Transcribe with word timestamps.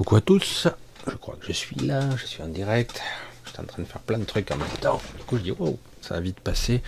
Coucou 0.00 0.16
à 0.16 0.22
tous, 0.22 0.66
je 1.06 1.14
crois 1.16 1.36
que 1.38 1.46
je 1.46 1.52
suis 1.52 1.76
là, 1.76 2.00
je 2.16 2.24
suis 2.24 2.42
en 2.42 2.48
direct, 2.48 3.02
je 3.44 3.50
suis 3.50 3.60
en 3.60 3.64
train 3.64 3.82
de 3.82 3.86
faire 3.86 4.00
plein 4.00 4.16
de 4.16 4.24
trucs 4.24 4.50
en 4.50 4.56
même 4.56 4.66
temps. 4.80 4.98
Du 5.18 5.24
coup, 5.24 5.36
je 5.36 5.42
dis, 5.42 5.50
wow, 5.50 5.78
ça 6.00 6.14
va 6.14 6.20
vite 6.20 6.40
passer. 6.40 6.80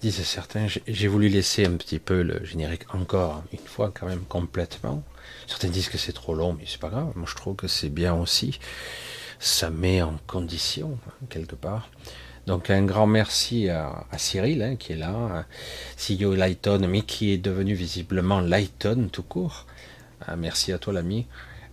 Disent 0.00 0.22
certains, 0.22 0.68
j'ai 0.86 1.08
voulu 1.08 1.28
laisser 1.28 1.66
un 1.66 1.72
petit 1.72 1.98
peu 1.98 2.22
le 2.22 2.44
générique 2.44 2.94
encore 2.94 3.42
une 3.52 3.66
fois, 3.66 3.90
quand 3.92 4.06
même 4.06 4.22
complètement. 4.28 5.02
Certains 5.48 5.70
disent 5.70 5.88
que 5.88 5.98
c'est 5.98 6.12
trop 6.12 6.36
long, 6.36 6.52
mais 6.52 6.62
c'est 6.68 6.78
pas 6.78 6.88
grave. 6.88 7.10
Moi, 7.16 7.26
je 7.28 7.34
trouve 7.34 7.56
que 7.56 7.66
c'est 7.66 7.88
bien 7.88 8.14
aussi. 8.14 8.60
Ça 9.40 9.70
met 9.70 10.00
en 10.00 10.14
condition, 10.28 11.00
hein, 11.08 11.26
quelque 11.28 11.56
part. 11.56 11.88
Donc 12.46 12.70
un 12.70 12.84
grand 12.84 13.08
merci 13.08 13.68
à, 13.70 14.06
Cyril 14.18 14.62
hein, 14.62 14.76
qui 14.76 14.92
est 14.92 14.96
là, 14.96 15.46
CEO 15.98 16.36
Lighton, 16.36 16.86
mais 16.88 17.02
qui 17.02 17.32
est 17.32 17.38
devenu 17.38 17.74
visiblement 17.74 18.38
Lighton 18.38 19.08
tout 19.10 19.24
court. 19.24 19.66
Ah, 20.24 20.36
merci 20.36 20.72
à 20.72 20.78
toi 20.78 20.92
l'ami 20.92 21.26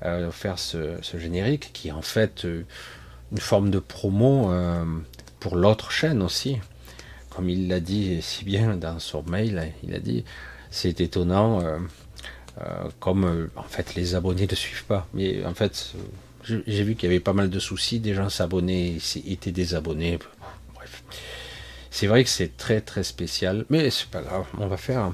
euh, 0.05 0.31
faire 0.31 0.59
ce, 0.59 0.97
générique 1.17 1.71
qui 1.71 1.87
est 1.87 1.91
en 1.91 2.01
fait 2.01 2.43
euh, 2.43 2.65
une 3.31 3.37
forme 3.37 3.69
de 3.69 3.79
promo 3.79 4.51
euh, 4.51 4.83
pour 5.39 5.55
l'autre 5.55 5.91
chaîne 5.91 6.21
aussi. 6.21 6.59
Comme 7.29 7.47
il 7.49 7.69
l'a 7.69 7.79
dit 7.79 8.21
si 8.21 8.43
bien 8.43 8.75
dans 8.75 8.99
son 8.99 9.23
mail, 9.23 9.71
il 9.81 9.95
a 9.95 9.99
dit 9.99 10.25
c'est 10.71 10.99
étonnant 11.01 11.63
comme 12.99 13.49
en 13.55 13.63
fait 13.63 13.95
les 13.95 14.13
abonnés 14.13 14.45
ne 14.49 14.55
suivent 14.55 14.83
pas. 14.83 15.07
Mais 15.13 15.43
en 15.45 15.55
fait 15.55 15.93
j'ai 16.43 16.83
vu 16.83 16.95
qu'il 16.95 17.09
y 17.09 17.11
avait 17.11 17.19
pas 17.19 17.33
mal 17.33 17.49
de 17.49 17.59
soucis, 17.59 17.99
des 17.99 18.13
gens 18.13 18.29
s'abonnaient, 18.29 18.97
étaient 19.25 19.51
désabonnés. 19.51 20.19
Bref, 20.75 21.03
c'est 21.89 22.05
vrai 22.05 22.23
que 22.23 22.29
c'est 22.29 22.55
très 22.55 22.81
très 22.81 23.03
spécial, 23.03 23.65
mais 23.69 23.89
c'est 23.89 24.09
pas 24.09 24.21
grave, 24.21 24.45
on 24.59 24.67
va 24.67 24.77
faire 24.77 25.11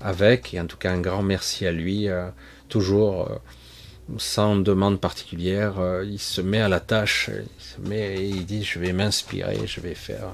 avec. 0.00 0.54
Et 0.54 0.60
en 0.60 0.66
tout 0.66 0.78
cas, 0.78 0.92
un 0.92 1.00
grand 1.00 1.22
merci 1.22 1.66
à 1.66 1.72
lui, 1.72 2.08
toujours 2.70 3.28
sans 4.16 4.56
demande 4.56 5.00
particulière, 5.00 5.78
euh, 5.78 6.04
il 6.04 6.18
se 6.18 6.40
met 6.40 6.60
à 6.60 6.68
la 6.68 6.80
tâche, 6.80 7.30
il 7.34 7.62
se 7.62 7.80
met 7.88 8.16
et 8.16 8.28
il 8.28 8.46
dit 8.46 8.64
je 8.64 8.78
vais 8.78 8.92
m'inspirer, 8.92 9.66
je 9.66 9.80
vais 9.80 9.94
faire. 9.94 10.28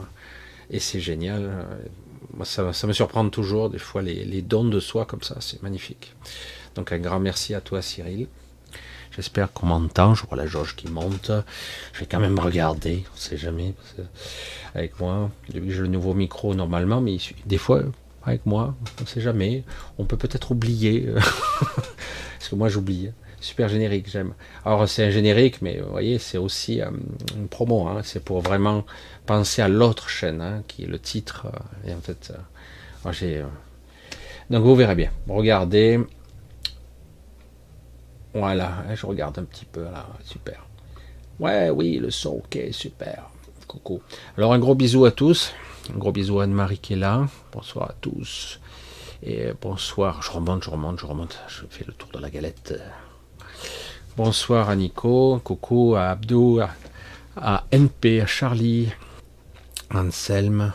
Et 0.70 0.78
c'est 0.78 1.00
génial. 1.00 1.66
Moi, 2.34 2.46
ça, 2.46 2.64
me 2.86 2.92
surprend 2.92 3.28
toujours, 3.28 3.70
des 3.70 3.78
fois, 3.78 4.02
les, 4.02 4.42
dons 4.42 4.64
de 4.64 4.80
soi 4.80 5.04
comme 5.04 5.22
ça, 5.22 5.36
c'est 5.40 5.62
magnifique. 5.62 6.14
Donc 6.74 6.92
un 6.92 6.98
grand 6.98 7.20
merci 7.20 7.54
à 7.54 7.60
toi 7.60 7.82
Cyril. 7.82 8.26
J'espère 9.14 9.52
qu'on 9.52 9.66
m'entend, 9.66 10.14
je 10.14 10.26
vois 10.26 10.36
la 10.36 10.46
jauge 10.46 10.74
qui 10.74 10.88
monte. 10.88 11.30
Je 11.92 12.00
vais 12.00 12.06
quand 12.06 12.18
même 12.18 12.38
regarder, 12.38 13.04
on 13.12 13.14
ne 13.14 13.20
sait 13.20 13.36
jamais. 13.36 13.74
Avec 14.74 14.98
moi, 14.98 15.30
j'ai 15.52 15.60
le 15.60 15.86
nouveau 15.86 16.14
micro 16.14 16.54
normalement, 16.54 17.00
mais 17.00 17.18
des 17.46 17.58
fois, 17.58 17.82
avec 18.24 18.44
moi, 18.44 18.74
on 18.98 19.02
ne 19.02 19.06
sait 19.06 19.20
jamais. 19.20 19.62
On 19.98 20.04
peut 20.04 20.16
peut-être 20.16 20.50
oublier. 20.50 21.08
Parce 21.14 22.48
que 22.50 22.56
moi 22.56 22.68
j'oublie. 22.68 23.10
Super 23.44 23.68
générique, 23.68 24.08
j'aime. 24.08 24.32
Alors 24.64 24.88
c'est 24.88 25.04
un 25.04 25.10
générique, 25.10 25.60
mais 25.60 25.78
vous 25.78 25.90
voyez, 25.90 26.18
c'est 26.18 26.38
aussi 26.38 26.80
euh, 26.80 26.88
une 27.36 27.46
promo. 27.46 27.86
Hein. 27.86 28.00
c'est 28.02 28.24
pour 28.24 28.40
vraiment 28.40 28.86
penser 29.26 29.60
à 29.60 29.68
l'autre 29.68 30.08
chaîne, 30.08 30.40
hein, 30.40 30.62
qui 30.66 30.84
est 30.84 30.86
le 30.86 30.98
titre. 30.98 31.48
Euh, 31.48 31.90
et 31.90 31.94
en 31.94 32.00
fait, 32.00 32.32
euh, 32.34 33.12
j'ai. 33.12 33.44
Donc 34.48 34.64
vous 34.64 34.74
verrez 34.74 34.94
bien. 34.94 35.10
Regardez. 35.28 36.00
Voilà, 38.32 38.82
hein, 38.88 38.94
je 38.94 39.04
regarde 39.04 39.38
un 39.38 39.44
petit 39.44 39.66
peu. 39.66 39.84
Super. 40.24 40.64
Ouais, 41.38 41.68
oui, 41.68 41.98
le 41.98 42.10
son, 42.10 42.42
ok, 42.42 42.58
super. 42.70 43.28
Coucou. 43.68 44.00
Alors 44.38 44.54
un 44.54 44.58
gros 44.58 44.74
bisou 44.74 45.04
à 45.04 45.10
tous. 45.10 45.52
Un 45.94 45.98
gros 45.98 46.12
bisou 46.12 46.40
à 46.40 46.44
Anne-Marie 46.44 46.78
qui 46.78 46.94
est 46.94 46.96
là. 46.96 47.26
Bonsoir 47.52 47.90
à 47.90 47.94
tous. 48.00 48.58
Et 49.22 49.48
bonsoir. 49.60 50.22
Je 50.22 50.30
remonte, 50.30 50.64
je 50.64 50.70
remonte, 50.70 50.98
je 50.98 51.04
remonte. 51.04 51.40
Je 51.46 51.64
fais 51.68 51.84
le 51.86 51.92
tour 51.92 52.08
de 52.10 52.20
la 52.20 52.30
galette. 52.30 52.72
Bonsoir 54.16 54.70
à 54.70 54.76
Nico, 54.76 55.40
coucou 55.42 55.96
à 55.96 56.10
Abdou, 56.10 56.60
à, 57.36 57.64
NP, 57.72 58.20
à 58.22 58.26
Charlie, 58.26 58.92
Anselme, 59.92 60.72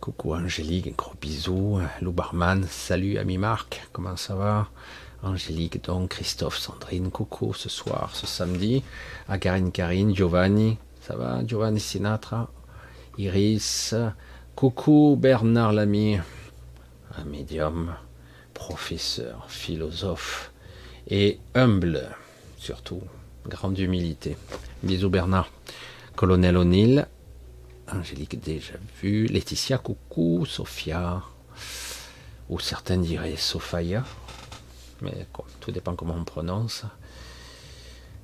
coucou 0.00 0.34
Angélique, 0.34 0.96
gros 0.96 1.14
bisous, 1.20 1.78
Lou 2.00 2.10
Barman, 2.10 2.66
salut 2.68 3.16
ami 3.18 3.38
Marc, 3.38 3.86
comment 3.92 4.16
ça 4.16 4.34
va? 4.34 4.68
Angélique, 5.22 5.84
donc 5.84 6.08
Christophe, 6.08 6.58
Sandrine, 6.58 7.12
coucou 7.12 7.54
ce 7.54 7.68
soir, 7.68 8.10
ce 8.12 8.26
samedi, 8.26 8.82
à 9.28 9.38
Karine 9.38 9.70
Karine, 9.70 10.12
Giovanni, 10.12 10.78
ça 11.00 11.14
va? 11.14 11.46
Giovanni 11.46 11.78
Sinatra, 11.78 12.50
Iris, 13.18 13.94
coucou 14.56 15.16
Bernard 15.16 15.74
Lamy, 15.74 16.18
un 17.16 17.24
médium, 17.24 17.94
professeur, 18.52 19.44
philosophe 19.48 20.50
et 21.06 21.38
humble 21.54 22.16
surtout. 22.62 23.02
Grande 23.46 23.78
humilité. 23.78 24.36
Bisous 24.84 25.10
Bernard. 25.10 25.50
Colonel 26.14 26.56
O'Neill. 26.56 27.06
Angélique 27.92 28.40
déjà 28.40 28.74
vu. 29.02 29.26
Laetitia, 29.26 29.78
coucou. 29.78 30.46
Sophia. 30.46 31.22
Ou 32.48 32.60
certains 32.60 32.98
diraient 32.98 33.36
Sophia. 33.36 34.04
Mais 35.00 35.26
tout 35.60 35.72
dépend 35.72 35.96
comment 35.96 36.14
on 36.14 36.24
prononce. 36.24 36.84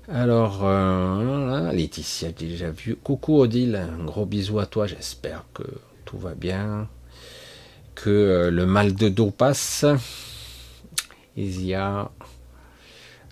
Alors, 0.08 0.60
euh, 0.62 1.72
Laetitia 1.72 2.30
déjà 2.30 2.70
vu. 2.70 2.94
Coucou 2.94 3.40
Odile, 3.40 3.74
un 3.74 4.04
gros 4.04 4.24
bisou 4.24 4.60
à 4.60 4.66
toi. 4.66 4.86
J'espère 4.86 5.44
que 5.52 5.64
tout 6.04 6.18
va 6.18 6.34
bien. 6.34 6.88
Que 7.96 8.08
euh, 8.08 8.50
le 8.52 8.66
mal 8.66 8.94
de 8.94 9.08
dos 9.08 9.32
passe. 9.32 9.84
Isia, 11.36 12.10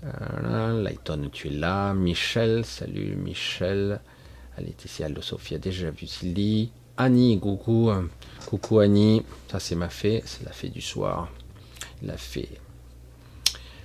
voilà, 0.07 0.91
tu 1.33 1.49
es 1.49 1.51
là. 1.51 1.95
Michel, 1.95 2.65
salut 2.65 3.17
Michel. 3.17 4.01
Laetitia, 4.59 5.07
Aldo 5.07 5.21
Sophia, 5.21 5.59
déjà 5.59 5.91
vu 5.91 6.07
Silly. 6.07 6.71
Annie, 6.97 7.39
coucou. 7.39 7.91
Coucou 8.47 8.79
Annie. 8.79 9.23
Ça, 9.51 9.61
c'est 9.61 9.75
ma 9.75 9.89
fée. 9.89 10.23
C'est 10.25 10.45
la 10.45 10.53
fée 10.53 10.69
du 10.69 10.81
soir. 10.81 11.31
La 12.03 12.17
fée. 12.17 12.49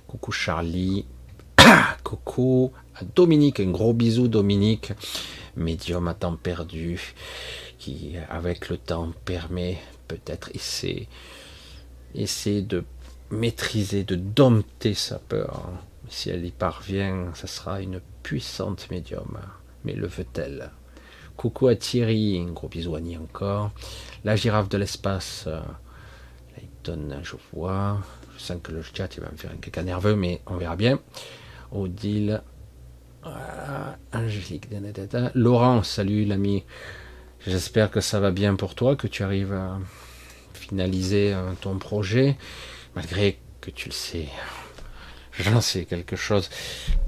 Coucou 0.06 0.32
Charlie. 0.32 1.04
coucou 2.04 2.72
Dominique. 3.14 3.60
Un 3.60 3.70
gros 3.70 3.92
bisou, 3.92 4.28
Dominique. 4.28 4.92
Médium 5.56 6.08
à 6.08 6.14
temps 6.14 6.36
perdu. 6.36 7.14
Qui, 7.78 8.14
avec 8.30 8.68
le 8.68 8.78
temps, 8.78 9.12
permet 9.24 9.78
peut-être 10.06 10.50
essayer, 10.54 11.08
essayer 12.14 12.62
de 12.62 12.84
maîtriser, 13.30 14.04
de 14.04 14.14
dompter 14.14 14.94
sa 14.94 15.18
peur 15.18 15.72
si 16.12 16.30
elle 16.30 16.44
y 16.44 16.50
parvient, 16.50 17.32
ce 17.34 17.46
sera 17.46 17.80
une 17.80 18.00
puissante 18.22 18.90
médium. 18.90 19.38
Mais 19.84 19.94
le 19.94 20.06
veut-elle 20.06 20.70
Coucou 21.36 21.68
à 21.68 21.74
Thierry, 21.74 22.38
un 22.38 22.52
gros 22.52 22.68
bisou 22.68 22.94
à 22.94 22.98
Annie 22.98 23.16
encore. 23.16 23.70
La 24.24 24.36
girafe 24.36 24.68
de 24.68 24.78
l'espace, 24.78 25.48
Layton, 26.56 27.20
je 27.22 27.36
vois. 27.52 27.98
Je 28.36 28.42
sens 28.42 28.58
que 28.62 28.72
le 28.72 28.82
chat 28.82 29.08
il 29.16 29.22
va 29.22 29.30
me 29.30 29.36
faire 29.36 29.50
un 29.50 29.56
caca 29.56 29.82
nerveux, 29.82 30.14
mais 30.14 30.40
on 30.46 30.56
verra 30.56 30.76
bien. 30.76 31.00
Odile, 31.72 32.42
Angélique, 34.12 34.68
Laurent, 35.34 35.82
salut 35.82 36.24
l'ami. 36.24 36.64
J'espère 37.46 37.90
que 37.90 38.00
ça 38.00 38.20
va 38.20 38.30
bien 38.30 38.54
pour 38.54 38.74
toi, 38.74 38.94
que 38.94 39.06
tu 39.06 39.22
arrives 39.22 39.52
à 39.52 39.78
finaliser 40.54 41.32
euh, 41.34 41.52
ton 41.60 41.78
projet, 41.78 42.36
malgré 42.94 43.38
que 43.60 43.70
tu 43.70 43.88
le 43.88 43.94
sais, 43.94 44.28
J'en 45.38 45.60
sais 45.60 45.84
quelque 45.84 46.16
chose. 46.16 46.50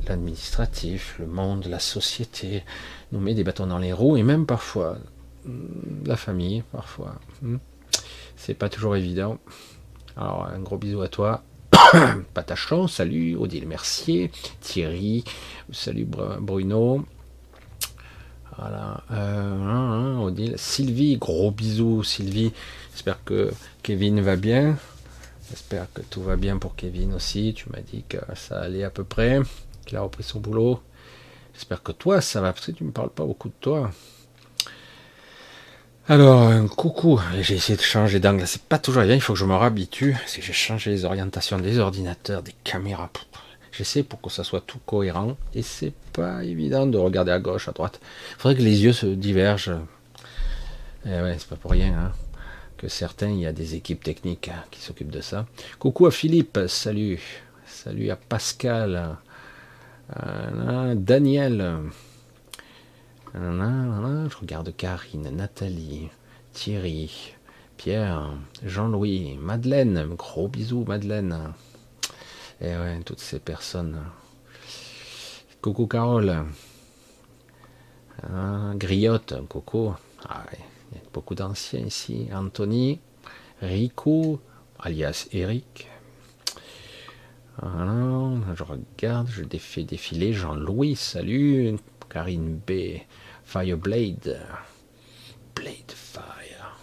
L'administratif, 0.08 1.16
le 1.18 1.26
monde, 1.26 1.66
la 1.66 1.78
société 1.78 2.64
nous 3.12 3.20
met 3.20 3.34
des 3.34 3.44
bâtons 3.44 3.66
dans 3.66 3.78
les 3.78 3.92
roues 3.92 4.16
et 4.16 4.22
même 4.22 4.46
parfois 4.46 4.98
hmm, 5.44 6.06
la 6.06 6.16
famille, 6.16 6.62
parfois. 6.72 7.16
Hmm. 7.42 7.56
C'est 8.36 8.54
pas 8.54 8.68
toujours 8.68 8.96
évident. 8.96 9.38
Alors 10.16 10.46
un 10.46 10.58
gros 10.60 10.78
bisou 10.78 11.02
à 11.02 11.08
toi. 11.08 11.42
Patachon, 12.34 12.88
salut, 12.88 13.36
Odile 13.36 13.66
Mercier, 13.66 14.30
Thierry, 14.60 15.24
salut 15.72 16.06
Bruno. 16.06 17.04
Euh, 18.60 18.94
hein, 19.10 19.62
hein, 19.70 20.20
Odile, 20.20 20.54
Sylvie, 20.56 21.16
gros 21.16 21.50
bisous 21.50 22.04
Sylvie. 22.04 22.52
J'espère 22.92 23.22
que 23.24 23.52
Kevin 23.82 24.20
va 24.20 24.36
bien. 24.36 24.76
J'espère 25.54 25.86
que 25.94 26.02
tout 26.02 26.20
va 26.20 26.34
bien 26.34 26.58
pour 26.58 26.74
Kevin 26.74 27.14
aussi. 27.14 27.54
Tu 27.54 27.70
m'as 27.70 27.80
dit 27.80 28.02
que 28.08 28.16
ça 28.34 28.58
allait 28.58 28.82
à 28.82 28.90
peu 28.90 29.04
près, 29.04 29.38
qu'il 29.86 29.96
a 29.96 30.00
repris 30.00 30.24
son 30.24 30.40
boulot. 30.40 30.82
J'espère 31.54 31.80
que 31.80 31.92
toi, 31.92 32.20
ça 32.20 32.40
va, 32.40 32.52
parce 32.52 32.66
que 32.66 32.72
tu 32.72 32.82
ne 32.82 32.88
me 32.88 32.92
parles 32.92 33.10
pas 33.10 33.24
beaucoup 33.24 33.46
de 33.46 33.54
toi. 33.60 33.92
Alors, 36.08 36.50
coucou, 36.70 37.20
j'ai 37.40 37.54
essayé 37.54 37.76
de 37.76 37.82
changer 37.82 38.18
d'angle. 38.18 38.48
C'est 38.48 38.62
pas 38.62 38.80
toujours 38.80 39.04
bien, 39.04 39.14
il 39.14 39.20
faut 39.20 39.34
que 39.34 39.38
je 39.38 39.44
me 39.44 39.54
réhabitue. 39.54 40.16
Parce 40.18 40.34
que 40.34 40.42
j'ai 40.42 40.52
changé 40.52 40.90
les 40.90 41.04
orientations 41.04 41.60
des 41.60 41.78
ordinateurs, 41.78 42.42
des 42.42 42.54
caméras. 42.64 43.10
J'essaie 43.70 44.02
pour 44.02 44.20
que 44.20 44.30
ça 44.30 44.42
soit 44.42 44.60
tout 44.60 44.80
cohérent. 44.84 45.36
Et 45.54 45.62
c'est 45.62 45.94
pas 46.12 46.42
évident 46.42 46.84
de 46.84 46.98
regarder 46.98 47.30
à 47.30 47.38
gauche, 47.38 47.68
à 47.68 47.72
droite. 47.72 48.00
Il 48.32 48.40
faudrait 48.40 48.56
que 48.56 48.62
les 48.62 48.82
yeux 48.82 48.92
se 48.92 49.06
divergent. 49.06 49.78
Et 51.06 51.10
eh 51.16 51.22
ouais, 51.22 51.36
c'est 51.38 51.48
pas 51.48 51.54
pour 51.54 51.70
rien. 51.70 51.94
Hein 51.96 52.23
certains, 52.88 53.30
il 53.30 53.40
y 53.40 53.46
a 53.46 53.52
des 53.52 53.74
équipes 53.74 54.02
techniques 54.02 54.48
hein, 54.48 54.64
qui 54.70 54.80
s'occupent 54.80 55.10
de 55.10 55.20
ça. 55.20 55.46
Coucou 55.78 56.06
à 56.06 56.10
Philippe, 56.10 56.58
salut. 56.68 57.20
Salut 57.66 58.10
à 58.10 58.16
Pascal. 58.16 59.16
Daniel. 60.94 61.80
Je 63.34 64.36
regarde 64.40 64.74
Karine, 64.76 65.30
Nathalie, 65.30 66.08
Thierry, 66.52 67.34
Pierre, 67.76 68.30
Jean-Louis, 68.64 69.36
Madeleine. 69.40 70.14
Gros 70.16 70.48
bisous, 70.48 70.84
Madeleine. 70.86 71.52
Et 72.60 72.68
eh 72.68 72.76
ouais, 72.76 73.00
toutes 73.04 73.20
ces 73.20 73.40
personnes. 73.40 73.98
Coucou 75.60 75.86
Carole. 75.86 76.44
Griotte, 78.76 79.34
Coco. 79.48 79.94
Ah 80.28 80.44
il 80.92 80.98
y 80.98 81.00
beaucoup 81.12 81.34
d'anciens 81.34 81.80
ici. 81.80 82.28
Anthony, 82.32 83.00
Rico, 83.60 84.40
alias 84.78 85.28
Eric. 85.32 85.88
je 87.62 88.62
regarde, 88.62 89.28
je 89.28 89.42
défais 89.42 89.84
défiler. 89.84 90.32
Jean-Louis, 90.32 90.96
salut. 90.96 91.76
Karine 92.08 92.60
B. 92.66 93.00
Fireblade. 93.44 94.40
Blade 95.54 95.92
Fire. 95.92 96.78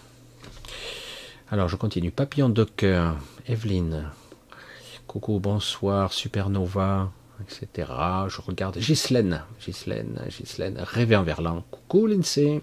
Alors 1.50 1.68
je 1.68 1.76
continue. 1.76 2.10
Papillon 2.10 2.48
de 2.48 2.64
cœur. 2.64 3.16
Evelyne. 3.46 4.10
Coucou, 5.06 5.38
bonsoir. 5.40 6.12
Supernova. 6.12 7.10
Etc. 7.42 7.88
Je 8.28 8.40
regarde. 8.40 8.78
Ghislaine. 8.78 9.42
Ghislaine. 9.60 10.20
Ghislaine. 10.28 10.78
Réveillon 10.78 11.22
Verlan. 11.22 11.64
Coucou 11.70 12.06
Lindsay. 12.06 12.62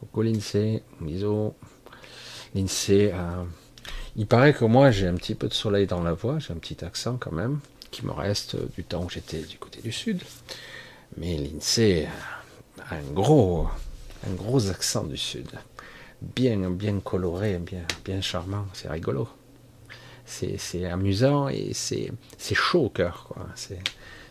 Coucou 0.00 0.22
Lindsay. 0.22 0.82
Bisous. 1.00 1.54
Lindsay. 2.54 3.12
Euh, 3.12 3.44
il 4.16 4.26
paraît 4.26 4.54
que 4.54 4.64
moi 4.64 4.90
j'ai 4.90 5.06
un 5.06 5.14
petit 5.14 5.34
peu 5.34 5.48
de 5.48 5.54
soleil 5.54 5.86
dans 5.86 6.02
la 6.02 6.12
voix. 6.12 6.38
J'ai 6.38 6.52
un 6.52 6.58
petit 6.58 6.84
accent 6.84 7.16
quand 7.18 7.32
même. 7.32 7.60
Qui 7.90 8.04
me 8.04 8.12
reste 8.12 8.56
du 8.74 8.84
temps 8.84 9.04
où 9.04 9.10
j'étais 9.10 9.42
du 9.42 9.58
côté 9.58 9.80
du 9.80 9.92
sud. 9.92 10.22
Mais 11.16 11.36
l'INSEE 11.36 12.08
a 12.90 12.96
un 12.96 13.12
gros, 13.12 13.68
un 14.26 14.32
gros 14.34 14.68
accent 14.68 15.04
du 15.04 15.16
sud. 15.16 15.48
Bien, 16.20 16.70
bien 16.70 16.98
coloré, 17.00 17.58
bien, 17.58 17.84
bien 18.04 18.20
charmant. 18.20 18.66
C'est 18.72 18.88
rigolo. 18.88 19.28
C'est 20.24 20.84
amusant 20.84 21.48
et 21.48 21.72
c'est 21.72 22.10
chaud 22.54 22.86
au 22.86 22.88
cœur. 22.88 23.32
C'est 23.54 23.78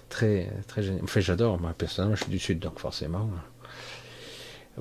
très, 0.10 0.52
très 0.68 0.84
génial. 0.84 1.04
Enfin, 1.04 1.22
j'adore. 1.22 1.60
Moi, 1.60 1.74
personnellement, 1.78 2.16
je 2.16 2.24
suis 2.24 2.32
du 2.32 2.40
sud, 2.40 2.60
donc 2.60 2.80
forcément. 2.80 3.30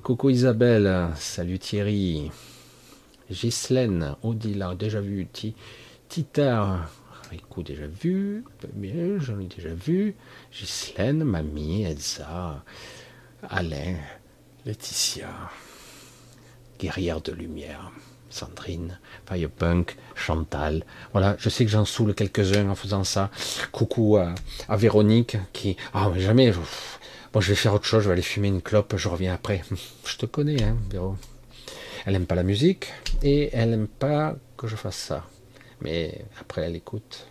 Coucou 0.03 0.31
Isabelle. 0.31 1.09
Salut 1.17 1.59
Thierry. 1.59 2.31
Ghislaine, 3.31 4.17
Odila, 4.23 4.75
déjà 4.75 5.01
vu. 5.01 5.27
Tita, 6.09 6.89
Écoute, 7.33 7.67
déjà 7.67 7.87
vu, 7.87 8.45
j'en 9.19 9.41
ai 9.41 9.47
déjà 9.47 9.75
vu, 9.75 10.15
Ghislaine, 10.53 11.25
Mamie, 11.25 11.83
Elsa, 11.83 12.63
Alain, 13.49 13.97
Laetitia, 14.65 15.31
Guerrière 16.79 17.21
de 17.21 17.33
Lumière, 17.33 17.91
Sandrine, 18.31 19.01
Firepunk, 19.29 19.97
Chantal. 20.15 20.85
Voilà, 21.13 21.35
je 21.39 21.49
sais 21.49 21.65
que 21.65 21.71
j'en 21.71 21.85
saoule 21.85 22.15
quelques-uns 22.15 22.69
en 22.69 22.75
faisant 22.77 23.05
ça. 23.05 23.31
Coucou 23.73 24.17
à, 24.17 24.77
Véronique 24.77 25.37
qui. 25.53 25.77
Ah, 25.93 26.11
mais 26.15 26.21
jamais. 26.21 26.53
Bon, 27.35 27.41
je 27.41 27.49
vais 27.49 27.57
faire 27.57 27.75
autre 27.75 27.85
chose, 27.85 28.05
je 28.05 28.09
vais 28.09 28.13
aller 28.13 28.23
fumer 28.23 28.47
une 28.47 28.63
clope, 28.63 28.95
je 28.97 29.09
reviens 29.09 29.35
après. 29.35 29.65
Je 30.07 30.17
te 30.17 30.25
connais, 30.25 30.63
hein, 30.63 30.77
Véro. 30.89 31.17
Elle 32.07 32.15
aime 32.15 32.27
pas 32.27 32.37
la 32.37 32.45
musique 32.45 32.93
et 33.25 33.51
elle 33.53 33.73
aime 33.73 33.89
pas 33.89 34.37
que 34.57 34.69
je 34.69 34.77
fasse 34.77 34.99
ça. 34.99 35.25
Mais 35.81 36.27
après, 36.41 36.63
elle 36.63 36.77
écoute. 36.77 37.27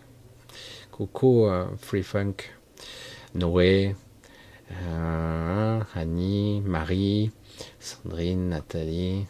Coucou, 0.90 1.46
euh, 1.46 1.64
Free 1.78 2.02
Funk, 2.02 2.34
Noé, 3.34 3.96
euh, 4.72 5.80
Annie, 5.94 6.60
Marie, 6.60 7.30
Sandrine, 7.80 8.50
Nathalie, 8.50 9.24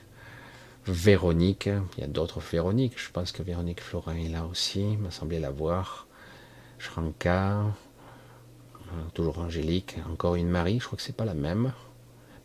Véronique. 0.89 1.71
Il 1.97 2.01
y 2.01 2.05
a 2.05 2.09
d'autres 2.09 2.41
Véroniques. 2.41 2.99
Je 2.99 3.13
pense 3.13 3.31
que 3.31 3.45
Véronique 3.45 3.81
Florin 3.81 4.17
est 4.17 4.29
là 4.29 4.45
aussi. 4.45 4.81
Il 4.81 4.99
m'a 4.99 5.13
semblé 5.13 5.39
la 5.39 5.53
voir. 5.53 6.09
Shranka, 6.81 7.63
toujours 9.15 9.39
Angélique. 9.39 9.97
Encore 10.11 10.37
une 10.37 10.49
Marie. 10.49 10.79
Je 10.81 10.87
crois 10.87 10.97
que 10.97 11.03
c'est 11.03 11.17
pas 11.17 11.25
la 11.25 11.35
même. 11.35 11.73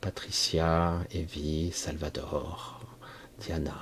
Patricia, 0.01 0.99
Evie, 1.11 1.71
Salvador, 1.73 2.79
Diana, 3.39 3.75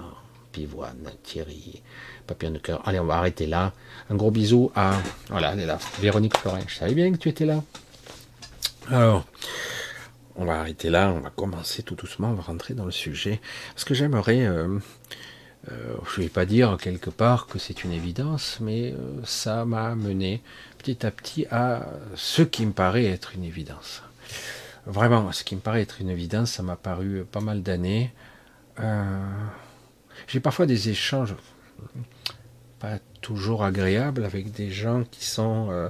Pivoine, 0.51 1.11
Thierry, 1.23 1.83
Papillon 2.25 2.51
de 2.51 2.57
cœur. 2.57 2.81
Allez, 2.87 2.99
on 2.99 3.05
va 3.05 3.17
arrêter 3.17 3.45
là. 3.45 3.73
Un 4.09 4.15
gros 4.15 4.31
bisou 4.31 4.71
à. 4.75 4.99
Voilà, 5.29 5.53
elle 5.53 5.61
est 5.61 5.65
là. 5.65 5.77
Véronique 5.99 6.37
Florin. 6.37 6.61
Je 6.67 6.75
savais 6.75 6.95
bien 6.95 7.11
que 7.11 7.17
tu 7.17 7.29
étais 7.29 7.45
là. 7.45 7.63
Alors, 8.89 9.25
on 10.35 10.45
va 10.45 10.59
arrêter 10.59 10.89
là. 10.89 11.13
On 11.15 11.19
va 11.19 11.29
commencer 11.29 11.83
tout 11.83 11.95
doucement. 11.95 12.29
On 12.29 12.35
va 12.35 12.43
rentrer 12.43 12.73
dans 12.73 12.85
le 12.85 12.91
sujet. 12.91 13.39
Parce 13.73 13.83
que 13.83 13.93
j'aimerais. 13.93 14.45
Euh, 14.45 14.79
euh, 15.71 15.95
je 16.13 16.21
ne 16.21 16.25
vais 16.25 16.29
pas 16.29 16.45
dire 16.45 16.77
quelque 16.79 17.09
part 17.09 17.47
que 17.47 17.59
c'est 17.59 17.83
une 17.83 17.91
évidence, 17.91 18.59
mais 18.61 18.93
euh, 18.93 19.21
ça 19.25 19.65
m'a 19.65 19.95
mené 19.95 20.41
petit 20.87 21.05
à 21.05 21.11
petit 21.11 21.45
à 21.51 21.85
ce 22.15 22.41
qui 22.41 22.65
me 22.65 22.71
paraît 22.71 23.05
être 23.05 23.35
une 23.35 23.43
évidence. 23.43 24.03
Vraiment, 24.85 25.33
ce 25.33 25.43
qui 25.43 25.53
me 25.55 25.59
paraît 25.59 25.81
être 25.81 25.99
une 25.99 26.09
évidence, 26.09 26.51
ça 26.51 26.63
m'a 26.63 26.77
paru 26.77 27.25
pas 27.29 27.41
mal 27.41 27.61
d'années. 27.61 28.13
J'ai 30.27 30.39
parfois 30.39 30.65
des 30.65 30.87
échanges, 30.87 31.35
pas 32.79 32.99
toujours 33.19 33.65
agréable 33.65 34.23
avec 34.23 34.51
des 34.53 34.71
gens 34.71 35.03
qui 35.11 35.25
sont, 35.25 35.67
euh, 35.71 35.89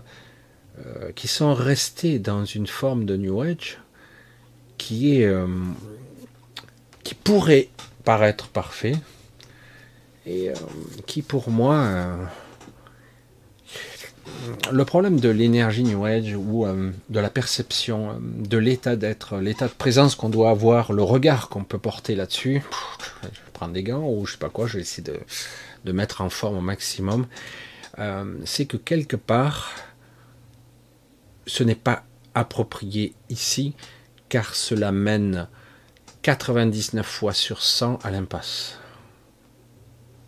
euh, 0.83 1.11
qui 1.11 1.27
sont 1.27 1.53
restés 1.53 2.17
dans 2.17 2.45
une 2.45 2.65
forme 2.65 3.05
de 3.05 3.17
New 3.17 3.39
Age 3.41 3.79
qui 4.79 5.19
est 5.19 5.25
euh, 5.25 5.47
qui 7.03 7.13
pourrait 7.13 7.69
paraître 8.03 8.47
parfait 8.47 8.95
et 10.25 10.51
qui 11.05 11.21
pour 11.21 11.49
moi 11.49 12.17
le 14.71 14.85
problème 14.85 15.19
de 15.19 15.29
l'énergie 15.29 15.83
New 15.83 16.05
Age 16.05 16.35
ou 16.35 16.65
de 17.09 17.19
la 17.19 17.29
perception 17.29 18.19
de 18.21 18.57
l'état 18.57 18.95
d'être, 18.95 19.37
l'état 19.37 19.67
de 19.67 19.73
présence 19.73 20.15
qu'on 20.15 20.29
doit 20.29 20.49
avoir, 20.49 20.93
le 20.93 21.03
regard 21.03 21.49
qu'on 21.49 21.63
peut 21.63 21.77
porter 21.77 22.15
là-dessus, 22.15 22.61
je 23.23 23.27
vais 23.27 23.51
prendre 23.53 23.73
des 23.73 23.83
gants 23.83 24.07
ou 24.07 24.25
je 24.25 24.33
sais 24.33 24.37
pas 24.37 24.49
quoi, 24.49 24.67
je 24.67 24.75
vais 24.75 24.81
essayer 24.81 25.03
de, 25.03 25.19
de 25.85 25.91
mettre 25.91 26.21
en 26.21 26.29
forme 26.29 26.57
au 26.57 26.61
maximum, 26.61 27.27
euh, 27.99 28.35
c'est 28.45 28.65
que 28.65 28.77
quelque 28.77 29.15
part, 29.15 29.73
ce 31.45 31.63
n'est 31.63 31.75
pas 31.75 32.03
approprié 32.35 33.13
ici, 33.29 33.73
car 34.29 34.53
cela 34.53 34.91
mène 34.91 35.47
99 36.21 37.05
fois 37.05 37.33
sur 37.33 37.63
100 37.63 37.99
à 38.03 38.11
l'impasse. 38.11 38.77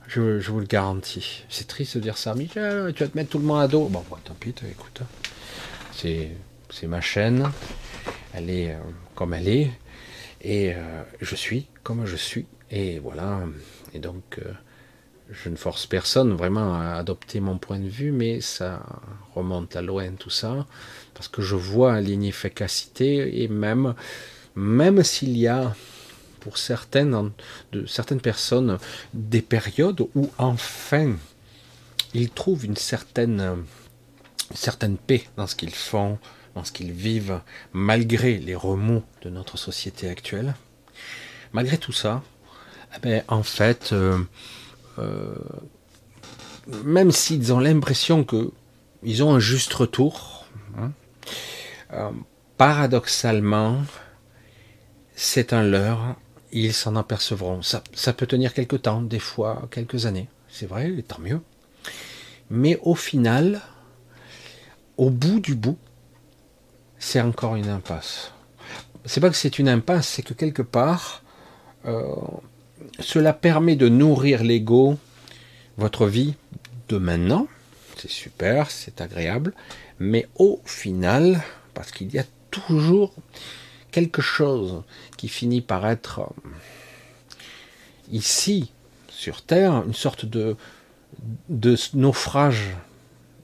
Je, 0.10 0.40
vous 0.50 0.60
le 0.60 0.66
garantis. 0.66 1.44
C'est 1.50 1.68
triste 1.68 1.98
de 1.98 2.02
dire 2.02 2.18
ça, 2.18 2.34
Michel, 2.34 2.94
tu 2.96 3.04
vas 3.04 3.10
te 3.10 3.16
mettre 3.16 3.30
tout 3.30 3.38
le 3.38 3.44
monde 3.46 3.62
à 3.62 3.68
dos. 3.68 3.88
Bon, 3.90 4.04
tant 4.24 4.34
pis, 4.34 4.56
écoute. 4.68 5.02
C'est, 5.94 6.32
ma 6.88 7.00
chaîne. 7.00 7.48
Elle 8.34 8.50
est 8.50 8.72
euh, 8.72 8.80
comme 9.14 9.36
elle 9.36 9.48
est. 9.48 9.72
Et 10.42 10.74
euh, 10.74 11.04
je 11.22 11.36
suis 11.36 11.68
comme 11.84 12.08
je 12.08 12.16
suis. 12.16 12.48
Et 12.72 12.98
voilà. 12.98 13.42
Et 13.94 14.00
donc, 14.00 14.40
je 15.30 15.50
ne 15.50 15.56
force 15.56 15.86
personne 15.86 16.34
vraiment 16.34 16.74
à 16.74 16.94
adopter 16.94 17.40
mon 17.40 17.60
point 17.60 17.78
de 17.78 17.88
vue, 17.88 18.12
mais 18.12 18.42
ça 18.42 18.84
remonte 19.36 19.76
à 19.76 19.84
loin 19.84 20.10
tout 20.18 20.32
ça, 20.32 20.66
parce 21.14 21.28
que 21.28 21.44
je 21.44 21.56
vois 21.56 22.02
l'inefficacité 22.02 23.44
et 23.44 23.48
même, 23.48 23.94
même 24.56 25.04
s'il 25.04 25.38
y 25.38 25.48
a 25.48 25.76
pour 26.40 26.58
certaines, 26.58 27.32
de, 27.72 27.86
certaines 27.86 28.22
personnes 28.22 28.78
des 29.14 29.42
périodes 29.42 30.06
où 30.16 30.30
enfin 30.38 31.16
ils 32.14 32.30
trouvent 32.30 32.66
une 32.66 32.76
certaine, 32.76 33.64
certaine 34.54 34.98
paix 34.98 35.24
dans 35.38 35.48
ce 35.48 35.56
qu'ils 35.56 35.76
font, 35.76 36.18
dans 36.56 36.64
ce 36.64 36.72
qu'ils 36.72 36.92
vivent, 36.92 37.42
malgré 37.74 38.38
les 38.38 38.56
remous 38.56 39.04
de 39.22 39.30
notre 39.30 39.58
société 39.58 40.10
actuelle. 40.10 40.56
Malgré 41.54 41.78
tout 41.78 41.92
ça, 41.92 42.24
eh 42.96 43.00
ben, 43.00 43.24
en 43.28 43.44
fait, 43.44 43.92
euh, 43.94 44.20
euh, 44.98 45.36
même 46.84 47.12
s'ils 47.12 47.54
ont 47.54 47.60
l'impression 47.60 48.24
qu'ils 48.24 49.24
ont 49.24 49.34
un 49.34 49.40
juste 49.40 49.74
retour, 49.74 50.46
hein, 50.78 50.92
euh, 51.94 52.12
paradoxalement, 52.58 53.82
c'est 55.16 55.54
un 55.54 55.64
leurre, 55.64 56.16
ils 56.52 56.74
s'en 56.74 56.96
apercevront. 56.96 57.62
Ça, 57.62 58.14
peut 58.14 58.28
tenir 58.28 58.54
quelques 58.54 58.84
temps, 58.84 59.02
des 59.02 59.20
fois 59.20 59.68
quelques 59.72 60.06
années, 60.06 60.28
c'est 60.50 60.66
vrai, 60.66 60.92
tant 61.08 61.20
mieux. 61.20 61.42
Mais 62.50 62.80
au 62.82 62.96
final, 62.96 63.62
au 64.98 65.10
bout 65.10 65.40
du 65.40 65.56
bout, 65.56 65.78
c'est 66.98 67.22
encore 67.22 67.56
une 67.56 67.70
impasse. 67.70 68.32
C'est 69.06 69.22
pas 69.22 69.30
que 69.30 69.36
c'est 69.36 69.60
une 69.60 69.70
impasse, 69.70 70.08
c'est 70.08 70.24
que 70.24 70.34
quelque 70.34 70.62
part, 70.62 71.24
euh, 71.86 72.16
cela 73.00 73.34
permet 73.34 73.76
de 73.76 73.88
nourrir 73.88 74.44
l'ego, 74.44 74.98
votre 75.78 76.08
vie 76.08 76.36
de 76.90 76.98
maintenant, 76.98 77.48
c'est 77.98 78.10
super, 78.10 78.72
c'est 78.72 79.02
agréable, 79.02 79.54
Mais 80.00 80.28
au 80.36 80.62
final, 80.66 81.42
parce 81.74 81.92
qu'il 81.92 82.14
y 82.14 82.20
a 82.20 82.24
toujours 82.52 83.14
quelque 83.92 84.22
chose 84.22 84.84
qui 85.18 85.28
finit 85.28 85.62
par 85.62 85.88
être 85.88 86.20
euh, 86.20 86.50
ici, 88.12 88.72
sur 89.08 89.42
Terre, 89.42 89.84
une 89.86 89.94
sorte 89.94 90.26
de, 90.26 90.56
de 91.50 91.76
naufrage 91.94 92.76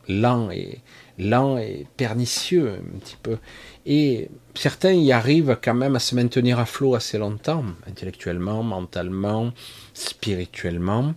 lent 0.08 0.52
et, 0.52 0.82
lent 1.18 1.58
et 1.58 1.88
pernicieux 1.98 2.80
un 2.80 3.00
petit 3.00 3.18
peu. 3.22 3.38
Et 3.86 4.30
certains 4.56 4.94
y 4.94 5.12
arrivent 5.12 5.58
quand 5.64 5.74
même 5.74 5.96
à 5.96 6.00
se 6.00 6.16
maintenir 6.16 6.60
à 6.60 6.66
flot 6.66 6.96
assez 6.96 7.18
longtemps, 7.18 7.64
intellectuellement, 7.88 8.64
mentalement, 8.64 9.52
spirituellement. 9.94 11.14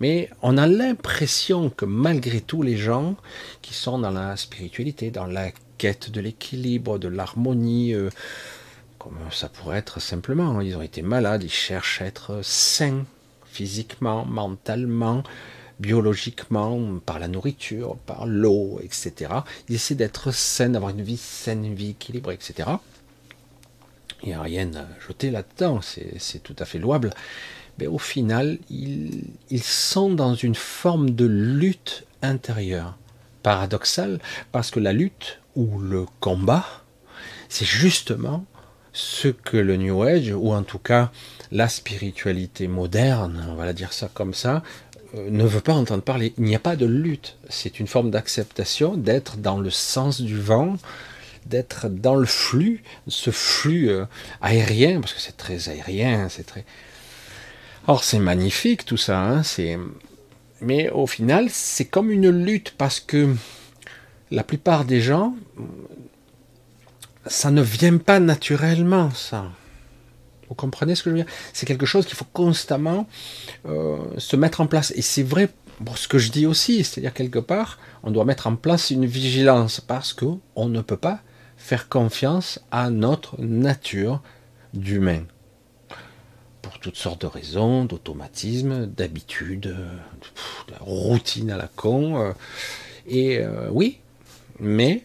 Mais 0.00 0.30
on 0.42 0.56
a 0.56 0.66
l'impression 0.66 1.70
que 1.70 1.84
malgré 1.84 2.40
tout, 2.40 2.62
les 2.62 2.76
gens 2.76 3.16
qui 3.60 3.74
sont 3.74 3.98
dans 3.98 4.10
la 4.10 4.36
spiritualité, 4.36 5.10
dans 5.10 5.26
la 5.26 5.50
quête 5.78 6.10
de 6.10 6.20
l'équilibre, 6.20 6.98
de 6.98 7.08
l'harmonie, 7.08 7.94
euh, 7.94 8.08
comme 9.02 9.18
ça 9.32 9.48
pourrait 9.48 9.78
être 9.78 10.00
simplement, 10.00 10.60
ils 10.60 10.76
ont 10.76 10.82
été 10.82 11.02
malades, 11.02 11.42
ils 11.42 11.50
cherchent 11.50 12.00
à 12.02 12.06
être 12.06 12.40
sains 12.42 13.04
physiquement, 13.46 14.24
mentalement, 14.24 15.24
biologiquement, 15.80 17.00
par 17.04 17.18
la 17.18 17.26
nourriture, 17.26 17.96
par 18.06 18.26
l'eau, 18.26 18.78
etc. 18.80 19.32
Ils 19.68 19.74
essaient 19.74 19.96
d'être 19.96 20.30
sains, 20.30 20.68
d'avoir 20.68 20.92
une 20.92 21.02
vie 21.02 21.16
saine, 21.16 21.64
une 21.64 21.74
vie 21.74 21.90
équilibrée, 21.90 22.34
etc. 22.34 22.68
Il 24.22 24.28
n'y 24.28 24.34
a 24.34 24.40
rien 24.40 24.72
à 24.74 24.86
jeter 25.04 25.32
là-dedans, 25.32 25.80
c'est 25.82 26.42
tout 26.44 26.56
à 26.60 26.64
fait 26.64 26.78
louable. 26.78 27.10
Mais 27.78 27.88
au 27.88 27.98
final, 27.98 28.58
ils, 28.70 29.24
ils 29.50 29.64
sont 29.64 30.10
dans 30.10 30.36
une 30.36 30.54
forme 30.54 31.10
de 31.10 31.26
lutte 31.26 32.04
intérieure. 32.22 32.96
Paradoxale, 33.42 34.20
parce 34.52 34.70
que 34.70 34.78
la 34.78 34.92
lutte 34.92 35.40
ou 35.56 35.80
le 35.80 36.06
combat, 36.20 36.64
c'est 37.48 37.64
justement 37.64 38.46
ce 38.92 39.28
que 39.28 39.56
le 39.56 39.76
New 39.76 40.02
Age, 40.02 40.32
ou 40.32 40.52
en 40.52 40.62
tout 40.62 40.78
cas 40.78 41.10
la 41.50 41.68
spiritualité 41.68 42.66
moderne, 42.66 43.44
on 43.50 43.54
va 43.54 43.66
la 43.66 43.72
dire 43.72 43.92
ça 43.92 44.10
comme 44.12 44.34
ça, 44.34 44.62
euh, 45.14 45.28
ne 45.30 45.44
veut 45.44 45.60
pas 45.60 45.74
entendre 45.74 46.02
parler. 46.02 46.32
Il 46.38 46.44
n'y 46.44 46.56
a 46.56 46.60
pas 46.60 46.76
de 46.76 46.86
lutte. 46.86 47.36
C'est 47.48 47.80
une 47.80 47.86
forme 47.86 48.10
d'acceptation, 48.10 48.96
d'être 48.96 49.36
dans 49.36 49.58
le 49.58 49.70
sens 49.70 50.20
du 50.20 50.38
vent, 50.38 50.76
d'être 51.46 51.88
dans 51.88 52.14
le 52.14 52.26
flux, 52.26 52.82
ce 53.08 53.30
flux 53.30 53.90
euh, 53.90 54.04
aérien, 54.40 55.00
parce 55.00 55.12
que 55.12 55.20
c'est 55.20 55.36
très 55.36 55.68
aérien, 55.68 56.28
c'est 56.28 56.44
très. 56.44 56.64
Or, 57.86 58.04
c'est 58.04 58.18
magnifique 58.18 58.84
tout 58.84 58.96
ça. 58.96 59.20
Hein, 59.20 59.42
c'est. 59.42 59.78
Mais 60.60 60.90
au 60.90 61.06
final, 61.06 61.48
c'est 61.50 61.86
comme 61.86 62.10
une 62.10 62.30
lutte 62.30 62.74
parce 62.78 63.00
que 63.00 63.34
la 64.30 64.44
plupart 64.44 64.84
des 64.84 65.00
gens, 65.00 65.34
ça 67.26 67.50
ne 67.50 67.62
vient 67.62 67.98
pas 67.98 68.20
naturellement, 68.20 69.10
ça. 69.10 69.46
Vous 70.48 70.54
comprenez 70.54 70.94
ce 70.94 71.02
que 71.02 71.10
je 71.10 71.16
veux 71.16 71.22
dire? 71.22 71.32
C'est 71.52 71.66
quelque 71.66 71.86
chose 71.86 72.04
qu'il 72.04 72.16
faut 72.16 72.26
constamment 72.32 73.06
euh, 73.66 73.98
se 74.18 74.36
mettre 74.36 74.60
en 74.60 74.66
place. 74.66 74.92
Et 74.96 75.02
c'est 75.02 75.22
vrai 75.22 75.48
pour 75.84 75.98
ce 75.98 76.08
que 76.08 76.18
je 76.18 76.30
dis 76.30 76.46
aussi, 76.46 76.84
c'est-à-dire 76.84 77.14
quelque 77.14 77.38
part, 77.38 77.78
on 78.02 78.10
doit 78.10 78.24
mettre 78.24 78.46
en 78.46 78.56
place 78.56 78.90
une 78.90 79.06
vigilance 79.06 79.80
parce 79.80 80.12
que 80.12 80.26
on 80.54 80.68
ne 80.68 80.80
peut 80.80 80.96
pas 80.96 81.20
faire 81.56 81.88
confiance 81.88 82.60
à 82.70 82.90
notre 82.90 83.40
nature 83.40 84.20
d'humain. 84.74 85.22
Pour 86.60 86.78
toutes 86.78 86.96
sortes 86.96 87.22
de 87.22 87.26
raisons, 87.26 87.84
d'automatisme, 87.84 88.86
d'habitude, 88.86 89.60
de 90.68 90.74
routine 90.80 91.50
à 91.50 91.56
la 91.56 91.68
con. 91.68 92.20
Euh, 92.20 92.32
et 93.06 93.38
euh, 93.38 93.68
oui, 93.70 94.00
mais 94.60 95.04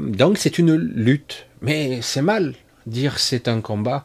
donc 0.00 0.38
c'est 0.38 0.58
une 0.58 0.74
lutte. 0.74 1.46
Mais 1.60 2.00
c'est 2.02 2.22
mal 2.22 2.54
dire 2.86 3.18
c'est 3.18 3.48
un 3.48 3.60
combat 3.60 4.04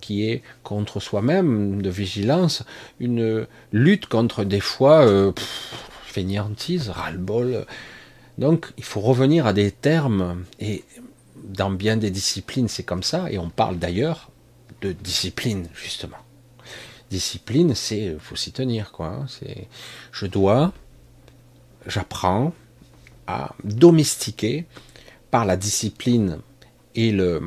qui 0.00 0.28
est 0.28 0.42
contre 0.62 1.00
soi-même, 1.00 1.80
de 1.80 1.90
vigilance, 1.90 2.64
une 2.98 3.46
lutte 3.72 4.06
contre 4.06 4.44
des 4.44 4.60
fois 4.60 5.06
euh, 5.06 5.32
fainéantise, 6.04 6.88
ras-le-bol. 6.88 7.66
Donc 8.38 8.72
il 8.78 8.84
faut 8.84 9.00
revenir 9.00 9.46
à 9.46 9.52
des 9.52 9.70
termes, 9.70 10.44
et 10.58 10.84
dans 11.44 11.70
bien 11.70 11.96
des 11.96 12.10
disciplines 12.10 12.68
c'est 12.68 12.82
comme 12.82 13.02
ça, 13.02 13.30
et 13.30 13.38
on 13.38 13.48
parle 13.48 13.78
d'ailleurs 13.78 14.30
de 14.80 14.92
discipline 14.92 15.68
justement. 15.74 16.16
Discipline, 17.10 17.74
c'est 17.74 18.16
faut 18.18 18.36
s'y 18.36 18.52
tenir 18.52 18.90
quoi. 18.90 19.06
Hein. 19.08 19.26
c'est 19.28 19.68
je 20.10 20.26
dois, 20.26 20.72
j'apprends 21.86 22.52
à 23.26 23.54
domestiquer 23.62 24.66
par 25.32 25.46
la 25.46 25.56
discipline 25.56 26.38
et 26.94 27.10
le, 27.10 27.40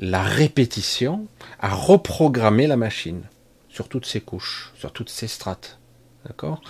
la 0.00 0.22
répétition 0.22 1.26
à 1.60 1.72
reprogrammer 1.72 2.66
la 2.66 2.76
machine 2.76 3.22
sur 3.68 3.88
toutes 3.88 4.04
ses 4.04 4.20
couches, 4.20 4.72
sur 4.76 4.92
toutes 4.92 5.08
ses 5.08 5.28
strates. 5.28 5.78
D'accord? 6.26 6.60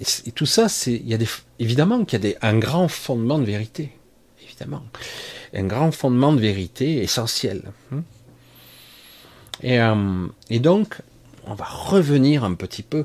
Et, 0.00 0.32
tout 0.32 0.46
ça, 0.46 0.68
c'est, 0.68 0.94
il 0.94 1.08
y 1.08 1.14
a 1.14 1.18
évidemment 1.58 2.04
qu'il 2.04 2.18
y 2.18 2.26
a 2.26 2.30
des, 2.30 2.36
un 2.42 2.58
grand 2.58 2.86
fondement 2.86 3.38
de 3.38 3.44
vérité. 3.44 3.92
Évidemment. 4.42 4.84
Un 5.52 5.64
grand 5.64 5.90
fondement 5.90 6.32
de 6.32 6.40
vérité 6.40 7.02
essentiel. 7.02 7.72
Hein. 7.92 8.02
et, 9.62 9.80
euh, 9.80 10.26
et 10.48 10.60
donc, 10.60 11.00
on 11.44 11.54
va 11.54 11.64
revenir 11.64 12.44
un 12.44 12.54
petit 12.54 12.84
peu 12.84 13.04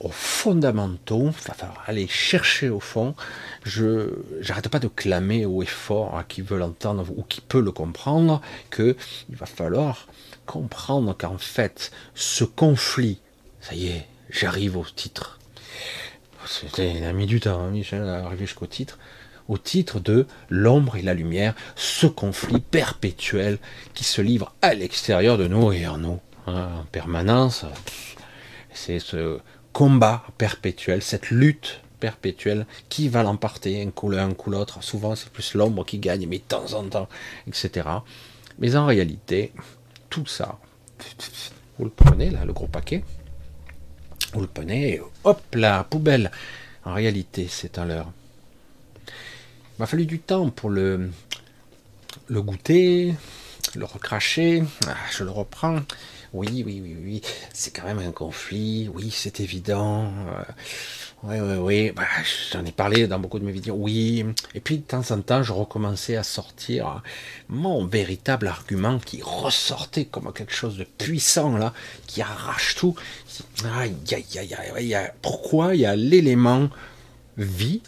aux 0.00 0.10
fondamentaux, 0.10 1.30
il 1.30 1.48
va 1.48 1.54
falloir 1.54 1.84
aller 1.86 2.06
chercher 2.06 2.68
au 2.68 2.80
fond. 2.80 3.14
Je 3.64 4.10
n'arrête 4.48 4.68
pas 4.68 4.78
de 4.78 4.88
clamer 4.88 5.46
haut 5.46 5.62
et 5.62 5.66
fort 5.66 6.18
à 6.18 6.24
qui 6.24 6.42
veut 6.42 6.58
l'entendre 6.58 7.06
ou 7.16 7.22
qui 7.22 7.40
peut 7.40 7.60
le 7.60 7.72
comprendre 7.72 8.40
que 8.70 8.96
il 9.30 9.36
va 9.36 9.46
falloir 9.46 10.06
comprendre 10.44 11.16
qu'en 11.16 11.38
fait 11.38 11.90
ce 12.14 12.44
conflit, 12.44 13.20
ça 13.60 13.74
y 13.74 13.88
est, 13.88 14.06
j'arrive 14.30 14.76
au 14.76 14.84
titre. 14.84 15.38
C'était 16.46 17.04
a 17.04 17.12
mis 17.12 17.26
du 17.26 17.40
temps, 17.40 17.60
hein, 17.60 17.70
Michel, 17.70 18.24
jusqu'au 18.38 18.66
titre. 18.66 18.98
Au 19.48 19.58
titre 19.58 20.00
de 20.00 20.26
l'ombre 20.48 20.96
et 20.96 21.02
la 21.02 21.14
lumière, 21.14 21.54
ce 21.76 22.06
conflit 22.06 22.60
perpétuel 22.60 23.58
qui 23.94 24.04
se 24.04 24.20
livre 24.20 24.54
à 24.62 24.74
l'extérieur 24.74 25.38
de 25.38 25.46
nous 25.46 25.72
et 25.72 25.86
en 25.86 25.98
nous, 25.98 26.20
hein, 26.46 26.68
en 26.80 26.84
permanence. 26.84 27.64
C'est 28.72 28.98
ce 28.98 29.38
combat 29.76 30.24
perpétuel, 30.38 31.02
cette 31.02 31.28
lutte 31.28 31.82
perpétuelle, 32.00 32.64
qui 32.88 33.10
va 33.10 33.22
l'emporter, 33.22 33.82
un 33.82 33.90
coup 33.90 34.08
l'un, 34.08 34.30
un 34.30 34.32
coup 34.32 34.48
l'autre. 34.48 34.82
Souvent, 34.82 35.14
c'est 35.14 35.28
plus 35.28 35.52
l'ombre 35.52 35.84
qui 35.84 35.98
gagne, 35.98 36.26
mais 36.26 36.38
de 36.38 36.44
temps 36.44 36.72
en 36.72 36.84
temps, 36.84 37.10
etc. 37.46 37.86
Mais 38.58 38.74
en 38.74 38.86
réalité, 38.86 39.52
tout 40.08 40.24
ça, 40.24 40.58
vous 41.78 41.84
le 41.84 41.90
prenez, 41.90 42.30
là, 42.30 42.46
le 42.46 42.54
gros 42.54 42.68
paquet, 42.68 43.04
vous 44.32 44.40
le 44.40 44.46
prenez, 44.46 44.98
hop, 45.24 45.42
la 45.52 45.84
poubelle. 45.84 46.30
En 46.86 46.94
réalité, 46.94 47.46
c'est 47.46 47.78
un 47.78 47.84
leurre. 47.84 48.10
Il 49.06 49.80
m'a 49.80 49.86
fallu 49.86 50.06
du 50.06 50.20
temps 50.20 50.48
pour 50.48 50.70
le, 50.70 51.10
le 52.28 52.40
goûter, 52.40 53.14
le 53.74 53.84
recracher. 53.84 54.62
Ah, 54.86 54.96
je 55.10 55.22
le 55.22 55.30
reprends. 55.30 55.80
Oui, 56.32 56.62
oui, 56.66 56.80
oui, 56.82 56.96
oui, 57.02 57.22
c'est 57.52 57.74
quand 57.74 57.84
même 57.84 57.98
un 57.98 58.12
conflit, 58.12 58.90
oui, 58.92 59.10
c'est 59.10 59.40
évident. 59.40 60.10
oui, 61.22 61.36
oui, 61.40 61.56
oui, 61.56 61.90
bah, 61.92 62.04
j'en 62.52 62.64
ai 62.64 62.72
parlé 62.72 63.06
dans 63.06 63.18
beaucoup 63.18 63.38
de 63.38 63.44
mes 63.44 63.52
vidéos, 63.52 63.76
oui. 63.78 64.24
Et 64.54 64.60
puis 64.60 64.78
de 64.78 64.82
temps 64.82 65.10
en 65.10 65.20
temps, 65.20 65.42
je 65.42 65.52
recommençais 65.52 66.16
à 66.16 66.22
sortir 66.22 67.02
mon 67.48 67.86
véritable 67.86 68.48
argument 68.48 68.98
qui 68.98 69.22
ressortait 69.22 70.04
comme 70.04 70.32
quelque 70.32 70.54
chose 70.54 70.76
de 70.76 70.84
puissant, 70.84 71.56
là, 71.56 71.72
qui 72.06 72.22
arrache 72.22 72.74
tout. 72.74 72.94
Aïe, 73.64 73.94
aïe, 74.12 74.38
aïe, 74.38 74.94
aïe, 74.94 75.10
pourquoi 75.22 75.74
il 75.74 75.82
y 75.82 75.86
a 75.86 75.96
l'élément 75.96 76.68
vie 77.36 77.82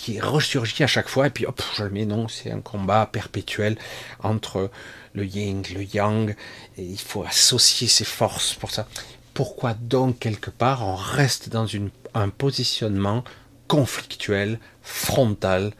qui 0.00 0.18
ressurgit 0.18 0.82
à 0.82 0.86
chaque 0.86 1.08
fois, 1.08 1.26
et 1.26 1.30
puis 1.30 1.44
hop, 1.44 1.62
je 1.76 1.84
mets, 1.84 2.06
non, 2.06 2.26
c'est 2.26 2.50
un 2.50 2.60
combat 2.60 3.04
perpétuel 3.04 3.76
entre 4.22 4.70
le 5.14 5.24
yin, 5.24 5.62
le 5.74 5.82
yang, 5.82 6.34
et 6.76 6.84
il 6.84 7.00
faut 7.00 7.24
associer 7.24 7.88
ses 7.88 8.04
forces 8.04 8.54
pour 8.54 8.70
ça. 8.70 8.86
Pourquoi 9.34 9.74
donc, 9.74 10.18
quelque 10.18 10.50
part, 10.50 10.86
on 10.86 10.94
reste 10.94 11.48
dans 11.48 11.66
un 12.14 12.28
positionnement 12.28 13.24
conflictuel, 13.68 14.58
frontal, 14.82 15.72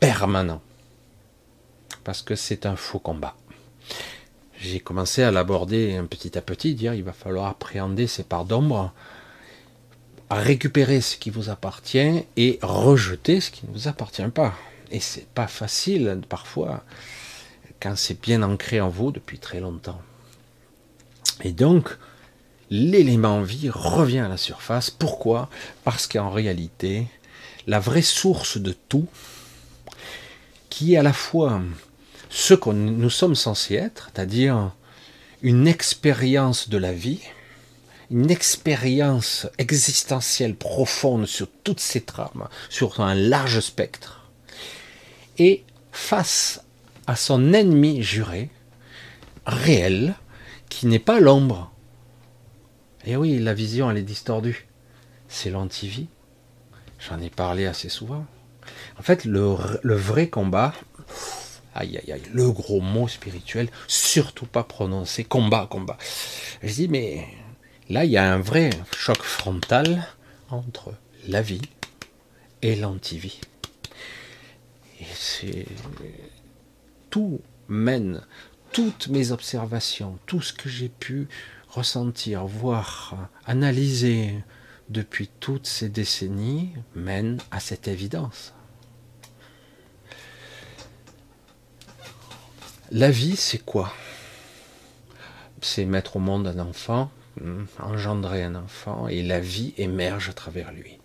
permanent? 0.00 0.60
Parce 2.02 2.22
que 2.22 2.34
c'est 2.34 2.66
un 2.66 2.76
faux 2.76 2.98
combat. 2.98 3.36
J'ai 4.58 4.80
commencé 4.80 5.22
à 5.22 5.30
l'aborder 5.30 6.00
petit 6.08 6.38
à 6.38 6.40
petit, 6.40 6.74
dire 6.74 6.94
il 6.94 7.04
va 7.04 7.12
falloir 7.12 7.46
appréhender 7.48 8.06
ces 8.06 8.22
parts 8.22 8.44
d'ombre, 8.46 8.92
récupérer 10.30 11.00
ce 11.00 11.16
qui 11.16 11.30
vous 11.30 11.50
appartient 11.50 12.24
et 12.36 12.58
rejeter 12.62 13.40
ce 13.40 13.50
qui 13.50 13.66
ne 13.66 13.72
vous 13.72 13.88
appartient 13.88 14.26
pas. 14.28 14.54
Et 14.90 15.00
c'est 15.00 15.26
pas 15.28 15.46
facile 15.46 16.20
parfois 16.28 16.82
quand 17.80 17.96
c'est 17.96 18.20
bien 18.20 18.42
ancré 18.42 18.80
en 18.80 18.88
vous 18.88 19.10
depuis 19.10 19.38
très 19.38 19.60
longtemps. 19.60 20.00
Et 21.42 21.52
donc, 21.52 21.96
l'élément 22.70 23.42
vie 23.42 23.70
revient 23.70 24.20
à 24.20 24.28
la 24.28 24.36
surface. 24.36 24.90
Pourquoi? 24.90 25.48
Parce 25.84 26.06
qu'en 26.06 26.30
réalité, 26.30 27.06
la 27.66 27.80
vraie 27.80 28.02
source 28.02 28.58
de 28.58 28.74
tout, 28.88 29.06
qui 30.70 30.94
est 30.94 30.96
à 30.96 31.02
la 31.02 31.12
fois 31.12 31.60
ce 32.30 32.54
que 32.54 32.70
nous 32.70 33.10
sommes 33.10 33.36
censés 33.36 33.74
être, 33.74 34.10
c'est-à-dire 34.12 34.72
une 35.42 35.68
expérience 35.68 36.68
de 36.68 36.78
la 36.78 36.92
vie, 36.92 37.20
une 38.10 38.30
expérience 38.30 39.46
existentielle 39.58 40.56
profonde 40.56 41.26
sur 41.26 41.46
toutes 41.62 41.80
ces 41.80 42.00
trames, 42.00 42.48
sur 42.70 43.00
un 43.00 43.14
large 43.14 43.60
spectre, 43.60 44.28
et 45.38 45.64
face 45.92 46.63
à 47.06 47.16
son 47.16 47.52
ennemi 47.52 48.02
juré, 48.02 48.50
réel, 49.46 50.14
qui 50.68 50.86
n'est 50.86 50.98
pas 50.98 51.20
l'ombre. 51.20 51.72
Et 53.04 53.16
oui, 53.16 53.38
la 53.38 53.54
vision, 53.54 53.90
elle 53.90 53.98
est 53.98 54.02
distordue. 54.02 54.66
C'est 55.28 55.50
l'antivie. 55.50 56.08
J'en 56.98 57.20
ai 57.20 57.30
parlé 57.30 57.66
assez 57.66 57.88
souvent. 57.88 58.24
En 58.98 59.02
fait, 59.02 59.24
le, 59.24 59.56
le 59.82 59.94
vrai 59.94 60.28
combat, 60.28 60.72
aïe 61.74 61.98
aïe 61.98 62.12
aïe, 62.12 62.22
le 62.32 62.50
gros 62.50 62.80
mot 62.80 63.08
spirituel, 63.08 63.68
surtout 63.88 64.46
pas 64.46 64.64
prononcé, 64.64 65.24
combat, 65.24 65.66
combat. 65.70 65.98
Je 66.62 66.72
dis, 66.72 66.88
mais 66.88 67.26
là, 67.90 68.04
il 68.04 68.10
y 68.10 68.16
a 68.16 68.32
un 68.32 68.38
vrai 68.38 68.70
choc 68.96 69.22
frontal 69.22 70.06
entre 70.50 70.94
la 71.28 71.42
vie 71.42 71.62
et 72.62 72.76
l'antivie. 72.76 73.40
Et 75.00 75.06
c'est. 75.14 75.66
Tout 77.14 77.40
mène, 77.68 78.22
toutes 78.72 79.06
mes 79.06 79.30
observations, 79.30 80.18
tout 80.26 80.40
ce 80.40 80.52
que 80.52 80.68
j'ai 80.68 80.88
pu 80.88 81.28
ressentir, 81.68 82.44
voir, 82.44 83.30
analyser 83.46 84.34
depuis 84.88 85.30
toutes 85.38 85.68
ces 85.68 85.88
décennies 85.88 86.72
mène 86.96 87.38
à 87.52 87.60
cette 87.60 87.86
évidence. 87.86 88.52
La 92.90 93.12
vie, 93.12 93.36
c'est 93.36 93.64
quoi? 93.64 93.92
C'est 95.62 95.84
mettre 95.84 96.16
au 96.16 96.18
monde 96.18 96.48
un 96.48 96.58
enfant, 96.58 97.12
hmm, 97.40 97.66
engendrer 97.78 98.42
un 98.42 98.56
enfant, 98.56 99.06
et 99.06 99.22
la 99.22 99.38
vie 99.38 99.72
émerge 99.76 100.30
à 100.30 100.32
travers 100.32 100.72
lui. 100.72 100.98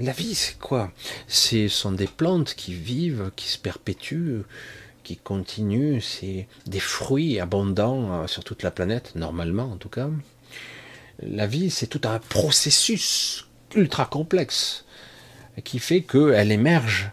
La 0.00 0.12
vie, 0.12 0.36
c'est 0.36 0.58
quoi? 0.58 0.92
Ce 1.26 1.66
sont 1.66 1.90
des 1.90 2.06
plantes 2.06 2.54
qui 2.54 2.72
vivent, 2.72 3.32
qui 3.34 3.48
se 3.48 3.58
perpétuent, 3.58 4.42
qui 5.08 5.16
continuent. 5.16 6.00
C'est 6.00 6.46
des 6.66 6.80
fruits 6.80 7.40
abondants 7.40 8.12
euh, 8.12 8.26
sur 8.26 8.44
toute 8.44 8.62
la 8.62 8.70
planète, 8.70 9.12
normalement 9.14 9.72
en 9.72 9.76
tout 9.76 9.88
cas. 9.88 10.10
La 11.22 11.46
vie, 11.46 11.70
c'est 11.70 11.86
tout 11.86 12.02
un 12.04 12.18
processus 12.18 13.46
ultra 13.74 14.04
complexe 14.04 14.84
qui 15.64 15.78
fait 15.78 16.02
qu'elle 16.02 16.52
émerge 16.52 17.10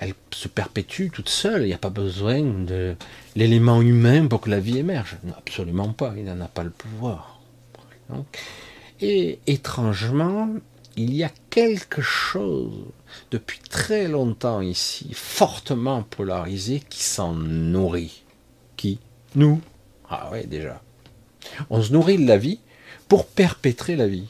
elle 0.00 0.14
se 0.30 0.48
perpétue 0.48 1.08
toute 1.12 1.28
seule. 1.28 1.62
Il 1.62 1.66
n'y 1.66 1.74
a 1.74 1.78
pas 1.78 1.90
besoin 1.90 2.40
de 2.40 2.96
l'élément 3.36 3.82
humain 3.82 4.26
pour 4.28 4.40
que 4.40 4.48
la 4.48 4.58
vie 4.58 4.78
émerge. 4.78 5.18
absolument 5.36 5.92
pas. 5.92 6.14
Il 6.16 6.24
n'en 6.24 6.40
a 6.40 6.48
pas 6.48 6.64
le 6.64 6.70
pouvoir. 6.70 7.38
et 9.02 9.38
étrangement, 9.46 10.48
il 10.96 11.14
y 11.14 11.22
a 11.22 11.30
quelque 11.50 12.00
chose 12.00 12.86
depuis 13.30 13.58
très 13.58 14.08
longtemps 14.08 14.60
ici, 14.60 15.10
fortement 15.12 16.02
polarisé, 16.02 16.80
qui 16.88 17.02
s'en 17.02 17.34
nourrit. 17.34 18.24
Qui 18.76 18.98
Nous. 19.34 19.60
Ah 20.08 20.30
ouais, 20.30 20.46
déjà. 20.46 20.82
On 21.70 21.82
se 21.82 21.92
nourrit 21.92 22.18
de 22.18 22.26
la 22.26 22.38
vie 22.38 22.60
pour 23.08 23.26
perpétrer 23.26 23.96
la 23.96 24.06
vie. 24.06 24.28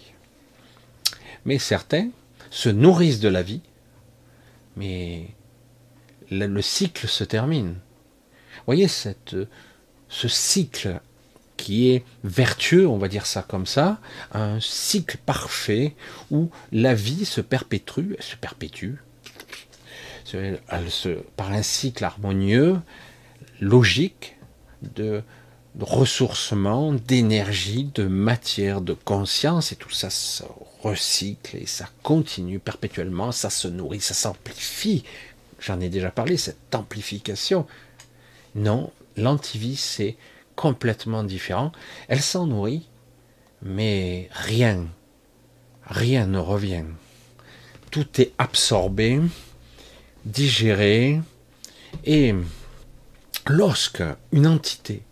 Mais 1.44 1.58
certains 1.58 2.08
se 2.50 2.68
nourrissent 2.68 3.20
de 3.20 3.28
la 3.28 3.42
vie, 3.42 3.62
mais 4.76 5.28
le 6.30 6.62
cycle 6.62 7.08
se 7.08 7.24
termine. 7.24 7.70
Vous 7.70 8.66
voyez 8.66 8.88
ce 8.88 10.28
cycle 10.28 11.00
qui 11.60 11.90
est 11.90 12.04
vertueux, 12.24 12.88
on 12.88 12.96
va 12.96 13.08
dire 13.08 13.26
ça 13.26 13.42
comme 13.42 13.66
ça, 13.66 13.98
un 14.32 14.58
cycle 14.60 15.18
parfait 15.26 15.94
où 16.30 16.48
la 16.72 16.94
vie 16.94 17.26
se 17.26 17.42
perpétue, 17.42 18.14
se 18.18 18.34
perpétue, 18.36 18.94
par 21.36 21.52
un 21.52 21.62
cycle 21.62 22.02
harmonieux, 22.02 22.78
logique, 23.60 24.36
de, 24.94 25.22
de 25.74 25.84
ressourcement, 25.84 26.94
d'énergie, 26.94 27.90
de 27.94 28.04
matière, 28.04 28.80
de 28.80 28.94
conscience, 28.94 29.72
et 29.72 29.76
tout 29.76 29.90
ça 29.90 30.08
se 30.08 30.44
recycle 30.82 31.58
et 31.58 31.66
ça 31.66 31.86
continue 32.02 32.58
perpétuellement, 32.58 33.32
ça 33.32 33.50
se 33.50 33.68
nourrit, 33.68 34.00
ça 34.00 34.14
s'amplifie 34.14 35.04
J'en 35.60 35.78
ai 35.80 35.90
déjà 35.90 36.10
parlé, 36.10 36.38
cette 36.38 36.74
amplification. 36.74 37.66
Non, 38.54 38.90
l'antivie, 39.18 39.76
c'est 39.76 40.16
complètement 40.56 41.24
différent. 41.24 41.72
Elle 42.08 42.20
s'en 42.20 42.46
nourrit, 42.46 42.88
mais 43.62 44.28
rien, 44.32 44.86
rien 45.86 46.26
ne 46.26 46.38
revient. 46.38 46.84
Tout 47.90 48.20
est 48.20 48.32
absorbé, 48.38 49.20
digéré, 50.24 51.20
et 52.04 52.34
lorsque 53.46 54.02
une 54.32 54.46
entité 54.46 55.02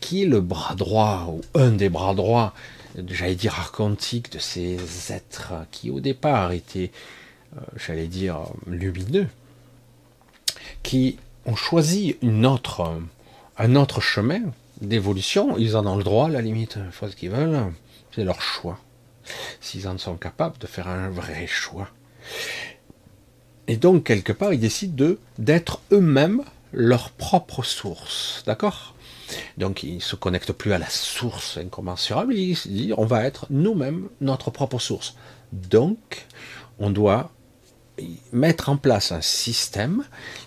qui 0.00 0.22
est 0.22 0.26
le 0.26 0.40
bras 0.40 0.74
droit 0.74 1.26
ou 1.28 1.40
un 1.54 1.70
des 1.70 1.88
bras 1.88 2.14
droits, 2.14 2.54
j'allais 3.08 3.34
dire 3.34 3.58
archontique, 3.58 4.32
de 4.32 4.38
ces 4.38 4.78
êtres 5.12 5.54
qui 5.70 5.90
au 5.90 6.00
départ 6.00 6.52
étaient, 6.52 6.92
euh, 7.56 7.60
j'allais 7.76 8.06
dire, 8.06 8.40
lumineux, 8.66 9.26
qui 10.82 11.18
ont 11.46 11.56
choisi 11.56 12.16
une 12.22 12.46
autre, 12.46 13.00
un 13.58 13.74
autre 13.74 14.00
chemin 14.00 14.40
d'évolution, 14.80 15.58
ils 15.58 15.76
en 15.76 15.86
ont 15.86 15.96
le 15.96 16.04
droit, 16.04 16.26
à 16.26 16.30
la 16.30 16.40
limite, 16.40 16.78
ils 16.84 16.92
font 16.92 17.10
ce 17.10 17.16
qu'ils 17.16 17.30
veulent, 17.30 17.72
c'est 18.14 18.24
leur 18.24 18.40
choix. 18.40 18.78
S'ils 19.60 19.88
en 19.88 19.98
sont 19.98 20.16
capables 20.16 20.58
de 20.58 20.66
faire 20.66 20.88
un 20.88 21.10
vrai 21.10 21.46
choix. 21.46 21.88
Et 23.66 23.76
donc, 23.76 24.04
quelque 24.04 24.32
part, 24.32 24.54
ils 24.54 24.60
décident 24.60 24.94
de, 24.94 25.18
d'être 25.38 25.80
eux-mêmes 25.92 26.42
leur 26.72 27.10
propre 27.10 27.62
source. 27.62 28.42
D'accord? 28.46 28.94
Donc, 29.58 29.82
ils 29.82 29.96
ne 29.96 30.00
se 30.00 30.16
connectent 30.16 30.52
plus 30.52 30.72
à 30.72 30.78
la 30.78 30.88
source 30.88 31.58
incommensurable, 31.58 32.34
ils 32.34 32.56
se 32.56 32.68
disent, 32.68 32.94
on 32.96 33.04
va 33.04 33.24
être 33.24 33.46
nous-mêmes 33.50 34.08
notre 34.20 34.50
propre 34.50 34.78
source. 34.78 35.16
Donc, 35.52 36.26
on 36.78 36.90
doit 36.90 37.30
mettre 38.32 38.68
en 38.68 38.76
place 38.76 39.12
un 39.12 39.20
système 39.20 40.04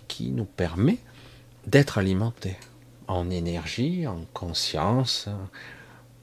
qui 0.07 0.31
nous 0.31 0.45
permet 0.45 0.97
d'être 1.67 1.97
alimentés 1.97 2.55
en 3.11 3.29
énergie, 3.29 4.07
en 4.07 4.25
conscience, 4.33 5.27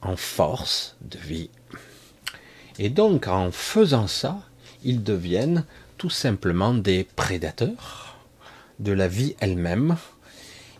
en 0.01 0.15
force 0.15 0.95
de 1.01 1.17
vie. 1.17 1.49
Et 2.77 2.89
donc 2.89 3.27
en 3.27 3.51
faisant 3.51 4.07
ça, 4.07 4.39
ils 4.83 5.03
deviennent 5.03 5.65
tout 5.97 6.09
simplement 6.09 6.73
des 6.73 7.03
prédateurs 7.03 8.17
de 8.79 8.91
la 8.91 9.07
vie 9.07 9.35
elle-même. 9.39 9.97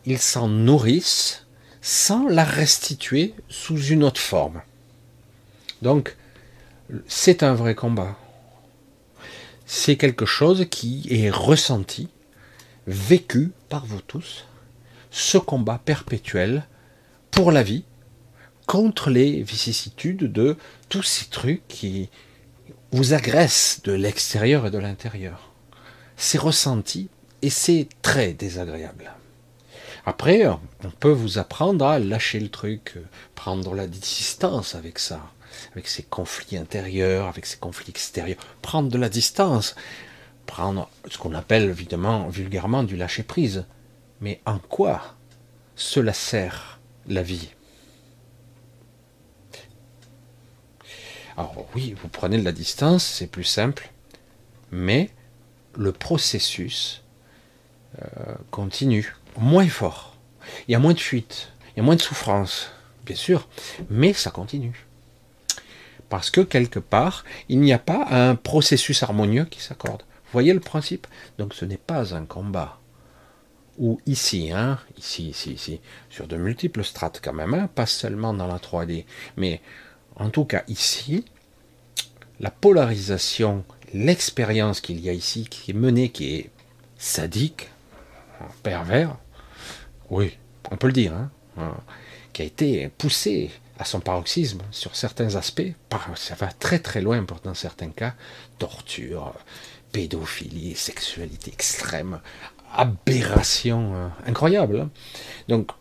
Ils 0.06 0.20
s'en 0.20 0.48
nourrissent 0.48 1.46
sans 1.82 2.28
la 2.28 2.44
restituer 2.44 3.34
sous 3.50 3.82
une 3.82 4.04
autre 4.04 4.22
forme. 4.22 4.62
Donc 5.82 6.16
c'est 7.08 7.44
un 7.44 7.54
vrai 7.54 7.76
combat 7.76 8.18
c'est 9.72 9.98
quelque 9.98 10.26
chose 10.26 10.66
qui 10.72 11.06
est 11.12 11.30
ressenti, 11.30 12.10
vécu 12.88 13.52
par 13.70 13.86
vous 13.86 14.02
tous, 14.02 14.46
ce 15.12 15.38
combat 15.38 15.80
perpétuel 15.84 16.66
pour 17.32 17.52
la 17.52 17.64
vie, 17.64 17.86
contre 18.66 19.10
les 19.10 19.42
vicissitudes 19.42 20.32
de 20.32 20.56
tous 20.90 21.04
ces 21.04 21.26
trucs 21.26 21.68
qui 21.68 22.10
vous 22.92 23.14
agressent 23.14 23.82
de 23.84 23.94
l'extérieur 23.94 24.68
et 24.68 24.72
de 24.72 24.78
l'intérieur. 24.78 25.52
C'est 26.18 26.38
ressenti 26.38 27.10
et 27.42 27.50
c'est 27.50 27.88
très 28.02 28.34
désagréable. 28.34 29.12
Après, 30.06 30.46
on 30.48 30.92
peut 31.00 31.12
vous 31.12 31.38
apprendre 31.38 31.86
à 31.86 32.00
lâcher 32.00 32.40
le 32.40 32.50
truc, 32.50 32.96
prendre 33.36 33.74
la 33.76 33.88
distance 33.88 34.76
avec 34.76 35.00
ça, 35.00 35.22
avec 35.74 35.88
ses 35.88 36.04
conflits 36.04 36.58
intérieurs, 36.58 37.28
avec 37.28 37.46
ses 37.46 37.58
conflits 37.58 37.90
extérieurs, 37.90 38.40
prendre 38.62 38.90
de 38.90 38.98
la 38.98 39.10
distance, 39.10 39.76
prendre 40.46 40.90
ce 41.10 41.18
qu'on 41.18 41.34
appelle 41.34 41.70
évidemment 41.70 42.28
vulgairement 42.30 42.84
du 42.84 42.96
lâcher 42.96 43.24
prise. 43.24 43.66
Mais 44.22 44.42
en 44.46 44.60
quoi 44.60 45.16
cela 45.76 46.14
sert 46.14 46.80
la 47.08 47.24
vie? 47.24 47.50
Alors 51.38 51.66
oui, 51.74 51.96
vous 52.02 52.10
prenez 52.10 52.38
de 52.38 52.44
la 52.44 52.52
distance, 52.52 53.06
c'est 53.06 53.28
plus 53.28 53.46
simple, 53.46 53.92
mais 54.72 55.10
le 55.78 55.94
processus 55.94 57.02
euh, 58.02 58.36
continue, 58.52 59.16
moins 59.38 59.70
fort. 59.70 60.18
Il 60.68 60.74
y 60.74 60.76
a 60.76 60.80
moins 60.80 60.94
de 60.94 61.00
fuite, 61.00 61.54
il 61.70 61.78
y 61.78 61.80
a 61.80 61.84
moins 61.84 61.96
de 61.96 62.02
souffrance, 62.02 62.72
bien 63.06 63.16
sûr, 63.16 63.48
mais 63.90 64.12
ça 64.12 64.32
continue. 64.32 64.86
Parce 66.10 66.30
que 66.30 66.42
quelque 66.42 66.80
part, 66.80 67.24
il 67.48 67.62
n'y 67.62 67.72
a 67.72 67.80
pas 67.80 68.08
un 68.10 68.36
processus 68.36 69.02
harmonieux 69.04 69.46
qui 69.46 69.62
s'accorde. 69.62 70.02
Vous 70.02 70.34
voyez 70.34 70.54
le 70.54 70.60
principe? 70.60 71.08
Donc 71.38 71.54
ce 71.54 71.64
n'est 71.64 71.78
pas 71.78 72.14
un 72.16 72.26
combat. 72.26 72.79
Ou 73.80 74.00
ici, 74.06 74.52
hein, 74.52 74.78
ici, 74.98 75.30
ici, 75.30 75.54
ici, 75.54 75.82
sur 76.10 76.28
de 76.28 76.36
multiples 76.36 76.84
strates 76.84 77.22
quand 77.24 77.34
même, 77.34 77.54
hein, 77.54 77.70
pas 77.74 77.86
seulement 77.86 78.34
dans 78.34 78.48
la 78.48 78.58
3D, 78.58 79.06
mais 79.38 79.62
en 80.16 80.30
tout 80.30 80.46
cas 80.46 80.64
ici, 80.68 81.26
la 82.40 82.52
polarisation, 82.52 83.64
l'expérience 83.94 84.82
qu'il 84.82 85.00
y 85.00 85.10
a 85.10 85.14
ici, 85.14 85.48
qui 85.50 85.72
est 85.72 85.74
menée, 85.74 86.10
qui 86.10 86.36
est 86.36 86.50
sadique, 86.98 87.70
pervers, 88.64 89.16
oui, 90.10 90.38
on 90.72 90.78
peut 90.78 90.88
le 90.88 90.94
dire, 90.94 91.14
hein, 91.14 91.32
hein, 91.58 91.78
qui 92.34 92.42
a 92.42 92.46
été 92.46 92.90
poussée 92.90 93.50
à 93.78 93.86
son 93.86 94.02
paroxysme 94.02 94.62
sur 94.72 94.96
certains 94.96 95.36
aspects, 95.36 95.72
ça 96.16 96.36
va 96.36 96.48
très 96.48 96.80
très 96.80 97.02
loin 97.02 97.24
pour 97.24 97.40
dans 97.40 97.54
certains 97.54 97.92
cas, 97.92 98.14
torture, 98.58 99.34
pédophilie, 99.94 100.76
sexualité 100.76 101.52
extrême, 101.52 102.20
aberration 102.74 103.96
euh, 103.96 104.08
incroyable. 104.26 104.82
Hein. 104.82 104.90
Donc 105.48 105.72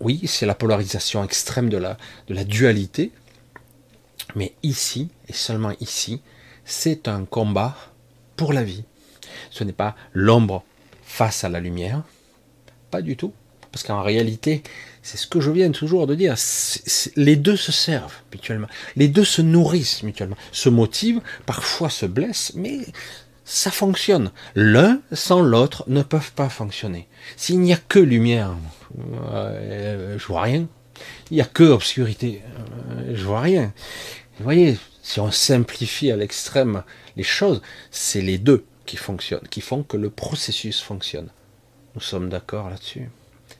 oui, 0.00 0.22
c'est 0.26 0.46
la 0.46 0.54
polarisation 0.54 1.24
extrême 1.24 1.68
de 1.68 1.78
la, 1.78 1.96
de 2.28 2.34
la 2.34 2.44
dualité, 2.44 3.12
mais 4.34 4.54
ici, 4.62 5.08
et 5.28 5.32
seulement 5.32 5.72
ici, 5.80 6.20
c'est 6.64 7.08
un 7.08 7.24
combat 7.24 7.76
pour 8.36 8.52
la 8.52 8.62
vie. 8.62 8.84
Ce 9.50 9.64
n'est 9.64 9.72
pas 9.72 9.96
l'ombre 10.12 10.64
face 11.02 11.44
à 11.44 11.48
la 11.48 11.60
lumière, 11.60 12.02
pas 12.90 13.00
du 13.00 13.16
tout, 13.16 13.32
parce 13.72 13.84
qu'en 13.84 14.02
réalité, 14.02 14.62
c'est 15.02 15.16
ce 15.16 15.26
que 15.26 15.40
je 15.40 15.50
viens 15.50 15.70
toujours 15.70 16.06
de 16.06 16.14
dire, 16.14 16.34
les 17.16 17.36
deux 17.36 17.56
se 17.56 17.72
servent 17.72 18.16
mutuellement, 18.32 18.68
les 18.96 19.08
deux 19.08 19.24
se 19.24 19.42
nourrissent 19.42 20.02
mutuellement, 20.02 20.36
se 20.52 20.68
motivent, 20.68 21.20
parfois 21.46 21.90
se 21.90 22.06
blessent, 22.06 22.52
mais 22.54 22.80
ça 23.46 23.70
fonctionne. 23.70 24.32
L'un 24.56 25.00
sans 25.12 25.40
l'autre 25.40 25.84
ne 25.86 26.02
peuvent 26.02 26.32
pas 26.32 26.50
fonctionner. 26.50 27.08
S'il 27.36 27.60
n'y 27.60 27.72
a 27.72 27.78
que 27.78 28.00
lumière, 28.00 28.54
euh, 29.30 30.18
je 30.18 30.26
vois 30.26 30.42
rien. 30.42 30.66
Il 31.30 31.34
n'y 31.34 31.40
a 31.40 31.46
que 31.46 31.62
obscurité, 31.62 32.42
euh, 32.98 33.12
je 33.14 33.24
vois 33.24 33.40
rien. 33.40 33.72
Vous 34.38 34.44
voyez, 34.44 34.76
si 35.02 35.20
on 35.20 35.30
simplifie 35.30 36.10
à 36.10 36.16
l'extrême 36.16 36.82
les 37.16 37.22
choses, 37.22 37.62
c'est 37.90 38.20
les 38.20 38.38
deux 38.38 38.66
qui 38.84 38.96
fonctionnent, 38.96 39.46
qui 39.48 39.60
font 39.60 39.84
que 39.84 39.96
le 39.96 40.10
processus 40.10 40.80
fonctionne. 40.80 41.28
Nous 41.94 42.00
sommes 42.00 42.28
d'accord 42.28 42.68
là-dessus. 42.68 43.08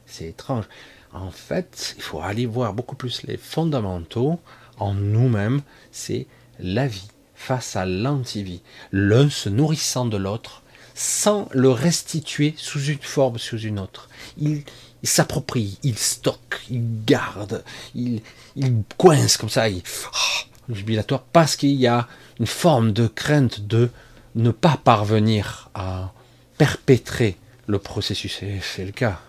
C'est 0.05 0.27
étrange. 0.27 0.64
En 1.12 1.31
fait, 1.31 1.94
il 1.96 2.03
faut 2.03 2.20
aller 2.20 2.46
voir 2.46 2.75
beaucoup 2.75 2.96
plus 2.96 3.22
les 3.22 3.37
fondamentaux 3.37 4.40
en 4.79 4.94
nous-mêmes. 4.94 5.62
C'est 5.92 6.27
la 6.59 6.88
vie 6.88 7.09
face 7.37 7.77
à 7.77 7.87
l'antivie, 7.87 8.62
l'un 8.90 9.31
se 9.31 9.49
nourrissant 9.49 10.07
de 10.07 10.16
l'autre, 10.16 10.62
sans 10.94 11.49
le 11.53 11.70
restituer 11.70 12.55
sous 12.57 12.83
une 12.83 12.99
forme, 12.99 13.38
sous 13.38 13.59
une 13.59 13.79
autre. 13.79 14.09
Il, 14.38 14.64
s'approprie, 15.03 15.79
il 15.85 15.96
stocke, 15.96 16.62
il 16.70 17.05
garde, 17.05 17.62
il, 17.94 18.22
il 18.57 18.83
coince 18.96 19.37
comme 19.37 19.51
ça, 19.51 19.68
il, 19.68 19.83
oh, 20.07 20.75
jubilatoire, 20.75 21.22
parce 21.22 21.55
qu'il 21.55 21.75
y 21.75 21.87
a 21.87 22.09
une 22.40 22.46
forme 22.46 22.92
de 22.92 23.07
crainte 23.07 23.61
de 23.61 23.90
ne 24.35 24.51
pas 24.51 24.79
parvenir 24.83 25.70
à 25.75 26.12
perpétrer 26.59 27.37
le 27.66 27.79
processus. 27.79 28.42
Et 28.42 28.61
c'est 28.62 28.85
le 28.85 28.92
cas. 28.92 29.20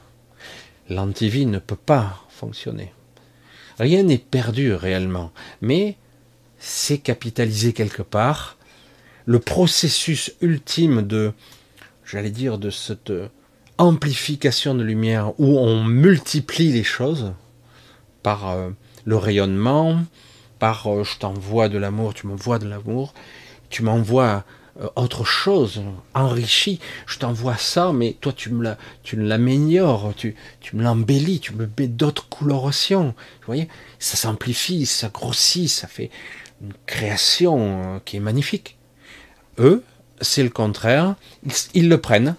L'antivie 0.89 1.45
ne 1.45 1.59
peut 1.59 1.75
pas 1.75 2.23
fonctionner. 2.29 2.93
Rien 3.77 4.03
n'est 4.03 4.17
perdu 4.17 4.73
réellement, 4.73 5.31
mais 5.61 5.97
c'est 6.59 6.97
capitalisé 6.97 7.73
quelque 7.73 8.01
part. 8.01 8.57
Le 9.25 9.39
processus 9.39 10.33
ultime 10.41 11.01
de, 11.01 11.33
j'allais 12.05 12.31
dire, 12.31 12.57
de 12.57 12.69
cette 12.69 13.11
amplification 13.77 14.75
de 14.75 14.83
lumière 14.83 15.39
où 15.39 15.59
on 15.59 15.83
multiplie 15.83 16.71
les 16.71 16.83
choses 16.83 17.33
par 18.23 18.49
euh, 18.49 18.69
le 19.05 19.17
rayonnement, 19.17 20.01
par 20.59 20.87
euh, 20.87 21.03
je 21.03 21.17
t'envoie 21.17 21.69
de 21.69 21.77
l'amour, 21.77 22.13
tu 22.13 22.27
m'envoies 22.27 22.59
de 22.59 22.67
l'amour, 22.67 23.13
tu 23.69 23.83
m'envoies 23.83 24.43
euh, 24.81 24.87
autre 24.95 25.23
chose, 25.23 25.81
enrichi, 26.13 26.79
je 27.05 27.19
t'envoie 27.19 27.57
ça, 27.57 27.93
mais 27.93 28.17
toi 28.19 28.33
tu 28.33 28.49
me 28.49 28.63
la, 28.63 28.77
tu 29.03 29.15
l'améliores, 29.15 30.13
tu, 30.15 30.35
tu 30.59 30.75
me 30.75 30.83
l'embellis, 30.83 31.39
tu 31.39 31.53
me 31.53 31.69
mets 31.77 31.87
d'autres 31.87 32.27
colorations. 32.29 33.07
Vous 33.07 33.45
voyez, 33.45 33.67
ça 33.99 34.17
s'amplifie, 34.17 34.85
ça 34.85 35.09
grossit, 35.09 35.69
ça 35.69 35.87
fait 35.87 36.09
une 36.61 36.73
création 36.85 37.95
euh, 37.95 37.99
qui 38.03 38.17
est 38.17 38.21
magnifique. 38.21 38.77
Eux, 39.59 39.83
c'est 40.21 40.43
le 40.43 40.49
contraire. 40.49 41.15
Ils, 41.73 41.89
le 41.89 41.99
prennent 41.99 42.35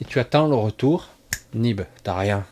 et 0.00 0.04
tu 0.04 0.18
attends 0.18 0.48
le 0.48 0.54
retour. 0.54 1.08
Nib, 1.54 1.82
t'as 2.02 2.16
rien. 2.16 2.46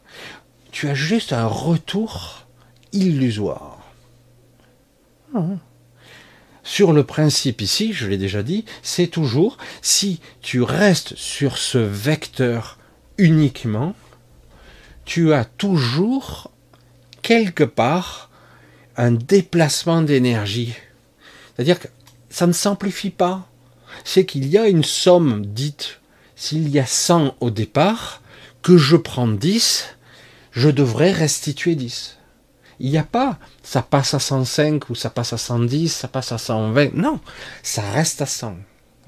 Tu 0.72 0.88
as 0.88 0.94
juste 0.94 1.32
un 1.32 1.46
retour 1.46 2.46
illusoire. 2.92 3.78
Ah. 5.34 5.44
Sur 6.62 6.92
le 6.92 7.04
principe 7.04 7.60
ici, 7.60 7.92
je 7.92 8.08
l'ai 8.08 8.18
déjà 8.18 8.42
dit, 8.42 8.64
c'est 8.82 9.06
toujours 9.06 9.56
si 9.82 10.20
tu 10.42 10.62
restes 10.62 11.14
sur 11.14 11.58
ce 11.58 11.78
vecteur 11.78 12.78
uniquement, 13.18 13.94
tu 15.04 15.32
as 15.32 15.44
toujours 15.44 16.50
quelque 17.22 17.64
part 17.64 18.30
un 18.96 19.12
déplacement 19.12 20.02
d'énergie 20.02 20.74
c'est-à-dire 21.56 21.80
que 21.80 21.88
ça 22.28 22.46
ne 22.46 22.52
s'amplifie 22.52 23.10
pas. 23.10 23.48
C'est 24.04 24.26
qu'il 24.26 24.46
y 24.46 24.58
a 24.58 24.68
une 24.68 24.84
somme 24.84 25.46
dite, 25.46 26.00
s'il 26.34 26.68
y 26.68 26.78
a 26.78 26.86
100 26.86 27.36
au 27.40 27.50
départ, 27.50 28.20
que 28.62 28.76
je 28.76 28.96
prends 28.96 29.28
10, 29.28 29.86
je 30.52 30.68
devrais 30.68 31.12
restituer 31.12 31.74
10. 31.74 32.18
Il 32.78 32.90
n'y 32.90 32.98
a 32.98 33.04
pas, 33.04 33.38
ça 33.62 33.80
passe 33.80 34.12
à 34.12 34.18
105 34.18 34.90
ou 34.90 34.94
ça 34.94 35.08
passe 35.08 35.32
à 35.32 35.38
110, 35.38 35.88
ça 35.88 36.08
passe 36.08 36.32
à 36.32 36.38
120. 36.38 36.92
Non, 36.94 37.20
ça 37.62 37.82
reste 37.90 38.20
à 38.20 38.26
100. 38.26 38.56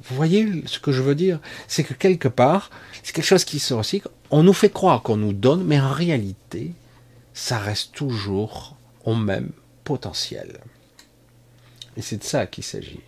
Vous 0.04 0.16
voyez 0.16 0.62
ce 0.66 0.78
que 0.78 0.92
je 0.92 1.02
veux 1.02 1.14
dire? 1.14 1.40
C'est 1.66 1.84
que 1.84 1.92
quelque 1.92 2.28
part, 2.28 2.70
c'est 3.02 3.12
quelque 3.12 3.24
chose 3.24 3.44
qui 3.44 3.58
se 3.58 3.74
recycle. 3.74 4.08
On 4.30 4.42
nous 4.42 4.52
fait 4.54 4.70
croire 4.70 5.02
qu'on 5.02 5.16
nous 5.16 5.32
donne, 5.32 5.64
mais 5.64 5.80
en 5.80 5.92
réalité, 5.92 6.72
ça 7.34 7.58
reste 7.58 7.92
toujours 7.92 8.76
au 9.04 9.14
même 9.14 9.50
potentiel. 9.84 10.60
Et 11.98 12.02
c'est 12.02 12.18
de 12.18 12.24
ça 12.24 12.46
qu'il 12.46 12.62
s'agit. 12.62 13.00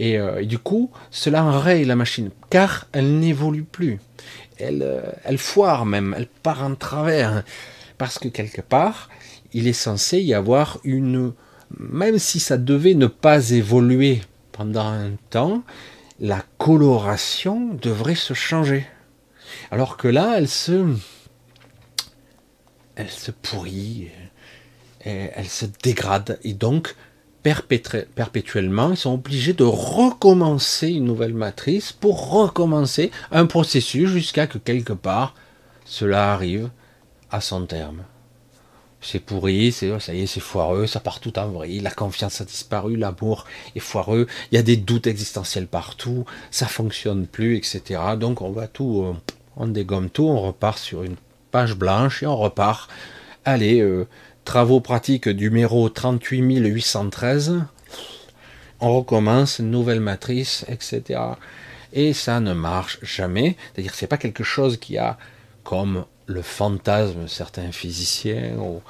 Euh, 0.00 0.38
et, 0.38 0.46
du 0.46 0.58
coup, 0.58 0.90
cela 1.10 1.44
enraye 1.44 1.84
la 1.84 1.96
machine, 1.96 2.30
car 2.48 2.86
elle 2.92 3.18
n'évolue 3.18 3.64
plus. 3.64 3.98
Elle, 4.56 4.82
euh, 4.82 5.02
elle 5.24 5.36
foire 5.36 5.84
même, 5.84 6.14
elle 6.16 6.28
part 6.28 6.62
en 6.62 6.76
travers. 6.76 7.42
Parce 7.98 8.18
que 8.18 8.28
quelque 8.28 8.62
part, 8.62 9.10
il 9.52 9.66
est 9.66 9.74
censé 9.74 10.20
y 10.20 10.32
avoir 10.32 10.78
une... 10.84 11.34
Même 11.78 12.18
si 12.18 12.38
ça 12.38 12.56
devait 12.56 12.94
ne 12.94 13.06
pas 13.06 13.50
évoluer 13.50 14.20
pendant 14.52 14.86
un 14.86 15.12
temps, 15.30 15.62
la 16.20 16.44
coloration 16.58 17.74
devrait 17.74 18.14
se 18.14 18.34
changer. 18.34 18.86
Alors 19.70 19.96
que 19.96 20.08
là, 20.08 20.34
elle 20.36 20.48
se... 20.48 20.86
Elle 22.94 23.10
se 23.10 23.30
pourrit, 23.30 24.10
elle 25.00 25.48
se 25.48 25.64
dégrade. 25.82 26.38
Et 26.44 26.52
donc, 26.52 26.94
perpétuellement, 27.42 28.90
ils 28.90 28.96
sont 28.96 29.14
obligés 29.14 29.52
de 29.52 29.64
recommencer 29.64 30.88
une 30.88 31.04
nouvelle 31.04 31.34
matrice 31.34 31.92
pour 31.92 32.30
recommencer 32.30 33.10
un 33.30 33.46
processus 33.46 34.08
jusqu'à 34.08 34.46
que 34.46 34.58
quelque 34.58 34.92
part 34.92 35.34
cela 35.84 36.32
arrive 36.32 36.70
à 37.30 37.40
son 37.40 37.66
terme. 37.66 38.04
C'est 39.00 39.18
pourri, 39.18 39.72
c'est 39.72 39.98
ça 39.98 40.14
y 40.14 40.22
est, 40.22 40.26
c'est 40.26 40.38
foireux, 40.38 40.86
ça 40.86 41.00
part 41.00 41.18
tout 41.18 41.36
en 41.36 41.48
vrille, 41.48 41.80
la 41.80 41.90
confiance 41.90 42.40
a 42.40 42.44
disparu, 42.44 42.96
l'amour 42.96 43.46
est 43.74 43.80
foireux, 43.80 44.28
il 44.50 44.54
y 44.54 44.58
a 44.58 44.62
des 44.62 44.76
doutes 44.76 45.08
existentiels 45.08 45.66
partout, 45.66 46.24
ça 46.52 46.66
fonctionne 46.66 47.26
plus, 47.26 47.56
etc. 47.56 48.00
Donc 48.16 48.42
on 48.42 48.52
va 48.52 48.68
tout, 48.68 49.02
euh, 49.02 49.14
on 49.56 49.66
dégomme 49.66 50.08
tout, 50.08 50.26
on 50.26 50.40
repart 50.40 50.78
sur 50.78 51.02
une 51.02 51.16
page 51.50 51.74
blanche 51.74 52.22
et 52.22 52.26
on 52.26 52.36
repart. 52.36 52.88
Allez, 53.44 53.80
euh, 53.80 54.06
Travaux 54.44 54.80
pratiques 54.80 55.28
numéro 55.28 55.88
38813. 55.88 57.64
On 58.80 58.98
recommence, 58.98 59.60
nouvelle 59.60 60.00
matrice, 60.00 60.64
etc. 60.68 61.20
Et 61.92 62.12
ça 62.12 62.40
ne 62.40 62.52
marche 62.52 62.98
jamais. 63.02 63.56
C'est-à-dire 63.72 63.94
c'est 63.94 64.08
pas 64.08 64.16
quelque 64.16 64.42
chose 64.42 64.78
qui 64.78 64.98
a 64.98 65.16
comme 65.62 66.06
le 66.26 66.42
fantasme 66.42 67.28
certains 67.28 67.70
physiciens 67.70 68.56
ou 68.58 68.82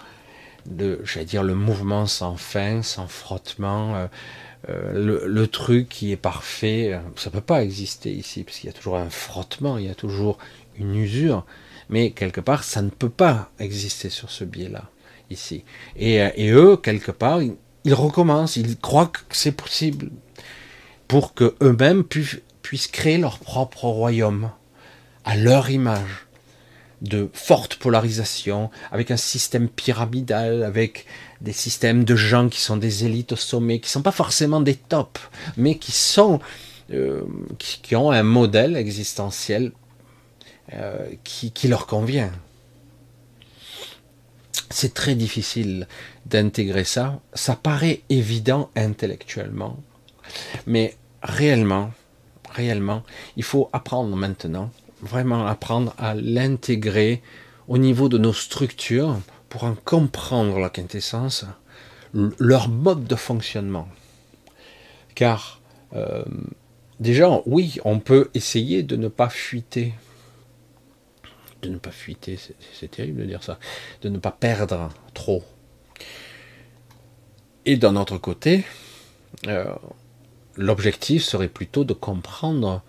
de, 0.64 1.00
j'allais 1.04 1.26
dire, 1.26 1.42
le 1.42 1.54
mouvement 1.54 2.06
sans 2.06 2.36
fin, 2.36 2.82
sans 2.82 3.06
frottement, 3.06 3.96
euh, 3.96 4.06
euh, 4.70 5.26
le, 5.26 5.46
truc 5.48 5.88
qui 5.88 6.12
est 6.12 6.16
parfait, 6.16 6.98
ça 7.16 7.30
peut 7.30 7.40
pas 7.40 7.62
exister 7.62 8.10
ici, 8.10 8.44
parce 8.44 8.58
qu'il 8.58 8.68
y 8.68 8.70
a 8.70 8.76
toujours 8.76 8.96
un 8.96 9.10
frottement, 9.10 9.76
il 9.76 9.86
y 9.86 9.90
a 9.90 9.94
toujours 9.94 10.38
une 10.76 10.94
usure, 10.94 11.44
mais 11.90 12.12
quelque 12.12 12.40
part, 12.40 12.62
ça 12.62 12.80
ne 12.80 12.90
peut 12.90 13.10
pas 13.10 13.50
exister 13.58 14.08
sur 14.08 14.30
ce 14.30 14.44
biais-là 14.44 14.91
ici. 15.32 15.64
Euh, 16.00 16.30
et, 16.34 16.50
eux, 16.50 16.76
quelque 16.76 17.10
part, 17.10 17.40
ils, 17.42 17.94
recommencent, 17.94 18.56
ils 18.56 18.78
croient 18.78 19.06
que 19.06 19.20
c'est 19.30 19.52
possible 19.52 20.10
pour 21.08 21.34
que 21.34 21.54
eux-mêmes 21.60 22.04
puissent 22.04 22.86
créer 22.86 23.18
leur 23.18 23.38
propre 23.38 23.84
royaume 23.84 24.50
à 25.24 25.36
leur 25.36 25.70
image. 25.70 26.26
de 27.02 27.28
forte 27.32 27.74
polarisation, 27.74 28.70
avec 28.92 29.10
un 29.10 29.16
système 29.16 29.68
pyramidal, 29.68 30.62
avec 30.62 31.04
des 31.40 31.52
systèmes 31.52 32.04
de 32.04 32.14
gens 32.14 32.48
qui 32.48 32.60
sont 32.60 32.76
des 32.76 33.04
élites 33.04 33.32
au 33.32 33.36
sommet, 33.36 33.80
qui 33.80 33.90
sont 33.90 34.02
pas 34.02 34.12
forcément 34.12 34.60
des 34.60 34.76
tops, 34.76 35.20
mais 35.56 35.78
qui 35.78 35.90
sont 35.90 36.38
euh, 36.92 37.22
qui, 37.58 37.96
ont 37.96 38.12
un 38.12 38.22
modèle 38.22 38.76
existentiel 38.76 39.72
euh, 40.74 41.08
qui 41.24 41.66
leur 41.66 41.88
convient. 41.88 42.30
C'est 44.72 44.94
très 44.94 45.14
difficile 45.14 45.86
d'intégrer 46.26 46.84
ça. 46.84 47.20
Ça 47.34 47.56
paraît 47.56 48.00
évident 48.08 48.70
intellectuellement, 48.74 49.76
mais 50.66 50.96
réellement, 51.22 51.92
réellement, 52.50 53.02
il 53.36 53.42
faut 53.42 53.68
apprendre 53.72 54.16
maintenant, 54.16 54.70
vraiment 55.02 55.46
apprendre 55.46 55.94
à 55.98 56.14
l'intégrer 56.14 57.22
au 57.68 57.78
niveau 57.78 58.08
de 58.08 58.18
nos 58.18 58.32
structures 58.32 59.18
pour 59.48 59.64
en 59.64 59.74
comprendre 59.74 60.58
la 60.58 60.70
quintessence, 60.70 61.44
leur 62.38 62.68
mode 62.68 63.04
de 63.04 63.14
fonctionnement. 63.14 63.88
Car 65.14 65.60
euh, 65.94 66.24
déjà, 67.00 67.42
oui, 67.46 67.78
on 67.84 67.98
peut 67.98 68.30
essayer 68.34 68.82
de 68.82 68.96
ne 68.96 69.08
pas 69.08 69.28
fuiter. 69.28 69.92
De 71.62 71.68
ne 71.68 71.78
pas 71.78 71.92
fuiter, 71.92 72.38
c'est 72.72 72.90
terrible 72.90 73.20
de 73.20 73.26
dire 73.26 73.42
ça. 73.42 73.58
De 74.02 74.08
ne 74.08 74.18
pas 74.18 74.32
perdre 74.32 74.88
trop. 75.14 75.44
Et 77.64 77.76
d'un 77.76 77.94
autre 77.94 78.18
côté, 78.18 78.64
euh, 79.46 79.72
l'objectif 80.56 81.22
serait 81.22 81.48
plutôt 81.48 81.84
de 81.84 81.92
comprendre, 81.92 82.82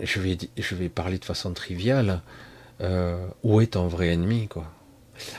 je 0.00 0.20
vais, 0.20 0.88
parler 0.88 1.18
de 1.18 1.24
façon 1.24 1.52
triviale, 1.54 2.20
euh, 2.82 3.26
où 3.42 3.60
est 3.60 3.68
ton 3.68 3.88
vrai 3.88 4.08
ennemi, 4.08 4.48
quoi. 4.48 4.66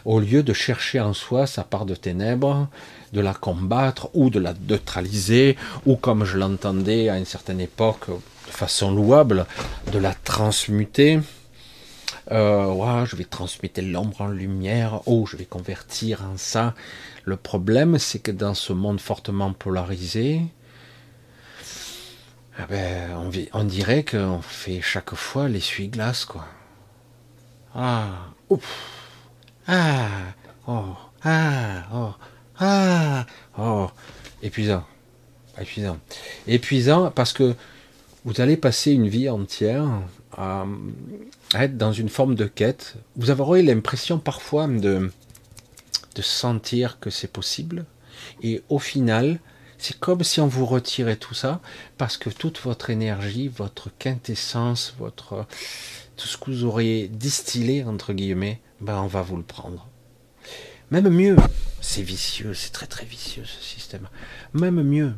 Au 0.03 0.19
lieu 0.19 0.43
de 0.43 0.51
chercher 0.51 0.99
en 0.99 1.13
soi 1.13 1.47
sa 1.47 1.63
part 1.63 1.85
de 1.85 1.95
ténèbres, 1.95 2.67
de 3.13 3.21
la 3.21 3.33
combattre 3.33 4.09
ou 4.13 4.29
de 4.29 4.39
la 4.39 4.53
neutraliser, 4.67 5.55
ou 5.85 5.95
comme 5.95 6.25
je 6.25 6.37
l'entendais 6.37 7.07
à 7.07 7.17
une 7.17 7.25
certaine 7.25 7.61
époque 7.61 8.09
de 8.09 8.51
façon 8.51 8.91
louable, 8.91 9.45
de 9.93 9.99
la 9.99 10.13
transmuter. 10.13 11.21
Euh, 12.31 13.05
je 13.05 13.15
vais 13.15 13.23
transmuter 13.23 13.81
l'ombre 13.81 14.21
en 14.21 14.27
lumière, 14.27 15.01
oh, 15.07 15.25
je 15.25 15.35
vais 15.35 15.45
convertir 15.45 16.23
en 16.23 16.37
ça. 16.37 16.75
Le 17.25 17.35
problème, 17.37 17.97
c'est 17.97 18.19
que 18.19 18.31
dans 18.31 18.53
ce 18.53 18.71
monde 18.71 18.99
fortement 18.99 19.51
polarisé, 19.53 20.41
ah 22.57 22.67
ben, 22.69 23.31
on, 23.53 23.63
dirait 23.63 24.03
qu'on 24.03 24.41
fait 24.41 24.81
chaque 24.81 25.15
fois 25.15 25.47
l'essuie-glace, 25.47 26.25
quoi. 26.25 26.45
Ah, 27.73 28.33
ouf, 28.49 29.21
ah, 29.67 30.07
oh, 30.67 30.95
ah, 31.23 31.83
oh, 31.93 32.13
ah, 32.59 33.25
oh, 33.57 33.87
épuisant, 34.43 34.83
épuisant, 35.59 35.97
épuisant 36.47 37.11
parce 37.11 37.33
que 37.33 37.55
vous 38.25 38.41
allez 38.41 38.57
passer 38.57 38.91
une 38.91 39.07
vie 39.07 39.29
entière 39.29 39.87
à, 40.35 40.65
être 41.55 41.77
dans 41.77 41.91
une 41.91 42.09
forme 42.09 42.35
de 42.35 42.45
quête. 42.45 42.95
Vous 43.15 43.31
aurez 43.31 43.63
l'impression 43.63 44.19
parfois 44.19 44.67
de, 44.67 45.11
sentir 46.21 46.99
que 46.99 47.09
c'est 47.09 47.31
possible, 47.31 47.85
et 48.43 48.61
au 48.67 48.77
final, 48.77 49.39
c'est 49.77 49.97
comme 49.97 50.21
si 50.21 50.41
on 50.41 50.47
vous 50.47 50.65
retirait 50.65 51.15
tout 51.15 51.33
ça, 51.33 51.61
parce 51.97 52.17
que 52.17 52.29
toute 52.29 52.59
votre 52.59 52.89
énergie, 52.89 53.47
votre 53.47 53.89
quintessence, 53.97 54.93
votre 54.99 55.45
tout 56.17 56.27
ce 56.27 56.35
que 56.35 56.51
vous 56.51 56.65
auriez 56.65 57.07
distillé 57.07 57.85
entre 57.85 58.11
guillemets, 58.11 58.59
ben 58.81 59.01
on 59.01 59.07
va 59.07 59.21
vous 59.21 59.37
le 59.37 59.43
prendre. 59.43 59.87
Même 60.91 61.07
mieux, 61.07 61.37
c'est 61.79 62.01
vicieux, 62.01 62.53
c'est 62.53 62.71
très 62.71 62.87
très 62.87 63.05
vicieux 63.05 63.45
ce 63.45 63.63
système. 63.63 64.09
Même 64.53 64.83
mieux, 64.83 65.13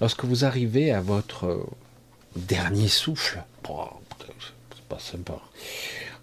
lorsque 0.00 0.24
vous 0.24 0.44
arrivez 0.44 0.90
à 0.90 1.00
votre 1.00 1.64
dernier 2.34 2.88
souffle, 2.88 3.44
pas 4.88 4.98
sympa. 4.98 5.38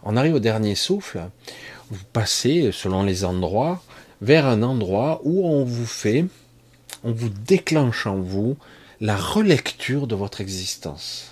On 0.04 0.18
arrive 0.18 0.36
au 0.36 0.40
dernier 0.40 0.76
souffle, 0.76 1.22
vous 1.90 2.04
passez 2.14 2.72
selon 2.72 3.04
les 3.04 3.24
endroits 3.24 3.82
vers 4.22 4.46
un 4.46 4.64
endroit 4.64 5.22
où 5.24 5.48
on 5.48 5.64
vous 5.64 5.86
fait 5.86 6.26
on 7.04 7.12
vous 7.12 7.30
déclenche 7.30 8.06
en 8.06 8.18
vous 8.18 8.58
la 9.00 9.16
relecture 9.16 10.08
de 10.08 10.16
votre 10.16 10.42
existence. 10.42 11.32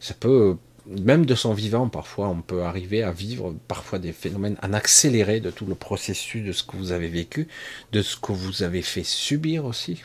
Ça 0.00 0.14
peut, 0.20 0.56
même 0.86 1.24
de 1.24 1.34
son 1.34 1.54
vivant, 1.54 1.88
parfois, 1.88 2.28
on 2.28 2.42
peut 2.42 2.62
arriver 2.62 3.02
à 3.02 3.10
vivre 3.10 3.54
parfois 3.68 3.98
des 3.98 4.12
phénomènes 4.12 4.56
en 4.62 4.72
accéléré 4.72 5.40
de 5.40 5.50
tout 5.50 5.66
le 5.66 5.74
processus 5.74 6.44
de 6.44 6.52
ce 6.52 6.62
que 6.62 6.76
vous 6.76 6.92
avez 6.92 7.08
vécu, 7.08 7.48
de 7.92 8.02
ce 8.02 8.16
que 8.16 8.32
vous 8.32 8.62
avez 8.62 8.82
fait 8.82 9.04
subir 9.04 9.64
aussi, 9.64 10.02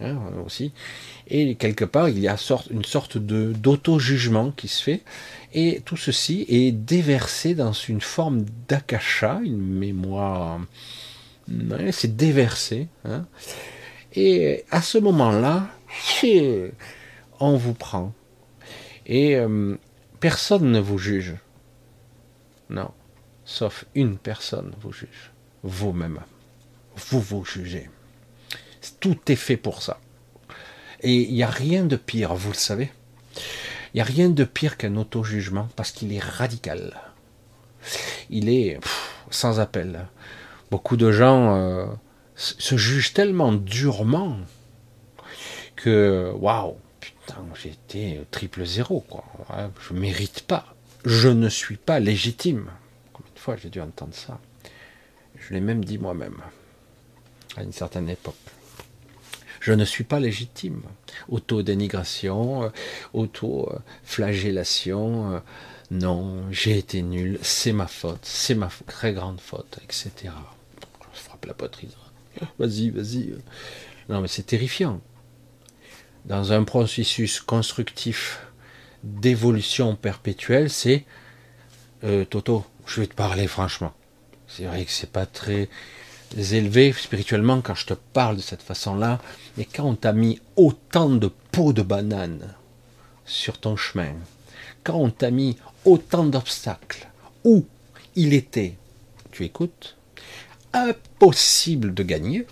hein, 0.00 0.18
aussi. 0.44 0.72
Et 1.28 1.54
quelque 1.54 1.84
part, 1.84 2.08
il 2.08 2.18
y 2.18 2.28
a 2.28 2.36
une 2.70 2.84
sorte 2.84 3.18
de 3.18 3.52
d'auto-jugement 3.52 4.50
qui 4.50 4.68
se 4.68 4.82
fait, 4.82 5.02
et 5.54 5.82
tout 5.84 5.96
ceci 5.96 6.46
est 6.48 6.72
déversé 6.72 7.54
dans 7.54 7.72
une 7.72 8.00
forme 8.00 8.44
d'akasha, 8.68 9.40
une 9.44 9.58
mémoire 9.58 10.60
c'est 11.92 12.16
déversé. 12.16 12.88
Hein. 13.04 13.26
Et 14.14 14.64
à 14.70 14.82
ce 14.82 14.98
moment-là, 14.98 15.68
on 17.40 17.56
vous 17.56 17.74
prend. 17.74 18.12
Et 19.06 19.36
euh, 19.36 19.76
personne 20.20 20.70
ne 20.70 20.80
vous 20.80 20.98
juge. 20.98 21.34
Non. 22.70 22.90
Sauf 23.44 23.84
une 23.94 24.18
personne 24.18 24.74
vous 24.80 24.92
juge. 24.92 25.32
Vous-même. 25.62 26.20
Vous 26.96 27.20
vous 27.20 27.44
jugez. 27.44 27.88
Tout 29.00 29.18
est 29.28 29.36
fait 29.36 29.56
pour 29.56 29.82
ça. 29.82 30.00
Et 31.00 31.14
il 31.14 31.34
n'y 31.34 31.42
a 31.42 31.50
rien 31.50 31.84
de 31.84 31.96
pire, 31.96 32.34
vous 32.34 32.50
le 32.50 32.56
savez. 32.56 32.90
Il 33.94 33.96
n'y 33.96 34.00
a 34.00 34.04
rien 34.04 34.28
de 34.28 34.44
pire 34.44 34.76
qu'un 34.76 34.96
auto-jugement 34.96 35.68
parce 35.76 35.92
qu'il 35.92 36.12
est 36.12 36.22
radical. 36.22 37.00
Il 38.30 38.48
est 38.48 38.78
sans 39.30 39.60
appel 39.60 40.08
beaucoup 40.70 40.96
de 40.96 41.12
gens 41.12 41.56
euh, 41.56 41.86
se 42.34 42.76
jugent 42.76 43.12
tellement 43.14 43.52
durement 43.52 44.36
que 45.76 46.32
waouh, 46.36 46.76
j'ai 47.54 47.70
été 47.70 48.20
triple 48.30 48.64
zéro, 48.64 49.00
quoi. 49.00 49.24
je 49.80 49.94
mérite 49.94 50.42
pas. 50.42 50.74
Je 51.04 51.28
ne 51.28 51.48
suis 51.48 51.76
pas 51.76 52.00
légitime. 52.00 52.70
Combien 53.12 53.32
de 53.34 53.38
fois 53.38 53.56
j'ai 53.56 53.70
dû 53.70 53.80
entendre 53.80 54.14
ça? 54.14 54.40
Je 55.36 55.54
l'ai 55.54 55.60
même 55.60 55.84
dit 55.84 55.98
moi-même 55.98 56.38
à 57.56 57.62
une 57.62 57.72
certaine 57.72 58.08
époque. 58.08 58.34
Je 59.60 59.72
ne 59.72 59.84
suis 59.84 60.04
pas 60.04 60.20
légitime. 60.20 60.82
Auto-dénigration, 61.28 62.64
euh, 62.64 62.68
auto-flagellation. 63.12 65.32
Euh, 65.32 65.40
non, 65.90 66.44
j'ai 66.50 66.78
été 66.78 67.02
nul, 67.02 67.38
c'est 67.42 67.72
ma 67.72 67.86
faute, 67.86 68.20
c'est 68.22 68.54
ma 68.54 68.68
très 68.86 69.12
grande 69.12 69.40
faute, 69.40 69.78
etc 69.82 70.30
la 71.48 71.54
poitrine. 71.54 71.90
Vas-y, 72.58 72.90
vas-y. 72.90 73.34
Non, 74.08 74.20
mais 74.20 74.28
c'est 74.28 74.44
terrifiant. 74.44 75.00
Dans 76.24 76.52
un 76.52 76.64
processus 76.64 77.40
constructif 77.40 78.40
d'évolution 79.02 79.96
perpétuelle, 79.96 80.70
c'est 80.70 81.04
euh, 82.04 82.24
Toto, 82.24 82.64
je 82.86 83.00
vais 83.00 83.06
te 83.06 83.14
parler 83.14 83.46
franchement. 83.46 83.92
C'est 84.46 84.64
vrai 84.64 84.84
que 84.84 84.90
c'est 84.90 85.10
pas 85.10 85.26
très 85.26 85.68
élevé 86.36 86.92
spirituellement 86.92 87.60
quand 87.60 87.74
je 87.74 87.86
te 87.86 87.94
parle 87.94 88.36
de 88.36 88.42
cette 88.42 88.62
façon-là, 88.62 89.20
mais 89.56 89.64
quand 89.64 89.84
on 89.84 89.94
t'a 89.94 90.12
mis 90.12 90.40
autant 90.56 91.08
de 91.08 91.30
peaux 91.52 91.72
de 91.72 91.82
banane 91.82 92.54
sur 93.24 93.58
ton 93.58 93.76
chemin, 93.76 94.14
quand 94.84 94.96
on 94.96 95.10
t'a 95.10 95.30
mis 95.30 95.56
autant 95.84 96.24
d'obstacles, 96.24 97.08
où 97.44 97.66
il 98.16 98.34
était, 98.34 98.76
tu 99.30 99.44
écoutes, 99.44 99.96
impossible 100.72 101.94
de 101.94 102.02
gagner. 102.02 102.46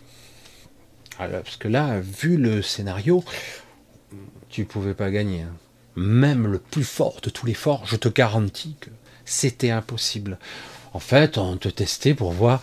Parce 1.19 1.57
que 1.57 1.69
là, 1.69 2.01
vu 2.01 2.37
le 2.37 2.63
scénario, 2.63 3.25
tu 4.49 4.65
pouvais 4.65 4.95
pas 4.95 5.11
gagner. 5.11 5.43
Hein. 5.43 5.55
Même 5.97 6.47
le 6.47 6.59
plus 6.59 6.85
fort 6.85 7.21
de 7.23 7.31
tous 7.31 7.47
les 7.47 7.55
forts, 7.55 7.87
je 7.87 7.97
te 7.97 8.09
garantis 8.09 8.77
que 8.81 8.91
c'était 9.25 9.71
impossible. 9.71 10.39
En 10.93 10.99
fait, 10.99 11.39
on 11.39 11.57
te 11.57 11.69
testait 11.69 12.15
pour 12.15 12.33
voir 12.33 12.61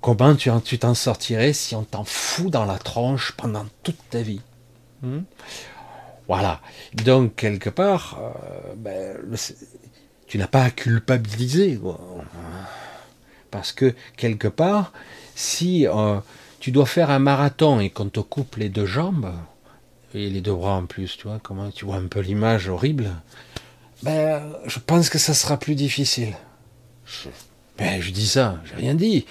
comment 0.00 0.34
tu 0.34 0.78
t'en 0.78 0.94
sortirais 0.94 1.52
si 1.52 1.74
on 1.74 1.84
t'en 1.84 2.04
fout 2.04 2.50
dans 2.50 2.64
la 2.64 2.78
tronche 2.78 3.32
pendant 3.36 3.66
toute 3.82 3.98
ta 4.10 4.22
vie. 4.22 4.40
Hmm? 5.02 5.22
voilà. 6.28 6.60
Donc, 6.94 7.34
quelque 7.34 7.70
part, 7.70 8.18
euh, 8.20 8.74
ben, 8.76 9.16
tu 10.26 10.38
n'as 10.38 10.46
pas 10.46 10.62
à 10.62 10.70
culpabiliser. 10.70 11.80
Parce 13.50 13.72
que 13.72 13.94
quelque 14.16 14.46
part, 14.46 14.92
si 15.34 15.88
euh, 15.88 16.18
tu 16.60 16.70
dois 16.70 16.86
faire 16.86 17.10
un 17.10 17.18
marathon 17.18 17.80
et 17.80 17.90
qu'on 17.90 18.08
te 18.08 18.20
coupe 18.20 18.56
les 18.56 18.68
deux 18.68 18.86
jambes, 18.86 19.32
et 20.14 20.28
les 20.28 20.40
deux 20.40 20.54
bras 20.54 20.74
en 20.74 20.86
plus, 20.86 21.16
tu 21.16 21.26
vois, 21.26 21.40
comment 21.42 21.70
tu 21.70 21.84
vois 21.84 21.96
un 21.96 22.06
peu 22.06 22.20
l'image 22.20 22.68
horrible, 22.68 23.10
Ben, 24.02 24.42
je 24.66 24.78
pense 24.78 25.08
que 25.08 25.18
ça 25.18 25.34
sera 25.34 25.58
plus 25.58 25.74
difficile. 25.74 26.34
Je, 27.06 27.28
ben, 27.78 28.00
je 28.00 28.10
dis 28.10 28.26
ça, 28.26 28.60
j'ai 28.64 28.76
rien 28.76 28.94
dit. 28.94 29.26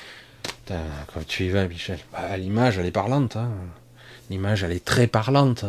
quand 0.67 1.25
tu 1.27 1.45
y 1.45 1.49
vas, 1.49 1.67
Michel, 1.67 1.99
ben, 2.11 2.37
l'image, 2.37 2.77
elle 2.77 2.85
est 2.85 2.91
parlante. 2.91 3.35
Hein. 3.35 3.51
L'image, 4.29 4.63
elle 4.63 4.71
est 4.71 4.83
très 4.83 5.07
parlante. 5.07 5.65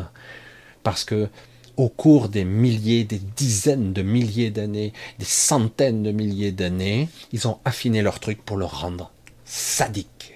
Parce 0.83 1.05
que 1.05 1.29
au 1.77 1.89
cours 1.89 2.29
des 2.29 2.45
milliers, 2.45 3.05
des 3.05 3.21
dizaines 3.37 3.93
de 3.93 4.03
milliers 4.03 4.51
d'années, 4.51 4.93
des 5.19 5.25
centaines 5.25 6.03
de 6.03 6.11
milliers 6.11 6.53
d'années, 6.53 7.09
ils 7.33 7.49
ont 7.49 7.59
affiné 7.65 8.03
leur 8.03 8.21
truc 8.21 8.45
pour 8.45 8.57
le 8.57 8.67
rendre 8.67 9.11
sadique. 9.45 10.30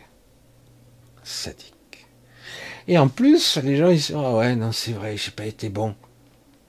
Sadique. 1.24 2.06
Et 2.86 2.98
en 2.98 3.08
plus, 3.08 3.56
les 3.56 3.76
gens, 3.76 3.88
ils 3.88 3.96
disent, 3.96 4.14
ah 4.14 4.34
ouais, 4.34 4.54
non, 4.54 4.70
c'est 4.70 4.92
vrai, 4.92 5.16
j'ai 5.16 5.30
pas 5.30 5.46
été 5.46 5.70
bon. 5.70 5.94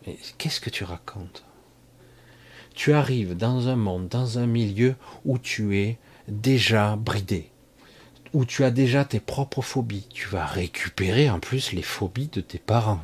Mais 0.07 0.17
qu'est-ce 0.37 0.61
que 0.61 0.69
tu 0.69 0.83
racontes? 0.83 1.43
Tu 2.73 2.93
arrives 2.93 3.35
dans 3.35 3.67
un 3.67 3.75
monde, 3.75 4.07
dans 4.07 4.39
un 4.39 4.47
milieu 4.47 4.95
où 5.25 5.37
tu 5.37 5.77
es 5.77 5.97
déjà 6.27 6.95
bridé, 6.95 7.49
où 8.33 8.45
tu 8.45 8.63
as 8.63 8.71
déjà 8.71 9.05
tes 9.05 9.19
propres 9.19 9.61
phobies. 9.61 10.07
Tu 10.13 10.27
vas 10.27 10.45
récupérer 10.45 11.29
en 11.29 11.39
plus 11.39 11.71
les 11.71 11.81
phobies 11.81 12.27
de 12.27 12.41
tes 12.41 12.59
parents. 12.59 13.01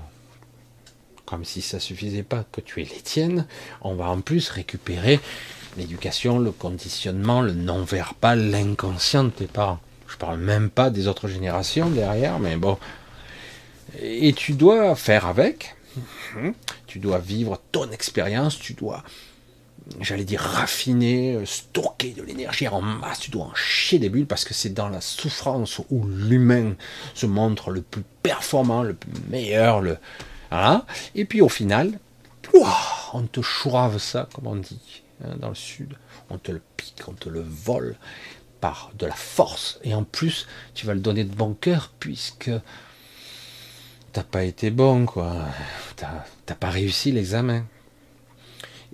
Comme 1.25 1.45
si 1.45 1.61
ça 1.61 1.79
suffisait 1.79 2.23
pas 2.23 2.43
que 2.51 2.59
tu 2.59 2.81
aies 2.81 2.89
les 2.93 3.01
tiennes, 3.01 3.45
on 3.81 3.95
va 3.95 4.09
en 4.09 4.19
plus 4.19 4.49
récupérer 4.49 5.19
l'éducation, 5.77 6.39
le 6.39 6.51
conditionnement, 6.51 7.41
le 7.41 7.53
non-verbal, 7.53 8.51
l'inconscient 8.51 9.23
de 9.25 9.29
tes 9.29 9.47
parents. 9.47 9.79
Je 10.11 10.17
parle 10.17 10.39
même 10.39 10.69
pas 10.69 10.89
des 10.89 11.07
autres 11.07 11.27
générations 11.27 11.89
derrière, 11.89 12.39
mais 12.39 12.57
bon, 12.57 12.77
et 13.99 14.33
tu 14.33 14.53
dois 14.53 14.95
faire 14.95 15.25
avec, 15.25 15.75
tu 16.87 16.99
dois 16.99 17.19
vivre 17.19 17.61
ton 17.71 17.89
expérience, 17.91 18.57
tu 18.59 18.73
dois, 18.73 19.03
j'allais 19.99 20.23
dire, 20.23 20.41
raffiner, 20.41 21.35
euh, 21.35 21.45
stocker 21.45 22.11
de 22.11 22.23
l'énergie 22.23 22.67
en 22.67 22.81
masse, 22.81 23.19
tu 23.19 23.31
dois 23.31 23.45
en 23.45 23.55
chier 23.55 23.99
des 23.99 24.09
bulles 24.09 24.27
parce 24.27 24.45
que 24.45 24.53
c'est 24.53 24.73
dans 24.73 24.89
la 24.89 25.01
souffrance 25.01 25.81
où 25.89 26.05
l'humain 26.05 26.75
se 27.13 27.25
montre 27.25 27.71
le 27.71 27.81
plus 27.81 28.03
performant, 28.23 28.83
le 28.83 28.93
plus 28.93 29.11
meilleur, 29.29 29.81
le, 29.81 29.97
Et 31.15 31.25
puis 31.25 31.41
au 31.41 31.49
final, 31.49 31.99
on 33.13 33.23
te 33.23 33.41
chourave 33.41 33.97
ça, 33.97 34.27
comme 34.33 34.47
on 34.47 34.55
dit, 34.55 35.03
hein, 35.23 35.35
dans 35.37 35.49
le 35.49 35.55
sud. 35.55 35.95
On 36.29 36.37
te 36.37 36.51
le 36.51 36.61
pique, 36.77 37.01
on 37.07 37.13
te 37.13 37.27
le 37.27 37.41
vole 37.41 37.97
par 38.61 38.91
de 38.97 39.05
la 39.05 39.15
force. 39.15 39.79
Et 39.83 39.93
en 39.93 40.03
plus, 40.03 40.47
tu 40.73 40.85
vas 40.85 40.93
le 40.93 41.01
donner 41.01 41.25
de 41.25 41.35
bon 41.35 41.53
cœur 41.53 41.91
puisque 41.99 42.51
t'as 44.13 44.23
pas 44.23 44.43
été 44.43 44.69
bon, 44.69 45.05
quoi. 45.05 45.45
T'as 45.97 46.55
pas 46.55 46.69
réussi 46.69 47.11
l'examen. 47.11 47.65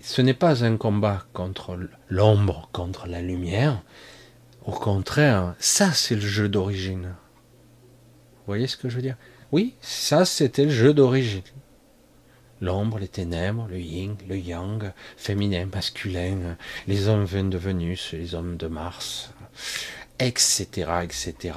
Ce 0.01 0.21
n'est 0.21 0.33
pas 0.33 0.63
un 0.63 0.77
combat 0.77 1.25
contre 1.33 1.77
l'ombre, 2.09 2.69
contre 2.71 3.07
la 3.07 3.21
lumière. 3.21 3.81
Au 4.65 4.71
contraire, 4.71 5.55
ça 5.59 5.91
c'est 5.91 6.15
le 6.15 6.21
jeu 6.21 6.49
d'origine. 6.49 7.15
Vous 8.39 8.45
voyez 8.53 8.67
ce 8.67 8.77
que 8.77 8.89
je 8.89 8.95
veux 8.95 9.01
dire? 9.01 9.17
Oui, 9.51 9.75
ça 9.81 10.25
c'était 10.25 10.65
le 10.65 10.71
jeu 10.71 10.93
d'origine. 10.93 11.41
L'ombre, 12.59 12.99
les 12.99 13.07
ténèbres, 13.07 13.67
le 13.69 13.79
yin, 13.79 14.15
le 14.27 14.37
yang, 14.37 14.91
féminin, 15.15 15.67
masculin, 15.73 16.57
les 16.87 17.07
hommes 17.07 17.25
de 17.49 17.57
Vénus, 17.57 18.13
les 18.13 18.33
hommes 18.33 18.57
de 18.57 18.67
Mars, 18.67 19.31
etc., 20.19 20.91
etc 21.03 21.51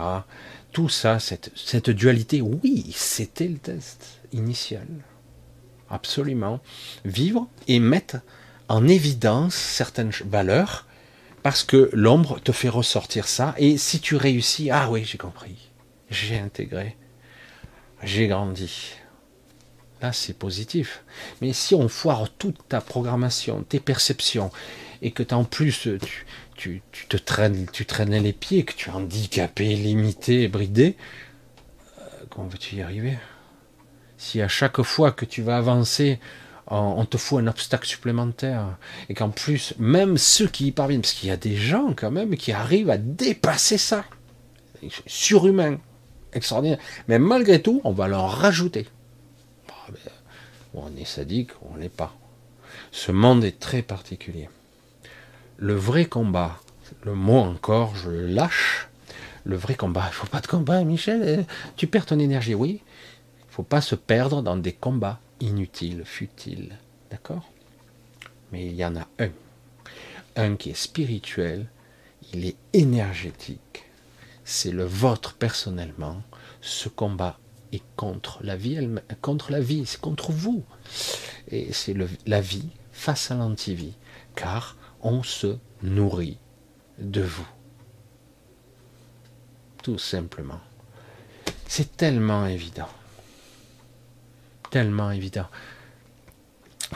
tout 0.72 0.88
ça, 0.88 1.18
cette, 1.18 1.90
dualité, 1.90 2.40
oui, 2.40 2.92
c'était 2.94 3.48
le 3.48 3.58
test 3.58 4.20
initial. 4.32 4.86
Absolument. 5.88 6.60
Vivre 7.04 7.48
et 7.66 7.80
mettre 7.80 8.16
en 8.68 8.86
évidence 8.86 9.54
certaines 9.54 10.12
valeurs 10.26 10.86
parce 11.42 11.64
que 11.64 11.90
l'ombre 11.92 12.38
te 12.38 12.52
fait 12.52 12.68
ressortir 12.68 13.26
ça. 13.26 13.54
Et 13.58 13.78
si 13.78 14.00
tu 14.00 14.14
réussis, 14.14 14.70
ah 14.70 14.88
oui, 14.90 15.04
j'ai 15.04 15.18
compris, 15.18 15.70
j'ai 16.10 16.38
intégré, 16.38 16.96
j'ai 18.04 18.28
grandi. 18.28 18.94
Là, 20.00 20.12
c'est 20.12 20.38
positif. 20.38 21.02
Mais 21.40 21.52
si 21.52 21.74
on 21.74 21.88
foire 21.88 22.30
toute 22.30 22.68
ta 22.68 22.80
programmation, 22.80 23.64
tes 23.68 23.80
perceptions, 23.80 24.50
et 25.02 25.10
que 25.10 25.34
en 25.34 25.44
plus 25.44 25.88
tu, 26.60 26.82
te 27.08 27.16
traînes, 27.16 27.66
tu 27.72 27.86
traînais 27.86 28.20
les 28.20 28.34
pieds, 28.34 28.64
que 28.64 28.74
tu 28.74 28.90
es 28.90 28.92
handicapé, 28.92 29.74
limité, 29.76 30.48
bridé, 30.48 30.96
euh, 31.98 32.02
comment 32.28 32.48
veux-tu 32.48 32.76
y 32.76 32.82
arriver? 32.82 33.18
Si 34.18 34.42
à 34.42 34.48
chaque 34.48 34.82
fois 34.82 35.10
que 35.10 35.24
tu 35.24 35.40
vas 35.40 35.56
avancer, 35.56 36.20
on, 36.66 37.04
te 37.06 37.16
fout 37.16 37.42
un 37.42 37.46
obstacle 37.46 37.86
supplémentaire, 37.86 38.76
et 39.08 39.14
qu'en 39.14 39.30
plus, 39.30 39.74
même 39.78 40.18
ceux 40.18 40.48
qui 40.48 40.66
y 40.66 40.72
parviennent, 40.72 41.00
parce 41.00 41.14
qu'il 41.14 41.30
y 41.30 41.32
a 41.32 41.38
des 41.38 41.56
gens 41.56 41.94
quand 41.96 42.10
même 42.10 42.36
qui 42.36 42.52
arrivent 42.52 42.90
à 42.90 42.98
dépasser 42.98 43.78
ça, 43.78 44.04
surhumain, 45.06 45.78
extraordinaire, 46.34 46.78
mais 47.08 47.18
malgré 47.18 47.62
tout, 47.62 47.80
on 47.84 47.92
va 47.92 48.06
leur 48.06 48.30
rajouter. 48.30 48.86
Ben, 49.88 49.96
on 50.74 50.94
est 50.96 51.06
sadique, 51.06 51.50
on 51.62 51.78
n'est 51.78 51.88
pas. 51.88 52.14
Ce 52.92 53.10
monde 53.10 53.44
est 53.44 53.58
très 53.58 53.82
particulier 53.82 54.48
le 55.60 55.74
vrai 55.74 56.06
combat, 56.06 56.58
le 57.04 57.14
mot 57.14 57.38
encore, 57.38 57.94
je 57.94 58.10
lâche, 58.10 58.88
le 59.44 59.56
vrai 59.56 59.74
combat, 59.74 60.06
il 60.08 60.14
faut 60.14 60.26
pas 60.26 60.40
de 60.40 60.46
combat, 60.46 60.82
Michel, 60.84 61.22
euh, 61.22 61.42
tu 61.76 61.86
perds 61.86 62.06
ton 62.06 62.18
énergie, 62.18 62.54
oui, 62.54 62.80
il 63.40 63.52
faut 63.52 63.62
pas 63.62 63.82
se 63.82 63.94
perdre 63.94 64.42
dans 64.42 64.56
des 64.56 64.72
combats 64.72 65.20
inutiles, 65.38 66.02
futiles, 66.06 66.78
d'accord? 67.10 67.50
Mais 68.52 68.66
il 68.66 68.74
y 68.74 68.84
en 68.84 68.96
a 68.96 69.06
un, 69.18 69.28
un 70.36 70.56
qui 70.56 70.70
est 70.70 70.74
spirituel, 70.74 71.66
il 72.32 72.46
est 72.46 72.56
énergétique, 72.72 73.84
c'est 74.44 74.72
le 74.72 74.84
vôtre 74.84 75.34
personnellement, 75.34 76.22
ce 76.62 76.88
combat 76.88 77.38
est 77.72 77.82
contre 77.96 78.40
la 78.42 78.56
vie, 78.56 78.78
contre 79.20 79.52
la 79.52 79.60
vie, 79.60 79.84
c'est 79.84 80.00
contre 80.00 80.32
vous, 80.32 80.64
et 81.50 81.74
c'est 81.74 81.94
la 82.26 82.40
vie 82.40 82.70
face 82.92 83.30
à 83.30 83.34
l'antivie, 83.34 83.94
car 84.34 84.76
on 85.02 85.22
se 85.22 85.56
nourrit 85.82 86.38
de 86.98 87.22
vous. 87.22 87.46
Tout 89.82 89.98
simplement. 89.98 90.60
C'est 91.66 91.96
tellement 91.96 92.46
évident. 92.46 92.88
Tellement 94.70 95.10
évident. 95.10 95.46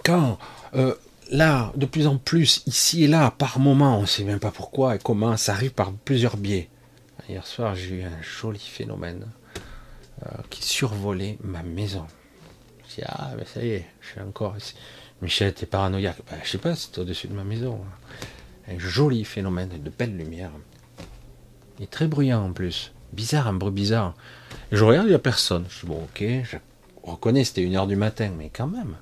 Quand 0.04 0.38
euh, 0.74 0.94
là, 1.30 1.72
de 1.76 1.86
plus 1.86 2.06
en 2.06 2.18
plus, 2.18 2.62
ici 2.66 3.04
et 3.04 3.06
là, 3.06 3.30
par 3.30 3.58
moment, 3.58 3.98
on 3.98 4.02
ne 4.02 4.06
sait 4.06 4.24
même 4.24 4.40
pas 4.40 4.50
pourquoi 4.50 4.96
et 4.96 4.98
comment, 4.98 5.36
ça 5.36 5.52
arrive 5.52 5.72
par 5.72 5.92
plusieurs 5.92 6.36
biais. 6.36 6.68
Hier 7.28 7.46
soir, 7.46 7.74
j'ai 7.74 7.96
eu 7.96 8.02
un 8.02 8.22
joli 8.22 8.58
phénomène 8.58 9.26
euh, 10.24 10.28
qui 10.50 10.62
survolait 10.62 11.38
ma 11.42 11.62
maison. 11.62 12.06
Je 12.78 12.84
me 12.84 12.88
suis 12.88 13.02
dit, 13.02 13.08
ah, 13.08 13.30
mais 13.36 13.44
ça 13.46 13.62
y 13.62 13.70
est, 13.70 13.86
je 14.00 14.08
suis 14.10 14.20
encore 14.20 14.56
ici. 14.56 14.74
Michel, 15.22 15.54
t'es 15.54 15.66
paranoïaque. 15.66 16.18
Ben, 16.30 16.38
je 16.44 16.50
sais 16.50 16.58
pas, 16.58 16.74
c'est 16.74 16.98
au-dessus 16.98 17.28
de 17.28 17.34
ma 17.34 17.44
maison. 17.44 17.80
Un 18.68 18.78
joli 18.78 19.24
phénomène, 19.24 19.68
de 19.68 19.90
belles 19.90 20.16
lumières. 20.16 20.50
Il 21.78 21.84
est 21.84 21.90
très 21.90 22.06
bruyant 22.06 22.44
en 22.44 22.52
plus. 22.52 22.92
Bizarre, 23.12 23.48
un 23.48 23.54
bruit 23.54 23.72
bizarre. 23.72 24.14
Je 24.72 24.84
regarde, 24.84 25.06
il 25.06 25.10
n'y 25.10 25.14
a 25.14 25.20
personne. 25.20 25.66
Je 25.68 25.80
dis, 25.80 25.86
bon, 25.86 26.02
ok, 26.02 26.24
je 26.44 26.56
reconnais, 27.02 27.44
c'était 27.44 27.62
une 27.62 27.76
heure 27.76 27.86
du 27.86 27.96
matin, 27.96 28.30
mais 28.36 28.50
quand 28.52 28.66
même. 28.66 28.96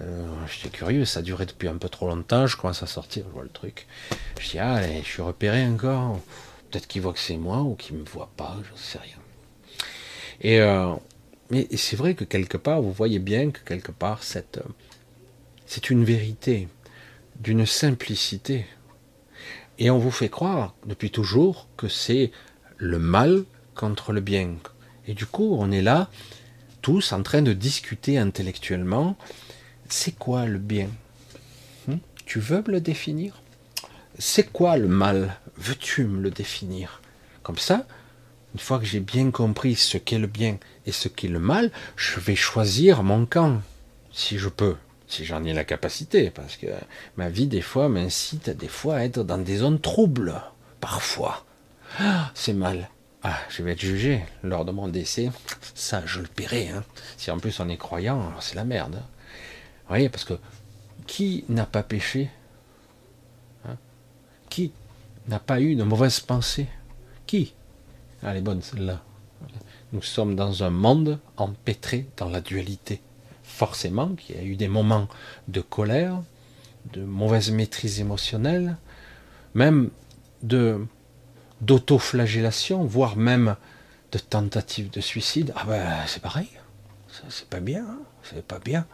Euh, 0.00 0.26
J'étais 0.46 0.70
curieux, 0.70 1.04
ça 1.04 1.20
durait 1.20 1.46
depuis 1.46 1.68
un 1.68 1.76
peu 1.76 1.88
trop 1.88 2.08
longtemps, 2.08 2.46
je 2.46 2.56
commence 2.56 2.82
à 2.82 2.86
sortir, 2.86 3.24
je 3.28 3.32
vois 3.32 3.42
le 3.42 3.50
truc. 3.50 3.86
Je 4.38 4.50
dis, 4.50 4.58
ah, 4.58 4.80
je 4.82 5.06
suis 5.06 5.22
repéré 5.22 5.66
encore. 5.66 6.18
Peut-être 6.70 6.86
qu'il 6.86 7.02
voit 7.02 7.12
que 7.12 7.18
c'est 7.18 7.36
moi 7.36 7.58
ou 7.62 7.74
qu'il 7.74 7.96
me 7.96 8.04
voit 8.04 8.30
pas, 8.36 8.56
je 8.64 8.72
ne 8.72 8.78
sais 8.78 8.98
rien. 8.98 9.16
Et 10.40 10.60
euh, 10.60 10.94
mais 11.50 11.66
c'est 11.76 11.96
vrai 11.96 12.14
que 12.14 12.24
quelque 12.24 12.56
part, 12.56 12.80
vous 12.80 12.92
voyez 12.92 13.18
bien 13.18 13.50
que 13.50 13.58
quelque 13.64 13.90
part, 13.90 14.22
cette, 14.22 14.60
c'est 15.70 15.88
une 15.88 16.02
vérité 16.02 16.66
d'une 17.38 17.64
simplicité. 17.64 18.66
Et 19.78 19.88
on 19.88 20.00
vous 20.00 20.10
fait 20.10 20.28
croire 20.28 20.74
depuis 20.84 21.12
toujours 21.12 21.68
que 21.76 21.86
c'est 21.86 22.32
le 22.76 22.98
mal 22.98 23.44
contre 23.76 24.12
le 24.12 24.20
bien. 24.20 24.56
Et 25.06 25.14
du 25.14 25.26
coup, 25.26 25.56
on 25.56 25.70
est 25.70 25.80
là, 25.80 26.10
tous 26.82 27.12
en 27.12 27.22
train 27.22 27.42
de 27.42 27.52
discuter 27.52 28.18
intellectuellement, 28.18 29.16
c'est 29.88 30.18
quoi 30.18 30.44
le 30.46 30.58
bien? 30.58 30.88
Hmm? 31.86 31.98
Tu 32.26 32.40
veux 32.40 32.64
me 32.66 32.72
le 32.72 32.80
définir? 32.80 33.40
C'est 34.18 34.50
quoi 34.50 34.76
le 34.76 34.88
mal? 34.88 35.38
Veux-tu 35.56 36.02
me 36.02 36.20
le 36.20 36.32
définir? 36.32 37.00
Comme 37.44 37.58
ça, 37.58 37.86
une 38.54 38.60
fois 38.60 38.80
que 38.80 38.86
j'ai 38.86 38.98
bien 38.98 39.30
compris 39.30 39.76
ce 39.76 39.98
qu'est 39.98 40.18
le 40.18 40.26
bien 40.26 40.58
et 40.84 40.90
ce 40.90 41.06
qu'est 41.06 41.28
le 41.28 41.38
mal, 41.38 41.70
je 41.94 42.18
vais 42.18 42.34
choisir 42.34 43.04
mon 43.04 43.24
camp, 43.24 43.62
si 44.10 44.36
je 44.36 44.48
peux 44.48 44.74
si 45.10 45.24
j'en 45.24 45.44
ai 45.44 45.52
la 45.52 45.64
capacité, 45.64 46.30
parce 46.30 46.56
que 46.56 46.68
ma 47.16 47.28
vie, 47.28 47.46
des 47.46 47.60
fois, 47.60 47.88
m'incite 47.88 48.48
des 48.50 48.68
fois 48.68 48.96
à 48.96 49.04
être 49.04 49.24
dans 49.24 49.38
des 49.38 49.56
zones 49.58 49.80
troubles, 49.80 50.40
parfois. 50.80 51.44
Ah, 51.98 52.30
c'est 52.34 52.52
mal. 52.52 52.88
Ah, 53.22 53.38
je 53.50 53.62
vais 53.62 53.72
être 53.72 53.80
jugé 53.80 54.24
lors 54.42 54.64
de 54.64 54.70
mon 54.70 54.88
décès. 54.88 55.30
Ça, 55.74 56.02
je 56.06 56.20
le 56.20 56.28
paierai. 56.28 56.68
Hein. 56.68 56.84
Si 57.16 57.30
en 57.30 57.38
plus 57.38 57.58
on 57.60 57.68
est 57.68 57.76
croyant, 57.76 58.32
c'est 58.40 58.54
la 58.54 58.64
merde. 58.64 58.94
Vous 58.94 59.88
voyez, 59.88 60.08
parce 60.08 60.24
que 60.24 60.34
qui 61.06 61.44
n'a 61.48 61.66
pas 61.66 61.82
péché 61.82 62.30
hein? 63.66 63.76
Qui 64.48 64.72
n'a 65.26 65.40
pas 65.40 65.60
eu 65.60 65.74
de 65.74 65.82
mauvaise 65.82 66.20
pensée 66.20 66.68
Qui? 67.26 67.52
Elle 68.22 68.36
est 68.36 68.42
bonne 68.42 68.62
celle-là. 68.62 69.02
Nous 69.92 70.02
sommes 70.02 70.36
dans 70.36 70.62
un 70.62 70.70
monde 70.70 71.18
empêtré 71.36 72.06
dans 72.16 72.28
la 72.28 72.40
dualité. 72.40 73.02
Forcément 73.60 74.14
qu'il 74.14 74.36
y 74.36 74.38
a 74.38 74.42
eu 74.42 74.56
des 74.56 74.68
moments 74.68 75.06
de 75.48 75.60
colère, 75.60 76.22
de 76.94 77.04
mauvaise 77.04 77.50
maîtrise 77.50 78.00
émotionnelle, 78.00 78.78
même 79.52 79.90
de 80.42 80.86
d'autoflagellation, 81.60 82.82
voire 82.84 83.18
même 83.18 83.56
de 84.12 84.18
tentative 84.18 84.88
de 84.88 85.02
suicide. 85.02 85.52
Ah 85.56 85.64
ben 85.68 85.86
c'est 86.06 86.22
pareil, 86.22 86.48
c'est 87.28 87.50
pas 87.50 87.60
bien, 87.60 87.84
hein. 87.84 87.98
c'est 88.22 88.42
pas 88.42 88.60
bien. 88.60 88.86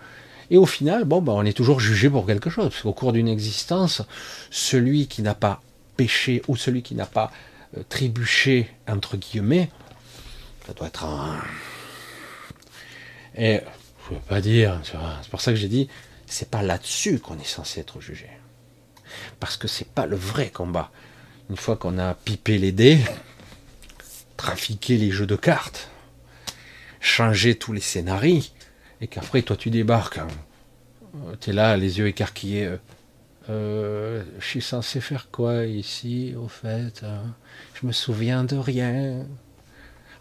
Et 0.51 0.57
au 0.57 0.67
final, 0.67 1.05
bon, 1.05 1.23
ben, 1.23 1.35
on 1.35 1.45
est 1.45 1.57
toujours 1.57 1.79
jugé 1.79 2.11
pour 2.11 2.27
quelque 2.27 2.51
chose, 2.51 2.71
parce 2.71 2.83
qu'au 2.83 2.93
cours 2.93 3.13
d'une 3.13 3.29
existence, 3.29 4.03
celui 4.51 5.07
qui 5.07 5.23
n'a 5.23 5.37
pas 5.37 5.63
péché 5.97 6.43
ou 6.49 6.57
celui 6.57 6.83
qui 6.83 6.97
n'a 6.97 7.07
pas 7.07 7.31
euh, 7.79 7.85
trébuché 7.89 8.69
entre 8.89 9.17
guillemets, 9.17 9.71
ça 10.67 10.73
doit 10.73 10.89
être 10.89 11.05
un. 11.05 11.41
Et 13.39 13.61
je 14.09 14.15
veux 14.15 14.21
pas 14.21 14.41
dire, 14.41 14.81
c'est 14.85 15.31
pour 15.31 15.41
ça 15.41 15.53
que 15.53 15.57
j'ai 15.57 15.69
dit, 15.69 15.89
c'est 16.27 16.51
pas 16.51 16.63
là-dessus 16.63 17.19
qu'on 17.19 17.39
est 17.39 17.47
censé 17.47 17.81
être 17.81 18.01
jugé. 18.01 18.29
Parce 19.41 19.57
que 19.57 19.69
c'est 19.69 19.89
pas 19.89 20.07
le 20.07 20.17
vrai 20.17 20.51
combat. 20.51 20.91
Une 21.51 21.57
fois 21.57 21.77
qu'on 21.77 21.99
a 21.99 22.15
pipé 22.15 22.59
les 22.59 22.73
dés, 22.73 22.99
trafiqué 24.37 24.97
les 24.97 25.11
jeux 25.11 25.27
de 25.27 25.37
cartes, 25.37 25.91
changé 27.01 27.55
tous 27.55 27.73
les 27.73 27.81
scénarios, 27.81 28.43
et 29.01 29.07
qu'après 29.07 29.43
toi 29.43 29.57
tu 29.57 29.71
débarques, 29.71 30.19
hein. 30.19 30.29
tu 31.41 31.51
es 31.51 31.53
là, 31.53 31.77
les 31.77 31.99
yeux 31.99 32.09
écarquillés. 32.09 32.67
Euh, 32.67 32.77
euh, 33.49 34.25
je 34.41 34.45
suis 34.45 34.63
censé 34.63 35.01
faire 35.01 35.31
quoi 35.31 35.67
ici, 35.67 36.35
au 36.37 36.49
fait 36.49 37.05
hein? 37.05 37.35
Je 37.81 37.87
me 37.87 37.93
souviens 37.93 38.43
de 38.43 38.57
rien. 38.57 39.25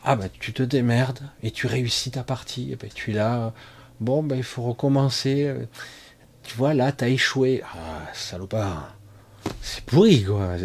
Ah 0.04 0.16
ben 0.16 0.30
tu 0.40 0.54
te 0.54 0.62
démerdes 0.62 1.22
et 1.42 1.50
tu 1.50 1.66
réussis 1.66 2.12
ta 2.12 2.24
partie. 2.24 2.72
Et 2.72 2.76
ben, 2.76 2.90
tu 2.94 3.12
es 3.12 3.14
là. 3.16 3.54
Bon 4.00 4.24
ben 4.24 4.36
il 4.36 4.44
faut 4.44 4.64
recommencer. 4.64 5.54
Tu 6.44 6.56
vois 6.58 6.74
là, 6.74 6.92
t'as 6.92 7.08
échoué. 7.10 7.64
Ah 7.74 8.02
salopard. 8.14 8.96
C'est 9.62 9.84
pourri 9.86 10.24
quoi. 10.24 10.56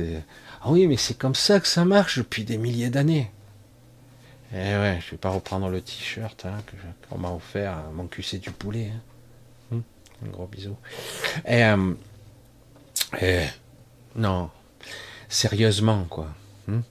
Ah 0.62 0.70
oui 0.70 0.86
mais 0.86 0.96
c'est 0.96 1.16
comme 1.16 1.34
ça 1.34 1.60
que 1.60 1.68
ça 1.68 1.84
marche 1.84 2.18
depuis 2.18 2.44
des 2.44 2.58
milliers 2.58 2.90
d'années. 2.90 3.30
Eh 4.52 4.56
ouais, 4.56 4.98
je 5.04 5.12
vais 5.12 5.16
pas 5.16 5.30
reprendre 5.30 5.68
le 5.68 5.80
t-shirt 5.80 6.44
hein, 6.44 6.58
qu'on 7.08 7.18
m'a 7.18 7.30
offert, 7.30 7.84
mon 7.92 8.08
QC 8.08 8.38
du 8.40 8.50
poulet. 8.50 8.90
Hein. 8.92 9.76
Hum, 9.76 9.82
un 10.26 10.28
gros 10.28 10.48
bisou. 10.48 10.76
Et, 11.46 11.64
euh, 11.64 11.94
et, 13.20 13.46
non, 14.16 14.50
sérieusement 15.28 16.04
quoi. 16.10 16.28
Hum. 16.68 16.82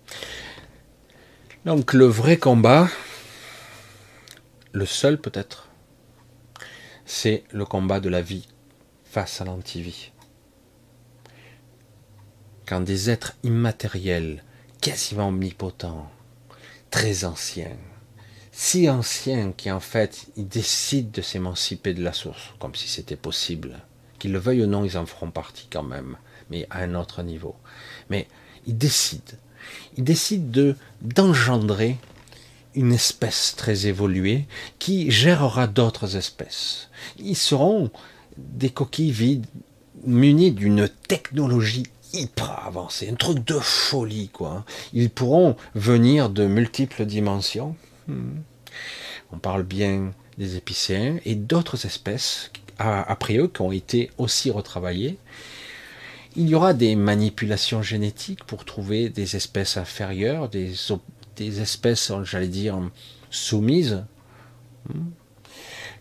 Donc 1.66 1.94
le 1.94 2.06
vrai 2.06 2.38
combat, 2.38 2.88
le 4.72 4.86
seul 4.86 5.20
peut-être, 5.20 5.69
c'est 7.12 7.44
le 7.52 7.66
combat 7.66 8.00
de 8.00 8.08
la 8.08 8.22
vie 8.22 8.48
face 9.04 9.42
à 9.42 9.46
l'antivie. 9.46 10.12
Quand 12.68 12.82
des 12.82 13.10
êtres 13.10 13.34
immatériels, 13.42 14.44
quasiment 14.80 15.30
omnipotents, 15.30 16.08
très 16.92 17.26
anciens, 17.26 17.76
si 18.52 18.88
anciens 18.88 19.54
qu'en 19.54 19.80
fait 19.80 20.28
ils 20.38 20.48
décident 20.48 21.10
de 21.12 21.24
s'émanciper 21.24 21.96
de 21.96 22.04
la 22.04 22.14
source, 22.14 22.54
comme 22.60 22.76
si 22.76 22.88
c'était 22.88 23.16
possible, 23.16 23.80
qu'ils 24.20 24.32
le 24.32 24.38
veuillent 24.38 24.66
ou 24.66 24.68
non, 24.68 24.86
ils 24.86 25.00
en 25.00 25.08
feront 25.08 25.32
partie 25.32 25.68
quand 25.68 25.82
même, 25.82 26.16
mais 26.52 26.68
à 26.70 26.84
un 26.84 26.94
autre 26.94 27.24
niveau. 27.24 27.56
Mais 28.12 28.28
ils 28.68 28.78
décident 28.78 29.36
il 29.98 30.04
décide 30.04 30.52
de 30.52 30.76
d'engendrer 31.02 31.98
une 32.76 32.94
espèce 32.94 33.56
très 33.56 33.88
évoluée 33.88 34.46
qui 34.78 35.12
gérera 35.12 35.68
d'autres 35.68 36.16
espèces. 36.16 36.90
Ils 37.18 37.36
seront 37.36 37.90
des 38.38 38.70
coquilles 38.70 39.12
vides 39.12 39.48
munies 40.06 40.52
d'une 40.52 40.90
technologie 41.08 41.88
hyper 42.14 42.66
avancée, 42.66 43.10
un 43.10 43.16
truc 43.16 43.44
de 43.46 43.60
folie 43.60 44.30
quoi. 44.30 44.66
Ils 44.94 45.10
pourront 45.10 45.56
venir 45.76 46.30
de 46.30 46.46
multiples 46.46 47.06
dimensions. 47.06 47.76
Hmm. 48.08 48.40
On 49.32 49.38
parle 49.38 49.64
bien 49.64 50.12
des 50.38 50.56
épicéens 50.56 51.18
et 51.26 51.36
d'autres 51.36 51.86
espèces 51.86 52.52
après 52.78 53.38
eux 53.38 53.50
qui 53.50 53.62
ont 53.62 53.74
été 53.74 54.10
aussi 54.18 54.52
retravaillées 54.52 55.20
il 56.36 56.48
y 56.48 56.56
aura 56.56 56.74
des 56.74 56.96
manipulations 56.96 57.82
génétiques 57.82 58.44
pour 58.44 58.64
trouver 58.64 59.10
des 59.10 59.36
espèces 59.36 59.78
inférieures, 59.78 60.48
des, 60.48 60.74
des 61.40 61.62
espèces, 61.62 62.12
j'allais 62.24 62.48
dire, 62.48 62.78
soumises. 63.30 64.04
Hmm. 64.88 65.10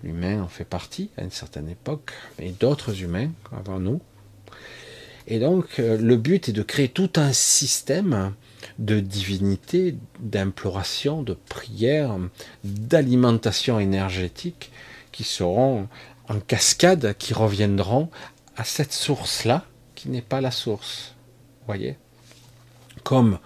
L'humain 0.03 0.43
en 0.43 0.49
fait 0.49 0.65
partie 0.65 1.11
à 1.17 1.23
une 1.23 1.31
certaine 1.31 1.69
époque, 1.69 2.13
et 2.39 2.51
d'autres 2.51 3.03
humains 3.03 3.31
avant 3.53 3.81
nous. 3.81 4.01
Et 5.27 5.41
donc, 5.41 5.79
euh, 5.79 5.99
le 5.99 6.17
but 6.17 6.49
est 6.49 6.53
de 6.53 6.63
créer 6.63 6.89
tout 6.89 7.11
un 7.17 7.33
système 7.33 8.33
de 8.79 9.01
divinité, 9.01 9.97
d'imploration, 10.21 11.23
de 11.23 11.35
prière, 11.35 12.17
d'alimentation 12.65 13.79
énergétique 13.79 14.73
qui 15.13 15.25
seront 15.25 15.89
en 16.29 16.41
cascade, 16.41 17.15
qui 17.19 17.35
reviendront 17.35 18.09
à 18.57 18.65
cette 18.65 18.93
source-là, 18.93 19.65
qui 19.95 20.09
n'est 20.09 20.23
pas 20.23 20.41
la 20.41 20.51
source. 20.51 21.15
Voyez? 21.67 21.97
Comme 23.03 23.39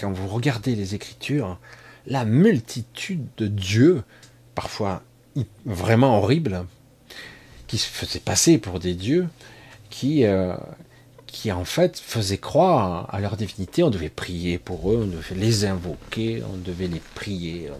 quand 0.00 0.12
vous 0.12 0.28
regardez 0.28 0.74
les 0.74 0.94
Écritures, 0.94 1.58
la 2.06 2.24
multitude 2.24 3.26
de 3.36 3.46
dieux, 3.46 4.02
parfois 4.54 5.02
vraiment 5.66 6.18
horribles, 6.18 6.64
qui 7.66 7.78
se 7.78 7.86
faisaient 7.86 8.20
passer 8.20 8.58
pour 8.58 8.80
des 8.80 8.94
dieux, 8.94 9.28
qui, 9.90 10.24
euh, 10.24 10.56
qui 11.26 11.52
en 11.52 11.64
fait 11.64 11.98
faisaient 11.98 12.38
croire 12.38 13.12
à 13.14 13.20
leur 13.20 13.36
divinité. 13.36 13.82
On 13.82 13.90
devait 13.90 14.08
prier 14.08 14.58
pour 14.58 14.90
eux, 14.90 15.00
on 15.02 15.06
devait 15.06 15.34
les 15.34 15.66
invoquer, 15.66 16.42
on 16.52 16.56
devait 16.56 16.88
les 16.88 17.02
prier. 17.14 17.70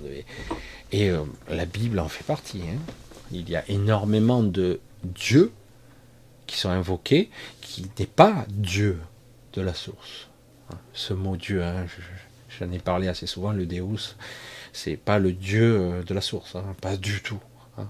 Et 0.93 1.09
euh, 1.09 1.23
la 1.49 1.65
Bible 1.65 1.99
en 1.99 2.09
fait 2.09 2.25
partie. 2.25 2.63
Hein. 2.63 2.79
Il 3.33 3.49
y 3.49 3.57
a 3.57 3.65
énormément 3.69 4.43
de 4.43 4.81
dieux 5.05 5.53
qui 6.47 6.59
sont 6.59 6.69
invoqués, 6.69 7.31
qui 7.61 7.87
n'est 7.99 8.07
pas 8.07 8.45
Dieu 8.49 8.99
de 9.55 9.63
la 9.63 9.73
source. 9.73 10.30
Ce 10.93 11.13
mot 11.13 11.37
Dieu, 11.37 11.63
hein, 11.63 11.87
j'en 12.59 12.71
ai 12.71 12.79
parlé 12.79 13.09
assez 13.09 13.27
souvent, 13.27 13.53
le 13.53 13.67
Deus, 13.67 14.17
c'est 14.73 14.97
pas 14.97 15.19
le 15.19 15.33
Dieu 15.33 15.77
euh, 15.79 16.03
de 16.03 16.15
la 16.15 16.21
source, 16.21 16.57
hein, 16.57 16.75
pas 16.81 16.97
du 16.97 17.23
tout. 17.23 17.41
Hein. 17.79 17.89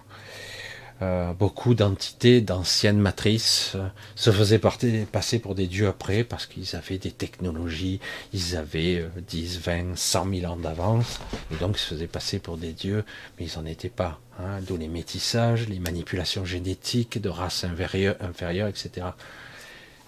Euh, 1.03 1.33
beaucoup 1.33 1.75
d'entités 1.75 2.43
d'anciennes 2.43 2.99
matrices 2.99 3.73
euh, 3.75 3.89
se 4.17 4.31
faisaient 4.31 4.61
passer 4.61 5.39
pour 5.39 5.55
des 5.55 5.67
dieux 5.67 5.89
après 5.89 6.25
parce 6.25 6.45
qu'ils 6.45 6.77
avaient 6.77 6.99
des 6.99 7.11
technologies, 7.11 8.01
ils 8.35 8.55
avaient 8.55 9.07
10, 9.27 9.61
20, 9.61 9.97
100 9.97 10.35
000 10.41 10.53
ans 10.53 10.57
d'avance, 10.57 11.21
et 11.51 11.57
donc 11.57 11.77
ils 11.77 11.81
se 11.81 11.95
faisaient 11.95 12.07
passer 12.07 12.39
pour 12.39 12.59
des 12.59 12.73
dieux, 12.73 13.05
mais 13.39 13.47
ils 13.47 13.59
n'en 13.59 13.65
étaient 13.65 13.89
pas. 13.89 14.21
D'où 14.63 14.79
les 14.79 14.89
métissages, 14.89 15.69
les 15.69 15.79
manipulations 15.79 16.47
génétiques 16.47 17.21
de 17.21 17.29
races 17.29 17.65
inférieures, 17.65 18.17
inférieures 18.21 18.69
etc. 18.69 19.09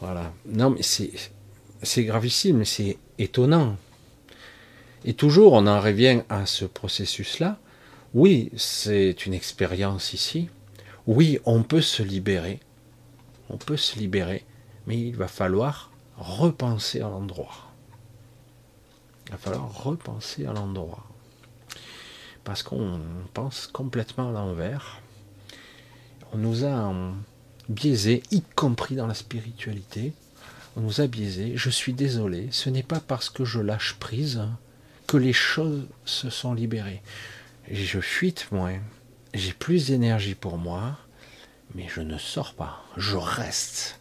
Voilà. 0.01 0.33
Non, 0.47 0.71
mais 0.71 0.83
c'est 0.83 1.11
gravissime, 2.03 2.59
mais 2.59 2.65
c'est 2.65 2.99
étonnant. 3.19 3.77
Et 5.05 5.15
toujours, 5.15 5.53
on 5.55 5.67
en 5.67 5.81
revient 5.81 6.23
à 6.29 6.47
ce 6.47 6.65
processus-là. 6.65 7.59
Oui, 8.15 8.51
c'est 8.57 9.27
une 9.27 9.35
expérience 9.35 10.13
ici, 10.13 10.49
oui, 11.07 11.41
on 11.47 11.65
peut 11.65 11.81
se 11.81 12.03
libérer, 12.03 12.61
on 13.51 13.57
peut 13.57 13.77
se 13.77 13.99
libérer, 13.99 14.45
mais 14.87 14.97
il 14.97 15.17
va 15.17 15.27
falloir 15.27 15.91
repenser 16.17 17.01
à 17.01 17.09
l'endroit. 17.09 17.73
Il 19.27 19.33
va 19.33 19.39
falloir 19.39 19.83
repenser 19.83 20.47
à 20.47 20.53
l'endroit. 20.53 21.05
Parce 22.45 22.63
qu'on 22.63 23.01
pense 23.35 23.67
complètement 23.67 24.29
à 24.29 24.33
l'envers. 24.33 25.01
On 26.33 26.39
nous 26.39 26.65
a 26.65 26.93
biaisés, 27.69 28.23
y 28.31 28.43
compris 28.43 28.95
dans 28.95 29.09
la 29.09 29.15
spiritualité. 29.15 30.13
On 30.77 30.81
nous 30.81 31.01
a 31.01 31.07
biaisés. 31.07 31.53
Je 31.57 31.71
suis 31.71 31.93
désolé, 31.93 32.49
ce 32.51 32.71
n'est 32.71 32.83
pas 32.83 33.01
parce 33.01 33.31
que 33.31 33.45
je 33.45 33.61
lâche 33.61 33.95
prise 33.95 34.43
que 35.07 35.17
les 35.17 35.33
choses 35.33 35.87
se 36.05 36.31
sont 36.31 36.55
libérées. 36.55 37.03
Je 37.71 38.01
fuite 38.01 38.51
moins 38.51 38.81
j'ai 39.35 39.53
plus 39.53 39.87
d'énergie 39.87 40.35
pour 40.35 40.59
moi, 40.59 40.99
mais 41.75 41.87
je 41.89 42.01
ne 42.01 42.19
sors 42.19 42.55
pas, 42.55 42.85
je 42.97 43.17
reste. 43.17 43.99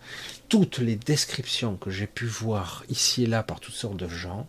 Toutes 0.50 0.80
les 0.80 0.98
descriptions 0.98 1.78
que 1.78 1.90
j'ai 1.90 2.08
pu 2.08 2.26
voir 2.26 2.84
ici 2.90 3.24
et 3.24 3.28
là 3.28 3.42
par 3.42 3.62
toutes 3.62 3.74
sortes 3.74 3.98
de 3.98 4.10
gens 4.10 4.48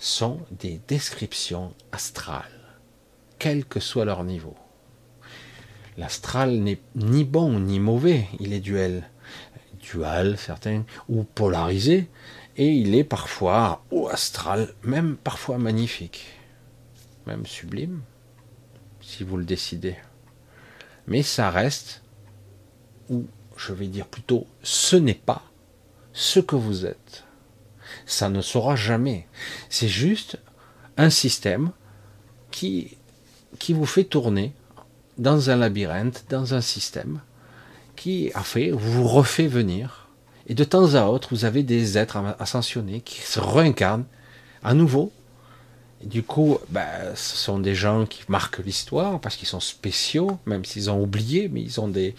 sont 0.00 0.40
des 0.50 0.80
descriptions 0.88 1.72
astrales, 1.92 2.78
quel 3.38 3.64
que 3.64 3.78
soit 3.78 4.04
leur 4.04 4.24
niveau. 4.24 4.56
L'astral 5.96 6.58
n'est 6.58 6.80
ni 6.96 7.24
bon 7.24 7.60
ni 7.60 7.78
mauvais, 7.78 8.26
il 8.40 8.52
est 8.52 8.60
duel. 8.60 9.08
Certains, 10.36 10.84
ou 11.08 11.24
polarisé, 11.24 12.08
et 12.56 12.68
il 12.68 12.94
est 12.94 13.04
parfois 13.04 13.84
haut 13.90 14.08
astral, 14.08 14.74
même 14.82 15.16
parfois 15.16 15.58
magnifique, 15.58 16.26
même 17.26 17.46
sublime, 17.46 18.02
si 19.00 19.24
vous 19.24 19.36
le 19.36 19.44
décidez. 19.44 19.96
Mais 21.06 21.22
ça 21.22 21.50
reste, 21.50 22.02
ou 23.08 23.26
je 23.56 23.72
vais 23.72 23.86
dire 23.86 24.06
plutôt, 24.06 24.46
ce 24.62 24.96
n'est 24.96 25.14
pas 25.14 25.42
ce 26.12 26.40
que 26.40 26.56
vous 26.56 26.84
êtes. 26.84 27.24
Ça 28.04 28.28
ne 28.28 28.42
sera 28.42 28.76
jamais. 28.76 29.26
C'est 29.70 29.88
juste 29.88 30.38
un 30.96 31.10
système 31.10 31.70
qui, 32.50 32.98
qui 33.58 33.72
vous 33.72 33.86
fait 33.86 34.04
tourner 34.04 34.52
dans 35.16 35.50
un 35.50 35.56
labyrinthe, 35.56 36.26
dans 36.28 36.54
un 36.54 36.60
système, 36.60 37.20
qui 37.98 38.30
a 38.34 38.42
fait, 38.42 38.70
vous 38.70 39.06
refait 39.06 39.48
venir. 39.48 40.08
Et 40.46 40.54
de 40.54 40.64
temps 40.64 40.94
à 40.94 41.06
autre, 41.06 41.28
vous 41.32 41.44
avez 41.44 41.62
des 41.62 41.98
êtres 41.98 42.16
ascensionnés 42.38 43.00
qui 43.00 43.20
se 43.20 43.40
réincarnent 43.40 44.06
à 44.62 44.72
nouveau. 44.72 45.12
Et 46.02 46.06
du 46.06 46.22
coup, 46.22 46.58
ben, 46.70 47.14
ce 47.14 47.36
sont 47.36 47.58
des 47.58 47.74
gens 47.74 48.06
qui 48.06 48.22
marquent 48.28 48.64
l'histoire 48.64 49.20
parce 49.20 49.36
qu'ils 49.36 49.48
sont 49.48 49.60
spéciaux, 49.60 50.38
même 50.46 50.64
s'ils 50.64 50.90
ont 50.90 51.02
oublié, 51.02 51.48
mais 51.48 51.60
ils 51.60 51.80
ont 51.80 51.88
des, 51.88 52.14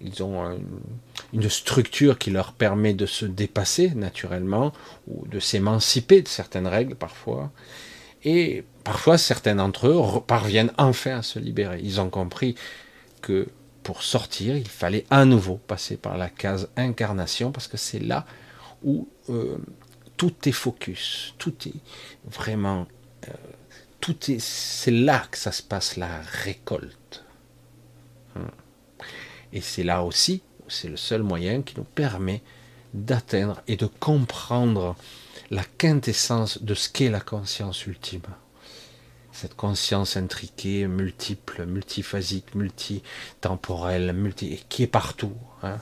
ils 0.00 0.22
ont 0.22 0.58
une 1.32 1.48
structure 1.48 2.18
qui 2.18 2.30
leur 2.30 2.52
permet 2.52 2.94
de 2.94 3.06
se 3.06 3.24
dépasser 3.24 3.90
naturellement 3.94 4.72
ou 5.08 5.26
de 5.26 5.40
s'émanciper 5.40 6.22
de 6.22 6.28
certaines 6.28 6.66
règles 6.66 6.94
parfois. 6.94 7.50
Et 8.22 8.64
parfois, 8.84 9.16
certains 9.16 9.54
d'entre 9.54 9.88
eux 9.88 10.20
parviennent 10.26 10.72
enfin 10.76 11.18
à 11.18 11.22
se 11.22 11.38
libérer. 11.38 11.80
Ils 11.82 12.00
ont 12.00 12.10
compris 12.10 12.54
que 13.22 13.48
pour 13.90 14.04
sortir, 14.04 14.56
il 14.56 14.68
fallait 14.68 15.04
à 15.10 15.24
nouveau 15.24 15.56
passer 15.56 15.96
par 15.96 16.16
la 16.16 16.28
case 16.28 16.68
incarnation 16.76 17.50
parce 17.50 17.66
que 17.66 17.76
c'est 17.76 17.98
là 17.98 18.24
où 18.84 19.08
euh, 19.30 19.58
tout 20.16 20.32
est 20.48 20.52
focus, 20.52 21.34
tout 21.38 21.52
est 21.66 21.74
vraiment, 22.24 22.86
euh, 23.26 23.32
tout 24.00 24.30
est, 24.30 24.38
c'est 24.38 24.92
là 24.92 25.26
que 25.28 25.36
ça 25.36 25.50
se 25.50 25.64
passe 25.64 25.96
la 25.96 26.20
récolte. 26.44 27.24
Hmm. 28.36 28.46
Et 29.52 29.60
c'est 29.60 29.82
là 29.82 30.04
aussi, 30.04 30.40
c'est 30.68 30.88
le 30.88 30.96
seul 30.96 31.24
moyen 31.24 31.62
qui 31.62 31.76
nous 31.76 31.82
permet 31.82 32.42
d'atteindre 32.94 33.60
et 33.66 33.74
de 33.74 33.86
comprendre 33.86 34.94
la 35.50 35.64
quintessence 35.64 36.62
de 36.62 36.74
ce 36.74 36.88
qu'est 36.88 37.10
la 37.10 37.18
conscience 37.18 37.86
ultime. 37.86 38.22
Cette 39.40 39.56
conscience 39.56 40.18
intriquée, 40.18 40.86
multiple, 40.86 41.64
multiphasique, 41.64 42.54
multitemporelle, 42.54 44.12
multi, 44.12 44.62
qui 44.68 44.82
est 44.82 44.86
partout. 44.86 45.32
Hein. 45.62 45.78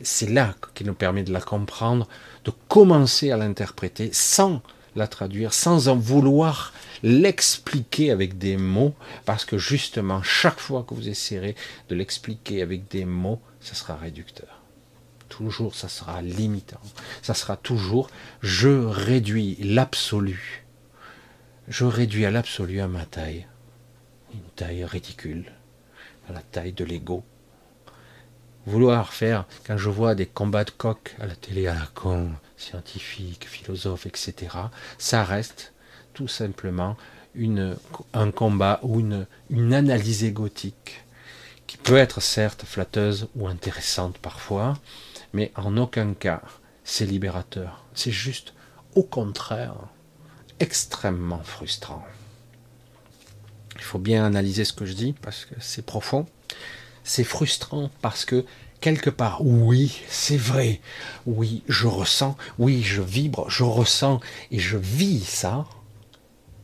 C'est 0.00 0.28
là 0.28 0.56
qui 0.74 0.82
nous 0.82 0.92
permet 0.92 1.22
de 1.22 1.32
la 1.32 1.40
comprendre, 1.40 2.08
de 2.44 2.50
commencer 2.66 3.30
à 3.30 3.36
l'interpréter 3.36 4.10
sans 4.12 4.60
la 4.96 5.06
traduire, 5.06 5.54
sans 5.54 5.86
en 5.86 5.94
vouloir 5.94 6.72
l'expliquer 7.04 8.10
avec 8.10 8.38
des 8.38 8.56
mots, 8.56 8.96
parce 9.24 9.44
que 9.44 9.56
justement, 9.56 10.20
chaque 10.24 10.58
fois 10.58 10.82
que 10.82 10.94
vous 10.94 11.08
essayerez 11.08 11.54
de 11.88 11.94
l'expliquer 11.94 12.60
avec 12.60 12.90
des 12.90 13.04
mots, 13.04 13.40
ça 13.60 13.76
sera 13.76 13.94
réducteur. 13.94 14.62
Toujours, 15.28 15.76
ça 15.76 15.88
sera 15.88 16.22
limitant. 16.22 16.80
Ça 17.22 17.34
sera 17.34 17.56
toujours, 17.56 18.10
je 18.42 18.84
réduis 18.84 19.58
l'absolu. 19.60 20.65
Je 21.68 21.84
réduis 21.84 22.24
à 22.24 22.30
l'absolu 22.30 22.80
à 22.80 22.86
ma 22.86 23.04
taille. 23.04 23.46
Une 24.32 24.50
taille 24.54 24.84
ridicule. 24.84 25.52
À 26.28 26.32
la 26.32 26.40
taille 26.40 26.72
de 26.72 26.84
l'ego. 26.84 27.24
Vouloir 28.66 29.12
faire, 29.12 29.46
quand 29.66 29.76
je 29.76 29.88
vois 29.88 30.14
des 30.14 30.26
combats 30.26 30.64
de 30.64 30.70
coq 30.70 31.16
à 31.20 31.26
la 31.26 31.34
télé 31.34 31.66
à 31.66 31.74
la 31.74 31.86
con, 31.94 32.30
scientifiques, 32.56 33.48
philosophes, 33.48 34.06
etc., 34.06 34.56
ça 34.98 35.24
reste 35.24 35.72
tout 36.14 36.28
simplement 36.28 36.96
une, 37.34 37.76
un 38.12 38.30
combat 38.30 38.78
ou 38.82 39.00
une, 39.00 39.26
une 39.50 39.74
analyse 39.74 40.22
égotique 40.22 41.04
qui 41.66 41.76
peut 41.78 41.96
être 41.96 42.20
certes 42.20 42.64
flatteuse 42.64 43.28
ou 43.34 43.48
intéressante 43.48 44.18
parfois, 44.18 44.74
mais 45.32 45.50
en 45.56 45.76
aucun 45.76 46.14
cas 46.14 46.42
c'est 46.84 47.06
libérateur. 47.06 47.84
C'est 47.92 48.12
juste, 48.12 48.54
au 48.94 49.02
contraire, 49.02 49.74
extrêmement 50.60 51.42
frustrant. 51.42 52.04
Il 53.76 53.82
faut 53.82 53.98
bien 53.98 54.24
analyser 54.24 54.64
ce 54.64 54.72
que 54.72 54.86
je 54.86 54.94
dis 54.94 55.14
parce 55.22 55.44
que 55.44 55.54
c'est 55.60 55.84
profond. 55.84 56.26
C'est 57.04 57.24
frustrant 57.24 57.90
parce 58.02 58.24
que 58.24 58.44
quelque 58.80 59.10
part, 59.10 59.44
oui, 59.44 60.02
c'est 60.08 60.36
vrai, 60.36 60.80
oui, 61.26 61.62
je 61.68 61.86
ressens, 61.86 62.36
oui, 62.58 62.82
je 62.82 63.02
vibre, 63.02 63.48
je 63.48 63.64
ressens. 63.64 64.20
Et 64.50 64.58
je 64.58 64.76
vis 64.76 65.24
ça, 65.24 65.66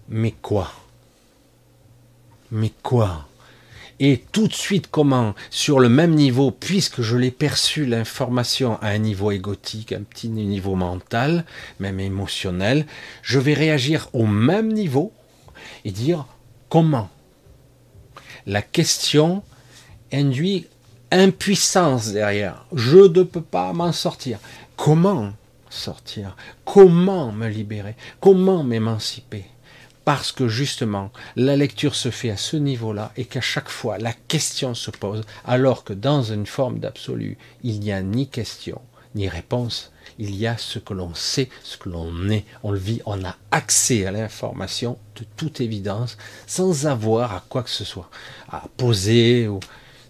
mais 0.08 0.32
quoi? 0.32 0.72
Mais 2.50 2.72
quoi? 2.82 3.28
Et 4.02 4.24
tout 4.32 4.48
de 4.48 4.52
suite 4.52 4.88
comment, 4.90 5.32
sur 5.48 5.78
le 5.78 5.88
même 5.88 6.14
niveau, 6.14 6.50
puisque 6.50 7.02
je 7.02 7.16
l'ai 7.16 7.30
perçu 7.30 7.86
l'information 7.86 8.76
à 8.82 8.88
un 8.88 8.98
niveau 8.98 9.30
égotique, 9.30 9.92
un 9.92 10.02
petit 10.02 10.28
niveau 10.28 10.74
mental, 10.74 11.44
même 11.78 12.00
émotionnel, 12.00 12.84
je 13.22 13.38
vais 13.38 13.54
réagir 13.54 14.08
au 14.12 14.26
même 14.26 14.72
niveau 14.72 15.12
et 15.84 15.92
dire 15.92 16.26
comment. 16.68 17.10
La 18.44 18.60
question 18.60 19.44
induit 20.12 20.66
impuissance 21.12 22.10
derrière. 22.10 22.64
Je 22.74 22.98
ne 22.98 23.22
peux 23.22 23.40
pas 23.40 23.72
m'en 23.72 23.92
sortir. 23.92 24.40
Comment 24.76 25.32
sortir? 25.70 26.36
Comment 26.64 27.30
me 27.30 27.46
libérer? 27.46 27.94
Comment 28.20 28.64
m'émanciper? 28.64 29.44
Parce 30.04 30.32
que 30.32 30.48
justement 30.48 31.10
la 31.36 31.56
lecture 31.56 31.94
se 31.94 32.10
fait 32.10 32.30
à 32.30 32.36
ce 32.36 32.56
niveau-là 32.56 33.12
et 33.16 33.24
qu'à 33.24 33.40
chaque 33.40 33.68
fois 33.68 33.98
la 33.98 34.12
question 34.12 34.74
se 34.74 34.90
pose, 34.90 35.22
alors 35.44 35.84
que 35.84 35.92
dans 35.92 36.22
une 36.22 36.46
forme 36.46 36.78
d'absolu, 36.78 37.38
il 37.62 37.80
n'y 37.80 37.92
a 37.92 38.02
ni 38.02 38.28
question 38.28 38.80
ni 39.14 39.28
réponse, 39.28 39.92
il 40.18 40.34
y 40.34 40.46
a 40.46 40.56
ce 40.56 40.78
que 40.78 40.94
l'on 40.94 41.14
sait, 41.14 41.48
ce 41.62 41.76
que 41.76 41.88
l'on 41.88 42.28
est, 42.30 42.44
on 42.62 42.70
le 42.70 42.78
vit, 42.78 43.00
on 43.06 43.22
a 43.24 43.36
accès 43.50 44.06
à 44.06 44.10
l'information 44.10 44.98
de 45.16 45.24
toute 45.36 45.60
évidence 45.60 46.16
sans 46.46 46.86
avoir 46.86 47.34
à 47.34 47.44
quoi 47.48 47.62
que 47.62 47.70
ce 47.70 47.84
soit 47.84 48.10
à 48.50 48.64
poser 48.76 49.48
ou 49.48 49.60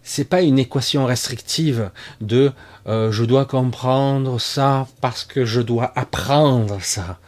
c'est 0.04 0.24
pas 0.24 0.42
une 0.42 0.58
équation 0.58 1.04
restrictive 1.04 1.90
de 2.20 2.52
euh, 2.86 3.12
je 3.12 3.24
dois 3.24 3.44
comprendre 3.44 4.40
ça 4.40 4.88
parce 5.00 5.24
que 5.24 5.44
je 5.44 5.60
dois 5.60 5.92
apprendre 5.96 6.82
ça. 6.82 7.18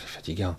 C'est 0.00 0.08
fatigant 0.08 0.56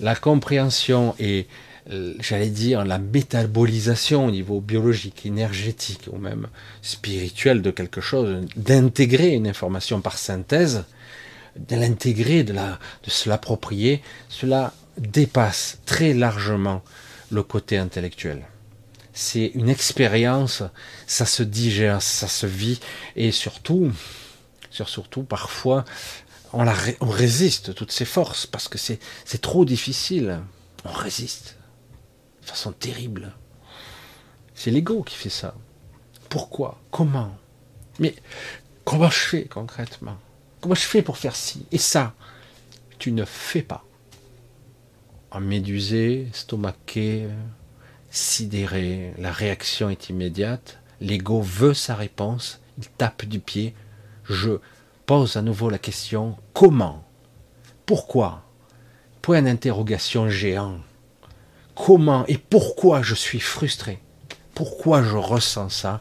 la 0.00 0.14
compréhension 0.14 1.14
et, 1.18 1.46
euh, 1.90 2.14
j'allais 2.20 2.48
dire, 2.48 2.84
la 2.84 2.98
métabolisation 2.98 4.26
au 4.26 4.30
niveau 4.30 4.60
biologique, 4.60 5.26
énergétique 5.26 6.08
ou 6.10 6.18
même 6.18 6.48
spirituel 6.82 7.62
de 7.62 7.70
quelque 7.70 8.00
chose, 8.00 8.46
d'intégrer 8.56 9.30
une 9.30 9.46
information 9.46 10.00
par 10.00 10.16
synthèse, 10.16 10.84
de 11.56 11.76
l'intégrer, 11.76 12.42
de, 12.42 12.54
de 12.54 13.10
se 13.10 13.28
l'approprier, 13.28 14.02
cela 14.28 14.72
dépasse 14.98 15.78
très 15.84 16.14
largement 16.14 16.82
le 17.30 17.42
côté 17.42 17.76
intellectuel. 17.78 18.42
C'est 19.12 19.52
une 19.54 19.68
expérience, 19.68 20.62
ça 21.06 21.26
se 21.26 21.42
digère, 21.42 22.02
ça 22.02 22.26
se 22.26 22.46
vit, 22.46 22.80
et 23.14 23.30
surtout, 23.30 23.92
surtout 24.70 25.22
parfois, 25.22 25.84
on, 26.54 27.08
résiste 27.08 27.74
toutes 27.74 27.92
ces 27.92 28.04
forces 28.04 28.46
parce 28.46 28.68
que 28.68 28.78
c'est 28.78 29.00
trop 29.40 29.64
difficile. 29.64 30.40
On 30.84 30.92
résiste 30.92 31.56
de 32.42 32.46
façon 32.46 32.72
terrible. 32.72 33.32
C'est 34.54 34.70
l'ego 34.70 35.02
qui 35.02 35.16
fait 35.16 35.30
ça. 35.30 35.54
Pourquoi? 36.28 36.80
Comment? 36.90 37.36
Mais 37.98 38.14
comment 38.84 39.10
je 39.10 39.18
fais 39.18 39.44
concrètement? 39.44 40.16
Comment 40.60 40.74
je 40.74 40.82
fais 40.82 41.02
pour 41.02 41.18
faire 41.18 41.36
ci 41.36 41.66
et 41.72 41.78
ça? 41.78 42.14
Tu 42.98 43.12
ne 43.12 43.24
fais 43.24 43.62
pas. 43.62 43.84
En 45.30 45.40
médusé, 45.40 46.28
stomaqué, 46.32 47.26
sidéré, 48.10 49.12
la 49.18 49.32
réaction 49.32 49.90
est 49.90 50.08
immédiate. 50.08 50.78
L'ego 51.00 51.42
veut 51.42 51.74
sa 51.74 51.96
réponse. 51.96 52.60
Il 52.78 52.88
tape 52.88 53.24
du 53.24 53.40
pied. 53.40 53.74
Je 54.24 54.58
pose 55.06 55.36
à 55.36 55.42
nouveau 55.42 55.68
la 55.68 55.78
question 55.78 56.36
comment 56.52 57.04
Pourquoi 57.86 58.42
Point 59.20 59.42
d'interrogation 59.42 60.28
géant. 60.28 60.78
Comment 61.74 62.24
et 62.26 62.38
pourquoi 62.38 63.02
je 63.02 63.14
suis 63.14 63.40
frustré 63.40 64.00
Pourquoi 64.54 65.02
je 65.02 65.16
ressens 65.16 65.68
ça 65.70 66.00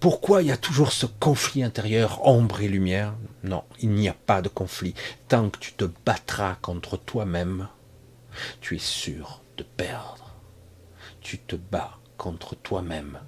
Pourquoi 0.00 0.42
il 0.42 0.48
y 0.48 0.52
a 0.52 0.56
toujours 0.56 0.92
ce 0.92 1.06
conflit 1.06 1.64
intérieur, 1.64 2.26
ombre 2.26 2.60
et 2.60 2.68
lumière 2.68 3.14
Non, 3.42 3.64
il 3.80 3.90
n'y 3.90 4.08
a 4.08 4.14
pas 4.14 4.42
de 4.42 4.48
conflit. 4.48 4.94
Tant 5.28 5.50
que 5.50 5.58
tu 5.58 5.72
te 5.72 5.84
battras 6.06 6.56
contre 6.60 6.96
toi-même, 6.96 7.68
tu 8.60 8.76
es 8.76 8.80
sûr 8.80 9.40
de 9.56 9.64
perdre. 9.64 10.34
Tu 11.20 11.38
te 11.38 11.56
bats 11.56 11.98
contre 12.16 12.54
toi-même. 12.54 13.18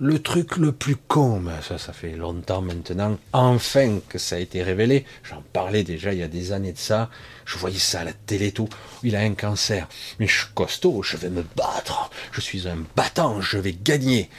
Le 0.00 0.20
truc 0.20 0.56
le 0.56 0.72
plus 0.72 0.96
con, 0.96 1.38
mais 1.38 1.62
ça, 1.62 1.78
ça 1.78 1.92
fait 1.92 2.16
longtemps 2.16 2.62
maintenant, 2.62 3.16
enfin 3.32 4.00
que 4.08 4.18
ça 4.18 4.34
a 4.34 4.40
été 4.40 4.60
révélé. 4.64 5.04
J'en 5.22 5.40
parlais 5.52 5.84
déjà 5.84 6.12
il 6.12 6.18
y 6.18 6.24
a 6.24 6.28
des 6.28 6.50
années 6.50 6.72
de 6.72 6.78
ça. 6.78 7.10
Je 7.44 7.56
voyais 7.58 7.78
ça 7.78 8.00
à 8.00 8.04
la 8.04 8.12
télé 8.12 8.50
tout. 8.50 8.68
Il 9.04 9.14
a 9.14 9.20
un 9.20 9.34
cancer. 9.34 9.86
Mais 10.18 10.26
je 10.26 10.36
suis 10.36 10.52
costaud, 10.52 11.04
je 11.04 11.16
vais 11.16 11.30
me 11.30 11.44
battre. 11.56 12.10
Je 12.32 12.40
suis 12.40 12.66
un 12.66 12.78
battant, 12.96 13.40
je 13.40 13.56
vais 13.56 13.72
gagner. 13.72 14.30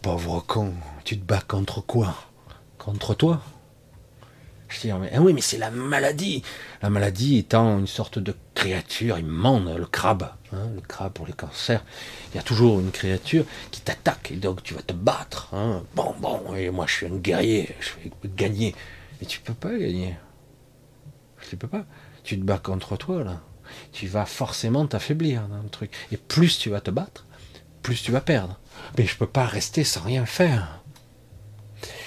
Pauvre 0.00 0.44
con, 0.46 0.74
tu 1.04 1.18
te 1.18 1.24
bats 1.24 1.42
contre 1.46 1.80
quoi? 1.80 2.14
Contre 2.78 3.14
toi? 3.14 3.42
Je 4.68 4.80
dis, 4.80 4.92
mais, 4.92 5.10
ah 5.14 5.20
oui, 5.20 5.32
mais 5.32 5.40
c'est 5.40 5.58
la 5.58 5.70
maladie. 5.70 6.42
La 6.82 6.90
maladie 6.90 7.38
étant 7.38 7.78
une 7.78 7.86
sorte 7.86 8.18
de 8.18 8.34
créature 8.54 9.18
immonde, 9.18 9.74
le 9.76 9.86
crabe. 9.86 10.30
Hein, 10.52 10.70
le 10.74 10.80
crabe 10.80 11.12
pour 11.12 11.26
les 11.26 11.32
cancers, 11.32 11.84
il 12.32 12.36
y 12.36 12.40
a 12.40 12.42
toujours 12.42 12.80
une 12.80 12.90
créature 12.90 13.44
qui 13.70 13.80
t'attaque 13.80 14.30
et 14.30 14.36
donc 14.36 14.62
tu 14.62 14.74
vas 14.74 14.82
te 14.82 14.92
battre. 14.92 15.48
Hein. 15.52 15.82
Bon, 15.94 16.14
bon, 16.18 16.54
et 16.54 16.70
moi 16.70 16.86
je 16.86 16.94
suis 16.94 17.06
un 17.06 17.16
guerrier, 17.16 17.74
je 17.80 17.90
vais 18.02 18.12
gagner. 18.36 18.74
Mais 19.20 19.26
tu 19.26 19.40
peux 19.40 19.54
pas 19.54 19.76
gagner. 19.76 20.16
Tu 21.48 21.56
peux 21.56 21.68
pas. 21.68 21.84
Tu 22.22 22.38
te 22.38 22.44
bats 22.44 22.58
contre 22.58 22.96
toi 22.96 23.24
là. 23.24 23.40
Tu 23.92 24.06
vas 24.06 24.26
forcément 24.26 24.86
t'affaiblir 24.86 25.48
dans 25.48 25.62
le 25.62 25.68
truc. 25.68 25.90
Et 26.12 26.16
plus 26.16 26.58
tu 26.58 26.70
vas 26.70 26.80
te 26.80 26.90
battre, 26.90 27.26
plus 27.82 28.02
tu 28.02 28.12
vas 28.12 28.20
perdre. 28.20 28.60
Mais 28.96 29.06
je 29.06 29.16
peux 29.16 29.26
pas 29.26 29.46
rester 29.46 29.84
sans 29.84 30.02
rien 30.02 30.26
faire. 30.26 30.83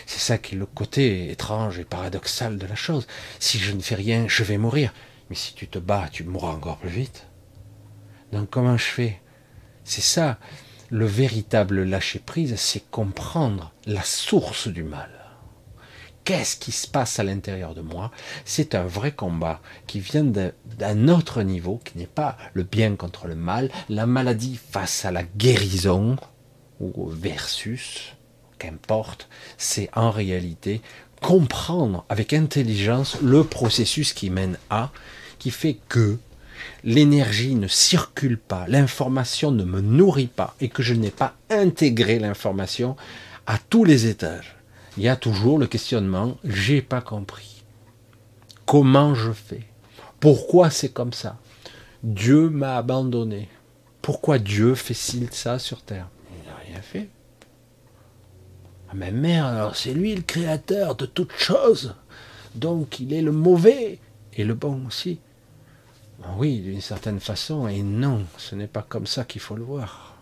C'est 0.07 0.19
ça 0.19 0.37
qui 0.37 0.55
est 0.55 0.57
le 0.57 0.65
côté 0.65 1.29
étrange 1.29 1.79
et 1.79 1.83
paradoxal 1.83 2.57
de 2.57 2.65
la 2.65 2.75
chose. 2.75 3.05
Si 3.39 3.59
je 3.59 3.73
ne 3.73 3.81
fais 3.81 3.95
rien, 3.95 4.25
je 4.27 4.43
vais 4.43 4.57
mourir. 4.57 4.93
Mais 5.29 5.35
si 5.35 5.53
tu 5.53 5.67
te 5.67 5.79
bats, 5.79 6.07
tu 6.09 6.23
mourras 6.23 6.53
encore 6.53 6.77
plus 6.77 6.89
vite. 6.89 7.27
Donc 8.31 8.49
comment 8.49 8.77
je 8.77 8.85
fais? 8.85 9.21
C'est 9.83 10.01
ça, 10.01 10.39
le 10.89 11.05
véritable 11.05 11.83
lâcher-prise, 11.83 12.55
c'est 12.55 12.89
comprendre 12.89 13.73
la 13.85 14.01
source 14.01 14.69
du 14.69 14.83
mal. 14.83 15.09
Qu'est-ce 16.23 16.55
qui 16.55 16.71
se 16.71 16.87
passe 16.87 17.19
à 17.19 17.23
l'intérieur 17.23 17.75
de 17.75 17.81
moi? 17.81 18.11
C'est 18.45 18.75
un 18.75 18.85
vrai 18.85 19.11
combat 19.11 19.61
qui 19.87 19.99
vient 19.99 20.23
d'un 20.23 21.07
autre 21.09 21.41
niveau, 21.41 21.81
qui 21.83 21.97
n'est 21.97 22.05
pas 22.05 22.37
le 22.53 22.63
bien 22.63 22.95
contre 22.95 23.27
le 23.27 23.35
mal, 23.35 23.69
la 23.89 24.05
maladie 24.05 24.57
face 24.71 25.03
à 25.03 25.11
la 25.11 25.23
guérison, 25.23 26.15
ou 26.79 27.07
versus, 27.07 28.16
qu'importe, 28.57 29.29
c'est 29.57 29.89
en 29.95 30.11
réalité 30.11 30.81
comprendre 31.21 32.05
avec 32.09 32.33
intelligence 32.33 33.17
le 33.21 33.43
processus 33.43 34.13
qui 34.13 34.29
mène 34.29 34.57
à, 34.69 34.91
qui 35.39 35.51
fait 35.51 35.77
que 35.89 36.17
l'énergie 36.83 37.55
ne 37.55 37.67
circule 37.67 38.37
pas, 38.37 38.65
l'information 38.67 39.51
ne 39.51 39.63
me 39.63 39.81
nourrit 39.81 40.27
pas 40.27 40.55
et 40.59 40.69
que 40.69 40.83
je 40.83 40.93
n'ai 40.93 41.11
pas 41.11 41.35
intégré 41.49 42.19
l'information 42.19 42.95
à 43.45 43.57
tous 43.57 43.83
les 43.83 44.07
étages. 44.07 44.55
Il 44.97 45.03
y 45.03 45.09
a 45.09 45.15
toujours 45.15 45.59
le 45.59 45.67
questionnement, 45.67 46.37
j'ai 46.43 46.81
pas 46.81 47.01
compris. 47.01 47.63
Comment 48.65 49.15
je 49.15 49.31
fais? 49.31 49.63
Pourquoi 50.19 50.69
c'est 50.69 50.89
comme 50.89 51.13
ça? 51.13 51.37
Dieu 52.03 52.49
m'a 52.49 52.77
abandonné. 52.77 53.49
Pourquoi 54.01 54.39
Dieu 54.39 54.75
fait-il 54.75 55.31
ça 55.31 55.59
sur 55.59 55.81
terre 55.81 56.09
Il 56.31 56.49
n'a 56.49 56.55
rien 56.55 56.81
fait. 56.81 57.09
Ah 58.89 58.93
mais 58.95 59.11
merde, 59.11 59.55
alors 59.55 59.75
c'est 59.75 59.93
lui 59.93 60.15
le 60.15 60.21
créateur 60.21 60.95
de 60.95 61.05
toutes 61.05 61.35
choses. 61.37 61.95
Donc 62.55 62.99
il 62.99 63.13
est 63.13 63.21
le 63.21 63.31
mauvais 63.31 63.99
et 64.33 64.43
le 64.43 64.53
bon 64.53 64.85
aussi. 64.87 65.19
Ah 66.23 66.33
oui, 66.37 66.59
d'une 66.61 66.81
certaine 66.81 67.19
façon, 67.19 67.67
et 67.67 67.83
non, 67.83 68.25
ce 68.37 68.55
n'est 68.55 68.67
pas 68.67 68.81
comme 68.81 69.05
ça 69.05 69.23
qu'il 69.23 69.41
faut 69.41 69.55
le 69.55 69.63
voir. 69.63 70.15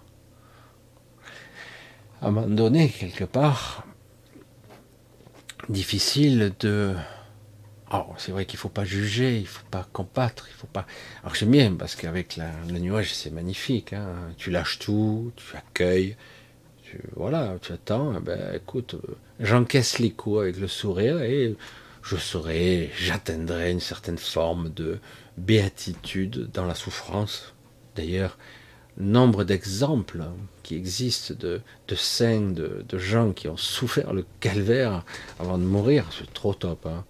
À 2.22 2.28
un 2.28 2.32
moment 2.32 2.48
donné, 2.48 2.90
quelque 2.90 3.24
part, 3.24 3.86
difficile 5.70 6.54
de. 6.60 6.96
Oh, 7.94 8.08
c'est 8.18 8.32
vrai 8.32 8.46
qu'il 8.46 8.58
ne 8.58 8.62
faut 8.62 8.70
pas 8.70 8.84
juger, 8.84 9.38
il 9.38 9.44
ne 9.44 9.48
faut 9.48 9.68
pas 9.70 9.88
combattre, 9.94 10.48
il 10.50 10.54
faut 10.54 10.68
pas. 10.68 10.86
Alors 11.22 11.36
j'aime 11.36 11.52
bien 11.52 11.76
parce 11.76 11.96
qu'avec 11.96 12.38
le 12.68 12.80
nuage, 12.80 13.14
c'est 13.14 13.30
magnifique. 13.30 13.94
Hein. 13.94 14.10
Tu 14.38 14.50
lâches 14.52 14.80
tout, 14.80 15.32
tu 15.36 15.56
accueilles, 15.56 16.18
voilà, 17.16 17.56
tu 17.62 17.74
attends. 17.74 18.14
Eh 18.18 18.20
ben, 18.20 18.54
écoute, 18.54 18.96
j'encaisse 19.40 20.00
les 20.00 20.12
coups 20.12 20.42
avec 20.42 20.58
le 20.58 20.68
sourire 20.68 21.22
et 21.22 21.56
je 22.04 22.16
serai, 22.18 22.92
j'atteindrai 22.98 23.72
une 23.72 23.80
certaine 23.80 24.18
forme 24.18 24.70
de 24.70 25.00
béatitude 25.38 26.50
dans 26.54 26.66
la 26.66 26.76
souffrance. 26.76 27.54
D'ailleurs, 27.96 28.38
nombre 28.98 29.44
d'exemples 29.44 30.24
qui 30.64 30.76
existent 30.76 31.34
de, 31.38 31.62
de 31.88 31.96
saints, 31.96 32.52
de, 32.52 32.98
gens 32.98 33.34
qui 33.34 33.48
ont 33.48 33.58
souffert 33.58 34.14
le 34.14 34.26
calvaire 34.40 35.04
avant 35.40 35.58
de 35.58 35.64
mourir, 35.64 36.06
c'est 36.18 36.32
trop 36.34 36.54
top. 36.54 36.86
Hein. 36.86 37.04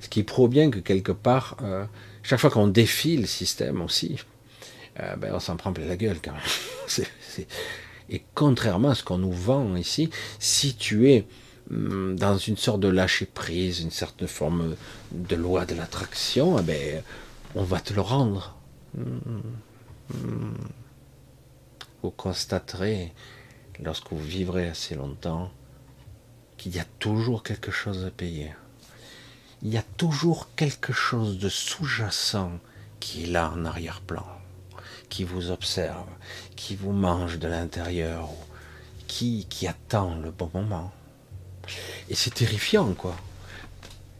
Ce 0.00 0.08
qui 0.08 0.22
prouve 0.22 0.50
bien 0.50 0.70
que 0.70 0.78
quelque 0.78 1.12
part, 1.12 1.56
euh, 1.62 1.84
chaque 2.22 2.38
fois 2.38 2.50
qu'on 2.50 2.68
défie 2.68 3.16
le 3.16 3.26
système 3.26 3.80
aussi, 3.82 4.18
euh, 5.00 5.16
ben 5.16 5.32
on 5.34 5.40
s'en 5.40 5.56
prend 5.56 5.72
plein 5.72 5.86
la 5.86 5.96
gueule 5.96 6.18
quand 6.22 6.32
même. 6.32 7.06
Et 8.10 8.22
contrairement 8.34 8.90
à 8.90 8.94
ce 8.94 9.04
qu'on 9.04 9.18
nous 9.18 9.32
vend 9.32 9.76
ici, 9.76 10.10
si 10.38 10.74
tu 10.74 11.10
es 11.10 11.26
hum, 11.70 12.16
dans 12.16 12.38
une 12.38 12.56
sorte 12.56 12.80
de 12.80 12.88
lâcher 12.88 13.26
prise, 13.26 13.80
une 13.80 13.90
certaine 13.90 14.28
forme 14.28 14.76
de 15.12 15.36
loi 15.36 15.66
de 15.66 15.74
l'attraction, 15.74 16.58
eh 16.58 16.62
ben, 16.62 17.02
on 17.54 17.64
va 17.64 17.80
te 17.80 17.92
le 17.92 18.00
rendre. 18.00 18.56
Vous 22.02 22.10
constaterez, 22.10 23.12
lorsque 23.82 24.10
vous 24.10 24.22
vivrez 24.22 24.68
assez 24.68 24.94
longtemps, 24.94 25.50
qu'il 26.56 26.74
y 26.74 26.80
a 26.80 26.86
toujours 26.98 27.42
quelque 27.42 27.70
chose 27.70 28.04
à 28.04 28.10
payer. 28.10 28.52
Il 29.62 29.72
y 29.72 29.76
a 29.76 29.84
toujours 29.96 30.54
quelque 30.54 30.92
chose 30.92 31.38
de 31.38 31.48
sous-jacent 31.48 32.52
qui 33.00 33.24
est 33.24 33.26
là 33.26 33.52
en 33.54 33.64
arrière-plan, 33.64 34.26
qui 35.08 35.24
vous 35.24 35.50
observe, 35.50 36.06
qui 36.58 36.74
vous 36.74 36.92
mange 36.92 37.38
de 37.38 37.46
l'intérieur, 37.46 38.28
qui, 39.06 39.46
qui 39.48 39.68
attend 39.68 40.16
le 40.16 40.32
bon 40.32 40.50
moment. 40.52 40.92
Et 42.10 42.16
c'est 42.16 42.34
terrifiant, 42.34 42.92
quoi. 42.94 43.16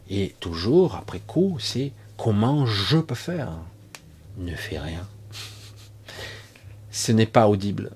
Et 0.08 0.34
toujours, 0.40 0.94
après 0.94 1.18
coup, 1.18 1.58
c'est 1.60 1.92
Comment 2.16 2.64
je 2.64 2.98
peux 2.98 3.14
faire 3.14 3.52
Ne 4.38 4.54
fais 4.54 4.78
rien. 4.78 5.06
Ce 6.90 7.12
n'est 7.12 7.26
pas 7.26 7.48
audible. 7.48 7.90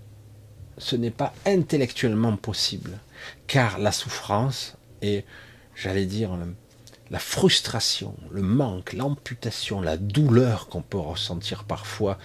Ce 0.77 0.97
n'est 0.97 1.11
pas 1.11 1.33
intellectuellement 1.47 2.37
possible. 2.37 2.99
Car 3.47 3.79
la 3.79 3.93
souffrance 3.93 4.77
et, 5.03 5.25
j'allais 5.75 6.07
dire, 6.07 6.37
la 7.11 7.19
frustration, 7.19 8.15
le 8.31 8.43
manque, 8.43 8.93
l'amputation, 8.93 9.81
la 9.81 9.97
douleur 9.97 10.69
qu'on 10.69 10.83
peut 10.83 10.99
ressentir 10.99 11.65
parfois 11.65 12.19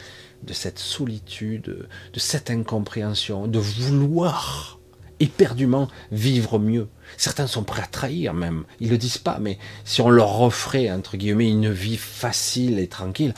de 0.44 0.54
cette 0.54 0.80
solitude, 0.80 1.88
de 2.14 2.20
cette 2.20 2.50
incompréhension, 2.50 3.48
de 3.48 3.60
vouloir 3.60 4.80
éperdument 5.20 5.88
vivre 6.12 6.60
mieux. 6.60 6.90
Certains 7.18 7.48
sont 7.48 7.64
prêts 7.64 7.82
à 7.82 7.88
trahir 7.88 8.34
même. 8.34 8.66
Ils 8.80 8.90
le 8.90 8.98
disent 8.98 9.18
pas, 9.18 9.40
mais 9.40 9.58
si 9.84 10.02
on 10.02 10.10
leur 10.10 10.42
offrait, 10.42 10.92
entre 10.92 11.18
guillemets, 11.18 11.50
une 11.50 11.72
vie 11.72 11.98
facile 11.98 12.80
et 12.80 12.88
tranquille, 12.88 13.34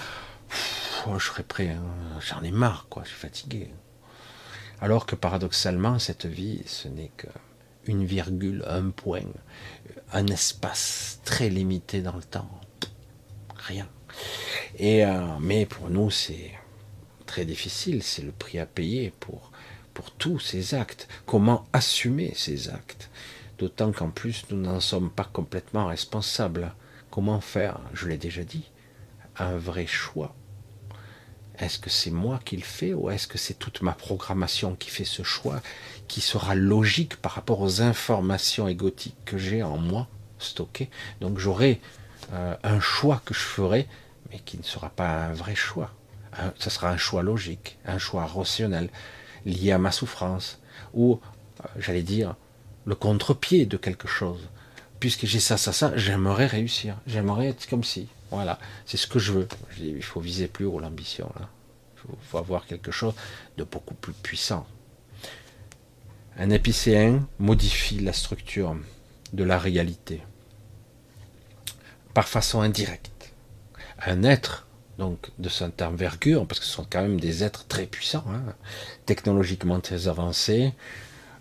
je 1.18 1.26
serais 1.26 1.44
prêt. 1.44 1.70
Hein. 1.70 2.20
J'en 2.20 2.42
ai 2.44 2.52
marre, 2.52 2.88
quoi. 2.90 3.04
Je 3.04 3.10
suis 3.10 3.20
fatigué. 3.20 3.70
Alors 4.82 5.06
que 5.06 5.16
paradoxalement, 5.16 6.00
cette 6.00 6.26
vie, 6.26 6.62
ce 6.66 6.88
n'est 6.88 7.12
qu'une 7.16 8.06
virgule, 8.06 8.64
un 8.68 8.90
point, 8.90 9.26
un 10.14 10.28
espace 10.28 11.20
très 11.24 11.50
limité 11.50 12.02
dans 12.02 12.16
le 12.16 12.24
temps. 12.24 12.50
Rien. 13.56 13.88
Et, 14.78 15.06
euh, 15.06 15.38
mais 15.40 15.66
pour 15.66 15.90
nous, 15.90 16.10
c'est 16.10 16.52
très 17.30 17.46
difficile. 17.46 18.02
C'est 18.02 18.24
le 18.24 18.32
prix 18.32 18.58
à 18.58 18.66
payer 18.66 19.14
pour 19.20 19.52
tous 20.18 20.40
ces 20.40 20.74
actes. 20.74 21.08
Comment 21.28 21.68
assumer 21.74 22.34
ces 22.36 22.70
actes? 22.70 23.12
D'autant 23.60 23.92
qu'en 23.92 24.10
plus, 24.10 24.46
nous 24.50 24.58
n'en 24.58 24.80
sommes 24.80 25.12
pas 25.12 25.30
complètement 25.32 25.86
responsables. 25.86 26.74
Comment 27.12 27.40
faire, 27.40 27.80
je 27.94 28.08
l'ai 28.08 28.18
déjà 28.18 28.44
dit, 28.44 28.72
un 29.38 29.58
vrai 29.58 29.86
choix 29.86 30.34
Est-ce 31.60 31.78
que 31.78 31.92
c'est 31.92 32.10
moi 32.10 32.40
qui 32.44 32.58
le 32.58 32.64
fais 32.64 32.96
ou 32.96 33.12
est-ce 33.12 33.28
que 33.28 33.38
c'est 33.38 33.60
toute 33.60 33.84
ma 33.84 33.94
programmation 33.94 34.76
qui 34.76 34.90
fait 34.90 35.06
ce 35.06 35.22
choix 35.22 35.62
qui 36.08 36.22
sera 36.22 36.56
logique 36.56 37.18
par 37.18 37.34
rapport 37.34 37.62
aux 37.62 37.82
informations 37.82 38.68
égotiques 38.68 39.24
que 39.26 39.38
j'ai 39.38 39.62
en 39.62 39.78
moi 39.78 40.08
stockées? 40.40 40.90
Donc 41.22 41.38
j'aurai 41.38 41.80
euh, 42.34 42.56
un 42.64 42.80
choix 42.80 43.22
que 43.24 43.36
je 43.36 43.40
ferai, 43.40 43.88
mais 44.32 44.40
qui 44.40 44.58
ne 44.58 44.64
sera 44.64 44.90
pas 44.90 45.26
un 45.26 45.34
vrai 45.34 45.54
choix. 45.54 45.92
Ce 46.58 46.70
sera 46.70 46.90
un 46.90 46.98
choix 46.98 47.24
logique, 47.24 47.78
un 47.86 47.98
choix 47.98 48.26
rationnel 48.26 48.90
lié 49.46 49.72
à 49.72 49.78
ma 49.78 49.92
souffrance, 49.92 50.60
ou, 50.94 51.20
euh, 51.62 51.68
j'allais 51.78 52.04
dire, 52.04 52.36
le 52.86 52.96
contre-pied 52.96 53.66
de 53.66 53.78
quelque 53.78 54.08
chose. 54.08 54.50
Puisque 55.00 55.26
j'ai 55.26 55.40
ça, 55.40 55.58
ça, 55.58 55.72
ça, 55.72 55.96
j'aimerais 55.96 56.46
réussir. 56.46 56.98
J'aimerais 57.08 57.48
être 57.48 57.68
comme 57.70 57.84
si. 57.84 58.08
Voilà, 58.32 58.60
c'est 58.86 58.98
ce 58.98 59.08
que 59.08 59.18
je 59.18 59.32
veux. 59.32 59.48
Il 59.80 60.04
faut 60.04 60.20
viser 60.20 60.48
plus 60.48 60.66
haut 60.66 60.80
l'ambition. 60.80 61.32
Il 62.10 62.16
faut 62.22 62.38
avoir 62.38 62.66
quelque 62.66 62.92
chose 62.92 63.14
de 63.58 63.64
beaucoup 63.64 63.94
plus 63.94 64.14
puissant. 64.14 64.68
Un 66.38 66.50
épicéen 66.52 67.28
modifie 67.40 68.00
la 68.00 68.14
structure 68.14 68.76
de 69.34 69.44
la 69.44 69.58
réalité 69.58 70.22
par 72.14 72.28
façon 72.28 72.62
indirecte. 72.62 73.34
Un 74.06 74.24
être 74.24 74.68
donc 75.00 75.32
de 75.40 75.50
cette 75.50 75.82
envergure, 75.82 76.46
parce 76.46 76.60
que 76.60 76.66
ce 76.66 76.74
sont 76.74 76.86
quand 76.88 77.02
même 77.02 77.20
des 77.20 77.44
êtres 77.44 77.66
très 77.68 77.86
puissants, 77.86 78.26
hein, 78.30 78.54
technologiquement 79.06 79.80
très 79.80 80.08
avancés. 80.08 80.74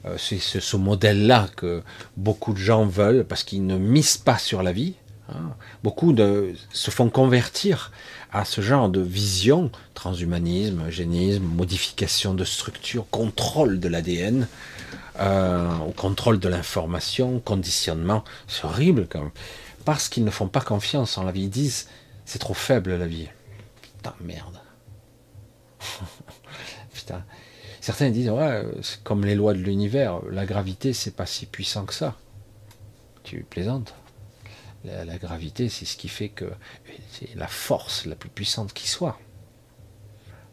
Euh, 0.06 0.16
c'est 0.16 0.38
ce, 0.38 0.76
modèle-là 0.76 1.48
que 1.56 1.82
beaucoup 2.16 2.52
de 2.52 2.58
gens 2.58 2.86
veulent 2.86 3.24
parce 3.24 3.42
qu'ils 3.42 3.66
ne 3.66 3.76
misent 3.76 4.16
pas 4.16 4.38
sur 4.38 4.62
la 4.62 4.72
vie. 4.72 4.94
Hein. 5.28 5.54
Beaucoup 5.82 6.12
de, 6.12 6.54
se 6.72 6.90
font 6.90 7.10
convertir 7.10 7.90
à 8.32 8.44
ce 8.44 8.60
genre 8.60 8.88
de 8.88 9.00
vision, 9.00 9.70
transhumanisme, 9.94 10.86
eugénisme, 10.86 11.42
modification 11.42 12.34
de 12.34 12.44
structure, 12.44 13.06
contrôle 13.10 13.80
de 13.80 13.88
l'ADN, 13.88 14.46
euh, 15.18 15.68
contrôle 15.96 16.38
de 16.38 16.48
l'information, 16.48 17.40
conditionnement. 17.40 18.22
C'est 18.46 18.64
horrible 18.64 19.08
quand 19.10 19.20
même. 19.20 19.30
Parce 19.84 20.08
qu'ils 20.08 20.24
ne 20.24 20.30
font 20.30 20.48
pas 20.48 20.60
confiance 20.60 21.18
en 21.18 21.24
la 21.24 21.32
vie. 21.32 21.44
Ils 21.44 21.50
disent, 21.50 21.88
c'est 22.24 22.38
trop 22.38 22.54
faible 22.54 22.96
la 22.96 23.06
vie. 23.06 23.28
Putain, 23.98 24.14
merde. 24.20 24.60
Putain. 26.92 27.24
Certains 27.80 28.10
disent, 28.10 28.30
ouais, 28.30 28.64
c'est 28.82 29.02
comme 29.02 29.24
les 29.24 29.34
lois 29.34 29.52
de 29.52 29.58
l'univers, 29.58 30.20
la 30.30 30.46
gravité, 30.46 30.92
c'est 30.92 31.14
pas 31.14 31.26
si 31.26 31.46
puissant 31.46 31.84
que 31.84 31.94
ça. 31.94 32.16
Tu 33.22 33.44
plaisantes 33.48 33.94
la, 34.84 35.18
gravité, 35.18 35.68
c'est 35.68 35.84
ce 35.84 35.96
qui 35.96 36.08
fait 36.08 36.28
que 36.28 36.46
c'est 37.10 37.34
la 37.34 37.48
force 37.48 38.06
la 38.06 38.14
plus 38.14 38.28
puissante 38.28 38.72
qui 38.72 38.88
soit. 38.88 39.18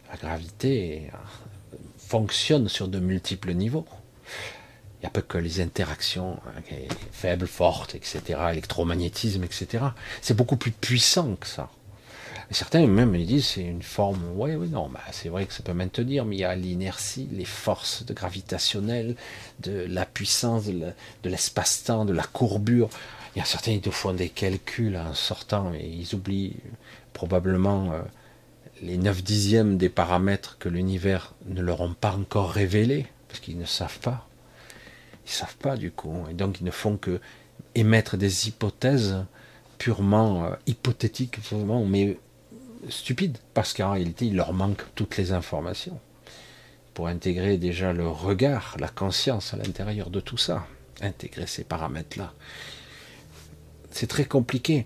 La 0.10 0.18
gravité 0.18 1.10
euh, 1.14 1.78
fonctionne 1.98 2.68
sur 2.68 2.88
de 2.88 3.00
multiples 3.00 3.54
niveaux. 3.54 3.86
Il 4.98 5.02
n'y 5.02 5.08
a 5.08 5.10
pas 5.10 5.22
que 5.22 5.38
les 5.38 5.62
interactions 5.62 6.39
hein, 6.48 6.62
faibles, 7.12 7.48
fortes, 7.48 7.96
etc., 7.96 8.22
électromagnétisme, 8.52 9.43
etc. 9.43 9.86
C'est 10.22 10.36
beaucoup 10.36 10.58
plus 10.58 10.72
puissant 10.72 11.36
que 11.36 11.48
ça. 11.48 11.70
Certains 12.54 12.86
même 12.88 13.16
ils 13.16 13.26
disent 13.26 13.48
c'est 13.48 13.62
une 13.62 13.82
forme, 13.82 14.22
oui, 14.36 14.56
oui, 14.56 14.68
non, 14.70 14.89
bah, 14.89 15.02
c'est 15.12 15.30
vrai 15.30 15.46
que 15.46 15.54
ça 15.54 15.64
peut 15.64 15.74
maintenir, 15.74 16.26
mais 16.26 16.36
il 16.36 16.39
y 16.39 16.43
a 16.43 16.56
l'inertie, 16.56 17.28
les 17.32 17.46
forces 17.46 18.06
de 18.06 18.14
gravitationnelles, 18.14 19.16
de 19.62 19.86
la 19.89 20.06
puissance, 20.06 20.66
de 20.66 20.93
l'espace-temps, 21.24 22.06
de 22.06 22.14
la 22.14 22.24
courbure. 22.24 22.89
Il 23.36 23.39
y 23.39 23.41
a 23.41 23.46
certains 23.46 23.80
qui 23.80 23.91
font 23.91 24.14
des 24.14 24.30
calculs 24.30 24.96
en 24.96 25.14
sortant 25.14 25.74
et 25.74 25.86
ils 25.86 26.16
oublient 26.16 26.56
probablement 27.14 27.91
euh, 27.91 28.02
les 28.82 28.98
9 28.98 29.24
dixièmes 29.24 29.78
des 29.78 29.89
paramètres 29.89 30.58
que 30.60 30.70
l'univers 30.70 31.34
ne 31.48 31.62
leur 31.62 31.82
ont 31.82 31.93
pas 31.93 32.14
encore 32.14 32.52
révélés, 32.52 33.08
parce 33.28 33.39
qu'ils 33.39 33.58
ne 33.58 33.66
savent 33.66 34.00
pas. 34.00 34.28
Ils 35.26 35.30
ne 35.30 35.34
savent 35.34 35.58
pas 35.58 35.76
du 35.78 35.91
coup. 35.91 36.16
Et 36.30 36.34
donc 36.34 36.60
ils 36.62 36.66
ne 36.66 36.72
font 36.72 36.98
que 36.98 37.20
émettre 37.74 38.18
des 38.18 38.48
hypothèses 38.48 39.26
purement 39.78 40.46
euh, 40.46 40.56
hypothétiques, 40.68 41.39
mais 41.88 42.18
stupides, 42.89 43.38
parce 43.53 43.73
qu'en 43.73 43.91
réalité, 43.91 44.25
il 44.25 44.36
leur 44.36 44.53
manque 44.53 44.83
toutes 44.95 45.17
les 45.17 45.31
informations 45.31 45.99
pour 46.93 47.07
intégrer 47.07 47.57
déjà 47.57 47.93
le 47.93 48.07
regard, 48.07 48.77
la 48.79 48.88
conscience 48.88 49.53
à 49.53 49.57
l'intérieur 49.57 50.09
de 50.09 50.21
tout 50.21 50.38
ça, 50.38 50.65
intégrer 51.01 51.45
ces 51.45 51.65
paramètres-là. 51.65 52.33
C'est 53.91 54.07
très 54.07 54.25
compliqué. 54.25 54.86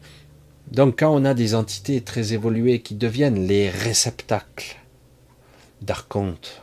Donc 0.71 0.99
quand 0.99 1.13
on 1.13 1.23
a 1.23 1.33
des 1.33 1.55
entités 1.55 2.01
très 2.01 2.33
évoluées 2.33 2.81
qui 2.81 2.95
deviennent 2.95 3.47
les 3.47 3.69
réceptacles 3.69 4.77
d'archontes, 5.81 6.61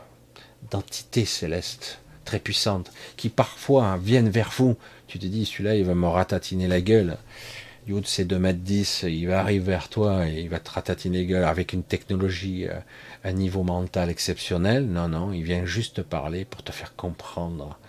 d'entités 0.69 1.25
célestes 1.25 1.99
très 2.25 2.39
puissantes, 2.39 2.91
qui 3.15 3.29
parfois 3.29 3.97
viennent 3.97 4.29
vers 4.29 4.51
vous, 4.55 4.75
tu 5.07 5.17
te 5.17 5.25
dis 5.25 5.45
celui-là 5.45 5.75
il 5.75 5.85
va 5.85 5.95
me 5.95 6.07
ratatiner 6.07 6.67
la 6.67 6.81
gueule. 6.81 7.17
De 7.87 8.05
ses 8.05 8.25
2 8.25 8.37
mètres 8.37 8.59
10, 8.59 9.05
il 9.07 9.27
va 9.27 9.39
arriver 9.39 9.63
vers 9.63 9.87
toi 9.87 10.27
et 10.27 10.41
il 10.41 10.49
va 10.49 10.59
te 10.59 10.69
ratatiner 10.69 11.25
gueule 11.25 11.45
avec 11.45 11.71
une 11.71 11.83
technologie, 11.83 12.67
euh, 12.67 12.73
un 13.23 13.31
niveau 13.31 13.63
mental 13.63 14.09
exceptionnel. 14.09 14.85
Non, 14.85 15.07
non, 15.07 15.31
il 15.31 15.43
vient 15.43 15.63
juste 15.63 16.03
parler 16.03 16.43
pour 16.43 16.63
te 16.63 16.73
faire 16.73 16.97
comprendre 16.97 17.79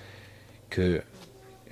que 0.71 1.03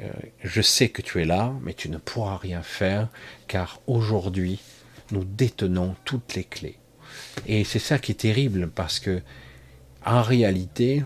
euh, 0.00 0.08
je 0.42 0.60
sais 0.60 0.88
que 0.88 1.02
tu 1.02 1.22
es 1.22 1.24
là, 1.24 1.52
mais 1.62 1.72
tu 1.72 1.88
ne 1.88 1.98
pourras 1.98 2.36
rien 2.36 2.62
faire, 2.62 3.08
car 3.46 3.80
aujourd'hui, 3.86 4.58
nous 5.12 5.22
détenons 5.22 5.94
toutes 6.04 6.34
les 6.34 6.44
clés. 6.44 6.78
Et 7.46 7.62
c'est 7.62 7.78
ça 7.78 8.00
qui 8.00 8.10
est 8.10 8.16
terrible, 8.16 8.68
parce 8.74 8.98
que, 8.98 9.22
en 10.04 10.22
réalité, 10.22 11.04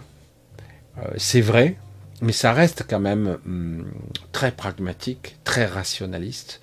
euh, 0.96 1.02
c'est 1.18 1.42
vrai, 1.42 1.76
mais 2.22 2.32
ça 2.32 2.54
reste 2.54 2.86
quand 2.88 3.00
même 3.00 3.38
hum, 3.44 3.92
très 4.32 4.52
pragmatique, 4.52 5.36
très 5.44 5.66
rationaliste. 5.66 6.62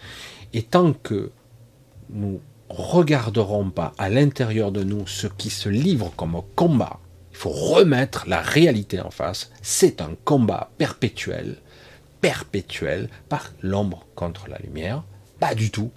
Et 0.53 0.63
tant 0.63 0.93
que 0.93 1.31
nous 2.09 2.41
regarderons 2.69 3.69
pas 3.69 3.93
à 3.97 4.09
l'intérieur 4.09 4.71
de 4.71 4.83
nous 4.83 5.07
ce 5.07 5.27
qui 5.27 5.49
se 5.49 5.69
livre 5.69 6.11
comme 6.15 6.41
combat, 6.55 6.99
il 7.31 7.37
faut 7.37 7.49
remettre 7.49 8.25
la 8.27 8.41
réalité 8.41 8.99
en 8.99 9.11
face. 9.11 9.51
C'est 9.61 10.01
un 10.01 10.15
combat 10.25 10.71
perpétuel 10.77 11.57
perpétuel 12.21 13.09
par 13.29 13.51
l'ombre 13.61 14.05
contre 14.15 14.47
la 14.47 14.57
lumière. 14.59 15.03
Pas 15.39 15.55
du 15.55 15.71
tout. 15.71 15.91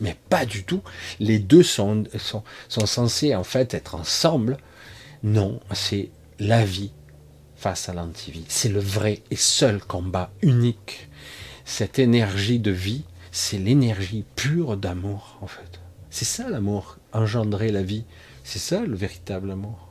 Mais 0.00 0.16
pas 0.28 0.44
du 0.44 0.64
tout. 0.64 0.82
Les 1.20 1.38
deux 1.38 1.62
sont, 1.62 2.04
sont, 2.18 2.42
sont 2.68 2.86
censés 2.86 3.34
en 3.34 3.44
fait 3.44 3.72
être 3.72 3.94
ensemble. 3.94 4.58
Non, 5.22 5.60
c'est 5.72 6.10
la 6.38 6.64
vie 6.64 6.92
face 7.56 7.88
à 7.88 7.94
l'antivie. 7.94 8.44
C'est 8.48 8.68
le 8.68 8.80
vrai 8.80 9.22
et 9.30 9.36
seul 9.36 9.80
combat 9.80 10.30
unique. 10.42 11.08
Cette 11.64 11.98
énergie 11.98 12.58
de 12.58 12.70
vie, 12.70 13.04
c'est 13.36 13.58
l'énergie 13.58 14.24
pure 14.34 14.78
d'amour 14.78 15.36
en 15.42 15.46
fait. 15.46 15.80
C'est 16.08 16.24
ça 16.24 16.48
l'amour, 16.48 16.96
engendrer 17.12 17.70
la 17.70 17.82
vie. 17.82 18.04
C'est 18.44 18.58
ça 18.58 18.80
le 18.80 18.96
véritable 18.96 19.50
amour. 19.50 19.90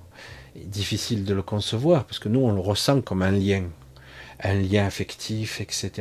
difficile 0.55 1.25
de 1.25 1.33
le 1.35 1.43
concevoir 1.43 2.05
parce 2.05 2.17
que 2.17 2.27
nous 2.27 2.39
on 2.39 2.53
le 2.53 2.59
ressent 2.59 3.01
comme 3.01 3.21
un 3.21 3.29
lien, 3.31 3.65
un 4.41 4.55
lien 4.55 4.87
affectif, 4.87 5.61
etc. 5.61 5.91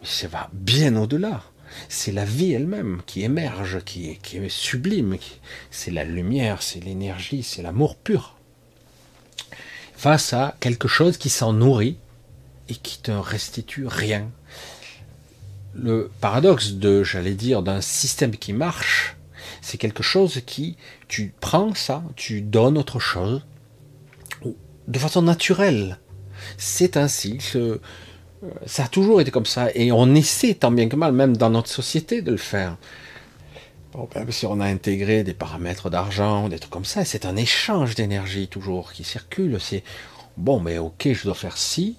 Mais 0.00 0.06
ça 0.06 0.28
va 0.28 0.50
bien 0.52 0.94
au-delà. 0.96 1.42
C'est 1.88 2.12
la 2.12 2.26
vie 2.26 2.52
elle-même 2.52 3.00
qui 3.06 3.22
émerge, 3.22 3.82
qui 3.86 4.10
est, 4.10 4.48
sublime. 4.50 5.16
C'est 5.70 5.90
la 5.90 6.04
lumière, 6.04 6.62
c'est 6.62 6.84
l'énergie, 6.84 7.42
c'est 7.42 7.62
l'amour 7.62 7.96
pur. 7.96 8.36
Face 9.96 10.34
à 10.34 10.54
quelque 10.60 10.86
chose 10.86 11.16
qui 11.16 11.30
s'en 11.30 11.54
nourrit 11.54 11.96
et 12.68 12.74
qui 12.74 13.00
te 13.00 13.10
restitue 13.10 13.86
rien. 13.86 14.30
Le 15.80 16.10
paradoxe 16.20 16.72
de, 16.72 17.04
j'allais 17.04 17.34
dire, 17.34 17.62
d'un 17.62 17.80
système 17.80 18.32
qui 18.32 18.52
marche, 18.52 19.16
c'est 19.60 19.78
quelque 19.78 20.02
chose 20.02 20.42
qui, 20.44 20.76
tu 21.06 21.32
prends 21.40 21.74
ça, 21.74 22.02
tu 22.16 22.40
donnes 22.42 22.76
autre 22.76 22.98
chose, 22.98 23.42
de 24.88 24.98
façon 24.98 25.22
naturelle 25.22 25.98
c'est 26.56 26.96
ainsi. 26.96 27.38
ça 28.66 28.84
a 28.84 28.88
toujours 28.88 29.20
été 29.20 29.30
comme 29.30 29.46
ça. 29.46 29.68
Et 29.74 29.92
on 29.92 30.14
essaie 30.14 30.54
tant 30.54 30.70
bien 30.70 30.88
que 30.88 30.96
mal, 30.96 31.12
même 31.12 31.36
dans 31.36 31.50
notre 31.50 31.70
société, 31.70 32.22
de 32.22 32.32
le 32.32 32.36
faire. 32.36 32.76
Bon, 33.92 34.08
ben, 34.14 34.30
si 34.30 34.46
on 34.46 34.60
a 34.60 34.66
intégré 34.66 35.24
des 35.24 35.34
paramètres 35.34 35.90
d'argent, 35.90 36.48
des 36.48 36.58
trucs 36.58 36.72
comme 36.72 36.84
ça, 36.84 37.04
c'est 37.04 37.24
un 37.24 37.36
échange 37.36 37.94
d'énergie 37.94 38.48
toujours 38.48 38.92
qui 38.92 39.02
circule. 39.04 39.58
C'est 39.60 39.82
bon, 40.36 40.60
mais 40.60 40.78
ok, 40.78 41.08
je 41.12 41.24
dois 41.24 41.34
faire 41.34 41.56
ci 41.56 41.96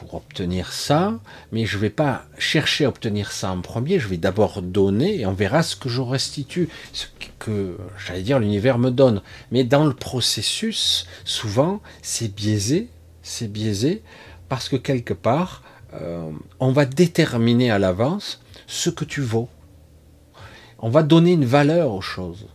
pour 0.00 0.14
obtenir 0.14 0.72
ça, 0.72 1.20
mais 1.52 1.66
je 1.66 1.76
ne 1.76 1.82
vais 1.82 1.90
pas 1.90 2.24
chercher 2.38 2.86
à 2.86 2.88
obtenir 2.88 3.30
ça 3.30 3.52
en 3.52 3.60
premier. 3.60 4.00
Je 4.00 4.08
vais 4.08 4.16
d'abord 4.16 4.62
donner 4.62 5.20
et 5.20 5.26
on 5.26 5.34
verra 5.34 5.62
ce 5.62 5.76
que 5.76 5.88
je 5.88 6.00
restitue, 6.00 6.68
ce 6.92 7.06
que 7.38 7.76
j'allais 8.04 8.22
dire 8.22 8.40
l'univers 8.40 8.78
me 8.78 8.90
donne. 8.90 9.22
Mais 9.52 9.62
dans 9.62 9.84
le 9.84 9.94
processus, 9.94 11.06
souvent, 11.24 11.80
c'est 12.02 12.34
biaisé 12.34 12.88
c'est 13.22 13.50
biaisé 13.50 14.02
parce 14.48 14.68
que 14.68 14.76
quelque 14.76 15.14
part, 15.14 15.62
euh, 15.94 16.30
on 16.58 16.72
va 16.72 16.84
déterminer 16.84 17.70
à 17.70 17.78
l'avance 17.78 18.40
ce 18.66 18.90
que 18.90 19.04
tu 19.04 19.20
vaux. 19.20 19.48
On 20.78 20.90
va 20.90 21.02
donner 21.02 21.32
une 21.32 21.44
valeur 21.44 21.92
aux 21.92 22.00
choses. 22.00 22.46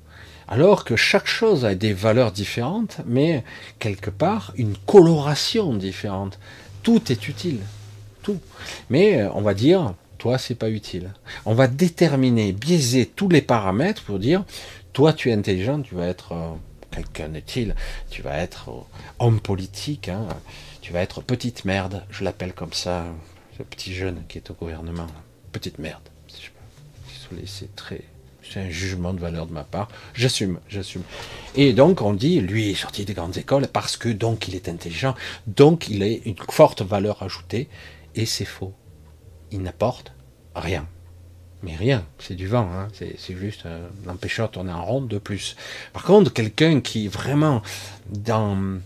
Alors 0.47 0.83
que 0.83 0.95
chaque 0.95 1.27
chose 1.27 1.65
a 1.65 1.73
des 1.73 1.93
valeurs 1.93 2.31
différentes, 2.31 2.97
mais 3.05 3.43
quelque 3.79 4.11
part 4.11 4.53
une 4.57 4.75
coloration 4.85 5.73
différente. 5.73 6.39
Tout 6.85 7.11
est 7.11 7.27
utile. 7.27 7.59
Tout. 8.21 8.39
Mais 8.91 9.21
euh, 9.21 9.29
on 9.33 9.41
va 9.41 9.55
dire, 9.55 9.95
toi, 10.19 10.37
c'est 10.37 10.53
pas 10.53 10.69
utile. 10.69 11.13
On 11.45 11.55
va 11.55 11.67
déterminer, 11.67 12.51
biaiser 12.51 13.07
tous 13.07 13.27
les 13.27 13.41
paramètres 13.41 14.03
pour 14.03 14.19
dire, 14.19 14.45
toi, 14.93 15.11
tu 15.11 15.31
es 15.31 15.33
intelligent, 15.33 15.81
tu 15.81 15.95
vas 15.95 16.05
être 16.05 16.33
euh, 16.33 16.51
quelqu'un 16.91 17.29
d'utile, 17.29 17.75
tu 18.11 18.21
vas 18.21 18.37
être 18.37 18.85
homme 19.17 19.39
politique, 19.39 20.09
hein. 20.09 20.27
tu 20.81 20.93
vas 20.93 21.01
être 21.01 21.21
petite 21.23 21.65
merde, 21.65 22.03
je 22.11 22.23
l'appelle 22.23 22.53
comme 22.53 22.73
ça, 22.73 23.05
ce 23.57 23.63
petit 23.63 23.95
jeune 23.95 24.21
qui 24.29 24.37
est 24.37 24.51
au 24.51 24.53
gouvernement, 24.53 25.07
petite 25.51 25.79
merde. 25.79 26.03
Désolé, 27.07 27.47
c'est 27.47 27.75
très 27.75 28.03
C'est 28.49 28.59
un 28.61 28.69
jugement 28.69 29.13
de 29.13 29.19
valeur 29.19 29.47
de 29.47 29.53
ma 29.53 29.63
part. 29.63 29.87
J'assume, 30.13 30.59
j'assume. 30.69 31.03
Et 31.55 31.73
donc 31.73 32.01
on 32.01 32.13
dit, 32.13 32.39
lui 32.39 32.71
est 32.71 32.75
sorti 32.75 33.05
des 33.05 33.13
grandes 33.13 33.37
écoles 33.37 33.67
parce 33.67 33.97
que 33.97 34.09
donc 34.09 34.47
il 34.47 34.55
est 34.55 34.69
intelligent, 34.69 35.15
donc 35.47 35.89
il 35.89 36.03
a 36.03 36.07
une 36.07 36.35
forte 36.49 36.81
valeur 36.81 37.23
ajoutée, 37.23 37.67
et 38.15 38.25
c'est 38.25 38.45
faux. 38.45 38.73
Il 39.51 39.61
n'apporte 39.61 40.13
rien. 40.55 40.87
Mais 41.63 41.75
rien, 41.75 42.05
c'est 42.19 42.35
du 42.35 42.47
vent, 42.47 42.69
hein. 42.71 42.87
c'est 42.93 43.35
juste 43.35 43.65
un 43.65 44.09
empêcheur 44.09 44.49
de 44.49 44.53
tourner 44.53 44.71
en 44.71 44.85
rond 44.85 45.01
de 45.01 45.17
plus. 45.17 45.55
Par 45.93 46.03
contre, 46.03 46.31
quelqu'un 46.31 46.79
qui 46.79 47.07
vraiment 47.07 47.63
dans 48.09 48.79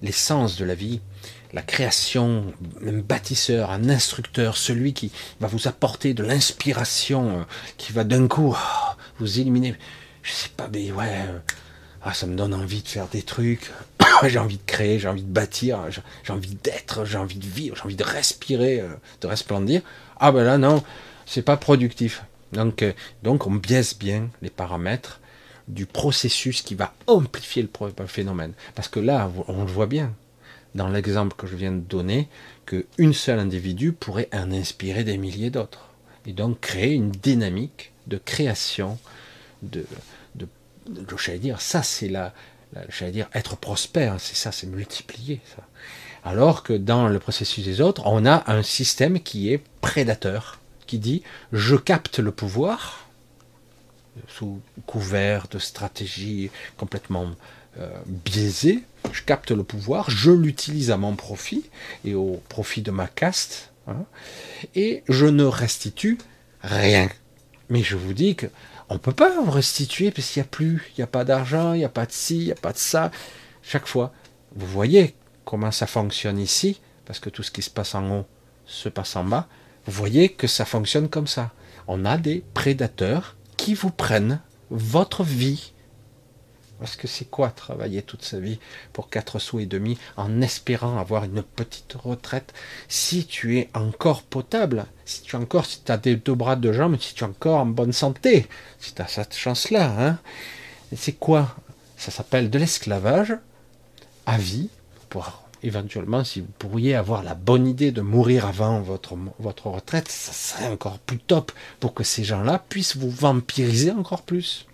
l'essence 0.00 0.56
de 0.56 0.64
la 0.64 0.74
vie, 0.74 1.00
la 1.54 1.62
création, 1.62 2.52
un 2.84 2.98
bâtisseur, 2.98 3.70
un 3.70 3.88
instructeur, 3.88 4.56
celui 4.56 4.92
qui 4.92 5.12
va 5.40 5.46
vous 5.46 5.68
apporter 5.68 6.12
de 6.12 6.22
l'inspiration, 6.22 7.40
euh, 7.40 7.42
qui 7.78 7.92
va 7.92 8.04
d'un 8.04 8.26
coup 8.26 8.54
oh, 8.56 8.83
vous 9.18 9.40
éliminer. 9.40 9.74
Je 10.22 10.32
sais 10.32 10.50
pas, 10.56 10.68
mais 10.72 10.90
ouais, 10.92 11.04
euh, 11.28 11.38
ah, 12.02 12.14
ça 12.14 12.26
me 12.26 12.36
donne 12.36 12.54
envie 12.54 12.82
de 12.82 12.88
faire 12.88 13.08
des 13.08 13.22
trucs. 13.22 13.70
j'ai 14.26 14.38
envie 14.38 14.58
de 14.58 14.62
créer, 14.66 14.98
j'ai 14.98 15.08
envie 15.08 15.22
de 15.22 15.32
bâtir, 15.32 15.80
j'ai 16.22 16.32
envie 16.32 16.54
d'être, 16.62 17.04
j'ai 17.04 17.18
envie 17.18 17.38
de 17.38 17.46
vivre, 17.46 17.76
j'ai 17.76 17.82
envie 17.82 17.96
de 17.96 18.04
respirer, 18.04 18.80
euh, 18.80 18.88
de 19.20 19.26
resplendir. 19.26 19.82
Ah 20.18 20.32
ben 20.32 20.44
là 20.44 20.58
non, 20.58 20.82
c'est 21.26 21.42
pas 21.42 21.56
productif. 21.56 22.24
Donc, 22.52 22.84
donc 23.22 23.46
on 23.46 23.50
biaise 23.50 23.96
bien 23.98 24.28
les 24.40 24.50
paramètres 24.50 25.20
du 25.68 25.86
processus 25.86 26.62
qui 26.62 26.74
va 26.74 26.94
amplifier 27.06 27.62
le 27.62 28.06
phénomène. 28.06 28.52
Parce 28.74 28.88
que 28.88 29.00
là, 29.00 29.30
on 29.48 29.64
le 29.64 29.70
voit 29.70 29.86
bien, 29.86 30.12
dans 30.74 30.88
l'exemple 30.88 31.36
que 31.36 31.46
je 31.46 31.56
viens 31.56 31.72
de 31.72 31.80
donner, 31.80 32.28
qu'une 32.66 33.14
seule 33.14 33.38
individu 33.38 33.92
pourrait 33.92 34.28
en 34.32 34.52
inspirer 34.52 35.04
des 35.04 35.18
milliers 35.18 35.50
d'autres. 35.50 35.88
Et 36.26 36.32
donc 36.32 36.60
créer 36.60 36.94
une 36.94 37.10
dynamique 37.10 37.92
de 38.06 38.18
création, 38.18 38.98
de, 39.62 39.86
de, 40.34 40.46
j'allais 41.18 41.38
dire, 41.38 41.60
ça 41.60 41.82
c'est 41.82 42.08
la, 42.08 42.34
dire, 43.10 43.28
être 43.34 43.56
prospère, 43.56 44.16
c'est 44.18 44.36
ça, 44.36 44.52
c'est 44.52 44.66
multiplier 44.66 45.40
ça. 45.56 45.62
Alors 46.24 46.62
que 46.62 46.72
dans 46.72 47.08
le 47.08 47.18
processus 47.18 47.64
des 47.64 47.80
autres, 47.80 48.02
on 48.06 48.24
a 48.24 48.50
un 48.50 48.62
système 48.62 49.20
qui 49.20 49.52
est 49.52 49.62
prédateur, 49.80 50.58
qui 50.86 50.98
dit 50.98 51.22
je 51.52 51.76
capte 51.76 52.18
le 52.18 52.32
pouvoir 52.32 53.08
sous 54.28 54.60
couvert 54.86 55.48
de 55.48 55.58
stratégie 55.58 56.50
complètement 56.76 57.32
euh, 57.78 57.90
biaisé, 58.06 58.84
je 59.12 59.22
capte 59.22 59.50
le 59.50 59.64
pouvoir, 59.64 60.08
je 60.10 60.30
l'utilise 60.30 60.90
à 60.90 60.96
mon 60.96 61.16
profit 61.16 61.64
et 62.04 62.14
au 62.14 62.40
profit 62.48 62.82
de 62.82 62.90
ma 62.90 63.08
caste, 63.08 63.72
hein, 63.88 64.04
et 64.74 65.02
je 65.08 65.26
ne 65.26 65.44
restitue 65.44 66.18
rien. 66.62 67.08
Mais 67.68 67.82
je 67.82 67.96
vous 67.96 68.14
dis 68.14 68.36
que 68.36 68.46
on 68.88 68.98
peut 68.98 69.12
pas 69.12 69.40
en 69.40 69.50
restituer 69.50 70.10
parce 70.10 70.28
qu'il 70.30 70.42
n'y 70.42 70.46
a 70.46 70.50
plus, 70.50 70.90
il 70.90 71.00
n'y 71.00 71.04
a 71.04 71.08
pas 71.08 71.24
d'argent, 71.24 71.72
il 71.72 71.78
n'y 71.78 71.84
a 71.84 71.88
pas 71.88 72.06
de 72.06 72.12
ci, 72.12 72.36
il 72.36 72.44
n'y 72.46 72.52
a 72.52 72.56
pas 72.56 72.72
de 72.72 72.78
ça. 72.78 73.10
Chaque 73.62 73.86
fois, 73.86 74.12
vous 74.54 74.66
voyez 74.66 75.14
comment 75.44 75.70
ça 75.70 75.86
fonctionne 75.86 76.38
ici, 76.38 76.80
parce 77.06 77.18
que 77.18 77.30
tout 77.30 77.42
ce 77.42 77.50
qui 77.50 77.62
se 77.62 77.70
passe 77.70 77.94
en 77.94 78.10
haut 78.10 78.26
se 78.66 78.88
passe 78.88 79.16
en 79.16 79.24
bas. 79.24 79.46
Vous 79.86 79.92
voyez 79.92 80.30
que 80.30 80.46
ça 80.46 80.64
fonctionne 80.64 81.08
comme 81.08 81.26
ça. 81.26 81.52
On 81.86 82.04
a 82.04 82.16
des 82.16 82.42
prédateurs 82.54 83.36
qui 83.56 83.74
vous 83.74 83.90
prennent 83.90 84.40
votre 84.70 85.22
vie 85.22 85.73
parce 86.78 86.96
que 86.96 87.06
c'est 87.06 87.24
quoi 87.24 87.50
travailler 87.50 88.02
toute 88.02 88.24
sa 88.24 88.38
vie 88.38 88.58
pour 88.92 89.08
4 89.08 89.38
sous 89.38 89.60
et 89.60 89.66
demi 89.66 89.98
en 90.16 90.40
espérant 90.40 90.98
avoir 90.98 91.24
une 91.24 91.42
petite 91.42 91.94
retraite? 91.94 92.52
Si 92.88 93.26
tu 93.26 93.58
es 93.58 93.70
encore 93.74 94.22
potable, 94.22 94.86
si 95.04 95.22
tu 95.22 95.36
es 95.36 95.38
encore, 95.38 95.66
si 95.66 95.82
tu 95.82 95.92
as 95.92 95.96
des 95.96 96.16
deux 96.16 96.34
bras, 96.34 96.56
deux 96.56 96.72
jambes, 96.72 96.96
si 97.00 97.14
tu 97.14 97.24
es 97.24 97.26
encore 97.26 97.60
en 97.60 97.66
bonne 97.66 97.92
santé, 97.92 98.46
si 98.78 98.94
tu 98.94 99.02
as 99.02 99.08
cette 99.08 99.34
chance-là. 99.34 99.94
Hein 99.98 100.18
c'est 100.94 101.12
quoi? 101.12 101.56
Ça 101.96 102.10
s'appelle 102.10 102.50
de 102.50 102.58
l'esclavage 102.58 103.34
à 104.26 104.38
vie, 104.38 104.68
pour 105.08 105.44
éventuellement, 105.62 106.24
si 106.24 106.40
vous 106.40 106.52
pourriez 106.58 106.94
avoir 106.94 107.22
la 107.22 107.34
bonne 107.34 107.66
idée 107.66 107.90
de 107.90 108.02
mourir 108.02 108.46
avant 108.46 108.80
votre, 108.80 109.16
votre 109.38 109.68
retraite, 109.68 110.08
ça 110.08 110.32
serait 110.32 110.70
encore 110.70 110.98
plus 110.98 111.18
top 111.18 111.52
pour 111.80 111.94
que 111.94 112.04
ces 112.04 112.24
gens-là 112.24 112.62
puissent 112.68 112.96
vous 112.96 113.10
vampiriser 113.10 113.90
encore 113.90 114.22
plus. 114.22 114.66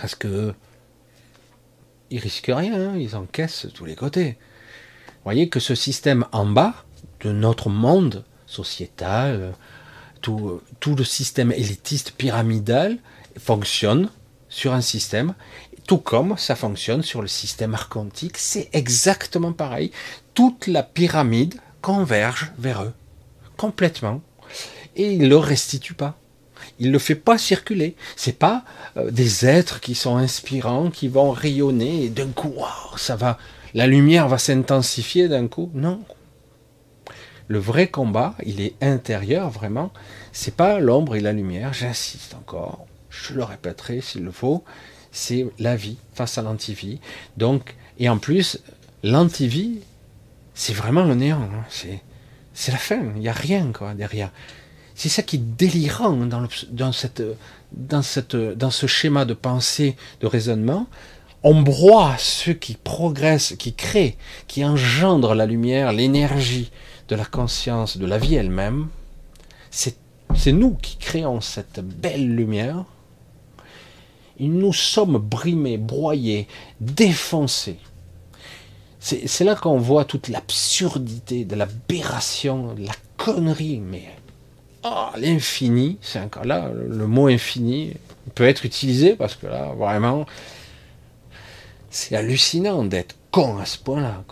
Parce 0.00 0.14
que 0.14 0.54
ils 2.10 2.18
risquent 2.18 2.52
rien, 2.54 2.74
hein, 2.74 2.96
ils 2.96 3.16
encaissent 3.16 3.68
tous 3.74 3.84
les 3.84 3.94
côtés. 3.94 4.36
Vous 5.06 5.24
voyez 5.24 5.48
que 5.48 5.60
ce 5.60 5.74
système 5.74 6.26
en 6.32 6.46
bas 6.46 6.74
de 7.20 7.32
notre 7.32 7.68
monde 7.68 8.24
sociétal, 8.46 9.52
tout, 10.22 10.60
tout 10.80 10.96
le 10.96 11.04
système 11.04 11.52
élitiste 11.52 12.12
pyramidal 12.12 12.98
fonctionne 13.38 14.10
sur 14.48 14.72
un 14.72 14.80
système, 14.80 15.34
tout 15.86 15.98
comme 15.98 16.36
ça 16.36 16.56
fonctionne 16.56 17.02
sur 17.02 17.22
le 17.22 17.28
système 17.28 17.74
archontique, 17.74 18.38
c'est 18.38 18.68
exactement 18.72 19.52
pareil. 19.52 19.92
Toute 20.34 20.66
la 20.66 20.82
pyramide 20.82 21.54
converge 21.82 22.52
vers 22.58 22.82
eux, 22.82 22.92
complètement, 23.56 24.20
et 24.96 25.12
ils 25.12 25.22
ne 25.22 25.28
le 25.28 25.36
restituent 25.36 25.94
pas. 25.94 26.16
Il 26.80 26.90
ne 26.90 26.98
fait 26.98 27.14
pas 27.14 27.38
circuler. 27.38 27.94
C'est 28.16 28.38
pas 28.38 28.64
euh, 28.96 29.10
des 29.10 29.46
êtres 29.46 29.80
qui 29.80 29.94
sont 29.94 30.16
inspirants, 30.16 30.90
qui 30.90 31.08
vont 31.08 31.30
rayonner 31.30 32.04
et 32.04 32.08
d'un 32.08 32.30
coup, 32.30 32.54
ça 32.96 33.14
va, 33.14 33.38
la 33.74 33.86
lumière 33.86 34.28
va 34.28 34.38
s'intensifier 34.38 35.28
d'un 35.28 35.46
coup. 35.46 35.70
Non. 35.74 36.00
Le 37.46 37.58
vrai 37.58 37.88
combat, 37.88 38.34
il 38.44 38.60
est 38.60 38.74
intérieur 38.80 39.50
vraiment. 39.50 39.92
C'est 40.32 40.54
pas 40.54 40.80
l'ombre 40.80 41.16
et 41.16 41.20
la 41.20 41.32
lumière. 41.32 41.72
J'insiste 41.72 42.34
encore. 42.34 42.86
Je 43.10 43.34
le 43.34 43.44
répéterai 43.44 44.00
s'il 44.00 44.24
le 44.24 44.30
faut. 44.30 44.64
C'est 45.12 45.46
la 45.58 45.76
vie 45.76 45.98
face 46.14 46.38
à 46.38 46.42
l'antivie. 46.42 47.00
Donc, 47.36 47.74
et 47.98 48.08
en 48.08 48.18
plus, 48.18 48.60
l'antivie, 49.02 49.80
c'est 50.54 50.72
vraiment 50.72 51.04
le 51.04 51.14
néant. 51.14 51.42
Hein. 51.42 51.64
C'est, 51.68 52.00
c'est 52.54 52.72
la 52.72 52.78
fin. 52.78 53.02
Il 53.16 53.20
n'y 53.20 53.28
a 53.28 53.32
rien 53.32 53.72
quoi 53.72 53.94
derrière. 53.94 54.30
C'est 55.00 55.08
ça 55.08 55.22
qui 55.22 55.36
est 55.36 55.56
délirant 55.56 56.12
dans, 56.12 56.92
ce 56.92 58.86
schéma 58.86 59.24
de 59.24 59.32
pensée, 59.32 59.96
de 60.20 60.26
raisonnement. 60.26 60.88
On 61.42 61.62
broie 61.62 62.16
ceux 62.18 62.52
qui 62.52 62.74
progressent, 62.74 63.54
qui 63.58 63.72
créent, 63.72 64.18
qui 64.46 64.62
engendrent 64.62 65.34
la 65.34 65.46
lumière, 65.46 65.94
l'énergie 65.94 66.70
de 67.08 67.16
la 67.16 67.24
conscience, 67.24 67.96
de 67.96 68.04
la 68.04 68.18
vie 68.18 68.34
elle-même. 68.34 68.88
C'est 69.70 69.96
nous 70.52 70.74
qui 70.74 70.98
créons 70.98 71.40
cette 71.40 71.80
belle 71.80 72.34
lumière. 72.34 72.84
Et 74.38 74.48
nous 74.48 74.74
sommes 74.74 75.16
brimés, 75.16 75.78
broyés, 75.78 76.46
défoncés. 76.78 77.78
C'est 78.98 79.44
là 79.44 79.54
qu'on 79.54 79.78
voit 79.78 80.04
toute 80.04 80.28
l'absurdité 80.28 81.46
de 81.46 81.56
l'aberration, 81.56 82.74
la 82.76 82.92
connerie, 83.16 83.80
mais 83.80 84.04
ah, 84.82 85.12
l'infini, 85.16 85.98
c'est 86.00 86.20
encore 86.20 86.44
là, 86.44 86.70
le 86.72 87.06
mot 87.06 87.26
infini 87.26 87.94
peut 88.34 88.46
être 88.46 88.64
utilisé 88.64 89.14
parce 89.14 89.34
que 89.34 89.46
là, 89.46 89.72
vraiment, 89.76 90.26
c'est 91.90 92.16
hallucinant 92.16 92.84
d'être 92.84 93.16
con 93.30 93.58
à 93.58 93.66
ce 93.66 93.78
point-là. 93.78 94.24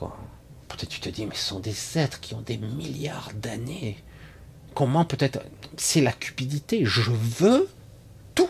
Peut-être 0.69 0.89
tu 0.89 1.01
te 1.01 1.09
dis, 1.09 1.27
mais 1.27 1.35
ce 1.35 1.49
sont 1.49 1.61
des 1.61 1.99
êtres 1.99 2.21
qui 2.21 2.35
ont 2.35 2.41
des 2.41 2.57
milliards 2.57 3.33
d'années. 3.35 3.99
Comment 4.75 5.05
peut-être 5.05 5.41
C'est 5.77 6.01
la 6.01 6.13
cupidité. 6.13 6.85
Je 6.85 7.11
veux 7.11 7.69
tout. 8.35 8.49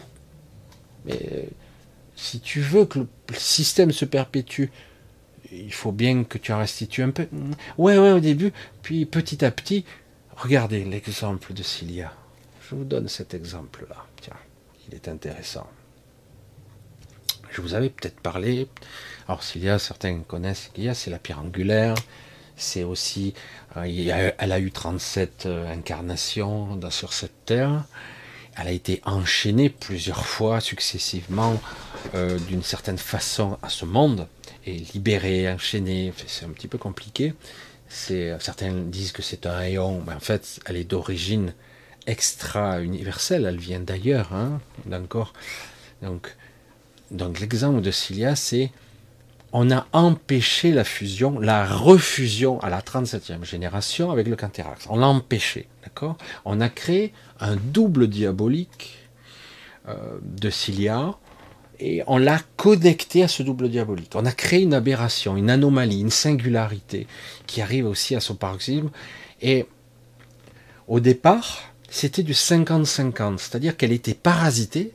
Mais 1.07 1.49
si 2.17 2.41
tu 2.41 2.61
veux 2.61 2.85
que 2.85 3.01
le 3.01 3.09
système 3.35 3.93
se 3.93 4.05
perpétue, 4.05 4.67
il 5.51 5.73
faut 5.73 5.93
bien 5.93 6.25
que 6.25 6.37
tu 6.37 6.53
en 6.53 6.59
restitues 6.59 7.03
un 7.03 7.11
peu. 7.11 7.27
Ouais, 7.79 7.99
ouais, 7.99 8.13
au 8.13 8.21
début, 8.21 8.53
puis 8.83 9.07
petit 9.07 9.45
à 9.45 9.51
petit, 9.51 9.85
Regardez 10.39 10.85
l'exemple 10.85 11.53
de 11.53 11.65
Cilia. 11.65 12.13
Je 12.63 12.77
vous 12.77 12.85
donne 12.85 13.09
cet 13.09 13.35
exemple-là. 13.35 14.07
Tiens, 14.21 14.37
il 14.87 14.95
est 14.95 15.09
intéressant. 15.09 15.67
Je 17.51 17.61
vous 17.61 17.75
avais 17.75 17.91
peut-être 17.91 18.21
parlé. 18.21 18.69
Alors 19.27 19.43
Cilia, 19.43 19.81
certains 19.81 20.21
connaissent 20.21 20.71
Cilia, 20.73 20.95
c'est 20.95 21.11
la 21.11 21.19
pierre 21.19 21.41
angulaire. 21.41 21.97
C'est 22.57 22.85
aussi, 22.85 23.35
euh, 23.77 24.31
elle 24.39 24.53
a 24.53 24.61
eu 24.61 24.71
37 24.71 25.47
euh, 25.47 25.73
incarnations 25.73 26.79
sur 26.89 27.13
cette 27.13 27.45
terre. 27.45 27.83
Elle 28.57 28.69
a 28.69 28.73
été 28.73 29.01
enchaînée 29.05 29.71
plusieurs 29.71 30.25
fois 30.25 30.61
successivement 30.61 31.61
euh, 32.15 32.39
d'une 32.39 32.63
certaine 32.63 32.99
façon 32.99 33.59
à 33.61 33.71
ce 33.71 33.85
monde 33.85 34.29
et 34.67 34.75
libérée, 34.95 35.51
enchaînée. 35.51 36.13
C'est 36.29 36.45
un 36.45 36.51
petit 36.51 36.69
peu 36.69 36.79
compliqué 36.79 37.35
certains 37.89 38.73
disent 38.73 39.13
que 39.13 39.23
c'est 39.23 39.47
un 39.47 39.57
rayon, 39.57 40.03
mais 40.07 40.15
en 40.15 40.21
fait, 40.21 40.61
elle 40.67 40.77
est 40.77 40.85
d'origine 40.85 41.55
extra-universelle, 42.07 43.47
elle 43.47 43.59
vient 43.59 43.81
d'ailleurs, 43.81 44.33
hein. 44.33 44.61
Donc, 44.87 46.37
donc 47.11 47.41
l'exemple 47.41 47.81
de 47.81 47.91
Cilia, 47.91 48.37
c'est 48.37 48.71
on 49.53 49.71
a 49.71 49.87
empêché 49.93 50.73
la 50.73 50.85
fusion, 50.85 51.39
la 51.39 51.67
refusion 51.67 52.61
à 52.61 52.69
la 52.69 52.83
37e 52.83 53.45
génération 53.45 54.11
avec 54.11 54.29
le 54.29 54.37
Canthérax. 54.37 54.87
On 54.91 54.99
l'a 54.99 55.07
empêché, 55.07 55.69
d'accord? 55.83 56.19
On 56.45 56.61
a 56.61 56.69
créé 56.69 57.15
un 57.41 57.57
double 57.57 58.09
diabolique 58.09 58.99
de 60.23 60.51
Cilia, 60.51 61.15
et 61.81 62.03
on 62.07 62.19
l'a 62.19 62.41
connecté 62.57 63.23
à 63.23 63.29
ce 63.29 63.43
double 63.43 63.69
diabolique. 63.69 64.13
On 64.15 64.27
a 64.27 64.33
créé 64.33 64.63
une 64.63 64.75
aberration, 64.75 65.37
une 65.37 65.51
anomalie, 65.51 66.01
une 66.01 66.11
singularité 66.11 67.07
qui 67.47 67.63
arrive 67.63 67.87
aussi 67.87 68.17
à 68.17 68.21
son 68.21 68.35
paroxysme. 68.35 68.91
Et 69.41 69.67
au 70.89 71.01
départ, 71.01 71.73
c'était 71.89 72.23
du 72.23 72.33
50-50, 72.33 73.39
c'est-à-dire 73.39 73.77
qu'elle 73.77 73.93
était 73.93 74.15
parasitée. 74.15 74.93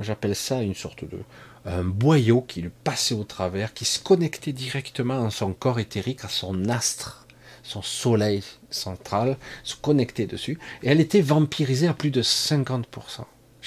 J'appelle 0.00 0.36
ça 0.36 0.62
une 0.62 0.74
sorte 0.74 1.04
de 1.04 1.18
un 1.66 1.84
boyau 1.84 2.40
qui 2.40 2.62
lui 2.62 2.70
passait 2.84 3.14
au 3.14 3.24
travers, 3.24 3.74
qui 3.74 3.84
se 3.84 3.98
connectait 3.98 4.52
directement 4.52 5.26
à 5.26 5.30
son 5.30 5.52
corps 5.52 5.78
éthérique, 5.78 6.24
à 6.24 6.28
son 6.28 6.68
astre, 6.68 7.26
son 7.62 7.82
soleil 7.82 8.42
central, 8.70 9.36
se 9.62 9.76
connectait 9.76 10.26
dessus. 10.26 10.58
Et 10.82 10.88
elle 10.88 11.00
était 11.00 11.20
vampirisée 11.20 11.88
à 11.88 11.92
plus 11.92 12.10
de 12.10 12.22
50%. 12.22 12.84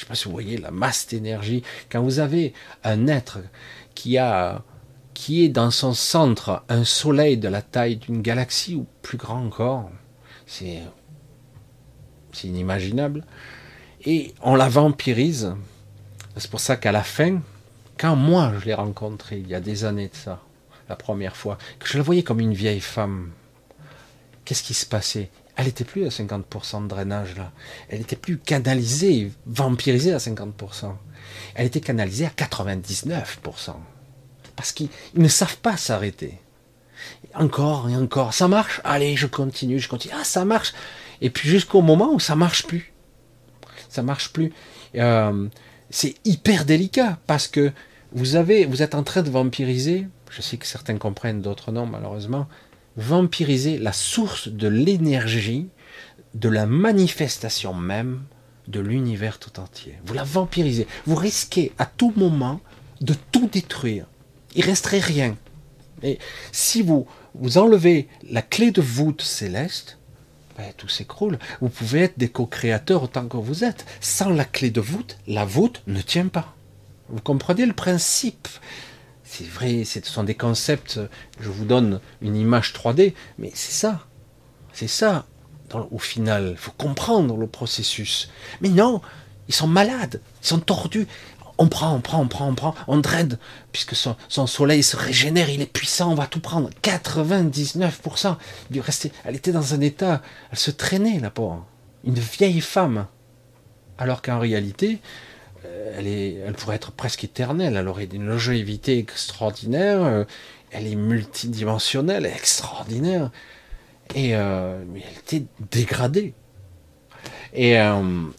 Sais 0.03 0.09
pas 0.09 0.15
si 0.15 0.25
vous 0.25 0.31
voyez 0.31 0.57
la 0.57 0.69
masse 0.69 1.07
d'énergie. 1.07 1.63
Quand 1.89 2.01
vous 2.03 2.19
avez 2.19 2.53
un 2.83 3.07
être 3.07 3.39
qui 3.95 4.17
a 4.17 4.61
qui 5.13 5.45
est 5.45 5.49
dans 5.49 5.71
son 5.71 5.93
centre 5.93 6.61
un 6.67 6.83
soleil 6.83 7.37
de 7.37 7.47
la 7.47 7.61
taille 7.61 7.95
d'une 7.95 8.21
galaxie 8.21 8.75
ou 8.75 8.85
plus 9.01 9.17
grand 9.17 9.45
encore, 9.45 9.89
c'est 10.45 10.81
c'est 12.33 12.49
inimaginable. 12.49 13.25
Et 14.03 14.33
on 14.41 14.55
la 14.55 14.67
vampirise. 14.67 15.53
C'est 16.35 16.51
pour 16.51 16.59
ça 16.59 16.75
qu'à 16.75 16.91
la 16.91 17.03
fin, 17.03 17.39
quand 17.97 18.17
moi 18.17 18.51
je 18.59 18.65
l'ai 18.65 18.73
rencontrée 18.73 19.37
il 19.37 19.47
y 19.47 19.55
a 19.55 19.61
des 19.61 19.85
années 19.85 20.09
de 20.09 20.15
ça, 20.15 20.41
la 20.89 20.97
première 20.97 21.37
fois, 21.37 21.57
que 21.79 21.87
je 21.87 21.97
la 21.97 22.03
voyais 22.03 22.23
comme 22.23 22.41
une 22.41 22.53
vieille 22.53 22.81
femme, 22.81 23.31
qu'est-ce 24.43 24.63
qui 24.63 24.73
se 24.73 24.85
passait? 24.85 25.29
Elle 25.55 25.65
n'était 25.65 25.83
plus 25.83 26.05
à 26.05 26.09
50% 26.09 26.83
de 26.83 26.87
drainage 26.87 27.35
là. 27.35 27.51
Elle 27.89 27.99
n'était 27.99 28.15
plus 28.15 28.37
canalisée, 28.37 29.31
vampirisée 29.45 30.13
à 30.13 30.17
50%. 30.17 30.93
Elle 31.55 31.67
était 31.67 31.81
canalisée 31.81 32.25
à 32.25 32.29
99%. 32.29 33.75
Parce 34.55 34.71
qu'ils 34.71 34.89
ne 35.15 35.27
savent 35.27 35.57
pas 35.57 35.77
s'arrêter. 35.77 36.39
Encore 37.35 37.89
et 37.89 37.95
encore. 37.95 38.33
Ça 38.33 38.47
marche? 38.47 38.81
Allez, 38.83 39.15
je 39.15 39.27
continue, 39.27 39.79
je 39.79 39.89
continue. 39.89 40.13
Ah, 40.17 40.23
ça 40.23 40.45
marche. 40.45 40.73
Et 41.21 41.29
puis 41.29 41.49
jusqu'au 41.49 41.81
moment 41.81 42.11
où 42.13 42.19
ça 42.19 42.35
marche 42.35 42.65
plus. 42.65 42.91
Ça 43.89 44.01
marche 44.01 44.33
plus. 44.33 44.51
Euh, 44.95 45.47
c'est 45.89 46.15
hyper 46.25 46.65
délicat 46.65 47.19
parce 47.27 47.47
que 47.47 47.71
vous 48.11 48.25
vous 48.25 48.81
êtes 48.81 48.95
en 48.95 49.03
train 49.03 49.21
de 49.21 49.29
vampiriser. 49.29 50.07
Je 50.29 50.41
sais 50.41 50.57
que 50.57 50.65
certains 50.65 50.97
comprennent, 50.97 51.41
d'autres 51.41 51.71
non, 51.71 51.85
malheureusement 51.85 52.47
vampiriser 52.97 53.77
la 53.77 53.93
source 53.93 54.47
de 54.47 54.67
l'énergie, 54.67 55.67
de 56.33 56.49
la 56.49 56.65
manifestation 56.65 57.73
même 57.73 58.23
de 58.67 58.79
l'univers 58.79 59.39
tout 59.39 59.59
entier. 59.59 59.95
Vous 60.05 60.13
la 60.13 60.23
vampirisez. 60.23 60.87
Vous 61.05 61.15
risquez 61.15 61.71
à 61.77 61.85
tout 61.85 62.13
moment 62.15 62.61
de 63.01 63.13
tout 63.31 63.49
détruire. 63.51 64.05
Il 64.55 64.63
resterait 64.63 64.99
rien. 64.99 65.35
Et 66.01 66.19
si 66.51 66.81
vous, 66.81 67.07
vous 67.33 67.57
enlevez 67.57 68.07
la 68.29 68.41
clé 68.41 68.71
de 68.71 68.81
voûte 68.81 69.21
céleste, 69.21 69.97
ben, 70.57 70.71
tout 70.77 70.89
s'écroule. 70.89 71.39
Vous 71.61 71.69
pouvez 71.69 72.01
être 72.01 72.19
des 72.19 72.29
co-créateurs 72.29 73.03
autant 73.03 73.27
que 73.27 73.37
vous 73.37 73.63
êtes. 73.63 73.85
Sans 74.01 74.29
la 74.29 74.45
clé 74.45 74.69
de 74.69 74.81
voûte, 74.81 75.17
la 75.27 75.45
voûte 75.45 75.81
ne 75.87 76.01
tient 76.01 76.27
pas. 76.27 76.55
Vous 77.09 77.21
comprenez 77.21 77.65
le 77.65 77.73
principe? 77.73 78.47
C'est 79.35 79.49
vrai, 79.49 79.83
ce 79.83 79.99
sont 80.03 80.23
des 80.23 80.35
concepts, 80.35 80.99
je 81.39 81.49
vous 81.49 81.65
donne 81.65 81.99
une 82.21 82.35
image 82.35 82.71
3D, 82.71 83.15
mais 83.39 83.49
c'est 83.55 83.71
ça. 83.71 84.05
C'est 84.73 84.87
ça, 84.87 85.25
au 85.89 85.97
final. 85.97 86.49
Il 86.51 86.57
faut 86.57 86.73
comprendre 86.77 87.35
le 87.35 87.47
processus. 87.47 88.29
Mais 88.61 88.69
non, 88.69 89.01
ils 89.47 89.55
sont 89.55 89.65
malades, 89.65 90.21
ils 90.43 90.47
sont 90.47 90.59
tordus. 90.59 91.07
On 91.57 91.67
prend, 91.67 91.95
on 91.95 91.99
prend, 91.99 92.21
on 92.21 92.27
prend, 92.27 92.47
on 92.47 92.53
prend, 92.53 92.75
on 92.87 92.97
draine, 92.97 93.39
puisque 93.71 93.95
son, 93.95 94.15
soleil 94.45 94.83
se 94.83 94.97
régénère, 94.97 95.49
il 95.49 95.61
est 95.61 95.71
puissant, 95.71 96.11
on 96.11 96.15
va 96.15 96.27
tout 96.27 96.39
prendre. 96.39 96.69
99%. 96.83 98.37
Il 98.69 98.81
restait, 98.81 99.11
elle 99.25 99.35
était 99.35 99.51
dans 99.51 99.73
un 99.73 99.81
état, 99.81 100.21
elle 100.51 100.59
se 100.59 100.69
traînait, 100.69 101.19
la 101.19 101.31
pauvre. 101.31 101.65
Une 102.03 102.19
vieille 102.19 102.61
femme. 102.61 103.07
Alors 103.97 104.21
qu'en 104.21 104.37
réalité, 104.37 104.99
elle, 105.95 106.07
est, 106.07 106.35
elle 106.45 106.53
pourrait 106.53 106.75
être 106.75 106.91
presque 106.91 107.23
éternelle. 107.23 107.75
Elle 107.75 107.87
aurait 107.87 108.05
une 108.05 108.27
longévité 108.27 108.97
extraordinaire. 108.97 110.03
Euh, 110.03 110.23
elle 110.71 110.87
est 110.87 110.95
multidimensionnelle, 110.95 112.25
extraordinaire. 112.25 113.31
Et 114.15 114.35
euh, 114.35 114.83
mais 114.91 115.01
elle 115.01 115.19
était 115.19 115.45
dégradée. 115.71 116.33
Et 117.55 117.77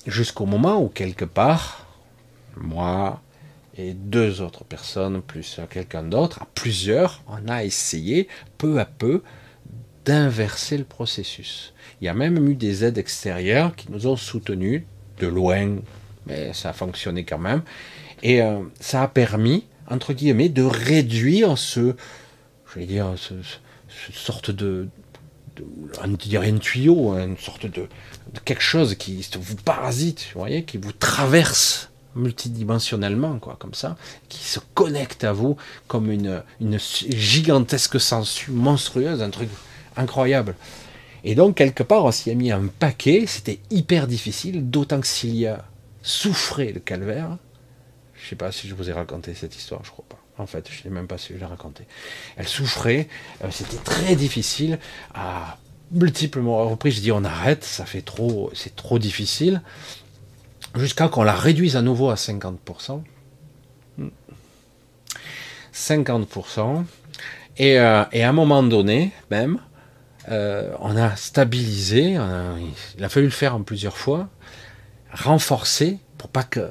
jusqu'au 0.08 0.44
moment 0.44 0.82
où 0.82 0.88
quelque 0.88 1.24
part, 1.24 1.86
moi 2.56 3.22
et 3.76 3.94
deux 3.94 4.40
autres 4.40 4.64
personnes, 4.64 5.22
plus 5.22 5.60
quelqu'un 5.70 6.02
d'autre, 6.02 6.42
à 6.42 6.48
plusieurs, 6.54 7.22
on 7.28 7.48
a 7.48 7.64
essayé 7.64 8.28
peu 8.58 8.80
à 8.80 8.84
peu 8.84 9.22
d'inverser 10.04 10.78
le 10.78 10.84
processus. 10.84 11.74
Il 12.00 12.04
y 12.04 12.08
a 12.08 12.14
même 12.14 12.48
eu 12.48 12.54
des 12.54 12.84
aides 12.84 12.98
extérieures 12.98 13.74
qui 13.74 13.90
nous 13.90 14.06
ont 14.06 14.16
soutenus 14.16 14.82
de 15.18 15.26
loin, 15.26 15.76
mais 16.26 16.52
ça 16.52 16.70
a 16.70 16.72
fonctionné 16.72 17.24
quand 17.24 17.38
même. 17.38 17.62
Et 18.22 18.40
euh, 18.40 18.60
ça 18.80 19.02
a 19.02 19.08
permis, 19.08 19.64
entre 19.88 20.12
guillemets, 20.12 20.48
de 20.48 20.62
réduire 20.62 21.58
ce, 21.58 21.94
je 22.72 22.78
vais 22.78 22.86
dire, 22.86 23.14
ce, 23.16 23.34
sorte 24.12 24.50
de, 24.50 24.88
de, 25.56 25.64
on 26.02 26.08
dirait 26.08 26.50
un 26.50 26.58
tuyau, 26.58 27.10
hein, 27.10 27.26
une 27.26 27.38
sorte 27.38 27.66
de, 27.66 27.82
de, 28.32 28.40
quelque 28.44 28.62
chose 28.62 28.94
qui 28.94 29.26
vous 29.38 29.56
parasite, 29.56 30.26
vous 30.34 30.40
voyez, 30.40 30.64
qui 30.64 30.78
vous 30.78 30.92
traverse 30.92 31.90
multidimensionnellement, 32.16 33.38
quoi, 33.38 33.56
comme 33.58 33.74
ça, 33.74 33.96
qui 34.28 34.44
se 34.44 34.60
connecte 34.74 35.24
à 35.24 35.32
vous 35.32 35.56
comme 35.88 36.10
une, 36.10 36.42
une 36.60 36.78
gigantesque 36.78 38.00
sangsue 38.00 38.52
monstrueuse, 38.52 39.20
un 39.20 39.30
truc 39.30 39.48
incroyable. 39.96 40.54
Et 41.24 41.34
donc, 41.34 41.56
quelque 41.56 41.82
part, 41.82 42.04
on 42.04 42.12
s'y 42.12 42.30
a 42.30 42.34
mis 42.34 42.52
un 42.52 42.66
paquet, 42.66 43.24
c'était 43.26 43.58
hyper 43.70 44.06
difficile, 44.06 44.70
d'autant 44.70 45.00
que 45.00 45.06
s'il 45.06 45.34
y 45.34 45.46
a 45.46 45.64
souffrait 46.04 46.70
le 46.72 46.80
calvaire. 46.80 47.38
Je 48.14 48.24
ne 48.24 48.28
sais 48.28 48.36
pas 48.36 48.52
si 48.52 48.68
je 48.68 48.74
vous 48.74 48.88
ai 48.88 48.92
raconté 48.92 49.34
cette 49.34 49.56
histoire, 49.56 49.80
je 49.84 49.90
crois 49.90 50.04
pas. 50.08 50.18
En 50.38 50.46
fait, 50.46 50.68
je 50.70 50.78
ne 50.78 50.82
sais 50.82 50.88
même 50.90 51.06
pas 51.06 51.18
si 51.18 51.32
je 51.32 51.38
l'ai. 51.38 51.46
Elle 52.36 52.48
souffrait, 52.48 53.08
euh, 53.42 53.48
c'était 53.50 53.76
très 53.76 54.14
difficile. 54.14 54.78
À 55.14 55.58
multiples 55.90 56.40
reprises, 56.40 56.96
je 56.96 57.00
dis 57.00 57.12
on 57.12 57.24
arrête, 57.24 57.64
ça 57.64 57.86
fait 57.86 58.02
trop, 58.02 58.50
c'est 58.54 58.76
trop 58.76 58.98
difficile. 58.98 59.62
Jusqu'à 60.76 61.08
qu'on 61.08 61.22
la 61.22 61.34
réduise 61.34 61.76
à 61.76 61.82
nouveau 61.82 62.10
à 62.10 62.14
50%. 62.14 63.02
50%. 65.72 66.84
Et, 67.56 67.78
euh, 67.78 68.04
et 68.12 68.24
à 68.24 68.28
un 68.28 68.32
moment 68.32 68.62
donné, 68.62 69.12
même, 69.30 69.60
euh, 70.30 70.72
on 70.80 70.96
a 70.96 71.14
stabilisé, 71.16 72.18
il 72.98 73.04
a 73.04 73.08
fallu 73.08 73.26
le 73.26 73.32
faire 73.32 73.54
en 73.54 73.62
plusieurs 73.62 73.96
fois, 73.96 74.28
renforcer 75.14 75.98
pour 76.18 76.28
pas 76.28 76.42
que 76.42 76.70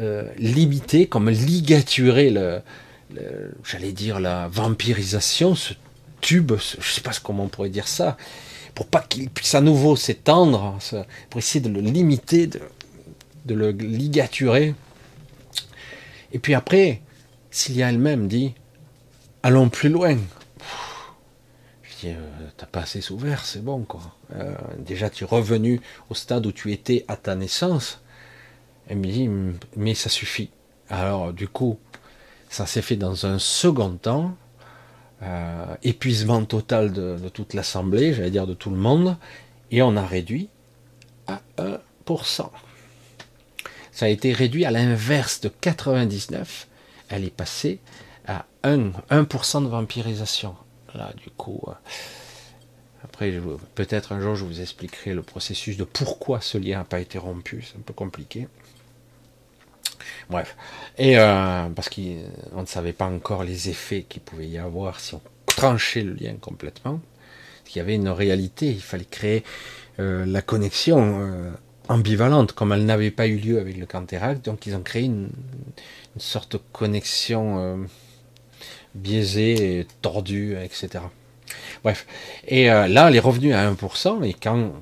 euh, 0.00 0.28
limiter, 0.38 1.06
comme 1.06 1.30
ligaturer 1.30 2.30
le, 2.30 2.62
j'allais 3.64 3.92
dire 3.92 4.20
la 4.20 4.48
vampirisation, 4.48 5.54
ce 5.54 5.74
tube, 6.20 6.52
je 6.56 6.90
sais 6.90 7.00
pas 7.00 7.12
comment 7.22 7.44
on 7.44 7.48
pourrait 7.48 7.68
dire 7.68 7.86
ça, 7.86 8.16
pour 8.74 8.86
pas 8.86 9.00
qu'il 9.00 9.30
puisse 9.30 9.54
à 9.54 9.60
nouveau 9.60 9.94
s'étendre, 9.94 10.78
pour 11.30 11.38
essayer 11.38 11.60
de 11.60 11.68
le 11.68 11.80
limiter, 11.80 12.46
de, 12.46 12.60
de 13.44 13.54
le 13.54 13.70
ligaturer. 13.70 14.74
Et 16.32 16.38
puis 16.38 16.54
après, 16.54 17.02
Cilia 17.50 17.90
elle-même 17.90 18.26
dit, 18.26 18.54
allons 19.42 19.68
plus 19.68 19.90
loin. 19.90 20.16
Euh, 22.12 22.48
t'as 22.56 22.66
pas 22.66 22.80
assez 22.80 23.10
ouvert, 23.12 23.44
c'est 23.44 23.62
bon 23.62 23.82
quoi. 23.82 24.02
Euh, 24.36 24.54
déjà, 24.78 25.10
tu 25.10 25.24
es 25.24 25.26
revenu 25.26 25.80
au 26.10 26.14
stade 26.14 26.46
où 26.46 26.52
tu 26.52 26.72
étais 26.72 27.04
à 27.08 27.16
ta 27.16 27.34
naissance. 27.34 28.00
Elle 28.88 28.98
me 28.98 29.06
dit, 29.06 29.30
mais 29.76 29.94
ça 29.94 30.10
suffit. 30.10 30.50
Alors, 30.90 31.32
du 31.32 31.48
coup, 31.48 31.78
ça 32.50 32.66
s'est 32.66 32.82
fait 32.82 32.96
dans 32.96 33.26
un 33.26 33.38
second 33.38 33.96
temps. 33.96 34.36
Euh, 35.22 35.74
épuisement 35.82 36.44
total 36.44 36.92
de, 36.92 37.16
toute 37.32 37.54
l'assemblée, 37.54 38.12
j'allais 38.12 38.30
dire 38.30 38.46
de 38.46 38.52
tout 38.52 38.68
le 38.68 38.76
monde, 38.76 39.16
et 39.70 39.80
on 39.80 39.96
a 39.96 40.04
réduit 40.04 40.50
à 41.26 41.40
1%. 41.56 42.50
Ça 43.90 44.06
a 44.06 44.08
été 44.08 44.32
réduit 44.32 44.66
à 44.66 44.70
l'inverse 44.70 45.40
de 45.40 45.48
99, 45.48 46.68
elle 47.08 47.24
est 47.24 47.34
passée 47.34 47.78
à 48.26 48.44
1, 48.64 48.90
1% 49.10 49.62
de 49.62 49.68
vampirisation. 49.68 50.56
Là, 50.94 51.12
du 51.16 51.30
coup, 51.30 51.60
euh, 51.68 51.72
après, 53.02 53.32
peut-être 53.74 54.12
un 54.12 54.20
jour, 54.20 54.36
je 54.36 54.44
vous 54.44 54.60
expliquerai 54.60 55.12
le 55.12 55.22
processus 55.22 55.76
de 55.76 55.84
pourquoi 55.84 56.40
ce 56.40 56.58
lien 56.58 56.78
n'a 56.78 56.84
pas 56.84 57.00
été 57.00 57.18
rompu. 57.18 57.64
C'est 57.66 57.78
un 57.78 57.82
peu 57.82 57.92
compliqué. 57.92 58.48
Bref. 60.30 60.56
Et 60.98 61.18
euh, 61.18 61.68
parce 61.70 61.88
qu'on 61.88 62.60
ne 62.60 62.66
savait 62.66 62.92
pas 62.92 63.06
encore 63.06 63.44
les 63.44 63.68
effets 63.68 64.02
qu'il 64.08 64.22
pouvait 64.22 64.48
y 64.48 64.58
avoir 64.58 65.00
si 65.00 65.14
on 65.14 65.20
tranchait 65.46 66.02
le 66.02 66.14
lien 66.14 66.34
complètement. 66.40 67.00
Il 67.74 67.78
y 67.78 67.80
avait 67.80 67.94
une 67.94 68.08
réalité. 68.08 68.70
Il 68.70 68.80
fallait 68.82 69.04
créer 69.04 69.42
euh, 69.98 70.24
la 70.26 70.42
connexion 70.42 71.52
ambivalente, 71.88 72.52
comme 72.52 72.72
elle 72.72 72.84
n'avait 72.86 73.10
pas 73.10 73.26
eu 73.26 73.36
lieu 73.36 73.58
avec 73.58 73.76
le 73.76 73.84
Canterac, 73.84 74.40
donc 74.42 74.66
ils 74.66 74.74
ont 74.74 74.82
créé 74.82 75.02
une, 75.02 75.28
sorte 76.16 76.52
de 76.52 76.60
connexion 76.72 77.86
euh, 78.94 78.98
biaisée, 78.98 79.86
tordue, 80.02 80.56
etc. 80.62 81.04
Bref. 81.82 82.06
Et 82.46 82.70
euh, 82.70 82.88
là, 82.88 83.08
elle 83.08 83.16
est 83.16 83.20
revenue 83.20 83.52
à 83.54 83.70
1%, 83.70 84.24
et 84.24 84.34
quand 84.34 84.72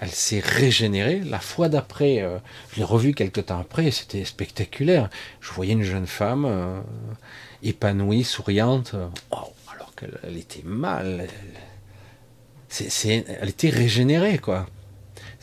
elle 0.00 0.10
s'est 0.10 0.40
régénérée, 0.40 1.20
la 1.20 1.38
fois 1.38 1.68
d'après, 1.68 2.20
euh, 2.20 2.38
je 2.72 2.78
l'ai 2.78 2.84
revue 2.84 3.14
quelques 3.14 3.46
temps 3.46 3.60
après, 3.60 3.90
c'était 3.90 4.24
spectaculaire. 4.24 5.10
Je 5.40 5.50
voyais 5.52 5.72
une 5.72 5.82
jeune 5.82 6.06
femme 6.06 6.82
épanouie, 7.62 8.24
souriante, 8.24 8.94
oh, 9.30 9.52
alors 9.72 9.92
qu'elle 9.94 10.36
était 10.36 10.64
mal. 10.64 11.28
elle 12.78 13.48
était 13.48 13.70
régénérée, 13.70 14.38
quoi 14.38 14.66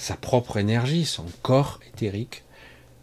sa 0.02 0.16
propre 0.16 0.58
énergie, 0.58 1.06
son 1.06 1.26
corps 1.44 1.80
éthérique, 1.94 2.44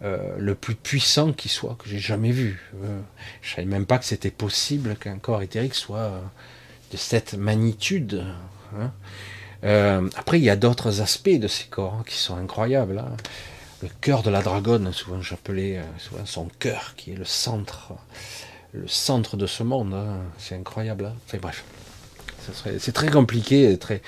euh, 0.03 0.36
le 0.38 0.55
plus 0.55 0.76
puissant 0.76 1.32
qui 1.32 1.49
soit, 1.49 1.76
que 1.76 1.88
j'ai 1.88 1.99
jamais 1.99 2.30
vu. 2.30 2.70
Euh, 2.84 3.01
je 3.42 3.57
savais 3.57 3.66
même 3.66 3.84
pas 3.84 3.99
que 3.99 4.05
c'était 4.05 4.30
possible 4.30 4.94
qu'un 4.94 5.18
corps 5.18 5.42
éthérique 5.42 5.74
soit 5.74 5.99
euh, 5.99 6.20
de 6.92 6.96
cette 6.96 7.34
magnitude. 7.34 8.24
Hein. 8.76 8.92
après, 10.14 10.38
il 10.38 10.44
y 10.44 10.51
a 10.51 10.57
d'autres 10.57 11.01
aspects 11.01 11.30
de 11.30 11.49
ces 11.49 11.64
corps 11.64 11.94
hein, 11.94 12.05
qui 12.07 12.16
sont 12.16 12.36
incroyables. 12.36 13.01
Hein. 13.01 13.16
Le 13.82 13.88
cœur 14.01 14.22
de 14.22 14.30
la 14.30 14.40
dragonne, 14.40 14.93
souvent 14.93 15.20
j'appelais 15.20 15.81
souvent 15.98 16.24
son 16.27 16.48
cœur, 16.60 16.94
qui 16.97 17.12
est 17.12 17.16
le 17.16 17.24
centre, 17.24 17.93
le 18.72 18.86
centre 18.86 19.36
de 19.36 19.47
ce 19.47 19.64
monde. 19.64 19.97
C'est 20.36 20.55
incroyable. 20.55 21.12
Enfin 21.27 21.39
bref, 21.40 21.64
c'est 22.78 22.93
très 22.93 23.09
compliqué, 23.09 23.77
très, 23.78 24.02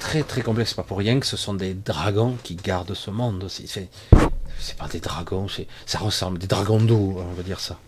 très 0.00 0.22
très 0.22 0.42
complexe. 0.42 0.74
Pas 0.74 0.82
pour 0.82 0.98
rien 0.98 1.18
que 1.20 1.26
ce 1.26 1.36
sont 1.36 1.54
des 1.54 1.74
dragons 1.74 2.36
qui 2.42 2.56
gardent 2.56 2.94
ce 2.94 3.10
monde 3.10 3.44
aussi. 3.44 3.68
C'est 4.58 4.76
pas 4.76 4.88
des 4.88 5.00
dragons, 5.00 5.46
ça 5.86 5.98
ressemble 5.98 6.38
des 6.38 6.46
dragons 6.46 6.80
d'eau, 6.80 7.16
on 7.18 7.32
va 7.34 7.42
dire 7.42 7.60
ça. 7.60 7.78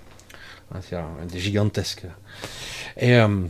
Hein, 0.74 0.80
c'est 0.82 0.98
des 1.32 1.38
gigantesques. 1.38 2.06
Et 2.96 3.14
euh, 3.14 3.42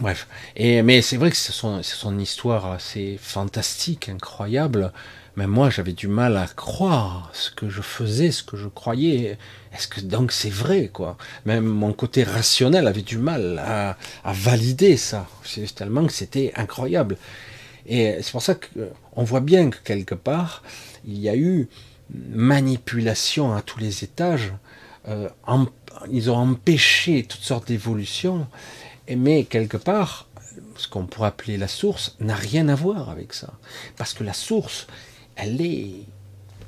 bref. 0.00 0.26
Et 0.56 0.82
mais 0.82 1.02
c'est 1.02 1.16
vrai 1.16 1.30
que 1.30 1.36
ce 1.36 1.52
sont, 1.52 1.82
ce 1.82 1.96
sont 1.96 2.12
une 2.12 2.20
histoire 2.20 2.66
assez 2.66 3.18
fantastique, 3.20 4.08
incroyable. 4.08 4.92
Mais 5.34 5.46
moi, 5.46 5.70
j'avais 5.70 5.94
du 5.94 6.08
mal 6.08 6.36
à 6.36 6.46
croire 6.46 7.30
ce 7.32 7.50
que 7.50 7.70
je 7.70 7.80
faisais, 7.80 8.30
ce 8.30 8.42
que 8.42 8.58
je 8.58 8.68
croyais. 8.68 9.38
Est-ce 9.72 9.88
que 9.88 10.00
donc 10.00 10.30
c'est 10.30 10.50
vrai, 10.50 10.90
quoi? 10.92 11.16
Même 11.46 11.64
mon 11.64 11.94
côté 11.94 12.22
rationnel 12.22 12.86
avait 12.86 13.02
du 13.02 13.16
mal 13.16 13.58
à, 13.64 13.96
à 14.24 14.32
valider 14.34 14.98
ça. 14.98 15.26
C'est 15.44 15.74
tellement 15.74 16.06
que 16.06 16.12
c'était 16.12 16.52
incroyable. 16.54 17.16
Et 17.86 18.18
c'est 18.20 18.32
pour 18.32 18.42
ça 18.42 18.54
qu'on 18.54 19.24
voit 19.24 19.40
bien 19.40 19.70
que 19.70 19.78
quelque 19.78 20.14
part, 20.14 20.62
il 21.06 21.18
y 21.18 21.30
a 21.30 21.36
eu 21.36 21.68
manipulation 22.30 23.54
à 23.54 23.62
tous 23.62 23.78
les 23.78 24.04
étages. 24.04 24.52
Euh, 25.08 25.28
ils 26.10 26.30
ont 26.30 26.36
empêché 26.36 27.24
toutes 27.24 27.42
sortes 27.42 27.68
d'évolutions. 27.68 28.46
Mais 29.14 29.44
quelque 29.44 29.76
part, 29.76 30.28
ce 30.76 30.88
qu'on 30.88 31.06
pourrait 31.06 31.28
appeler 31.28 31.56
la 31.56 31.68
source 31.68 32.16
n'a 32.20 32.34
rien 32.34 32.68
à 32.68 32.74
voir 32.74 33.10
avec 33.10 33.34
ça. 33.34 33.52
Parce 33.96 34.14
que 34.14 34.24
la 34.24 34.32
source, 34.32 34.86
elle 35.36 35.60
est 35.60 36.06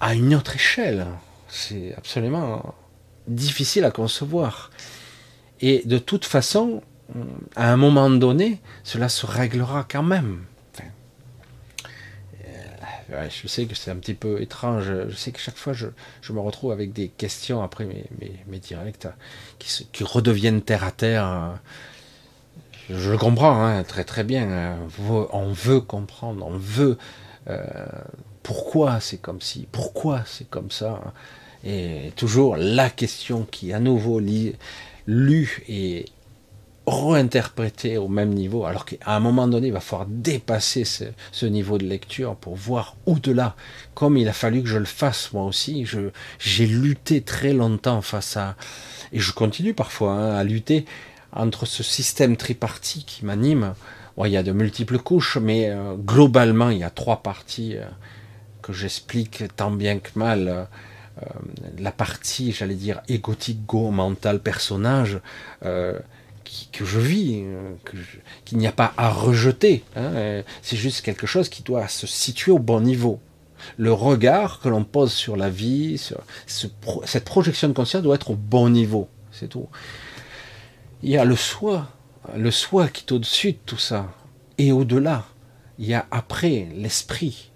à 0.01 0.15
une 0.15 0.35
autre 0.35 0.57
échelle. 0.57 1.07
C'est 1.49 1.95
absolument 1.97 2.75
difficile 3.27 3.85
à 3.85 3.91
concevoir. 3.91 4.71
Et 5.61 5.83
de 5.85 5.99
toute 5.99 6.25
façon, 6.25 6.83
à 7.57 7.73
un 7.73 7.77
moment 7.77 8.11
donné, 8.11 8.61
cela 8.83 9.09
se 9.09 9.27
réglera 9.27 9.87
quand 9.89 10.03
même. 10.03 10.45
Je 13.29 13.49
sais 13.49 13.67
que 13.67 13.75
c'est 13.75 13.91
un 13.91 13.97
petit 13.97 14.15
peu 14.15 14.41
étrange. 14.41 14.93
Je 15.09 15.15
sais 15.15 15.31
que 15.33 15.39
chaque 15.39 15.57
fois, 15.57 15.73
je, 15.73 15.87
me 16.33 16.41
retrouve 16.41 16.73
avec 16.73 16.93
des 16.93 17.09
questions 17.09 17.63
après 17.63 17.85
mes, 17.85 18.05
mes, 18.47 18.59
directs 18.59 19.07
qui, 19.59 19.87
qui, 19.93 20.05
redeviennent 20.05 20.63
terre 20.63 20.85
à 20.85 20.91
terre. 20.91 21.59
Je 22.91 23.15
comprends 23.15 23.65
hein, 23.65 23.83
très 23.83 24.05
très 24.05 24.25
bien. 24.25 24.77
On 25.33 25.53
veut 25.53 25.81
comprendre, 25.81 26.47
on 26.47 26.59
veut 26.59 26.99
euh, 27.49 27.65
pourquoi 28.43 29.01
c'est 29.01 29.17
comme 29.19 29.41
si, 29.41 29.67
pourquoi 29.73 30.23
c'est 30.27 30.49
comme 30.49 30.71
ça. 30.71 31.01
Et 31.65 32.13
toujours 32.17 32.57
la 32.57 32.91
question 32.91 33.47
qui 33.51 33.73
à 33.73 33.81
nouveau 33.81 34.21
lue 35.07 35.65
et 35.69 36.05
réinterprétée 36.87 37.97
au 37.97 38.09
même 38.09 38.31
niveau, 38.31 38.65
alors 38.65 38.85
qu'à 38.85 38.97
un 39.07 39.21
moment 39.21 39.49
donné, 39.49 39.69
il 39.69 39.73
va 39.73 39.81
falloir 39.81 40.09
dépasser 40.09 40.85
ce, 40.85 41.47
niveau 41.47 41.79
de 41.79 41.85
lecture 41.85 42.37
pour 42.37 42.57
voir 42.57 42.97
au-delà, 43.07 43.57
comme 43.95 44.17
il 44.17 44.29
a 44.29 44.33
fallu 44.33 44.63
que 44.63 44.69
je 44.69 44.79
le 44.79 44.85
fasse 44.85 45.33
moi 45.33 45.45
aussi. 45.45 45.87
J'ai 46.39 46.67
lutté 46.67 47.23
très 47.23 47.53
longtemps 47.53 48.03
face 48.03 48.37
à, 48.37 48.57
et 49.13 49.21
je 49.21 49.33
continue 49.33 49.75
parfois 49.75 50.13
hein, 50.13 50.35
à 50.35 50.45
lutter 50.45 50.85
entre 51.33 51.67
ce 51.67 51.83
système 51.83 52.37
tripartite 52.37 53.07
qui 53.07 53.25
m'anime. 53.25 53.75
il 54.25 54.31
y 54.31 54.37
a 54.37 54.43
de 54.43 54.53
multiples 54.53 54.99
couches, 54.99 55.39
mais 55.41 55.71
euh, 55.71 55.95
globalement, 55.95 56.71
il 56.71 56.79
y 56.79 56.85
a 56.85 56.91
trois 56.91 57.23
parties. 57.23 57.77
Euh, 57.77 57.85
que 58.65 58.73
j'explique 58.73 59.45
tant 59.57 59.71
bien 59.71 59.99
que 59.99 60.09
mal 60.19 60.67
euh, 61.23 61.27
la 61.79 61.93
partie, 61.93 62.53
j'allais 62.53 62.75
dire, 62.75 63.03
égotique, 63.09 63.65
go, 63.67 63.91
mental, 63.91 64.41
personnage, 64.41 65.21
euh, 65.65 65.99
que 66.73 66.85
je 66.85 66.99
vis, 66.99 67.43
euh, 67.45 67.73
qu'il 68.45 68.59
n'y 68.59 68.67
a 68.67 68.73
pas 68.73 68.93
à 68.97 69.11
rejeter. 69.11 69.85
Hein, 69.97 70.43
c'est 70.63 70.77
juste 70.77 71.03
quelque 71.03 71.27
chose 71.27 71.49
qui 71.49 71.63
doit 71.63 71.89
se 71.89 72.07
situer 72.07 72.53
au 72.53 72.59
bon 72.59 72.81
niveau. 72.81 73.21
Le 73.77 73.93
regard 73.93 74.61
que 74.61 74.69
l'on 74.69 74.85
pose 74.85 75.13
sur 75.13 75.37
la 75.37 75.51
vie, 75.51 75.99
sur 75.99 76.21
cette 76.47 77.25
projection 77.25 77.69
de 77.69 77.73
conscience 77.73 78.03
doit 78.03 78.17
être 78.17 78.31
au 78.31 78.37
bon 78.37 78.69
niveau. 78.69 79.09
C'est 79.33 79.49
tout. 79.49 79.69
Il 81.03 81.11
y 81.11 81.17
a 81.17 81.25
le 81.25 81.37
soi, 81.37 81.89
le 82.37 82.51
soi 82.51 82.89
qui 82.89 83.05
est 83.05 83.13
au-dessus 83.13 83.53
de 83.53 83.59
tout 83.65 83.79
ça. 83.79 84.13
Et 84.59 84.71
au-delà, 84.73 85.25
il 85.79 85.87
y 85.87 85.95
a 85.95 86.07
après 86.11 86.69
l'esprit, 86.75 87.51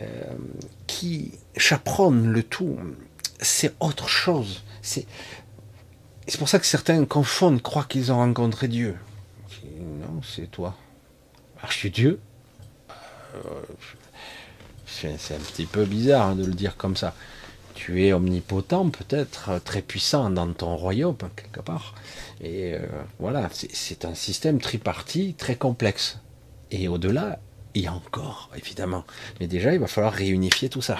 euh, 0.00 0.06
qui 0.86 1.32
chaperonne 1.56 2.28
le 2.28 2.42
tout, 2.42 2.78
c'est 3.40 3.74
autre 3.80 4.08
chose. 4.08 4.62
C'est 4.80 5.06
c'est 6.26 6.38
pour 6.38 6.48
ça 6.48 6.58
que 6.58 6.66
certains 6.66 7.04
confondent, 7.04 7.62
croient 7.62 7.86
qu'ils 7.88 8.12
ont 8.12 8.16
rencontré 8.16 8.68
Dieu. 8.68 8.96
Non, 9.64 10.20
c'est 10.22 10.50
toi. 10.50 10.76
Je 11.68 11.72
suis 11.74 11.90
Dieu. 11.90 12.20
Euh, 13.34 13.40
c'est 14.86 15.34
un 15.34 15.38
petit 15.38 15.66
peu 15.66 15.84
bizarre 15.84 16.28
hein, 16.28 16.36
de 16.36 16.44
le 16.44 16.52
dire 16.52 16.76
comme 16.76 16.96
ça. 16.96 17.14
Tu 17.74 18.04
es 18.04 18.12
omnipotent, 18.12 18.90
peut-être 18.90 19.60
très 19.64 19.82
puissant 19.82 20.30
dans 20.30 20.52
ton 20.52 20.76
royaume, 20.76 21.16
quelque 21.34 21.60
part. 21.60 21.94
Et 22.40 22.74
euh, 22.74 22.80
voilà, 23.18 23.48
c'est 23.52 24.04
un 24.04 24.14
système 24.14 24.60
tripartite 24.60 25.36
très 25.36 25.56
complexe. 25.56 26.18
Et 26.70 26.88
au-delà, 26.88 27.40
il 27.74 27.82
y 27.82 27.86
a 27.86 27.92
encore, 27.92 28.50
évidemment. 28.56 29.04
Mais 29.40 29.46
déjà, 29.46 29.72
il 29.72 29.80
va 29.80 29.86
falloir 29.86 30.12
réunifier 30.12 30.68
tout 30.68 30.82
ça. 30.82 30.98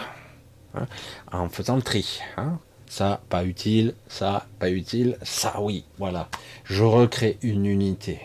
Hein, 0.75 0.87
en 1.31 1.49
faisant 1.49 1.77
le 1.77 1.83
tri. 1.83 2.21
Hein. 2.37 2.59
Ça, 2.93 3.23
pas 3.31 3.43
utile, 3.47 3.95
ça, 4.07 4.45
pas 4.59 4.69
utile, 4.69 5.17
ça, 5.23 5.63
oui, 5.63 5.87
voilà. 5.97 6.29
Je 6.65 6.83
recrée 6.83 7.39
une 7.41 7.65
unité. 7.65 8.21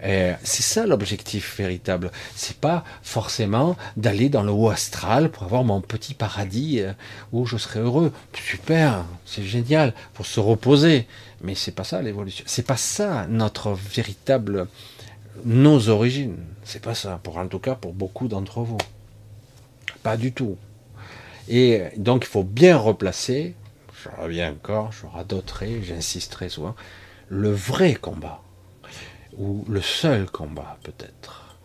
C'est 0.00 0.62
ça 0.62 0.86
l'objectif 0.86 1.56
véritable. 1.58 2.12
C'est 2.36 2.58
pas 2.58 2.84
forcément 3.02 3.76
d'aller 3.96 4.28
dans 4.28 4.44
le 4.44 4.52
haut 4.52 4.70
astral 4.70 5.32
pour 5.32 5.42
avoir 5.42 5.64
mon 5.64 5.80
petit 5.80 6.14
paradis 6.14 6.78
euh, 6.78 6.92
où 7.32 7.44
je 7.44 7.56
serai 7.56 7.80
heureux. 7.80 8.12
Super, 8.34 9.04
c'est 9.26 9.42
génial 9.42 9.94
pour 10.14 10.26
se 10.26 10.38
reposer. 10.38 11.08
Mais 11.42 11.56
c'est 11.56 11.72
pas 11.72 11.82
ça 11.82 12.02
l'évolution. 12.02 12.44
C'est 12.46 12.64
pas 12.64 12.76
ça 12.76 13.26
notre 13.26 13.72
véritable 13.72 14.68
nos 15.44 15.88
origines. 15.88 16.36
C'est 16.62 16.82
pas 16.82 16.94
ça, 16.94 17.18
pour 17.24 17.36
en 17.38 17.48
tout 17.48 17.58
cas 17.58 17.74
pour 17.74 17.94
beaucoup 17.94 18.28
d'entre 18.28 18.60
vous. 18.60 18.78
Pas 20.04 20.16
du 20.16 20.32
tout. 20.32 20.56
Et 21.48 21.82
donc 21.96 22.24
il 22.24 22.28
faut 22.28 22.44
bien 22.44 22.76
replacer, 22.76 23.54
je 24.02 24.08
reviens 24.20 24.52
encore, 24.52 24.92
je 24.92 25.06
radoterai, 25.06 25.82
j'insisterai 25.82 26.48
souvent, 26.48 26.74
le 27.28 27.50
vrai 27.50 27.94
combat, 27.94 28.42
ou 29.36 29.64
le 29.68 29.80
seul 29.80 30.30
combat 30.30 30.78
peut-être. 30.82 31.58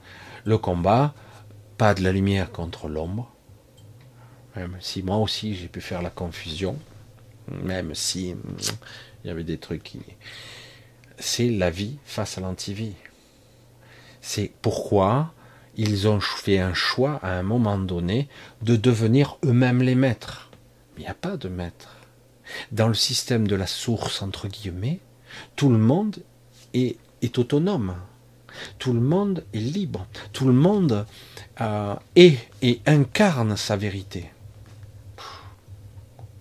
Le 0.43 0.57
combat, 0.57 1.13
pas 1.77 1.93
de 1.93 2.03
la 2.03 2.11
lumière 2.11 2.51
contre 2.51 2.87
l'ombre, 2.87 3.31
même 4.55 4.77
si 4.79 5.03
moi 5.03 5.17
aussi 5.17 5.55
j'ai 5.55 5.67
pu 5.67 5.81
faire 5.81 6.01
la 6.01 6.09
confusion, 6.09 6.77
même 7.47 7.93
si 7.93 8.33
hum, 8.33 8.57
il 9.23 9.27
y 9.27 9.31
avait 9.31 9.43
des 9.43 9.57
trucs 9.57 9.83
qui... 9.83 10.01
C'est 11.17 11.49
la 11.49 11.69
vie 11.69 11.97
face 12.03 12.37
à 12.37 12.41
l'antivie. 12.41 12.93
C'est 14.21 14.51
pourquoi 14.61 15.33
ils 15.77 16.07
ont 16.07 16.19
fait 16.19 16.59
un 16.59 16.73
choix 16.73 17.19
à 17.23 17.31
un 17.31 17.43
moment 17.43 17.77
donné 17.77 18.27
de 18.61 18.75
devenir 18.75 19.37
eux-mêmes 19.43 19.81
les 19.81 19.95
maîtres. 19.95 20.49
Il 20.97 21.01
n'y 21.01 21.07
a 21.07 21.13
pas 21.13 21.37
de 21.37 21.49
maître. 21.49 21.97
Dans 22.71 22.87
le 22.87 22.93
système 22.93 23.47
de 23.47 23.55
la 23.55 23.67
source, 23.67 24.21
entre 24.21 24.47
guillemets, 24.47 24.99
tout 25.55 25.69
le 25.69 25.77
monde 25.77 26.17
est, 26.73 26.97
est 27.21 27.37
autonome. 27.37 27.95
Tout 28.79 28.93
le 28.93 29.01
monde 29.01 29.43
est 29.53 29.59
libre. 29.59 30.07
Tout 30.31 30.45
le 30.45 30.53
monde 30.53 31.05
euh, 31.61 31.95
est 32.15 32.37
et 32.61 32.81
incarne 32.85 33.57
sa 33.57 33.75
vérité. 33.75 34.31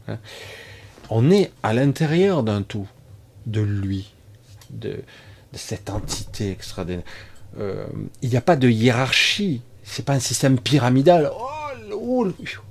Hein? 0.08 0.18
On 1.10 1.30
est 1.30 1.52
à 1.62 1.74
l'intérieur 1.74 2.42
d'un 2.42 2.62
tout, 2.62 2.88
de 3.46 3.60
lui, 3.60 4.12
de, 4.70 5.02
cette 5.52 5.90
entité 5.90 6.50
extraordinaire. 6.50 7.04
Euh, 7.58 7.86
il 8.22 8.30
n'y 8.30 8.36
a 8.36 8.40
pas 8.40 8.56
de 8.56 8.68
hiérarchie. 8.68 9.62
C'est 9.82 10.04
pas 10.04 10.14
un 10.14 10.20
système 10.20 10.58
pyramidal. 10.58 11.30
Oh, 11.32 12.28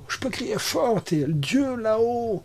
je 0.07 0.19
peux 0.19 0.29
crier 0.29 0.57
fort, 0.57 1.03
t'es 1.03 1.25
Dieu 1.27 1.75
là-haut, 1.75 2.43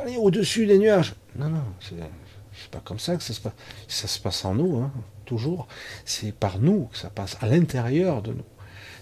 allez 0.00 0.16
au-dessus 0.16 0.66
des 0.66 0.78
nuages. 0.78 1.14
Non, 1.36 1.48
non, 1.48 1.62
c'est 1.80 2.70
pas 2.70 2.80
comme 2.84 2.98
ça 2.98 3.16
que 3.16 3.22
ça 3.22 3.34
se 3.34 3.40
passe. 3.40 3.52
Ça 3.88 4.08
se 4.08 4.18
passe 4.18 4.44
en 4.44 4.54
nous, 4.54 4.78
hein, 4.78 4.90
toujours. 5.24 5.68
C'est 6.04 6.32
par 6.32 6.58
nous 6.58 6.88
que 6.92 6.98
ça 6.98 7.10
passe, 7.10 7.36
à 7.40 7.46
l'intérieur 7.46 8.22
de 8.22 8.32
nous. 8.32 8.44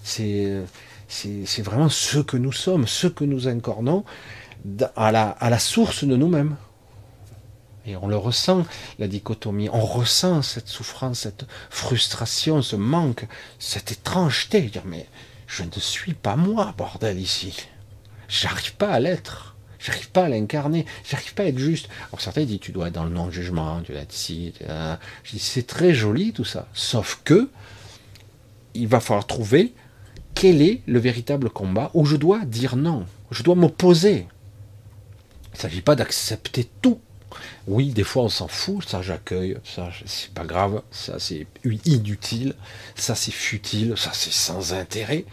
C'est 0.03 0.63
c'est 1.09 1.63
vraiment 1.63 1.89
ce 1.89 2.19
que 2.19 2.37
nous 2.37 2.53
sommes, 2.53 2.87
ce 2.87 3.07
que 3.07 3.25
nous 3.25 3.49
incarnons 3.49 4.05
à 4.95 5.11
la, 5.11 5.31
à 5.31 5.49
la 5.49 5.59
source 5.59 6.05
de 6.05 6.17
nous-mêmes. 6.17 6.57
Et 7.89 7.97
on 7.97 8.07
le 8.07 8.19
ressent, 8.19 8.67
la 8.99 9.09
dichotomie, 9.09 9.71
on 9.73 9.81
ressent 9.81 10.43
cette 10.43 10.69
souffrance, 10.69 11.21
cette 11.21 11.47
frustration, 11.71 12.61
ce 12.61 12.77
manque, 12.77 13.27
cette 13.59 13.93
étrangeté. 13.93 14.61
Dire, 14.61 14.83
mais 14.85 15.07
je 15.47 15.63
ne 15.63 15.71
suis 15.79 16.13
pas 16.13 16.37
moi, 16.37 16.75
bordel, 16.77 17.19
ici. 17.19 17.67
J'arrive 18.29 18.75
pas 18.75 18.91
à 18.91 19.01
l'être. 19.01 19.57
J'arrive 19.79 20.11
pas 20.11 20.25
à 20.25 20.29
l'incarner. 20.29 20.85
J'arrive 21.09 21.33
pas 21.33 21.45
à 21.45 21.47
être 21.47 21.59
juste. 21.59 21.89
Alors 22.09 22.21
certains 22.21 22.45
disent, 22.45 22.61
tu 22.61 22.73
dois 22.73 22.89
être 22.89 22.95
dans 22.95 23.05
le 23.05 23.11
non-jugement, 23.11 23.81
tu 23.81 23.93
dois 23.93 24.03
être 24.03 24.13
ci. 24.13 24.53
Je 24.61 25.31
dis, 25.31 25.39
c'est 25.39 25.67
très 25.67 25.95
joli 25.95 26.35
tout 26.35 26.45
ça. 26.45 26.69
Sauf 26.75 27.23
que, 27.25 27.49
il 28.75 28.87
va 28.87 29.01
falloir 29.01 29.27
trouver 29.27 29.73
quel 30.35 30.61
est 30.61 30.83
le 30.87 30.99
véritable 30.99 31.49
combat 31.49 31.91
où 31.95 32.05
je 32.05 32.17
dois 32.17 32.45
dire 32.45 32.77
non. 32.77 33.07
Je 33.31 33.43
dois 33.43 33.55
m'opposer. 33.55 34.27
Il 35.47 35.55
ne 35.55 35.59
s'agit 35.59 35.81
pas 35.81 35.97
d'accepter 35.97 36.69
tout. 36.83 37.01
Oui, 37.69 37.91
des 37.91 38.03
fois 38.03 38.23
on 38.23 38.29
s'en 38.31 38.49
fout, 38.49 38.89
ça 38.89 39.03
j'accueille, 39.03 39.59
ça 39.63 39.91
c'est 40.07 40.33
pas 40.33 40.45
grave, 40.45 40.81
ça 40.91 41.19
c'est 41.19 41.47
inutile, 41.85 42.55
ça 42.95 43.15
c'est 43.15 43.31
futile, 43.31 43.93
ça 43.95 44.11
c'est 44.15 44.33
sans 44.33 44.73
intérêt. 44.73 45.27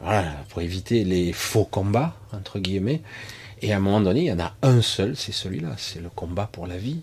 Voilà, 0.00 0.32
pour 0.48 0.62
éviter 0.62 1.02
les 1.02 1.32
faux 1.32 1.64
combats, 1.64 2.14
entre 2.32 2.60
guillemets. 2.60 3.02
Et 3.62 3.72
à 3.72 3.78
un 3.78 3.80
moment 3.80 4.00
donné, 4.00 4.20
il 4.20 4.26
y 4.26 4.32
en 4.32 4.38
a 4.38 4.54
un 4.62 4.80
seul, 4.80 5.16
c'est 5.16 5.32
celui-là, 5.32 5.74
c'est 5.76 6.00
le 6.00 6.08
combat 6.08 6.48
pour 6.50 6.68
la 6.68 6.76
vie, 6.76 7.00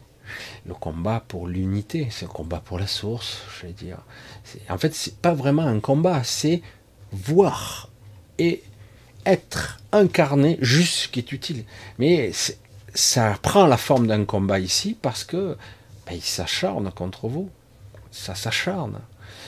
le 0.66 0.74
combat 0.74 1.26
pour 1.28 1.48
l'unité, 1.48 2.08
c'est 2.10 2.26
le 2.26 2.32
combat 2.32 2.62
pour 2.64 2.80
la 2.80 2.88
source, 2.88 3.40
je 3.58 3.68
vais 3.68 3.74
dire. 3.74 3.98
En 4.70 4.78
fait, 4.78 4.96
c'est 4.96 5.18
pas 5.18 5.34
vraiment 5.34 5.64
un 5.64 5.82
combat, 5.82 6.24
c'est 6.24 6.62
voir 7.12 7.90
et 8.38 8.64
être 9.26 9.80
incarné 9.92 10.58
juste 10.62 10.94
ce 10.94 11.08
qui 11.10 11.20
est 11.20 11.34
utile. 11.34 11.66
Mais 11.98 12.32
ça 12.94 13.38
prend 13.42 13.68
la 13.68 13.78
forme 13.78 14.08
d'un 14.08 14.26
combat 14.26 14.60
ici 14.60 14.98
parce 15.00 15.24
que 15.24 15.58
ben, 16.06 16.16
il 16.16 16.22
s'acharne 16.22 16.92
contre 16.92 17.28
vous. 17.28 17.50
Ça 18.12 18.36
s'acharne. 18.36 19.00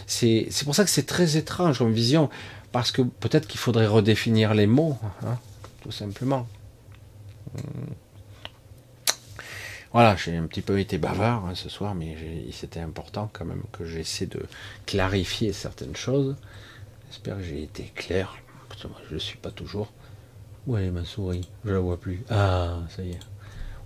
C'est 0.05 0.49
pour 0.65 0.75
ça 0.75 0.83
que 0.83 0.89
c'est 0.89 1.05
très 1.05 1.37
étrange 1.37 1.77
comme 1.77 1.93
vision, 1.93 2.29
parce 2.71 2.91
que 2.91 3.01
peut-être 3.01 3.47
qu'il 3.47 3.59
faudrait 3.59 3.87
redéfinir 3.87 4.53
les 4.53 4.67
mots, 4.67 4.97
hein, 5.25 5.37
tout 5.81 5.91
simplement. 5.91 6.47
Hmm. 7.55 7.93
Voilà, 9.93 10.15
j'ai 10.15 10.37
un 10.37 10.45
petit 10.45 10.61
peu 10.61 10.79
été 10.79 10.97
bavard 10.97 11.45
hein, 11.45 11.55
ce 11.55 11.67
soir, 11.67 11.95
mais 11.95 12.15
c'était 12.51 12.79
important 12.79 13.29
quand 13.33 13.43
même 13.43 13.63
que 13.73 13.85
j'essaie 13.85 14.25
de 14.25 14.41
clarifier 14.85 15.51
certaines 15.51 15.95
choses. 15.95 16.35
J'espère 17.09 17.37
que 17.37 17.43
j'ai 17.43 17.63
été 17.63 17.91
clair. 17.95 18.37
je 19.09 19.13
ne 19.13 19.19
suis 19.19 19.37
pas 19.37 19.51
toujours. 19.51 19.91
Où 20.67 20.77
est 20.77 20.91
ma 20.91 21.03
souris 21.03 21.49
Je 21.65 21.71
la 21.71 21.79
vois 21.79 21.99
plus. 21.99 22.23
Ah, 22.29 22.77
ça 22.95 23.03
y 23.03 23.11
est. 23.11 23.19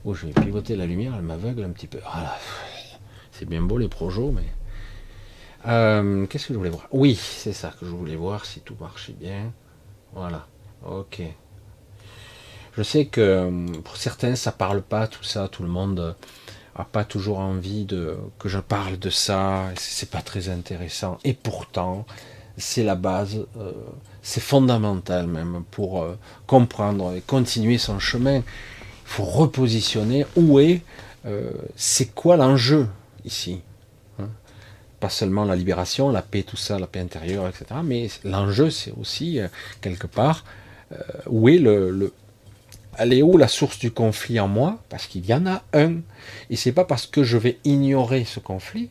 Oh, 0.07 0.13
je 0.13 0.27
vais 0.27 0.33
pivoter 0.33 0.75
la 0.75 0.85
lumière, 0.85 1.13
elle 1.17 1.23
m'aveugle 1.23 1.63
un 1.63 1.71
petit 1.71 1.87
peu. 1.87 1.97
Ah 2.05 2.37
c'est 3.31 3.49
bien 3.49 3.63
beau 3.63 3.79
les 3.79 3.87
projets, 3.87 4.31
mais. 4.31 4.45
Euh, 5.67 6.27
qu'est-ce 6.27 6.47
que 6.47 6.53
je 6.53 6.59
voulais 6.59 6.69
voir? 6.69 6.87
Oui, 6.91 7.15
c'est 7.15 7.53
ça 7.53 7.73
que 7.79 7.87
je 7.87 7.91
voulais 7.91 8.15
voir 8.15 8.45
si 8.45 8.59
tout 8.59 8.75
marchait 8.79 9.13
bien. 9.13 9.51
Voilà. 10.13 10.45
Ok. 10.85 11.23
Je 12.77 12.83
sais 12.83 13.07
que 13.07 13.19
euh, 13.19 13.67
pour 13.83 13.97
certains, 13.97 14.35
ça 14.35 14.51
parle 14.51 14.83
pas, 14.83 15.07
tout 15.07 15.23
ça, 15.23 15.47
tout 15.47 15.63
le 15.63 15.69
monde 15.69 16.15
a 16.75 16.85
pas 16.85 17.03
toujours 17.03 17.39
envie 17.39 17.85
de 17.85 18.15
que 18.37 18.47
je 18.47 18.59
parle 18.59 18.99
de 18.99 19.09
ça, 19.09 19.71
c'est 19.75 20.11
pas 20.11 20.21
très 20.21 20.49
intéressant. 20.49 21.17
Et 21.23 21.33
pourtant, 21.33 22.05
c'est 22.57 22.83
la 22.83 22.95
base, 22.95 23.47
euh, 23.57 23.71
c'est 24.21 24.41
fondamental 24.41 25.25
même 25.25 25.63
pour 25.71 26.07
comprendre 26.45 27.15
et 27.15 27.21
continuer 27.21 27.79
son 27.79 27.97
chemin. 27.97 28.43
Faut 29.05 29.23
repositionner 29.23 30.25
où 30.35 30.59
est, 30.59 30.81
euh, 31.25 31.51
c'est 31.75 32.13
quoi 32.13 32.35
l'enjeu 32.35 32.87
ici. 33.23 33.61
Hein. 34.19 34.27
Pas 34.99 35.09
seulement 35.09 35.45
la 35.45 35.55
libération, 35.55 36.09
la 36.09 36.21
paix, 36.21 36.43
tout 36.43 36.57
ça, 36.57 36.77
la 36.79 36.87
paix 36.87 36.99
intérieure, 36.99 37.47
etc. 37.47 37.65
Mais 37.83 38.09
l'enjeu, 38.23 38.69
c'est 38.69 38.93
aussi 38.99 39.39
quelque 39.81 40.07
part 40.07 40.43
où 41.27 41.49
est 41.49 41.57
le, 41.57 41.89
le 41.89 42.13
elle 42.97 43.23
où 43.23 43.37
la 43.37 43.47
source 43.47 43.79
du 43.79 43.91
conflit 43.91 44.39
en 44.39 44.47
moi 44.47 44.79
Parce 44.89 45.07
qu'il 45.07 45.25
y 45.25 45.33
en 45.33 45.45
a 45.45 45.63
un. 45.73 45.95
Et 46.49 46.55
c'est 46.55 46.71
pas 46.71 46.85
parce 46.85 47.07
que 47.07 47.23
je 47.23 47.37
vais 47.37 47.59
ignorer 47.63 48.25
ce 48.25 48.39
conflit, 48.39 48.89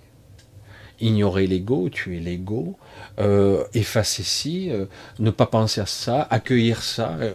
ignorer 1.00 1.46
l'ego, 1.46 1.88
tuer 1.88 2.20
l'ego, 2.20 2.76
euh, 3.18 3.64
effacer 3.74 4.22
ci, 4.22 4.70
euh, 4.70 4.86
ne 5.18 5.30
pas 5.30 5.46
penser 5.46 5.80
à 5.80 5.86
ça, 5.86 6.22
accueillir 6.30 6.82
ça, 6.82 7.16
euh, 7.20 7.34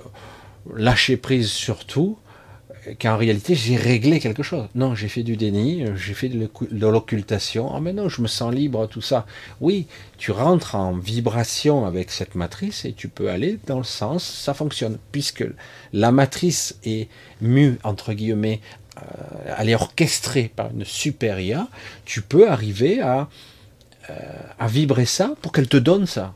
lâcher 0.75 1.17
prise 1.17 1.49
sur 1.49 1.85
tout, 1.85 2.17
qu'en 2.99 3.17
réalité 3.17 3.55
j'ai 3.55 3.75
réglé 3.75 4.19
quelque 4.19 4.43
chose. 4.43 4.67
Non, 4.75 4.95
j'ai 4.95 5.07
fait 5.07 5.23
du 5.23 5.37
déni, 5.37 5.85
j'ai 5.95 6.13
fait 6.13 6.29
de 6.29 6.87
l'occultation. 6.87 7.73
Ah 7.73 7.79
mais 7.81 7.93
non, 7.93 8.09
je 8.09 8.21
me 8.21 8.27
sens 8.27 8.53
libre, 8.53 8.87
tout 8.87 9.01
ça. 9.01 9.25
Oui, 9.61 9.87
tu 10.17 10.31
rentres 10.31 10.75
en 10.75 10.93
vibration 10.93 11.85
avec 11.85 12.11
cette 12.11 12.35
matrice 12.35 12.85
et 12.85 12.93
tu 12.93 13.07
peux 13.07 13.29
aller 13.29 13.59
dans 13.67 13.77
le 13.77 13.83
sens, 13.83 14.23
ça 14.23 14.53
fonctionne, 14.53 14.97
puisque 15.11 15.45
la 15.93 16.11
matrice 16.11 16.77
est 16.83 17.09
mue, 17.41 17.77
entre 17.83 18.13
guillemets, 18.13 18.61
elle 19.57 19.69
est 19.69 19.75
orchestrée 19.75 20.51
par 20.55 20.71
une 20.71 20.83
super 20.83 21.39
IA, 21.39 21.67
tu 22.05 22.21
peux 22.21 22.49
arriver 22.49 23.01
à 23.01 23.29
à 24.57 24.67
vibrer 24.67 25.05
ça 25.05 25.35
pour 25.41 25.51
qu'elle 25.51 25.67
te 25.67 25.77
donne 25.77 26.05
ça. 26.05 26.33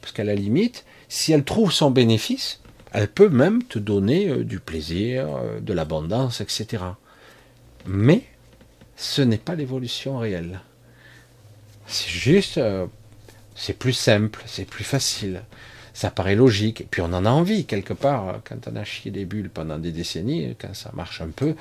Parce 0.00 0.12
qu'à 0.12 0.24
la 0.24 0.34
limite, 0.34 0.84
si 1.08 1.32
elle 1.32 1.44
trouve 1.44 1.72
son 1.72 1.90
bénéfice, 1.90 2.60
elle 2.94 3.08
peut 3.08 3.28
même 3.28 3.62
te 3.64 3.78
donner 3.78 4.28
euh, 4.28 4.44
du 4.44 4.60
plaisir, 4.60 5.26
euh, 5.36 5.60
de 5.60 5.72
l'abondance, 5.72 6.40
etc. 6.40 6.84
Mais 7.86 8.22
ce 8.96 9.20
n'est 9.20 9.36
pas 9.36 9.56
l'évolution 9.56 10.16
réelle. 10.16 10.60
C'est 11.86 12.08
juste, 12.08 12.56
euh, 12.58 12.86
c'est 13.56 13.76
plus 13.76 13.92
simple, 13.92 14.42
c'est 14.46 14.64
plus 14.64 14.84
facile. 14.84 15.42
Ça 15.92 16.10
paraît 16.10 16.36
logique. 16.36 16.82
Et 16.82 16.86
puis 16.88 17.02
on 17.02 17.12
en 17.12 17.26
a 17.26 17.30
envie 17.30 17.66
quelque 17.66 17.92
part. 17.92 18.40
Quand 18.44 18.68
on 18.68 18.76
a 18.76 18.84
chié 18.84 19.10
des 19.10 19.24
bulles 19.24 19.50
pendant 19.50 19.78
des 19.78 19.92
décennies, 19.92 20.54
quand 20.58 20.74
ça 20.74 20.90
marche 20.94 21.20
un 21.20 21.30
peu, 21.30 21.56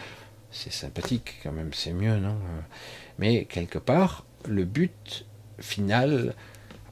c'est 0.52 0.72
sympathique 0.72 1.40
quand 1.42 1.52
même, 1.52 1.72
c'est 1.74 1.94
mieux, 1.94 2.18
non? 2.18 2.38
Mais 3.18 3.46
quelque 3.46 3.80
part, 3.80 4.24
le 4.48 4.66
but 4.66 5.26
final, 5.60 6.36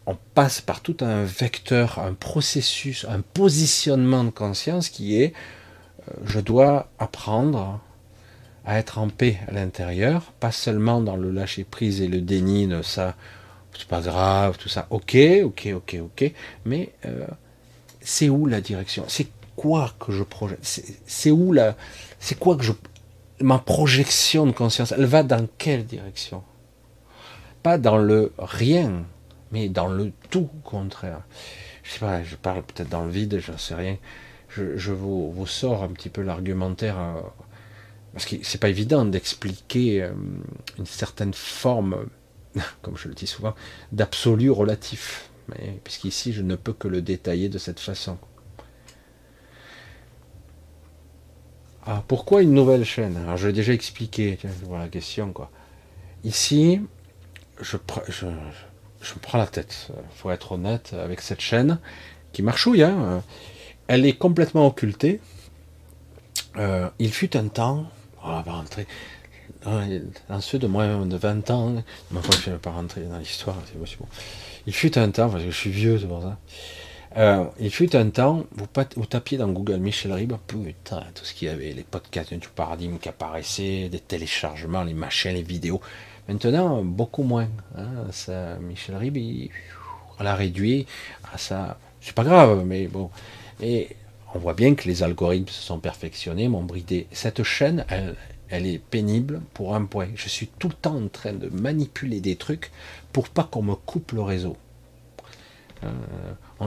on 0.06 0.18
passe 0.34 0.61
par 0.61 0.82
tout 0.82 0.98
un 1.02 1.23
vecteur, 1.23 1.99
un 1.99 2.14
processus, 2.14 3.06
un 3.10 3.22
positionnement 3.22 4.23
de 4.23 4.30
conscience 4.30 4.90
qui 4.90 5.22
est 5.22 5.34
euh, 6.07 6.14
je 6.26 6.40
dois 6.40 6.90
apprendre 6.99 7.80
à 8.65 8.78
être 8.78 8.98
en 8.99 9.10
paix 9.10 9.40
à 9.48 9.52
l'intérieur, 9.52 10.34
pas 10.40 10.52
seulement 10.52 11.02
dans 11.02 11.15
le 11.15 11.32
lâcher 11.32 11.64
prise 11.64 12.02
et 12.02 12.07
le 12.07 12.22
déni 12.22 12.68
de 12.68 12.82
ça, 12.82 13.15
c'est 13.78 13.88
pas 13.88 14.02
grave, 14.02 14.57
tout 14.57 14.69
ça, 14.69 14.88
ok, 14.90 15.18
ok, 15.45 15.69
ok, 15.76 15.98
ok, 16.02 16.32
mais 16.65 16.94
euh, 17.06 17.26
c'est 18.02 18.30
où 18.30 18.45
la 18.45 18.61
direction? 18.61 19.06
C'est 19.07 19.28
quoi 19.56 19.94
que 19.99 20.11
je 20.11 20.23
projette? 20.23 20.60
C'est 21.06 21.32
où 21.32 21.53
la. 21.53 21.76
C'est 22.19 22.38
quoi 22.38 22.56
que 22.56 22.64
je. 22.64 22.73
Ma 23.40 23.57
projection 23.57 24.45
de 24.45 24.52
conscience, 24.52 24.91
elle 24.91 25.06
va 25.06 25.23
dans 25.23 25.48
quelle 25.57 25.86
direction? 25.86 26.44
Pas 27.64 27.78
dans 27.78 27.98
le 27.98 28.34
rien, 28.38 29.03
mais 29.52 29.69
dans 29.69 29.88
le 29.88 30.11
tout 30.30 30.49
contraire. 30.64 31.22
Je 31.84 31.91
sais 31.91 31.99
pas, 31.99 32.23
je 32.23 32.36
parle 32.36 32.64
peut-être 32.64 32.90
dans 32.90 33.06
le 33.06 33.11
vide, 33.11 33.40
je 33.40 33.52
ne 33.52 33.57
sais 33.57 33.76
rien. 33.76 33.98
Je, 34.49 34.91
vous, 34.91 35.32
vous, 35.32 35.48
sors 35.48 35.84
un 35.84 35.88
petit 35.88 36.10
peu 36.10 36.22
l'argumentaire, 36.22 36.99
euh, 36.99 37.22
parce 38.14 38.26
que 38.26 38.36
c'est 38.44 38.57
pas 38.57 38.68
évident 38.68 39.06
d'expliquer 39.06 40.03
euh, 40.03 40.11
une 40.78 40.86
certaine 40.86 41.34
forme, 41.34 42.07
comme 42.82 42.98
je 42.98 43.07
le 43.07 43.14
dis 43.14 43.28
souvent, 43.28 43.56
d'absolu 43.91 44.49
relatif. 44.52 45.30
Puisqu'ici, 45.84 46.32
je 46.32 46.41
ne 46.41 46.56
peux 46.56 46.73
que 46.73 46.88
le 46.88 47.02
détailler 47.02 47.49
de 47.49 47.57
cette 47.57 47.80
façon. 47.80 48.18
Ah, 51.86 52.03
pourquoi 52.07 52.41
une 52.41 52.53
nouvelle 52.53 52.86
chaîne? 52.86 53.18
Alors, 53.18 53.38
je 53.38 53.48
l'ai 53.48 53.53
déjà 53.53 53.73
expliqué, 53.73 54.38
voilà 54.64 54.86
la 54.86 54.90
question, 54.90 55.34
quoi. 55.34 55.49
Ici, 56.23 56.80
je, 57.60 57.78
je 58.07 58.28
me 59.15 59.19
prends 59.22 59.38
la 59.38 59.48
tête. 59.48 59.90
Faut 60.15 60.32
être 60.32 60.53
honnête 60.53 60.94
avec 60.94 61.22
cette 61.22 61.41
chaîne 61.41 61.80
qui 62.34 62.41
marchouille. 62.41 62.84
Hein. 62.84 63.23
Elle 63.88 64.06
est 64.06 64.14
complètement 64.14 64.68
occultée. 64.68 65.19
Euh, 66.57 66.90
il 66.99 67.11
fut 67.11 67.36
un 67.38 67.48
temps, 67.48 67.90
on 68.23 68.41
va 68.41 68.52
rentrer 68.52 68.88
dans 69.64 70.41
ceux 70.41 70.60
de 70.60 70.68
moins 70.68 71.06
de 71.06 71.18
20 71.18 71.52
ans, 71.52 71.76
je 72.11 72.15
ne 72.15 72.56
vais 72.56 72.60
pas 72.60 72.72
rentrer 72.72 73.02
dans 73.02 73.18
l'histoire, 73.18 73.57
c'est 73.65 73.78
possible. 73.78 74.03
Il 74.68 74.73
fut 74.73 74.98
un 74.98 75.10
temps, 75.11 75.30
parce 75.30 75.44
que 75.44 75.52
je 75.52 75.56
suis 75.56 75.72
vieux, 75.72 75.99
c'est 75.99 76.07
pour 76.07 76.22
ça. 76.22 76.38
Euh, 77.18 77.45
il 77.60 77.72
fut 77.72 77.95
un 77.95 78.10
temps, 78.10 78.45
vous, 78.53 79.06
tapiez 79.06 79.38
dans 79.38 79.49
Google 79.49 79.78
Michel 79.78 80.14
Ribes, 80.14 80.36
putain, 80.48 81.03
tout 81.14 81.26
ce 81.26 81.34
qu'il 81.34 81.49
y 81.49 81.52
avait, 81.52 81.73
les 81.73 81.84
podcasts 81.84 82.34
du 82.34 82.48
paradigme 82.48 82.98
qui 82.98 83.10
apparaissaient, 83.10 83.90
des 83.90 83.99
téléchargements, 83.99 84.84
les 84.84 84.94
machins, 84.94 85.34
les 85.34 85.44
vidéos. 85.44 85.82
Maintenant, 86.27 86.84
beaucoup 86.84 87.23
moins. 87.23 87.49
Hein, 87.77 88.07
ça, 88.11 88.57
Michel 88.60 88.95
Ribes, 88.95 89.18
il, 89.18 89.49
on 90.19 90.23
l'a 90.23 90.35
réduit 90.35 90.85
à 91.34 91.38
ça. 91.38 91.77
C'est 91.99 92.15
pas 92.15 92.23
grave, 92.23 92.64
mais 92.65 92.88
bon. 92.88 93.10
Et 93.61 93.95
on 94.34 94.39
voit 94.39 94.53
bien 94.53 94.76
que 94.76 94.88
les 94.88 95.03
algorithmes 95.03 95.49
se 95.49 95.61
sont 95.61 95.80
perfectionnés, 95.80 96.48
m'ont 96.48 96.64
bridé. 96.64 97.07
Cette 97.11 97.43
chaîne, 97.43 97.85
elle, 97.89 98.15
elle 98.49 98.65
est 98.65 98.80
pénible 98.80 99.41
pour 99.53 99.76
un 99.76 99.85
point. 99.85 100.10
Je 100.15 100.30
suis 100.30 100.48
tout 100.48 100.68
le 100.68 100.73
temps 100.73 100.95
en 100.95 101.07
train 101.07 101.34
de 101.34 101.49
manipuler 101.49 102.19
des 102.19 102.35
trucs 102.35 102.72
pour 103.14 103.30
pas 103.30 103.43
qu'on 103.43 103.61
me 103.61 103.76
coupe 103.76 104.11
le 104.11 104.22
réseau. 104.22 104.57
Euh, 105.84 105.89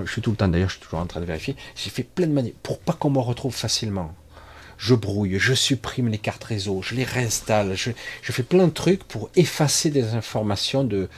je 0.04 0.10
suis 0.10 0.22
tout 0.22 0.30
le 0.30 0.36
temps, 0.36 0.48
d'ailleurs, 0.48 0.70
je 0.70 0.74
suis 0.74 0.82
toujours 0.82 0.98
en 0.98 1.06
train 1.06 1.20
de 1.20 1.26
vérifier. 1.26 1.54
J'ai 1.76 1.90
fait 1.90 2.02
plein 2.02 2.26
de 2.26 2.32
manières 2.32 2.54
pour 2.62 2.78
pas 2.80 2.94
qu'on 2.94 3.10
me 3.10 3.20
retrouve 3.20 3.54
facilement. 3.54 4.14
Je 4.78 4.94
brouille, 4.94 5.38
je 5.38 5.54
supprime 5.54 6.08
les 6.08 6.18
cartes 6.18 6.44
réseau, 6.44 6.82
je 6.82 6.94
les 6.94 7.04
réinstalle, 7.04 7.74
je, 7.74 7.90
fais 8.22 8.42
plein 8.42 8.66
de 8.66 8.72
trucs 8.72 9.04
pour 9.04 9.30
effacer 9.36 9.90
des 9.90 10.14
informations 10.14 10.84
de, 10.84 11.08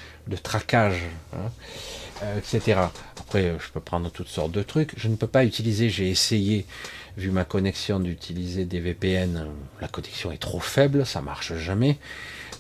traquage, 0.42 1.02
hein, 1.32 1.50
euh, 2.22 2.38
etc. 2.38 2.80
Après, 3.20 3.54
je 3.58 3.72
peux 3.72 3.80
prendre 3.80 4.10
toutes 4.10 4.28
sortes 4.28 4.52
de 4.52 4.62
trucs. 4.62 4.92
Je 4.96 5.08
ne 5.08 5.16
peux 5.16 5.26
pas 5.26 5.44
utiliser, 5.44 5.90
j'ai 5.90 6.08
essayé, 6.08 6.66
vu 7.16 7.30
ma 7.30 7.44
connexion, 7.44 7.98
d'utiliser 7.98 8.64
des 8.64 8.80
VPN. 8.80 9.46
La 9.80 9.88
connexion 9.88 10.30
est 10.30 10.38
trop 10.38 10.60
faible, 10.60 11.04
ça 11.04 11.22
marche 11.22 11.54
jamais. 11.56 11.98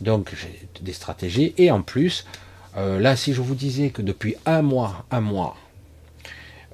Donc, 0.00 0.32
j'ai 0.34 0.68
des 0.80 0.92
stratégies. 0.92 1.54
Et 1.56 1.70
en 1.70 1.82
plus, 1.82 2.26
euh, 2.76 2.98
là, 2.98 3.16
si 3.16 3.32
je 3.32 3.40
vous 3.40 3.54
disais 3.54 3.90
que 3.90 4.02
depuis 4.02 4.36
un 4.44 4.62
mois, 4.62 5.06
un 5.10 5.20
mois, 5.20 5.56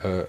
euh, 0.04 0.24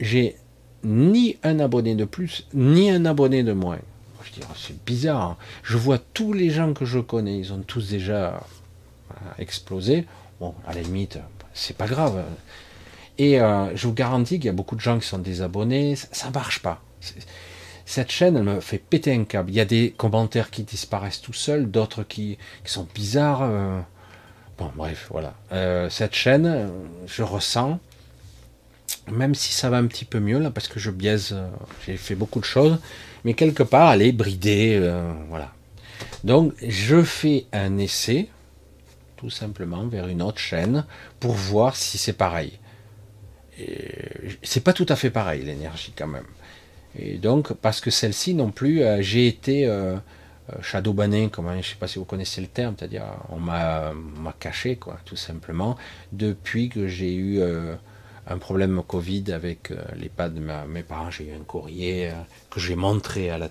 j'ai 0.00 0.36
ni 0.84 1.36
un 1.42 1.60
abonné 1.60 1.94
de 1.94 2.04
plus, 2.04 2.46
ni 2.54 2.90
un 2.90 3.04
abonné 3.04 3.42
de 3.42 3.52
moins. 3.52 3.78
Je 4.24 4.32
dis, 4.32 4.40
oh, 4.42 4.54
c'est 4.56 4.84
bizarre. 4.84 5.22
Hein. 5.22 5.36
Je 5.62 5.76
vois 5.76 5.98
tous 5.98 6.32
les 6.32 6.50
gens 6.50 6.72
que 6.72 6.84
je 6.84 6.98
connais, 6.98 7.38
ils 7.38 7.52
ont 7.52 7.60
tous 7.60 7.90
déjà 7.90 8.34
euh, 8.34 9.14
explosé. 9.38 10.06
Bon, 10.40 10.54
à 10.66 10.74
la 10.74 10.82
limite, 10.82 11.18
c'est 11.52 11.76
pas 11.76 11.86
grave. 11.86 12.22
Et 13.16 13.38
je 13.38 13.86
vous 13.86 13.92
garantis 13.92 14.38
qu'il 14.38 14.46
y 14.46 14.48
a 14.48 14.52
beaucoup 14.52 14.74
de 14.74 14.80
gens 14.80 14.98
qui 14.98 15.06
sont 15.06 15.18
désabonnés. 15.18 15.94
Ça, 15.94 16.08
ça 16.10 16.30
marche 16.30 16.60
pas. 16.60 16.82
Cette 17.86 18.10
chaîne, 18.10 18.36
elle 18.36 18.42
me 18.42 18.58
fait 18.58 18.78
péter 18.78 19.14
un 19.14 19.22
câble. 19.22 19.50
Il 19.50 19.54
y 19.54 19.60
a 19.60 19.64
des 19.64 19.94
commentaires 19.96 20.50
qui 20.50 20.64
disparaissent 20.64 21.20
tout 21.20 21.32
seuls, 21.32 21.70
d'autres 21.70 22.02
qui, 22.02 22.38
sont 22.64 22.88
bizarres. 22.92 23.84
Bon, 24.58 24.70
bref, 24.76 25.08
voilà. 25.10 25.34
Euh, 25.52 25.90
cette 25.90 26.14
chaîne, 26.14 26.70
je 27.06 27.22
ressens, 27.22 27.80
même 29.10 29.34
si 29.34 29.52
ça 29.52 29.70
va 29.70 29.76
un 29.78 29.86
petit 29.86 30.04
peu 30.04 30.20
mieux 30.20 30.38
là, 30.38 30.50
parce 30.50 30.68
que 30.68 30.80
je 30.80 30.90
biaise, 30.90 31.30
euh, 31.32 31.48
j'ai 31.86 31.96
fait 31.96 32.14
beaucoup 32.14 32.40
de 32.40 32.44
choses, 32.44 32.78
mais 33.24 33.34
quelque 33.34 33.62
part, 33.62 33.92
elle 33.92 34.02
est 34.02 34.12
bridée, 34.12 34.78
euh, 34.80 35.12
voilà. 35.28 35.52
Donc, 36.24 36.54
je 36.66 37.02
fais 37.02 37.46
un 37.52 37.78
essai, 37.78 38.28
tout 39.16 39.30
simplement, 39.30 39.86
vers 39.86 40.08
une 40.08 40.22
autre 40.22 40.38
chaîne, 40.38 40.84
pour 41.20 41.32
voir 41.32 41.76
si 41.76 41.98
c'est 41.98 42.14
pareil. 42.14 42.58
C'est 44.42 44.64
pas 44.64 44.72
tout 44.72 44.86
à 44.88 44.96
fait 44.96 45.10
pareil, 45.10 45.44
l'énergie, 45.44 45.92
quand 45.96 46.08
même. 46.08 46.26
Et 46.98 47.18
donc, 47.18 47.52
parce 47.52 47.80
que 47.80 47.90
celle-ci 47.90 48.34
non 48.34 48.50
plus, 48.50 48.82
j'ai 49.00 49.28
été 49.28 49.68
euh, 50.52 50.56
shadow 50.60 50.92
banning, 50.92 51.30
comment, 51.30 51.56
je 51.60 51.70
sais 51.70 51.76
pas 51.76 51.88
si 51.88 51.98
vous 51.98 52.04
connaissez 52.04 52.42
le 52.42 52.48
terme, 52.48 52.74
c'est-à-dire 52.78 53.04
on 53.30 53.38
m'a 53.38 53.92
caché, 54.38 54.76
quoi, 54.76 54.98
tout 55.06 55.16
simplement, 55.16 55.76
depuis 56.12 56.68
que 56.68 56.86
j'ai 56.86 57.14
eu 57.14 57.40
euh, 57.40 57.74
un 58.26 58.38
problème 58.38 58.82
Covid 58.86 59.32
avec 59.32 59.70
euh, 59.70 59.82
les 59.96 60.08
pas 60.08 60.28
de 60.28 60.40
mes 60.40 60.82
parents. 60.82 61.10
J'ai 61.10 61.28
eu 61.28 61.34
un 61.34 61.44
courrier 61.44 62.10
que 62.50 62.60
j'ai 62.60 62.76
montré 62.76 63.28
la, 63.28 63.50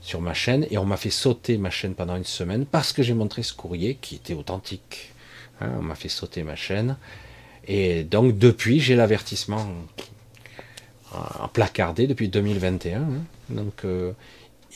sur 0.00 0.20
ma 0.20 0.34
chaîne 0.34 0.66
et 0.70 0.78
on 0.78 0.84
m'a 0.84 0.96
fait 0.96 1.10
sauter 1.10 1.58
ma 1.58 1.70
chaîne 1.70 1.94
pendant 1.94 2.16
une 2.16 2.24
semaine 2.24 2.66
parce 2.66 2.92
que 2.92 3.02
j'ai 3.02 3.14
montré 3.14 3.42
ce 3.42 3.52
courrier 3.52 3.98
qui 4.00 4.16
était 4.16 4.34
authentique. 4.34 5.12
Hein, 5.60 5.70
on 5.78 5.82
m'a 5.82 5.94
fait 5.94 6.08
sauter 6.08 6.42
ma 6.42 6.56
chaîne. 6.56 6.96
Et 7.68 8.02
donc 8.02 8.38
depuis, 8.38 8.80
j'ai 8.80 8.96
l'avertissement 8.96 9.68
en 11.12 11.48
placardé 11.48 12.06
depuis 12.06 12.28
2021. 12.28 13.00
Hein. 13.00 13.04
donc 13.50 13.84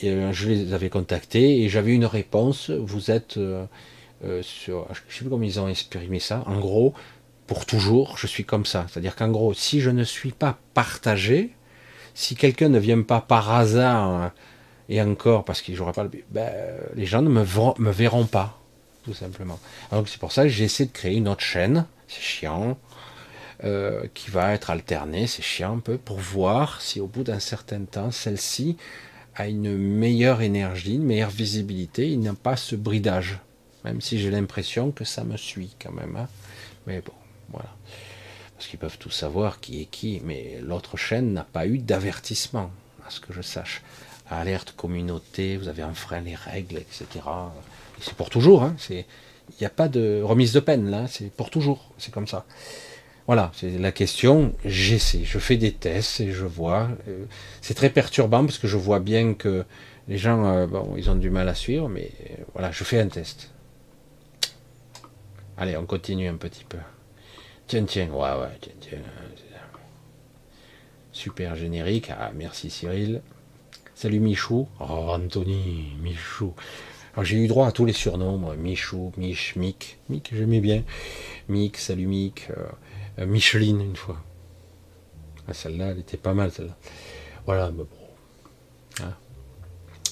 euh, 0.03 0.31
je 0.31 0.49
les 0.49 0.73
avais 0.73 0.89
contactés 0.89 1.61
et 1.61 1.69
j'avais 1.69 1.93
une 1.93 2.05
réponse. 2.05 2.69
Vous 2.69 3.09
êtes 3.11 3.37
euh, 3.37 3.65
euh, 4.23 4.41
sur. 4.43 4.87
Je 4.93 5.13
sais 5.13 5.21
plus 5.21 5.29
comment 5.29 5.43
ils 5.43 5.59
ont 5.59 5.67
exprimé 5.67 6.19
ça. 6.19 6.43
En 6.45 6.59
gros, 6.59 6.93
pour 7.47 7.65
toujours, 7.65 8.17
je 8.17 8.27
suis 8.27 8.45
comme 8.45 8.65
ça. 8.65 8.85
C'est-à-dire 8.89 9.15
qu'en 9.15 9.29
gros, 9.29 9.53
si 9.53 9.81
je 9.81 9.89
ne 9.89 10.03
suis 10.03 10.31
pas 10.31 10.57
partagé, 10.73 11.51
si 12.13 12.35
quelqu'un 12.35 12.69
ne 12.69 12.79
vient 12.79 13.01
pas 13.01 13.21
par 13.21 13.51
hasard, 13.53 14.31
et 14.89 15.01
encore 15.01 15.43
parce 15.43 15.61
qu'il 15.61 15.75
jouera 15.75 15.93
pas 15.93 16.03
le. 16.03 16.11
Ben, 16.29 16.51
les 16.95 17.05
gens 17.05 17.21
ne 17.21 17.29
me, 17.29 17.91
verront 17.91 18.25
pas, 18.25 18.59
tout 19.03 19.13
simplement. 19.13 19.59
Donc 19.91 20.09
c'est 20.09 20.19
pour 20.19 20.31
ça 20.31 20.43
que 20.43 20.49
j'essaie 20.49 20.85
de 20.85 20.91
créer 20.91 21.15
une 21.15 21.27
autre 21.27 21.41
chaîne. 21.41 21.85
C'est 22.07 22.21
chiant. 22.21 22.77
qui 24.13 24.29
va 24.29 24.53
être 24.53 24.69
alternée, 24.69 25.27
c'est 25.27 25.41
chiant 25.41 25.75
un 25.77 25.79
peu, 25.79 25.97
pour 25.97 26.19
voir 26.19 26.81
si 26.81 26.99
au 26.99 27.07
bout 27.07 27.23
d'un 27.23 27.39
certain 27.39 27.81
temps, 27.81 28.11
celle-ci 28.11 28.77
a 29.35 29.47
une 29.47 29.77
meilleure 29.77 30.41
énergie, 30.41 30.95
une 30.95 31.05
meilleure 31.05 31.29
visibilité, 31.29 32.09
il 32.09 32.19
n'a 32.19 32.33
pas 32.33 32.57
ce 32.57 32.75
bridage. 32.75 33.39
Même 33.85 34.01
si 34.01 34.19
j'ai 34.19 34.31
l'impression 34.31 34.91
que 34.91 35.05
ça 35.05 35.23
me 35.23 35.37
suit 35.37 35.75
quand 35.81 35.91
même. 35.91 36.15
Hein. 36.15 36.27
Mais 36.87 37.01
bon, 37.01 37.13
voilà. 37.51 37.69
Parce 38.55 38.67
qu'ils 38.67 38.79
peuvent 38.79 38.97
tout 38.97 39.11
savoir 39.11 39.59
qui 39.59 39.81
est 39.81 39.85
qui, 39.85 40.21
mais 40.23 40.59
l'autre 40.61 40.97
chaîne 40.97 41.33
n'a 41.33 41.43
pas 41.43 41.67
eu 41.67 41.77
d'avertissement, 41.77 42.71
à 43.05 43.09
ce 43.09 43.19
que 43.19 43.33
je 43.33 43.41
sache. 43.41 43.81
Alerte 44.29 44.73
communauté, 44.75 45.57
vous 45.57 45.67
avez 45.67 45.83
enfreint 45.83 46.21
les 46.21 46.35
règles, 46.35 46.77
etc. 46.77 47.05
c'est 48.01 48.15
pour 48.15 48.29
toujours, 48.29 48.63
hein. 48.63 48.75
il 48.89 49.05
n'y 49.61 49.67
a 49.67 49.69
pas 49.69 49.87
de 49.87 50.21
remise 50.21 50.53
de 50.53 50.59
peine 50.59 50.89
là, 50.89 51.07
c'est 51.07 51.31
pour 51.31 51.49
toujours, 51.49 51.91
c'est 51.97 52.13
comme 52.13 52.27
ça. 52.27 52.45
Voilà, 53.27 53.51
c'est 53.53 53.77
la 53.77 53.91
question. 53.91 54.53
J'essaie, 54.63 55.25
je 55.25 55.37
fais 55.37 55.57
des 55.57 55.73
tests 55.73 56.21
et 56.21 56.31
je 56.31 56.45
vois. 56.45 56.89
Euh, 57.09 57.25
c'est 57.61 57.73
très 57.73 57.89
perturbant 57.89 58.45
parce 58.45 58.57
que 58.57 58.67
je 58.67 58.77
vois 58.77 59.01
bien 59.01 59.33
que 59.33 59.65
les 60.07 60.17
gens, 60.17 60.45
euh, 60.45 60.65
bon, 60.65 60.93
ils 60.97 61.09
ont 61.09 61.15
du 61.15 61.29
mal 61.29 61.49
à 61.49 61.53
suivre, 61.53 61.89
mais 61.89 62.09
euh, 62.31 62.43
voilà, 62.53 62.71
je 62.71 62.85
fais 62.85 63.01
un 63.01 63.09
test. 63.09 63.51
Allez, 65.57 65.75
on 65.75 65.85
continue 65.85 66.29
un 66.29 66.35
petit 66.35 66.63
peu. 66.63 66.77
Tiens, 67.67 67.83
tiens, 67.83 68.09
ouais, 68.11 68.39
ouais, 68.39 68.57
tiens, 68.61 68.73
tiens. 68.79 68.99
Super 71.11 71.57
générique. 71.57 72.09
Ah, 72.17 72.31
merci 72.33 72.69
Cyril. 72.69 73.21
Salut 73.93 74.21
Michou. 74.21 74.69
Oh, 74.79 75.09
Anthony, 75.09 75.93
Michou. 76.01 76.53
j'ai 77.23 77.35
eu 77.35 77.47
droit 77.49 77.67
à 77.67 77.73
tous 77.73 77.83
les 77.83 77.91
surnoms. 77.91 78.55
Michou, 78.55 79.11
Mich, 79.17 79.57
Mick. 79.57 79.97
Mick, 80.07 80.29
j'aimais 80.33 80.61
bien. 80.61 80.83
Mick, 81.49 81.75
salut 81.75 82.07
Mick. 82.07 82.47
Euh, 83.19 83.25
Micheline 83.25 83.81
une 83.81 83.97
fois. 83.97 84.23
Ah, 85.49 85.53
celle-là, 85.53 85.87
elle 85.87 85.99
était 85.99 86.15
pas 86.15 86.33
mal, 86.33 86.53
celle-là. 86.53 86.77
Voilà, 87.45 87.71
mais 87.71 87.83
bon. 87.83 89.03
Hein. 89.03 89.13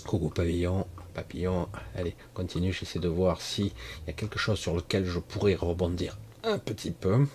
Coucou 0.05 0.27
pavillon, 0.27 0.85
papillon. 1.13 1.69
Allez, 1.95 2.15
continue, 2.33 2.73
j'essaie 2.73 2.99
de 2.99 3.07
voir 3.07 3.39
s'il 3.39 3.71
y 4.07 4.09
a 4.09 4.13
quelque 4.13 4.39
chose 4.39 4.59
sur 4.59 4.75
lequel 4.75 5.05
je 5.05 5.19
pourrais 5.19 5.55
rebondir 5.55 6.17
un 6.45 6.59
petit 6.59 6.91
peu. 6.91 7.25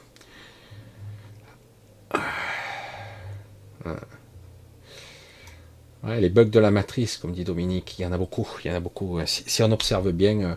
Ouais, 6.03 6.19
les 6.20 6.31
bugs 6.31 6.45
de 6.47 6.59
la 6.59 6.70
matrice, 6.70 7.19
comme 7.19 7.32
dit 7.32 7.45
Dominique, 7.45 7.99
il 7.99 8.03
y 8.03 8.07
en 8.07 8.12
a 8.12 8.19
beaucoup, 8.19 8.49
il 8.65 8.70
y 8.70 8.73
en 8.73 8.77
a 8.77 8.81
beaucoup. 8.81 9.19
Si, 9.27 9.62
on 9.62 9.70
observe 9.70 10.12
bien, 10.12 10.41
euh, 10.41 10.55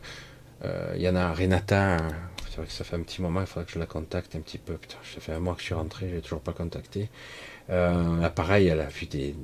euh, 0.63 0.93
il 0.95 1.01
y 1.01 1.09
en 1.09 1.15
a 1.17 1.33
Renata, 1.33 1.97
c'est 2.49 2.57
vrai 2.57 2.65
que 2.65 2.71
ça 2.71 2.85
fait 2.85 2.95
un 2.95 3.01
petit 3.01 3.21
moment, 3.21 3.41
il 3.41 3.47
faudrait 3.47 3.65
que 3.65 3.71
je 3.73 3.79
la 3.79 3.85
contacte 3.85 4.35
un 4.37 4.39
petit 4.39 4.57
peu. 4.57 4.77
Ça 5.13 5.19
fait 5.19 5.33
un 5.33 5.39
mois 5.39 5.55
que 5.55 5.59
je 5.59 5.65
suis 5.65 5.73
rentré, 5.73 6.07
je 6.09 6.15
l'ai 6.15 6.21
toujours 6.21 6.39
pas 6.39 6.53
contacté. 6.53 7.09
Euh, 7.69 8.29
pareil, 8.29 8.67
elle 8.67 8.79
a 8.79 8.87
vu 8.87 9.05
des, 9.07 9.35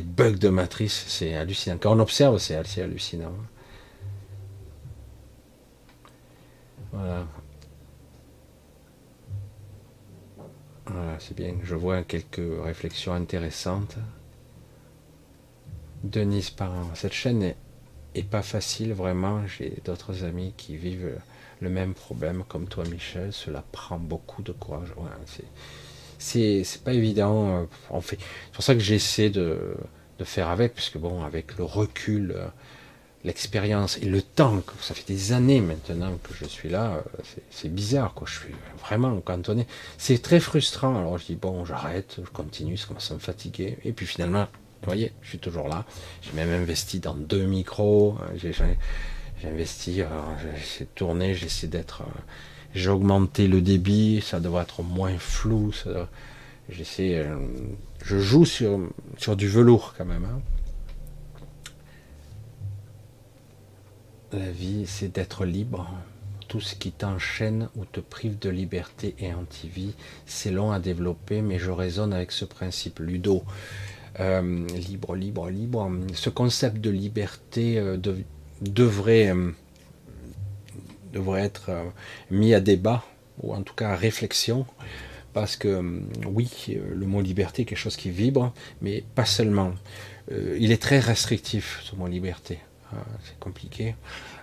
bugs 0.00 0.38
de 0.38 0.48
matrice, 0.48 1.04
c'est 1.08 1.34
hallucinant. 1.34 1.78
Quand 1.80 1.96
on 1.96 2.00
observe, 2.00 2.38
c'est 2.38 2.54
assez 2.54 2.82
hallucinant. 2.82 3.34
Voilà. 6.92 7.26
Voilà, 10.92 11.16
c'est 11.18 11.36
bien. 11.36 11.54
Je 11.62 11.74
vois 11.74 12.02
quelques 12.02 12.40
réflexions 12.62 13.14
intéressantes. 13.14 13.96
Denise 16.04 16.50
Parent. 16.50 16.90
Cette 16.94 17.12
chaîne 17.12 17.54
est, 18.14 18.22
pas 18.28 18.42
facile, 18.42 18.92
vraiment. 18.92 19.46
J'ai 19.46 19.78
d'autres 19.84 20.24
amis 20.24 20.52
qui 20.56 20.76
vivent 20.76 21.18
le 21.60 21.70
même 21.70 21.94
problème 21.94 22.44
comme 22.46 22.68
toi, 22.68 22.84
Michel. 22.90 23.32
Cela 23.32 23.64
prend 23.72 23.98
beaucoup 23.98 24.42
de 24.42 24.52
courage. 24.52 24.92
c'est, 26.18 26.64
pas 26.84 26.92
évident. 26.92 27.68
En 27.88 28.00
fait, 28.00 28.18
c'est 28.46 28.52
pour 28.52 28.64
ça 28.64 28.74
que 28.74 28.80
j'essaie 28.80 29.30
de, 29.30 29.74
de 30.18 30.24
faire 30.24 30.48
avec, 30.48 30.74
puisque 30.74 30.98
bon, 30.98 31.22
avec 31.24 31.56
le 31.56 31.64
recul, 31.64 32.36
l'expérience 33.24 33.98
et 33.98 34.06
le 34.06 34.20
temps, 34.20 34.62
ça 34.80 34.94
fait 34.94 35.06
des 35.06 35.32
années 35.32 35.60
maintenant 35.60 36.18
que 36.22 36.34
je 36.34 36.44
suis 36.44 36.68
là, 36.68 37.02
c'est 37.50 37.72
bizarre, 37.72 38.14
quoi. 38.14 38.26
Je 38.28 38.40
suis 38.40 38.54
vraiment 38.80 39.20
cantonné. 39.20 39.66
C'est 39.98 40.20
très 40.20 40.40
frustrant. 40.40 40.98
Alors 40.98 41.18
je 41.18 41.26
dis 41.26 41.36
bon, 41.36 41.64
j'arrête, 41.64 42.16
je 42.24 42.30
continue, 42.30 42.76
ça 42.76 42.88
commence 42.88 43.10
à 43.10 43.14
me 43.14 43.20
fatiguer. 43.20 43.78
Et 43.84 43.92
puis 43.92 44.06
finalement, 44.06 44.48
vous 44.82 44.86
voyez, 44.86 45.12
je 45.22 45.28
suis 45.28 45.38
toujours 45.38 45.68
là. 45.68 45.84
J'ai 46.22 46.32
même 46.32 46.50
investi 46.50 46.98
dans 46.98 47.14
deux 47.14 47.44
micros. 47.44 48.16
J'ai 48.36 48.52
investi, 49.44 50.02
j'essaie 50.42 50.84
de 50.84 50.90
tourner, 50.94 51.34
j'essaie 51.34 51.68
d'être. 51.68 52.02
J'ai 52.74 52.90
augmenté 52.90 53.46
le 53.46 53.60
débit, 53.60 54.20
ça 54.20 54.40
devrait 54.40 54.62
être 54.62 54.82
moins 54.82 55.16
flou. 55.18 55.72
J'essaie. 56.68 57.18
Euh, 57.18 57.36
je 58.04 58.18
joue 58.18 58.44
sur, 58.44 58.80
sur 59.18 59.36
du 59.36 59.46
velours 59.46 59.94
quand 59.96 60.04
même. 60.04 60.24
Hein. 60.24 60.40
La 64.32 64.50
vie, 64.50 64.86
c'est 64.86 65.14
d'être 65.14 65.44
libre. 65.44 65.90
Tout 66.48 66.60
ce 66.60 66.74
qui 66.74 66.90
t'enchaîne 66.90 67.68
ou 67.76 67.84
te 67.84 68.00
prive 68.00 68.38
de 68.38 68.48
liberté 68.48 69.14
et 69.18 69.34
anti-vie, 69.34 69.92
c'est 70.24 70.50
long 70.50 70.72
à 70.72 70.80
développer, 70.80 71.42
mais 71.42 71.58
je 71.58 71.70
raisonne 71.70 72.14
avec 72.14 72.32
ce 72.32 72.46
principe. 72.46 72.98
Ludo, 73.00 73.42
euh, 74.20 74.66
libre, 74.68 75.16
libre, 75.16 75.50
libre. 75.50 75.90
Ce 76.14 76.30
concept 76.30 76.78
de 76.78 76.88
liberté 76.88 77.78
euh, 77.78 77.98
devrait, 78.62 79.28
euh, 79.36 79.50
devrait 81.12 81.42
être 81.42 81.70
mis 82.30 82.54
à 82.54 82.60
débat, 82.60 83.04
ou 83.42 83.54
en 83.54 83.60
tout 83.60 83.74
cas 83.74 83.90
à 83.90 83.96
réflexion, 83.96 84.64
parce 85.34 85.56
que 85.56 86.00
oui, 86.26 86.78
le 86.90 87.04
mot 87.04 87.20
liberté 87.20 87.62
est 87.62 87.64
quelque 87.66 87.76
chose 87.76 87.96
qui 87.96 88.10
vibre, 88.10 88.54
mais 88.80 89.04
pas 89.14 89.26
seulement. 89.26 89.74
il 90.30 90.72
est 90.72 90.80
très 90.80 91.00
restrictif, 91.00 91.80
ce 91.84 91.94
mot 91.96 92.06
liberté. 92.06 92.60
Euh, 92.92 92.96
c'est 93.24 93.38
compliqué. 93.38 93.94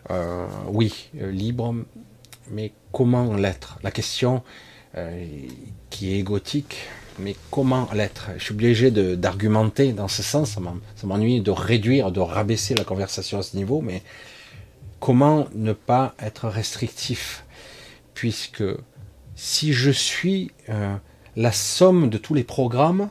Euh, 0.09 0.47
oui, 0.67 1.09
euh, 1.19 1.31
libre, 1.31 1.75
mais 2.49 2.71
comment 2.91 3.35
l'être? 3.35 3.79
La 3.83 3.91
question 3.91 4.43
qui 5.91 6.11
est 6.11 6.17
égotique, 6.17 6.77
mais 7.19 7.35
comment 7.51 7.87
l'être? 7.93 8.31
Je 8.37 8.43
suis 8.43 8.53
obligé 8.55 8.89
d'argumenter 8.89 9.93
dans 9.93 10.07
ce 10.07 10.23
sens, 10.23 10.57
ça 10.95 11.07
m'ennuie 11.07 11.41
de 11.41 11.51
réduire, 11.51 12.11
de 12.11 12.19
rabaisser 12.19 12.73
la 12.73 12.83
conversation 12.83 13.37
à 13.37 13.43
ce 13.43 13.55
niveau, 13.55 13.81
mais 13.81 14.01
comment 14.99 15.47
ne 15.53 15.73
pas 15.73 16.15
être 16.17 16.47
restrictif? 16.47 17.45
Puisque 18.15 18.63
si 19.35 19.73
je 19.73 19.91
suis 19.91 20.49
la 21.35 21.51
somme 21.51 22.09
de 22.09 22.17
tous 22.17 22.33
les 22.33 22.43
programmes, 22.43 23.09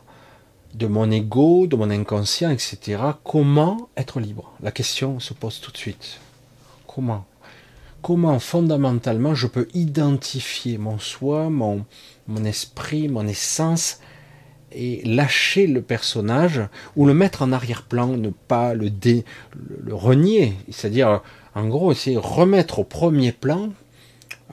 de 0.79 0.87
mon 0.87 1.11
ego, 1.11 1.67
de 1.67 1.75
mon 1.75 1.91
inconscient, 1.91 2.51
etc. 2.51 3.03
Comment 3.25 3.89
être 3.97 4.21
libre? 4.21 4.53
La 4.63 4.71
question 4.71 5.19
se 5.19 5.35
pose 5.35 5.61
tout 5.61 5.73
de 5.73 5.77
suite. 5.77 6.21
Comment? 6.87 7.27
Comment 8.01 8.39
fondamentalement 8.39 9.35
je 9.35 9.49
peux 9.49 9.67
identifier 9.75 10.79
mon 10.79 11.01
soi, 11.01 11.51
mon, 11.51 11.85
mon 12.29 12.45
esprit, 12.45 13.09
mon 13.09 13.27
essence 13.27 13.99
et 14.71 15.03
lâcher 15.05 15.67
le 15.67 15.83
personnage 15.83 16.63
ou 16.95 17.07
le 17.07 17.15
mettre 17.15 17.43
en 17.43 17.51
arrière-plan, 17.51 18.07
ne 18.07 18.31
pas 18.31 18.75
le, 18.75 18.89
dé, 18.89 19.25
le, 19.57 19.95
renier? 19.95 20.55
C'est-à-dire, 20.71 21.23
en 21.57 21.67
gros, 21.67 21.93
c'est 21.93 22.17
remettre 22.17 22.79
au 22.79 22.85
premier 22.85 23.33
plan 23.33 23.71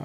euh, 0.00 0.04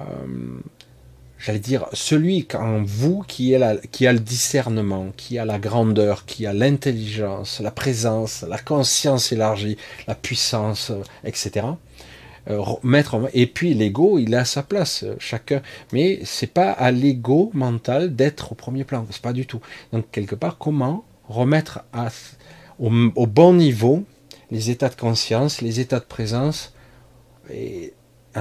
j'allais 1.42 1.58
dire, 1.58 1.86
celui 1.92 2.46
en 2.54 2.82
vous 2.82 3.24
qui, 3.26 3.54
a 3.54 3.72
le 3.74 4.18
discernement, 4.18 5.12
qui 5.16 5.38
a 5.38 5.44
la 5.44 5.58
grandeur, 5.58 6.24
qui 6.24 6.46
a 6.46 6.52
l'intelligence, 6.52 7.60
la 7.60 7.72
présence, 7.72 8.44
la 8.48 8.58
conscience 8.58 9.32
élargie, 9.32 9.76
la 10.06 10.14
puissance, 10.14 10.90
euh, 10.90 11.02
etc. 11.24 11.66
Euh, 12.50 12.62
mettre 12.82 13.28
et 13.34 13.46
puis 13.46 13.74
l'ego, 13.74 14.18
il 14.18 14.34
a 14.34 14.44
sa 14.44 14.62
place, 14.62 15.02
euh, 15.02 15.16
chacun. 15.18 15.62
Mais 15.92 16.20
c'est 16.24 16.52
pas 16.52 16.70
à 16.70 16.90
l'ego 16.92 17.50
mental 17.54 18.14
d'être 18.14 18.52
au 18.52 18.54
premier 18.54 18.84
plan, 18.84 19.06
c'est 19.10 19.22
pas 19.22 19.32
du 19.32 19.46
tout. 19.46 19.60
Donc 19.92 20.10
quelque 20.12 20.36
part, 20.36 20.58
comment 20.58 21.04
remettre 21.28 21.80
au, 22.78 22.90
au 23.16 23.26
bon 23.26 23.54
niveau 23.54 24.04
les 24.50 24.70
états 24.70 24.88
de 24.88 24.94
conscience, 24.94 25.60
les 25.60 25.80
états 25.80 25.98
de 25.98 26.04
présence 26.04 26.72
et 27.50 27.94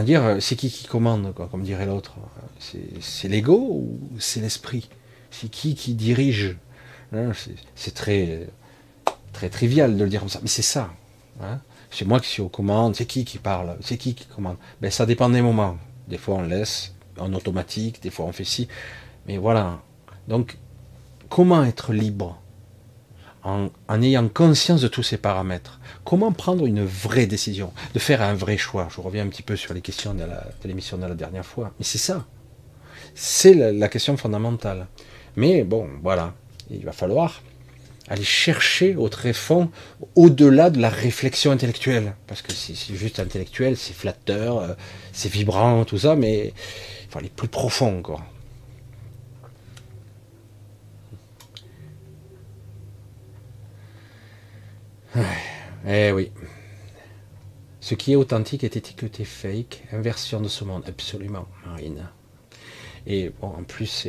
dire 0.03 0.23
euh, 0.23 0.39
c'est 0.39 0.55
qui 0.55 0.69
qui 0.69 0.87
commande, 0.87 1.33
quoi, 1.33 1.47
comme 1.49 1.63
dirait 1.63 1.85
l'autre. 1.85 2.13
C'est 2.99 3.27
l'ego 3.27 3.57
ou 3.57 3.99
c'est 4.19 4.39
l'esprit? 4.39 4.89
C'est 5.31 5.49
qui 5.49 5.75
qui 5.75 5.93
dirige? 5.93 6.57
Hein, 7.13 7.31
C'est 7.75 7.93
très, 7.93 8.47
très 9.33 9.49
trivial 9.49 9.97
de 9.97 10.03
le 10.03 10.09
dire 10.09 10.21
comme 10.21 10.29
ça, 10.29 10.39
mais 10.41 10.47
c'est 10.47 10.61
ça. 10.61 10.91
Hein. 11.41 11.59
c'est 11.89 12.05
moi 12.05 12.19
qui 12.19 12.27
suis 12.27 12.41
aux 12.41 12.49
commandes, 12.49 12.95
c'est 12.95 13.05
qui 13.05 13.25
qui 13.25 13.37
parle, 13.37 13.77
c'est 13.81 13.97
qui 13.97 14.13
qui 14.13 14.25
commande. 14.25 14.57
Ben, 14.81 14.91
ça 14.91 15.05
dépend 15.05 15.29
des 15.29 15.41
moments. 15.41 15.77
Des 16.07 16.17
fois 16.17 16.35
on 16.35 16.41
laisse 16.43 16.93
en 17.17 17.33
automatique, 17.33 18.01
des 18.01 18.09
fois 18.09 18.25
on 18.25 18.31
fait 18.31 18.43
ci. 18.43 18.67
Mais 19.27 19.37
voilà. 19.37 19.81
Donc, 20.27 20.57
comment 21.29 21.63
être 21.63 21.93
libre? 21.93 22.40
En, 23.43 23.69
ayant 24.01 24.27
conscience 24.27 24.81
de 24.81 24.87
tous 24.87 25.03
ces 25.03 25.17
paramètres. 25.17 25.79
Comment 26.03 26.31
prendre 26.31 26.65
une 26.65 26.83
vraie 26.85 27.25
décision, 27.25 27.73
de 27.93 27.99
faire 27.99 28.21
un 28.21 28.33
vrai 28.33 28.57
choix? 28.57 28.87
Je 28.93 29.01
reviens 29.01 29.23
un 29.23 29.29
petit 29.29 29.43
peu 29.43 29.55
sur 29.55 29.73
les 29.73 29.81
questions 29.81 30.13
de 30.13 30.23
l'émission 30.65 30.97
de, 30.97 31.05
la 31.05 31.15
dernière 31.15 31.45
fois. 31.45 31.71
Mais 31.79 31.85
c'est 31.85 31.97
ça. 31.97 32.25
C'est 33.15 33.53
la, 33.53 33.87
question 33.89 34.17
fondamentale. 34.17 34.87
Mais 35.35 35.63
bon, 35.63 35.87
voilà. 36.01 36.33
Il 36.69 36.85
va 36.85 36.91
falloir 36.91 37.41
aller 38.07 38.23
chercher 38.23 38.95
au 38.95 39.09
tréfonds, 39.09 39.69
au-delà 40.15 40.69
de 40.69 40.79
la 40.79 40.89
réflexion 40.89 41.51
intellectuelle. 41.51 42.13
Parce 42.27 42.41
que 42.41 42.51
c'est 42.51 42.75
juste 42.95 43.19
intellectuel, 43.19 43.77
c'est 43.77 43.93
flatteur, 43.93 44.59
euh, 44.59 44.73
c'est 45.13 45.31
vibrant, 45.31 45.85
tout 45.85 45.99
ça, 45.99 46.15
mais 46.15 46.47
il 46.47 47.09
faut 47.09 47.19
aller 47.19 47.31
plus 47.33 47.47
profond 47.47 47.97
encore. 47.97 48.23
Eh 55.87 56.11
oui. 56.11 56.31
Ce 57.79 57.95
qui 57.95 58.13
est 58.13 58.15
authentique 58.15 58.63
est 58.63 58.77
étiqueté 58.77 59.25
fake, 59.25 59.83
inversion 59.91 60.39
de 60.39 60.47
ce 60.47 60.63
monde, 60.63 60.83
absolument, 60.87 61.47
Marine. 61.65 62.07
Et 63.07 63.31
bon, 63.41 63.47
en 63.47 63.63
plus, 63.63 64.07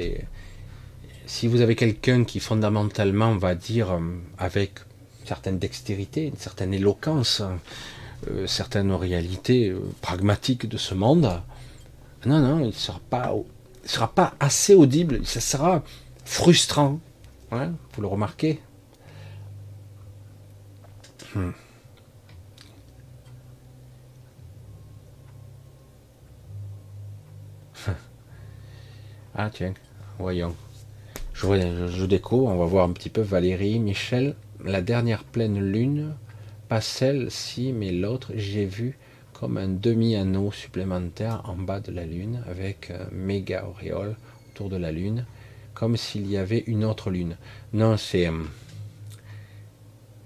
si 1.26 1.46
vous 1.46 1.60
avez 1.62 1.74
quelqu'un 1.74 2.24
qui 2.24 2.40
fondamentalement 2.40 3.36
va 3.36 3.54
dire 3.54 3.92
euh, 3.92 4.00
avec 4.36 4.80
une 5.20 5.26
certaine 5.26 5.58
dextérité, 5.58 6.26
une 6.26 6.36
certaine 6.36 6.74
éloquence, 6.74 7.42
euh, 8.30 8.46
certaines 8.46 8.92
réalités 8.92 9.70
euh, 9.70 9.80
pragmatiques 10.02 10.68
de 10.68 10.76
ce 10.76 10.94
monde, 10.94 11.40
non, 12.26 12.40
non, 12.40 12.60
il 12.60 12.66
ne 12.66 12.72
sera 12.72 13.00
pas, 13.08 13.34
sera 13.84 14.12
pas 14.12 14.34
assez 14.38 14.74
audible, 14.74 15.24
ça 15.24 15.40
sera 15.40 15.82
frustrant. 16.24 17.00
Hein, 17.50 17.72
vous 17.94 18.02
le 18.02 18.08
remarquez? 18.08 18.60
Hmm. 21.34 21.50
Ah 29.34 29.50
tiens, 29.50 29.74
voyons. 30.18 30.54
Je, 31.32 31.46
je, 31.88 32.04
découvre, 32.04 32.48
on 32.48 32.56
va 32.56 32.66
voir 32.66 32.88
un 32.88 32.92
petit 32.92 33.08
peu 33.08 33.22
Valérie, 33.22 33.78
Michel. 33.78 34.36
La 34.64 34.82
dernière 34.82 35.24
pleine 35.24 35.58
lune, 35.58 36.14
pas 36.68 36.80
celle-ci, 36.80 37.72
mais 37.72 37.90
l'autre, 37.90 38.32
j'ai 38.36 38.66
vu 38.66 38.98
comme 39.32 39.56
un 39.56 39.68
demi-anneau 39.68 40.52
supplémentaire 40.52 41.42
en 41.46 41.56
bas 41.56 41.80
de 41.80 41.90
la 41.90 42.04
lune, 42.06 42.44
avec 42.48 42.92
méga 43.10 43.66
auréole 43.66 44.16
autour 44.50 44.68
de 44.68 44.76
la 44.76 44.92
lune, 44.92 45.24
comme 45.74 45.96
s'il 45.96 46.30
y 46.30 46.36
avait 46.36 46.62
une 46.66 46.84
autre 46.84 47.10
lune. 47.10 47.36
Non, 47.72 47.96
c'est... 47.96 48.30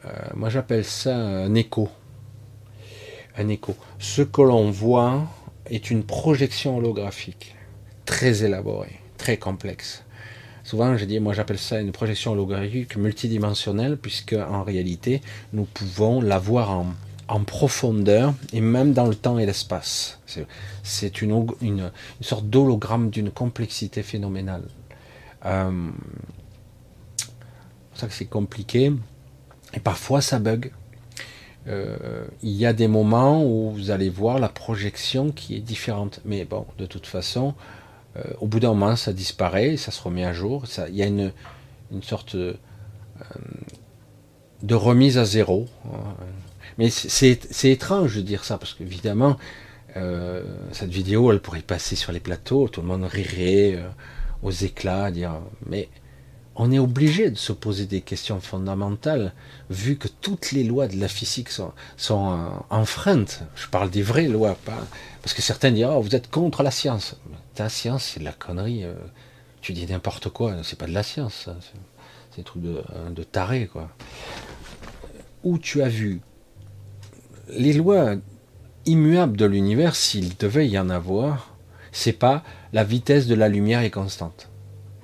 Euh, 0.06 0.10
moi 0.34 0.48
j'appelle 0.48 0.84
ça 0.84 1.16
un 1.16 1.54
écho. 1.54 1.88
Un 3.36 3.48
écho. 3.48 3.76
Ce 3.98 4.22
que 4.22 4.42
l'on 4.42 4.70
voit 4.70 5.24
est 5.66 5.90
une 5.90 6.04
projection 6.04 6.78
holographique 6.78 7.54
très 8.04 8.44
élaboré, 8.44 9.00
très 9.18 9.36
complexe. 9.36 10.04
Souvent, 10.64 10.96
je 10.96 11.04
dis, 11.04 11.20
moi 11.20 11.32
j'appelle 11.32 11.58
ça 11.58 11.80
une 11.80 11.92
projection 11.92 12.32
holographique 12.32 12.96
multidimensionnelle, 12.96 13.96
puisque 13.96 14.32
en 14.32 14.64
réalité, 14.64 15.20
nous 15.52 15.64
pouvons 15.64 16.20
la 16.20 16.38
voir 16.38 16.70
en, 16.70 16.86
en 17.28 17.44
profondeur 17.44 18.34
et 18.52 18.60
même 18.60 18.92
dans 18.92 19.06
le 19.06 19.14
temps 19.14 19.38
et 19.38 19.46
l'espace. 19.46 20.20
C'est 20.82 21.22
une, 21.22 21.46
une, 21.60 21.92
sorte 22.20 22.48
d'hologramme 22.48 23.10
d'une 23.10 23.30
complexité 23.30 24.02
phénoménale. 24.02 24.64
Euh, 25.44 25.90
c'est 27.16 27.26
pour 27.90 27.98
ça 27.98 28.06
que 28.08 28.14
c'est 28.14 28.26
compliqué. 28.26 28.92
Et 29.76 29.80
parfois 29.80 30.20
ça 30.20 30.38
bug. 30.40 30.72
euh, 31.68 32.24
il 32.42 32.52
y 32.52 32.66
a 32.66 32.72
des 32.72 32.88
moments 32.88 33.44
où 33.44 33.70
vous 33.70 33.90
allez 33.90 34.08
voir 34.08 34.38
la 34.38 34.48
projection 34.48 35.32
qui 35.32 35.56
est 35.56 35.60
différente. 35.60 36.20
Mais 36.24 36.44
bon, 36.44 36.66
de 36.78 36.86
toute 36.86 37.06
façon, 37.06 37.54
euh, 38.16 38.22
au 38.40 38.46
bout 38.46 38.60
d'un 38.60 38.68
moment, 38.68 38.96
ça 38.96 39.12
disparaît, 39.12 39.76
ça 39.76 39.90
se 39.90 40.02
remet 40.02 40.24
à 40.24 40.32
jour. 40.32 40.64
Il 40.88 40.96
y 40.96 41.02
a 41.02 41.06
une, 41.06 41.32
une 41.92 42.02
sorte 42.02 42.34
euh, 42.36 42.54
de 44.62 44.74
remise 44.74 45.18
à 45.18 45.24
zéro. 45.24 45.66
Mais 46.78 46.90
c'est 46.90 47.70
étrange 47.70 48.16
de 48.16 48.20
dire 48.20 48.44
ça, 48.44 48.58
parce 48.58 48.74
qu'évidemment, 48.74 49.36
cette 50.72 50.90
vidéo, 50.90 51.32
elle 51.32 51.40
pourrait 51.40 51.62
passer 51.62 51.96
sur 51.96 52.12
les 52.12 52.20
plateaux, 52.20 52.68
tout 52.68 52.82
le 52.82 52.86
monde 52.86 53.04
rirait 53.04 53.82
aux 54.42 54.50
éclats, 54.50 55.10
dire 55.10 55.40
mais 55.64 55.88
on 56.56 56.72
est 56.72 56.78
obligé 56.78 57.30
de 57.30 57.36
se 57.36 57.52
poser 57.52 57.86
des 57.86 58.00
questions 58.00 58.40
fondamentales, 58.40 59.32
vu 59.70 59.96
que 59.96 60.08
toutes 60.08 60.52
les 60.52 60.64
lois 60.64 60.88
de 60.88 60.96
la 60.96 61.08
physique 61.08 61.50
sont, 61.50 61.72
sont 61.96 62.50
enfreintes. 62.70 63.42
Je 63.54 63.68
parle 63.68 63.90
des 63.90 64.02
vraies 64.02 64.28
lois, 64.28 64.56
pas 64.64 64.86
parce 65.22 65.34
que 65.34 65.42
certains 65.42 65.70
diront 65.70 65.96
oh, 65.96 66.00
vous 66.00 66.14
êtes 66.14 66.30
contre 66.30 66.62
la 66.62 66.70
science. 66.70 67.16
Ta 67.54 67.68
science, 67.68 68.04
c'est 68.04 68.20
de 68.20 68.24
la 68.24 68.32
connerie. 68.32 68.84
Euh, 68.84 68.94
tu 69.60 69.72
dis 69.72 69.86
n'importe 69.86 70.28
quoi, 70.28 70.54
c'est 70.62 70.78
pas 70.78 70.86
de 70.86 70.92
la 70.92 71.02
science, 71.02 71.48
c'est 72.30 72.40
un 72.40 72.44
truc 72.44 72.62
de, 72.62 72.82
de 73.10 73.22
taré, 73.22 73.66
quoi. 73.66 73.90
Où 75.42 75.58
tu 75.58 75.82
as 75.82 75.88
vu 75.88 76.20
les 77.48 77.72
lois 77.72 78.14
immuables 78.84 79.36
de 79.36 79.46
l'univers, 79.46 79.96
s'il 79.96 80.36
devait 80.36 80.68
y 80.68 80.78
en 80.78 80.90
avoir, 80.90 81.56
c'est 81.92 82.12
pas 82.12 82.42
la 82.72 82.84
vitesse 82.84 83.26
de 83.26 83.34
la 83.34 83.48
lumière 83.48 83.80
est 83.80 83.90
constante. 83.90 84.48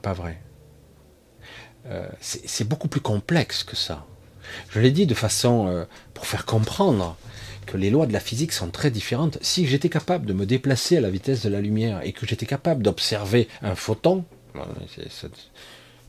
Pas 0.02 0.12
vrai. 0.12 0.41
Euh, 1.86 2.08
c'est 2.20 2.66
beaucoup 2.68 2.88
plus 2.88 3.00
complexe 3.00 3.64
que 3.64 3.76
ça. 3.76 4.06
Je 4.70 4.80
l'ai 4.80 4.90
dit 4.90 5.06
de 5.06 5.14
façon 5.14 5.66
euh, 5.68 5.84
pour 6.14 6.26
faire 6.26 6.46
comprendre 6.46 7.16
que 7.66 7.76
les 7.76 7.90
lois 7.90 8.06
de 8.06 8.12
la 8.12 8.20
physique 8.20 8.52
sont 8.52 8.70
très 8.70 8.90
différentes. 8.90 9.38
Si 9.40 9.66
j'étais 9.66 9.88
capable 9.88 10.26
de 10.26 10.32
me 10.32 10.46
déplacer 10.46 10.96
à 10.96 11.00
la 11.00 11.10
vitesse 11.10 11.42
de 11.42 11.48
la 11.48 11.60
lumière 11.60 12.00
et 12.02 12.12
que 12.12 12.26
j'étais 12.26 12.46
capable 12.46 12.82
d'observer 12.82 13.48
un 13.62 13.74
photon, 13.74 14.24
il 14.54 15.10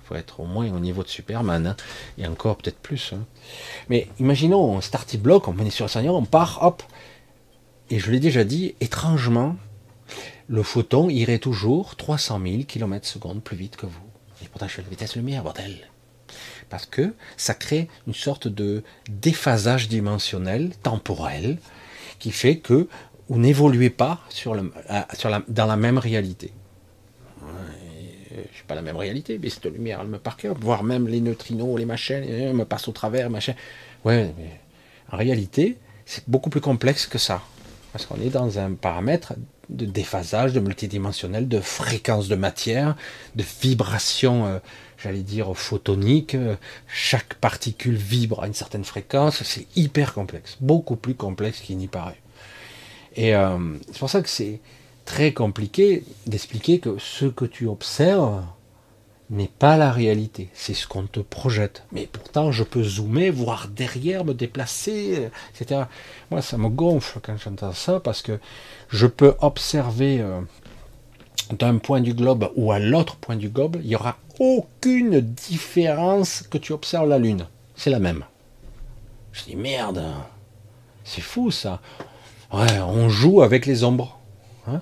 faut 0.03 0.15
être 0.15 0.39
au 0.39 0.45
moins 0.45 0.69
au 0.71 0.79
niveau 0.79 1.03
de 1.03 1.07
Superman, 1.07 1.67
hein, 1.67 1.75
et 2.17 2.27
encore 2.27 2.57
peut-être 2.57 2.79
plus. 2.79 3.13
Hein. 3.13 3.25
Mais 3.89 4.07
imaginons 4.19 4.77
un 4.77 4.81
starting 4.81 5.21
block, 5.21 5.47
on 5.47 5.53
met 5.53 5.69
sur 5.69 5.85
le 5.85 6.09
on 6.09 6.25
part, 6.25 6.59
hop, 6.61 6.83
et 7.89 7.99
je 7.99 8.11
l'ai 8.11 8.19
déjà 8.19 8.43
dit, 8.43 8.75
étrangement, 8.81 9.55
le 10.47 10.63
photon 10.63 11.09
irait 11.09 11.39
toujours 11.39 11.95
300 11.95 12.41
000 12.43 12.63
km 12.63 13.07
secondes 13.07 13.41
plus 13.41 13.55
vite 13.55 13.75
que 13.75 13.85
vous. 13.85 14.12
La 14.61 14.67
vitesse 14.89 15.15
lumière, 15.17 15.43
bordel. 15.43 15.77
Parce 16.69 16.85
que 16.85 17.13
ça 17.35 17.53
crée 17.53 17.89
une 18.07 18.13
sorte 18.13 18.47
de 18.47 18.83
déphasage 19.09 19.89
dimensionnel, 19.89 20.71
temporel, 20.81 21.57
qui 22.19 22.31
fait 22.31 22.57
que 22.57 22.87
vous 23.27 23.39
n'évoluez 23.39 23.89
pas 23.89 24.21
dans 25.49 25.65
la 25.65 25.75
même 25.75 25.97
réalité. 25.97 26.53
Je 28.31 28.55
suis 28.55 28.65
pas 28.65 28.75
la 28.75 28.81
même 28.81 28.95
réalité, 28.95 29.37
mais 29.41 29.49
cette 29.49 29.65
lumière, 29.65 29.99
elle 30.01 30.07
me 30.07 30.17
parcourt, 30.17 30.57
voire 30.59 30.83
même 30.83 31.07
les 31.07 31.19
neutrinos, 31.19 31.77
les 31.77 31.85
machins, 31.85 32.23
elles 32.23 32.53
me 32.53 32.65
passent 32.65 32.87
au 32.87 32.93
travers, 32.93 33.29
machin. 33.29 33.53
Ouais, 34.05 34.33
mais 34.37 34.59
en 35.11 35.17
réalité, 35.17 35.77
c'est 36.05 36.27
beaucoup 36.29 36.49
plus 36.49 36.61
complexe 36.61 37.05
que 37.05 37.17
ça. 37.17 37.41
Parce 37.91 38.05
qu'on 38.05 38.21
est 38.21 38.29
dans 38.29 38.59
un 38.59 38.73
paramètre 38.73 39.33
de 39.69 39.85
déphasage, 39.85 40.53
de 40.53 40.59
multidimensionnel, 40.59 41.47
de 41.47 41.59
fréquence 41.59 42.27
de 42.27 42.35
matière, 42.35 42.95
de 43.35 43.43
vibration, 43.61 44.45
euh, 44.45 44.59
j'allais 45.01 45.21
dire, 45.21 45.55
photonique. 45.55 46.35
Chaque 46.87 47.35
particule 47.35 47.95
vibre 47.95 48.43
à 48.43 48.47
une 48.47 48.53
certaine 48.53 48.83
fréquence. 48.83 49.43
C'est 49.43 49.67
hyper 49.75 50.13
complexe, 50.13 50.57
beaucoup 50.61 50.95
plus 50.95 51.15
complexe 51.15 51.59
qu'il 51.59 51.77
n'y 51.77 51.87
paraît. 51.87 52.21
Et 53.15 53.35
euh, 53.35 53.57
c'est 53.91 53.99
pour 53.99 54.09
ça 54.09 54.21
que 54.21 54.29
c'est 54.29 54.59
très 55.05 55.33
compliqué 55.33 56.03
d'expliquer 56.27 56.79
que 56.79 56.97
ce 56.99 57.25
que 57.25 57.45
tu 57.45 57.67
observes, 57.67 58.43
n'est 59.33 59.51
pas 59.59 59.77
la 59.77 59.91
réalité, 59.91 60.49
c'est 60.53 60.73
ce 60.73 60.87
qu'on 60.87 61.03
te 61.03 61.19
projette. 61.19 61.83
Mais 61.91 62.07
pourtant, 62.11 62.51
je 62.51 62.63
peux 62.63 62.83
zoomer, 62.83 63.31
voir 63.31 63.67
derrière, 63.67 64.25
me 64.25 64.33
déplacer, 64.33 65.29
etc. 65.53 65.83
Moi, 66.29 66.41
ça 66.41 66.57
me 66.57 66.69
gonfle 66.69 67.19
quand 67.21 67.35
j'entends 67.37 67.73
ça, 67.73 67.99
parce 67.99 68.21
que 68.21 68.39
je 68.89 69.07
peux 69.07 69.35
observer 69.41 70.21
euh, 70.21 70.39
d'un 71.51 71.77
point 71.79 71.99
du 71.99 72.13
globe 72.13 72.51
ou 72.55 72.71
à 72.71 72.79
l'autre 72.79 73.15
point 73.15 73.35
du 73.35 73.49
globe, 73.49 73.77
il 73.81 73.89
n'y 73.89 73.95
aura 73.95 74.17
aucune 74.39 75.19
différence 75.19 76.43
que 76.43 76.57
tu 76.57 76.71
observes 76.71 77.09
la 77.09 77.17
Lune. 77.17 77.47
C'est 77.75 77.89
la 77.89 77.99
même. 77.99 78.25
Je 79.31 79.43
dis, 79.45 79.55
merde, 79.55 80.03
c'est 81.03 81.21
fou 81.21 81.49
ça. 81.49 81.81
Ouais, 82.53 82.79
on 82.79 83.09
joue 83.09 83.41
avec 83.41 83.65
les 83.65 83.83
ombres. 83.83 84.19
Hein. 84.67 84.81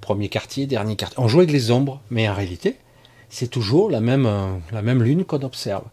Premier 0.00 0.30
quartier, 0.30 0.66
dernier 0.66 0.96
quartier. 0.96 1.18
On 1.20 1.28
joue 1.28 1.40
avec 1.40 1.52
les 1.52 1.70
ombres, 1.70 2.00
mais 2.10 2.26
en 2.26 2.34
réalité, 2.34 2.78
c'est 3.32 3.48
toujours 3.48 3.90
la 3.90 4.00
même, 4.00 4.26
euh, 4.26 4.58
la 4.72 4.82
même 4.82 5.02
lune 5.02 5.24
qu'on 5.24 5.40
observe. 5.40 5.84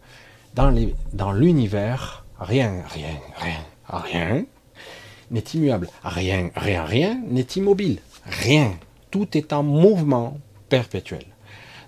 Dans 0.54 1.32
l'univers, 1.32 2.26
rien, 2.38 2.84
rien, 2.88 3.18
rien, 3.36 3.64
rien 3.88 4.44
n'est 5.30 5.44
immuable. 5.54 5.88
Rien, 6.04 6.50
rien, 6.54 6.84
rien 6.84 7.18
n'est 7.26 7.46
immobile. 7.56 8.00
Rien. 8.26 8.78
Tout 9.10 9.38
est 9.38 9.54
en 9.54 9.62
mouvement 9.62 10.38
perpétuel. 10.68 11.24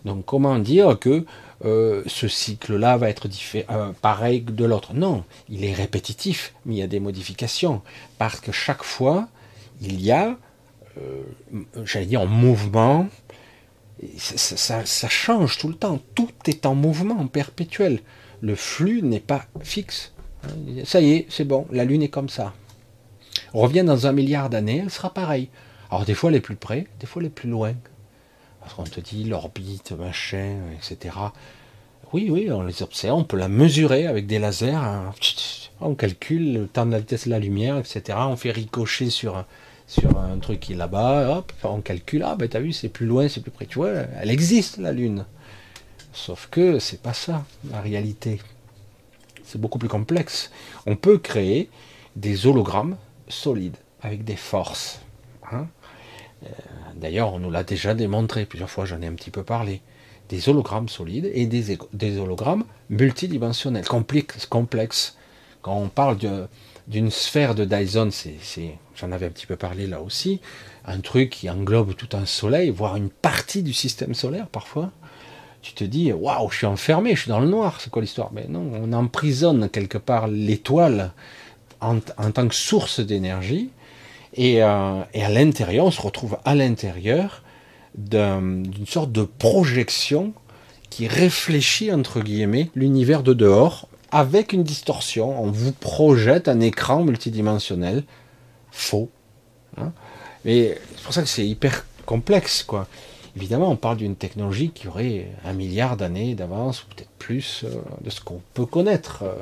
Donc 0.07 0.25
comment 0.25 0.59
dire 0.59 0.99
que 0.99 1.27
euh, 1.67 2.03
ce 2.07 2.29
cycle-là 2.29 2.97
va 2.97 3.11
être 3.11 3.29
euh, 3.55 3.93
pareil 4.01 4.45
que 4.45 4.53
de 4.53 4.65
l'autre? 4.65 4.95
Non, 4.95 5.23
il 5.51 5.67
est 5.67 5.75
répétitif, 5.75 6.55
mais 6.65 6.77
il 6.77 6.79
y 6.79 6.83
a 6.83 6.87
des 6.87 6.99
modifications. 6.99 7.83
Parce 8.17 8.41
que 8.41 8.53
chaque 8.53 8.83
fois, 8.83 9.29
il 9.83 10.01
y 10.01 10.13
a, 10.13 10.39
j'allais 11.85 12.07
dire, 12.07 12.23
en 12.23 12.27
mouvement, 12.27 13.09
ça, 14.19 15.09
change 15.09 15.59
tout 15.59 15.69
le 15.69 15.75
temps. 15.75 16.01
Tout 16.15 16.31
est 16.47 16.67
en 16.67 16.75
mouvement 16.75 17.27
perpétuel. 17.27 18.01
Le 18.41 18.55
flux 18.55 19.03
n'est 19.03 19.21
pas 19.21 19.47
fixe. 19.63 20.13
Ça 20.85 21.01
y 21.01 21.13
est, 21.13 21.27
c'est 21.29 21.45
bon, 21.45 21.67
la 21.71 21.85
Lune 21.85 22.03
est 22.03 22.09
comme 22.09 22.29
ça. 22.29 22.53
On 23.55 23.61
revient 23.61 23.85
dans 23.85 24.07
un 24.07 24.13
milliard 24.13 24.51
d'années, 24.51 24.83
elle 24.83 24.91
sera 24.91 25.15
pareille. 25.15 25.49
Alors 25.91 26.05
des 26.05 26.15
fois 26.15 26.31
elle 26.31 26.37
est 26.37 26.41
plus 26.41 26.57
près, 26.57 26.87
des 27.01 27.07
fois 27.07 27.23
elle 27.23 27.27
est 27.27 27.31
plus 27.31 27.49
loin. 27.49 27.75
Parce 28.61 28.75
qu'on 28.75 28.85
te 28.85 29.01
dit 29.01 29.25
l'orbite, 29.25 29.93
machin, 29.93 30.57
etc. 30.77 31.15
Oui, 32.13 32.29
oui, 32.31 32.51
on 32.51 32.63
les 32.63 32.83
observe, 32.83 33.19
on 33.19 33.25
peut 33.25 33.37
la 33.37 33.49
mesurer 33.49 34.07
avec 34.07 34.27
des 34.27 34.39
lasers. 34.39 34.75
Hein. 34.75 35.13
On 35.81 35.95
calcule 35.95 36.53
le 36.53 36.67
temps 36.67 36.87
de 36.87 36.93
la 36.93 36.99
vitesse 36.99 37.27
de 37.27 37.31
la 37.31 37.39
lumière, 37.39 37.79
etc. 37.79 38.19
On 38.23 38.37
fait 38.37 38.51
ricocher 38.51 39.11
sur 39.11 39.45
sur 39.93 40.19
un 40.19 40.39
truc 40.39 40.59
qui 40.59 40.73
est 40.73 40.77
là-bas, 40.77 41.37
hop, 41.37 41.53
on 41.65 41.83
calcule, 41.83 42.23
ah 42.23 42.35
ben 42.35 42.49
t'as 42.49 42.61
vu, 42.61 42.73
c'est 42.73 42.89
plus 42.89 43.05
loin, 43.05 43.29
c'est 43.29 43.43
plus 43.43 43.51
près. 43.51 43.67
Tu 43.67 43.79
vois, 43.79 43.91
elle 43.91 44.31
existe 44.31 44.79
la 44.79 44.91
Lune. 44.91 45.27
Sauf 46.15 46.49
que 46.51 46.79
c'est 46.79 47.03
pas 47.03 47.13
ça, 47.13 47.45
la 47.71 47.83
réalité. 47.83 48.41
C'est 49.45 49.61
beaucoup 49.61 49.79
plus 49.79 49.91
complexe. 49.91 50.51
On 50.87 50.97
peut 50.97 51.19
créer 51.19 51.69
des 52.17 52.47
hologrammes 52.47 52.97
solides, 53.29 53.77
avec 54.01 54.25
des 54.25 54.37
forces. 54.37 55.01
Hein. 55.53 55.67
Euh, 56.45 56.49
d'ailleurs, 56.97 57.35
on 57.35 57.39
nous 57.39 57.51
l'a 57.51 57.63
déjà 57.63 57.93
démontré, 57.93 58.47
plusieurs 58.47 58.71
fois 58.71 58.87
j'en 58.87 59.03
ai 59.03 59.07
un 59.07 59.15
petit 59.15 59.31
peu 59.31 59.43
parlé. 59.43 59.83
Des 60.31 60.49
hologrammes 60.49 60.89
solides 60.89 61.31
et 61.35 61.45
des, 61.45 61.77
des 61.93 62.19
hologrammes 62.19 62.65
multidimensionnels, 62.89 63.85
complexes. 63.85 64.47
complexes. 64.47 65.19
Quand 65.61 65.77
on 65.77 65.89
parle 65.89 66.17
de, 66.17 66.49
d'une 66.89 67.11
sphère 67.11 67.55
de 67.55 67.65
Dyson, 67.65 68.11
c'est, 68.11 68.79
j'en 68.97 69.13
avais 69.13 69.27
un 69.27 69.31
petit 69.31 69.47
peu 69.47 69.57
parlé 69.57 69.87
là 69.87 70.01
aussi, 70.01 70.41
un 70.85 71.01
truc 71.01 71.31
qui 71.31 71.49
englobe 71.49 71.95
tout 71.95 72.09
un 72.17 72.27
soleil, 72.27 72.71
voire 72.71 72.97
une 72.97 73.11
partie 73.11 73.63
du 73.63 73.73
système 73.73 74.15
solaire 74.15 74.49
parfois. 74.49 74.91
Tu 75.63 75.75
te 75.75 75.85
dis, 75.85 76.13
waouh, 76.13 76.51
je 76.51 76.57
suis 76.57 76.67
enfermé, 76.67 77.15
je 77.15 77.23
suis 77.23 77.29
dans 77.29 77.39
le 77.39 77.49
noir, 77.49 77.81
c'est 77.81 77.91
quoi 77.91 78.03
l'histoire? 78.03 78.31
Mais 78.33 78.47
non, 78.49 78.69
on 78.75 78.93
emprisonne 78.93 79.69
quelque 79.69 79.99
part 79.99 80.27
l'étoile 80.27 81.13
en, 81.81 81.99
tant 82.01 82.49
que 82.49 82.55
source 82.55 83.01
d'énergie, 83.01 83.71
et, 84.35 84.63
euh, 84.63 85.03
et 85.15 85.25
à 85.25 85.29
l'intérieur, 85.29 85.87
on 85.87 85.91
se 85.91 86.01
retrouve 86.01 86.39
à 86.45 86.55
l'intérieur 86.55 87.43
d'une 87.95 88.87
sorte 88.87 89.13
de 89.13 89.23
projection 89.23 90.33
qui 90.91 91.07
réfléchit, 91.07 91.93
entre 91.93 92.21
guillemets, 92.21 92.71
l'univers 92.75 93.23
de 93.23 93.35
dehors 93.35 93.89
avec 94.13 94.53
une 94.53 94.63
distorsion, 94.63 95.43
on 95.43 95.51
vous 95.51 95.73
projette 95.73 96.47
un 96.47 96.61
écran 96.61 97.03
multidimensionnel 97.03 98.05
faux. 98.71 99.11
Hein. 99.79 99.93
Et 100.45 100.75
c'est 100.97 101.05
pour 101.05 101.15
ça 101.15 101.23
que 101.23 101.29
c'est 101.29 101.47
hyper 101.47 101.87
complexe, 102.05 102.63
quoi. 102.63 102.87
Évidemment, 103.35 103.71
on 103.71 103.77
parle 103.77 103.97
d'une 103.97 104.15
technologie 104.15 104.71
qui 104.71 104.89
aurait 104.89 105.29
un 105.47 105.55
milliard 105.55 105.97
d'années 105.97 106.35
d'avance, 106.35 106.83
ou 106.83 106.87
peut-être 106.95 107.09
plus, 107.19 107.65
euh, 107.65 107.81
de 108.03 108.11
ce 108.11 108.21
qu'on 108.21 108.43
peut 108.53 108.67
connaître. 108.67 109.23
Euh, 109.23 109.33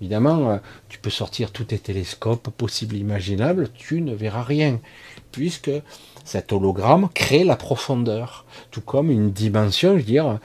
évidemment, 0.00 0.50
euh, 0.50 0.56
tu 0.88 0.98
peux 0.98 1.10
sortir 1.10 1.50
tous 1.50 1.64
tes 1.64 1.78
télescopes 1.78 2.48
possibles, 2.48 2.96
imaginables, 2.96 3.68
tu 3.74 4.00
ne 4.00 4.14
verras 4.14 4.42
rien, 4.42 4.80
puisque 5.30 5.70
cet 6.24 6.54
hologramme 6.54 7.10
crée 7.12 7.44
la 7.44 7.56
profondeur, 7.56 8.46
tout 8.70 8.80
comme 8.80 9.10
une 9.10 9.30
dimension, 9.30 9.92
je 9.92 9.96
veux 9.98 10.02
dire, 10.02 10.38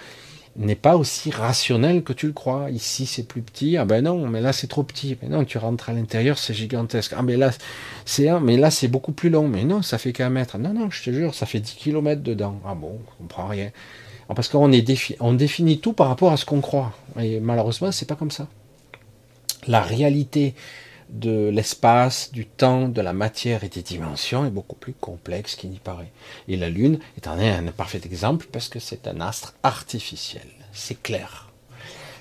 n'est 0.58 0.76
pas 0.76 0.98
aussi 0.98 1.32
rationnel 1.32 2.04
que 2.04 2.14
tu 2.14 2.28
le 2.28 2.34
crois. 2.34 2.70
Ici, 2.72 3.06
c'est 3.06 3.24
plus 3.24 3.42
petit. 3.42 3.78
Ah 3.78 3.86
ben 3.86 4.04
non, 4.04 4.28
mais 4.28 4.42
là, 4.42 4.54
c'est 4.54 4.68
trop 4.68 4.84
petit. 4.84 5.18
Mais 5.22 5.30
non, 5.30 5.46
tu 5.46 5.58
rentres 5.58 5.90
à 5.90 5.94
l'intérieur, 5.94 6.38
c'est 6.38 6.54
gigantesque. 6.54 7.14
Ah 7.18 7.22
mais 7.22 7.38
là, 7.38 7.52
c'est 8.06 8.28
un, 8.30 8.40
mais 8.40 8.58
là, 8.58 8.72
c'est 8.72 8.88
beaucoup 8.88 9.14
plus 9.14 9.30
long. 9.30 9.48
Mais 9.48 9.64
non, 9.64 9.82
ça 9.82 9.98
fait 9.98 10.12
qu'un 10.12 10.30
mètre. 10.30 10.58
Non, 10.58 10.74
non, 10.74 10.90
je 10.90 11.04
te 11.04 11.12
jure, 11.12 11.34
ça 11.34 11.46
fait 11.46 11.60
10 11.60 11.76
km 11.76 12.22
dedans. 12.22 12.60
Ah 12.66 12.76
bon, 12.76 13.00
on 13.00 13.24
comprend 13.24 13.48
rien. 13.48 13.72
Parce 14.36 14.48
qu'on 14.48 14.72
est 14.72 15.18
on 15.20 15.34
définit 15.34 15.80
tout 15.80 15.94
par 15.94 16.08
rapport 16.08 16.32
à 16.32 16.38
ce 16.38 16.46
qu'on 16.46 16.62
croit. 16.62 16.94
Et 17.20 17.40
malheureusement, 17.40 17.92
c'est 17.92 18.08
pas 18.08 18.16
comme 18.16 18.32
ça. 18.32 18.48
La 19.68 19.82
réalité 19.82 20.56
de 21.12 21.50
l'espace, 21.50 22.32
du 22.32 22.46
temps, 22.46 22.88
de 22.88 23.02
la 23.02 23.14
matière 23.14 23.64
et 23.64 23.70
des 23.70 23.82
dimensions 23.82 24.46
est 24.46 24.52
beaucoup 24.52 24.76
plus 24.76 24.94
complexe 24.94 25.56
qu'il 25.56 25.70
n'y 25.70 25.80
paraît. 25.80 26.12
Et 26.48 26.58
la 26.58 26.70
Lune 26.70 27.00
est 27.18 27.28
un, 27.28 27.64
parfait 27.72 28.02
exemple 28.06 28.48
parce 28.52 28.70
que 28.70 28.80
c'est 28.80 29.08
un 29.08 29.20
astre 29.20 29.54
artificiel. 29.64 30.48
C'est 30.72 31.02
clair. 31.02 31.50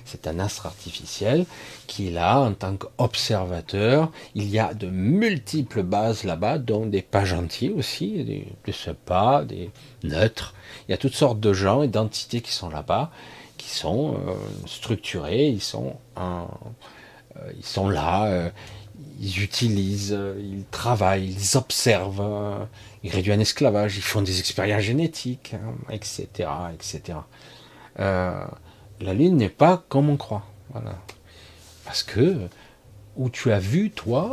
C'est 0.04 0.26
un 0.26 0.40
astre 0.40 0.66
artificiel 0.66 1.46
qui 1.86 2.10
là 2.10 2.40
en 2.40 2.52
tant 2.52 2.76
qu'observateur. 2.76 4.10
Il 4.34 4.50
y 4.50 4.58
a 4.58 4.74
de 4.74 4.88
multiples 4.88 5.84
bases 5.84 6.24
là-bas, 6.24 6.58
dont 6.58 6.86
des 6.86 7.02
pas 7.02 7.24
gentils 7.24 7.70
aussi, 7.70 8.24
des, 8.24 8.48
des 8.66 9.44
des 9.46 9.70
neutres. 10.02 10.54
Il 10.88 10.90
y 10.90 10.94
a 10.94 10.98
toutes 10.98 11.14
sortes 11.14 11.38
de 11.38 11.52
gens 11.52 11.82
et 11.82 11.88
d'entités 11.88 12.40
qui 12.40 12.52
sont 12.52 12.70
là-bas, 12.70 13.12
qui 13.56 13.68
sont 13.68 14.14
euh, 14.14 14.34
structurés, 14.66 15.46
ils 15.46 15.62
sont, 15.62 15.94
euh, 16.18 17.88
là, 17.88 18.26
euh, 18.26 18.50
ils 19.20 19.42
utilisent, 19.42 20.18
ils 20.38 20.64
travaillent, 20.70 21.30
ils 21.30 21.56
observent, 21.56 22.66
ils 23.02 23.10
réduisent 23.10 23.34
un 23.34 23.40
esclavage, 23.40 23.96
ils 23.96 24.02
font 24.02 24.22
des 24.22 24.40
expériences 24.40 24.82
génétiques, 24.82 25.54
etc., 25.90 26.26
hein, 26.48 26.70
etc. 26.74 27.18
la 27.96 29.14
Lune 29.14 29.36
n'est 29.36 29.48
pas 29.48 29.84
comme 29.88 30.08
on 30.08 30.16
croit. 30.16 30.46
Voilà. 30.72 30.98
Parce 31.84 32.02
que, 32.02 32.48
où 33.16 33.28
tu 33.28 33.52
as 33.52 33.58
vu, 33.58 33.90
toi, 33.90 34.30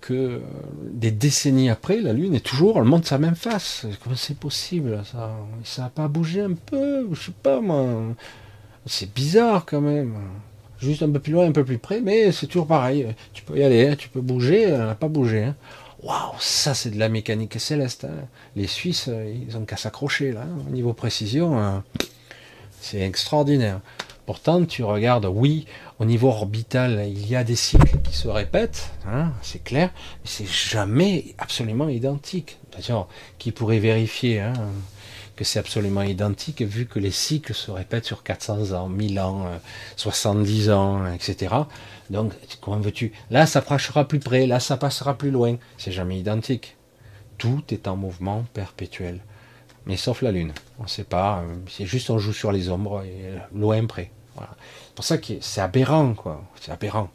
que 0.00 0.40
des 0.90 1.10
décennies 1.10 1.70
après, 1.70 2.00
la 2.00 2.12
Lune 2.12 2.34
est 2.34 2.44
toujours, 2.44 2.78
elle 2.78 2.84
montre 2.84 3.06
sa 3.06 3.18
même 3.18 3.34
face. 3.34 3.86
Comment 4.02 4.16
c'est 4.16 4.38
possible 4.38 5.02
ça? 5.04 5.36
Ça 5.64 5.82
n'a 5.82 5.90
pas 5.90 6.08
bougé 6.08 6.40
un 6.40 6.54
peu 6.54 7.06
Je 7.12 7.26
sais 7.26 7.32
pas 7.42 7.60
moi. 7.60 7.86
C'est 8.86 9.12
bizarre 9.12 9.66
quand 9.66 9.82
même 9.82 10.14
juste 10.80 11.02
un 11.02 11.10
peu 11.10 11.18
plus 11.20 11.32
loin, 11.32 11.46
un 11.46 11.52
peu 11.52 11.64
plus 11.64 11.78
près, 11.78 12.00
mais 12.00 12.32
c'est 12.32 12.46
toujours 12.46 12.66
pareil. 12.66 13.14
Tu 13.32 13.42
peux 13.42 13.58
y 13.58 13.62
aller, 13.62 13.88
hein, 13.88 13.96
tu 13.96 14.08
peux 14.08 14.20
bouger, 14.20 14.70
n'a 14.70 14.94
pas 14.94 15.08
bougé. 15.08 15.44
Hein. 15.44 15.56
Waouh, 16.02 16.34
ça 16.38 16.74
c'est 16.74 16.90
de 16.90 16.98
la 16.98 17.08
mécanique 17.08 17.58
céleste. 17.58 18.04
Hein. 18.04 18.26
Les 18.54 18.66
Suisses, 18.66 19.10
ils 19.48 19.56
ont 19.56 19.64
qu'à 19.64 19.76
s'accrocher 19.76 20.32
là, 20.32 20.44
au 20.66 20.70
niveau 20.70 20.92
précision, 20.92 21.82
c'est 22.80 23.00
extraordinaire. 23.00 23.80
Pourtant, 24.24 24.64
tu 24.66 24.84
regardes, 24.84 25.24
oui, 25.24 25.66
au 25.98 26.04
niveau 26.04 26.28
orbital, 26.28 27.06
il 27.08 27.26
y 27.26 27.34
a 27.34 27.44
des 27.44 27.56
cycles 27.56 27.98
qui 28.04 28.14
se 28.14 28.28
répètent, 28.28 28.90
c'est 29.40 29.64
clair, 29.64 29.90
mais 29.94 30.26
c'est 30.30 30.46
jamais 30.46 31.34
absolument 31.38 31.88
identique. 31.88 32.58
D'ailleurs, 32.76 33.08
qui 33.38 33.52
pourrait 33.52 33.78
vérifier 33.78 34.42
que 35.38 35.44
c'est 35.44 35.60
absolument 35.60 36.02
identique, 36.02 36.62
vu 36.62 36.86
que 36.86 36.98
les 36.98 37.12
cycles 37.12 37.54
se 37.54 37.70
répètent 37.70 38.06
sur 38.06 38.24
400 38.24 38.72
ans, 38.72 38.88
1000 38.88 39.20
ans, 39.20 39.46
70 39.94 40.68
euh, 40.68 40.74
ans, 40.74 41.12
etc. 41.12 41.54
Donc, 42.10 42.32
comment 42.60 42.80
veux-tu? 42.80 43.12
Là, 43.30 43.46
ça 43.46 43.60
approchera 43.60 44.08
plus 44.08 44.18
près, 44.18 44.48
là, 44.48 44.58
ça 44.58 44.76
passera 44.76 45.16
plus 45.16 45.30
loin. 45.30 45.56
C'est 45.76 45.92
jamais 45.92 46.18
identique. 46.18 46.76
Tout 47.38 47.62
est 47.70 47.86
en 47.86 47.94
mouvement 47.94 48.46
perpétuel. 48.52 49.20
Mais 49.86 49.96
sauf 49.96 50.22
la 50.22 50.32
Lune. 50.32 50.52
On 50.80 50.82
ne 50.82 50.88
sait 50.88 51.04
pas. 51.04 51.38
Euh, 51.38 51.54
c'est 51.68 51.86
juste 51.86 52.10
on 52.10 52.18
joue 52.18 52.32
sur 52.32 52.50
les 52.50 52.68
ombres 52.68 53.04
et 53.04 53.38
loin 53.56 53.86
près. 53.86 54.10
Voilà. 54.34 54.56
C'est 54.86 54.94
pour 54.96 55.04
ça 55.04 55.18
que 55.18 55.34
c'est 55.40 55.60
aberrant, 55.60 56.14
quoi. 56.14 56.42
C'est 56.60 56.72
aberrant. 56.72 57.10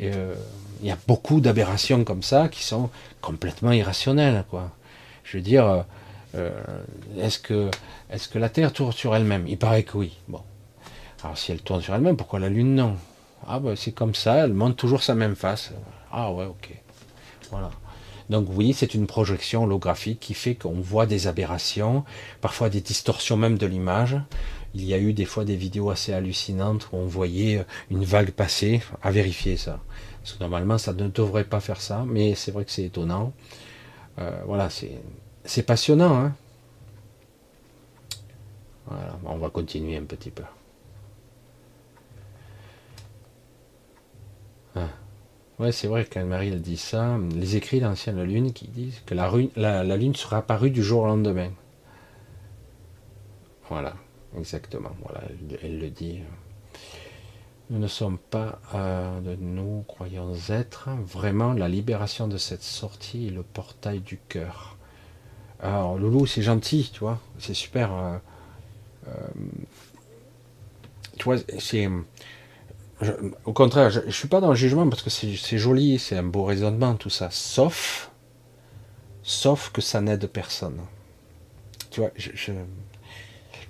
Euh, 0.00 0.34
il 0.80 0.88
y 0.88 0.90
a 0.90 0.98
beaucoup 1.06 1.42
d'aberrations 1.42 2.04
comme 2.04 2.22
ça 2.22 2.48
qui 2.48 2.62
sont 2.62 2.88
complètement 3.20 3.72
irrationnelles, 3.72 4.46
quoi. 4.48 4.70
Je 5.24 5.36
veux 5.36 5.42
dire, 5.42 5.84
euh, 6.34 6.50
est-ce 7.18 7.38
que, 7.38 7.70
est 8.10 8.30
que 8.30 8.38
la 8.38 8.48
Terre 8.48 8.72
tourne 8.72 8.92
sur 8.92 9.14
elle-même? 9.14 9.46
Il 9.48 9.58
paraît 9.58 9.82
que 9.82 9.96
oui. 9.96 10.16
Bon. 10.28 10.40
Alors 11.22 11.36
si 11.36 11.52
elle 11.52 11.60
tourne 11.60 11.82
sur 11.82 11.94
elle-même, 11.94 12.16
pourquoi 12.16 12.38
la 12.38 12.48
Lune 12.48 12.74
non? 12.74 12.96
Ah 13.46 13.58
ben 13.58 13.74
c'est 13.76 13.92
comme 13.92 14.14
ça, 14.14 14.44
elle 14.44 14.52
montre 14.52 14.76
toujours 14.76 15.02
sa 15.02 15.14
même 15.14 15.36
face. 15.36 15.72
Ah 16.12 16.32
ouais, 16.32 16.46
ok. 16.46 16.70
Voilà. 17.50 17.70
Donc 18.28 18.46
oui, 18.54 18.72
c'est 18.72 18.94
une 18.94 19.06
projection 19.06 19.64
holographique 19.64 20.20
qui 20.20 20.34
fait 20.34 20.54
qu'on 20.54 20.80
voit 20.80 21.06
des 21.06 21.26
aberrations, 21.26 22.04
parfois 22.40 22.70
des 22.70 22.80
distorsions 22.80 23.36
même 23.36 23.58
de 23.58 23.66
l'image. 23.66 24.16
Il 24.72 24.84
y 24.84 24.94
a 24.94 24.98
eu 24.98 25.12
des 25.12 25.24
fois 25.24 25.44
des 25.44 25.56
vidéos 25.56 25.90
assez 25.90 26.12
hallucinantes 26.12 26.88
où 26.92 26.96
on 26.96 27.06
voyait 27.06 27.64
une 27.90 28.04
vague 28.04 28.30
passer, 28.30 28.82
à 29.02 29.10
vérifier 29.10 29.56
ça. 29.56 29.80
Parce 30.22 30.34
que 30.34 30.40
normalement 30.40 30.78
ça 30.78 30.92
ne 30.92 31.08
devrait 31.08 31.44
pas 31.44 31.58
faire 31.58 31.80
ça, 31.80 32.04
mais 32.06 32.36
c'est 32.36 32.52
vrai 32.52 32.64
que 32.64 32.70
c'est 32.70 32.84
étonnant. 32.84 33.32
Euh, 34.20 34.30
voilà, 34.46 34.70
c'est 34.70 35.00
c'est 35.44 35.62
passionnant. 35.62 36.16
Hein 36.16 36.34
voilà, 38.86 39.18
on 39.24 39.38
va 39.38 39.50
continuer 39.50 39.96
un 39.96 40.04
petit 40.04 40.30
peu. 40.30 40.42
Ah. 44.74 44.88
Ouais, 45.58 45.72
c'est 45.72 45.88
vrai 45.88 46.04
qu'Anne-Marie 46.04 46.50
dit 46.56 46.76
ça. 46.76 47.18
Les 47.34 47.56
écrits 47.56 47.80
d'ancienne 47.80 48.22
Lune 48.22 48.52
qui 48.52 48.66
disent 48.68 49.00
que 49.06 49.14
la, 49.14 49.96
Lune 49.96 50.14
sera 50.14 50.38
apparue 50.38 50.70
du 50.70 50.82
jour 50.82 51.02
au 51.02 51.06
lendemain. 51.06 51.50
Voilà, 53.68 53.94
exactement. 54.36 54.90
Voilà, 55.02 55.22
elle, 55.62 55.78
le 55.78 55.90
dit. 55.90 56.20
Nous 57.68 57.78
ne 57.78 57.86
sommes 57.86 58.18
pas 58.18 58.58
euh, 58.74 59.20
nous, 59.38 59.84
croyons 59.86 60.34
être. 60.48 60.88
Vraiment, 61.04 61.52
la 61.52 61.68
libération 61.68 62.26
de 62.26 62.36
cette 62.36 62.62
sortie 62.62 63.28
est 63.28 63.30
le 63.30 63.42
portail 63.42 64.00
du 64.00 64.18
cœur. 64.28 64.76
Alors, 65.62 65.98
Loulou, 65.98 66.26
c'est 66.26 66.42
gentil, 66.42 66.90
tu 66.92 67.00
vois, 67.00 67.18
c'est 67.38 67.54
super. 67.54 67.92
Euh, 67.92 68.16
euh, 69.08 69.12
tu 71.18 71.24
vois, 71.24 71.36
c'est. 71.58 71.88
au 73.44 73.52
contraire, 73.52 73.90
je, 73.90 74.00
ne 74.00 74.10
suis 74.10 74.28
pas 74.28 74.40
dans 74.40 74.50
le 74.50 74.54
jugement 74.54 74.88
parce 74.88 75.02
que 75.02 75.10
c'est 75.10 75.58
joli, 75.58 75.98
c'est 75.98 76.16
un 76.16 76.22
beau 76.22 76.44
raisonnement, 76.44 76.94
tout 76.94 77.10
ça. 77.10 77.28
Sauf, 77.30 78.10
sauf 79.22 79.70
que 79.70 79.82
ça 79.82 80.00
n'aide 80.00 80.26
personne. 80.26 80.80
Tu 81.90 82.00
vois, 82.00 82.10
je, 82.16 82.52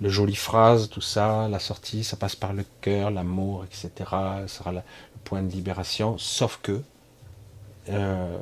le 0.00 0.08
joli 0.08 0.34
phrase, 0.34 0.88
tout 0.88 1.00
ça, 1.00 1.48
la 1.48 1.58
sortie, 1.58 2.04
ça 2.04 2.16
passe 2.16 2.36
par 2.36 2.52
le 2.52 2.64
cœur, 2.80 3.10
l'amour, 3.10 3.64
etc. 3.64 3.90
Ça 4.10 4.48
sera 4.48 4.72
le 4.72 4.80
point 5.24 5.42
de 5.42 5.52
libération. 5.52 6.16
Sauf 6.18 6.58
que 6.62 6.80
euh, 7.88 8.38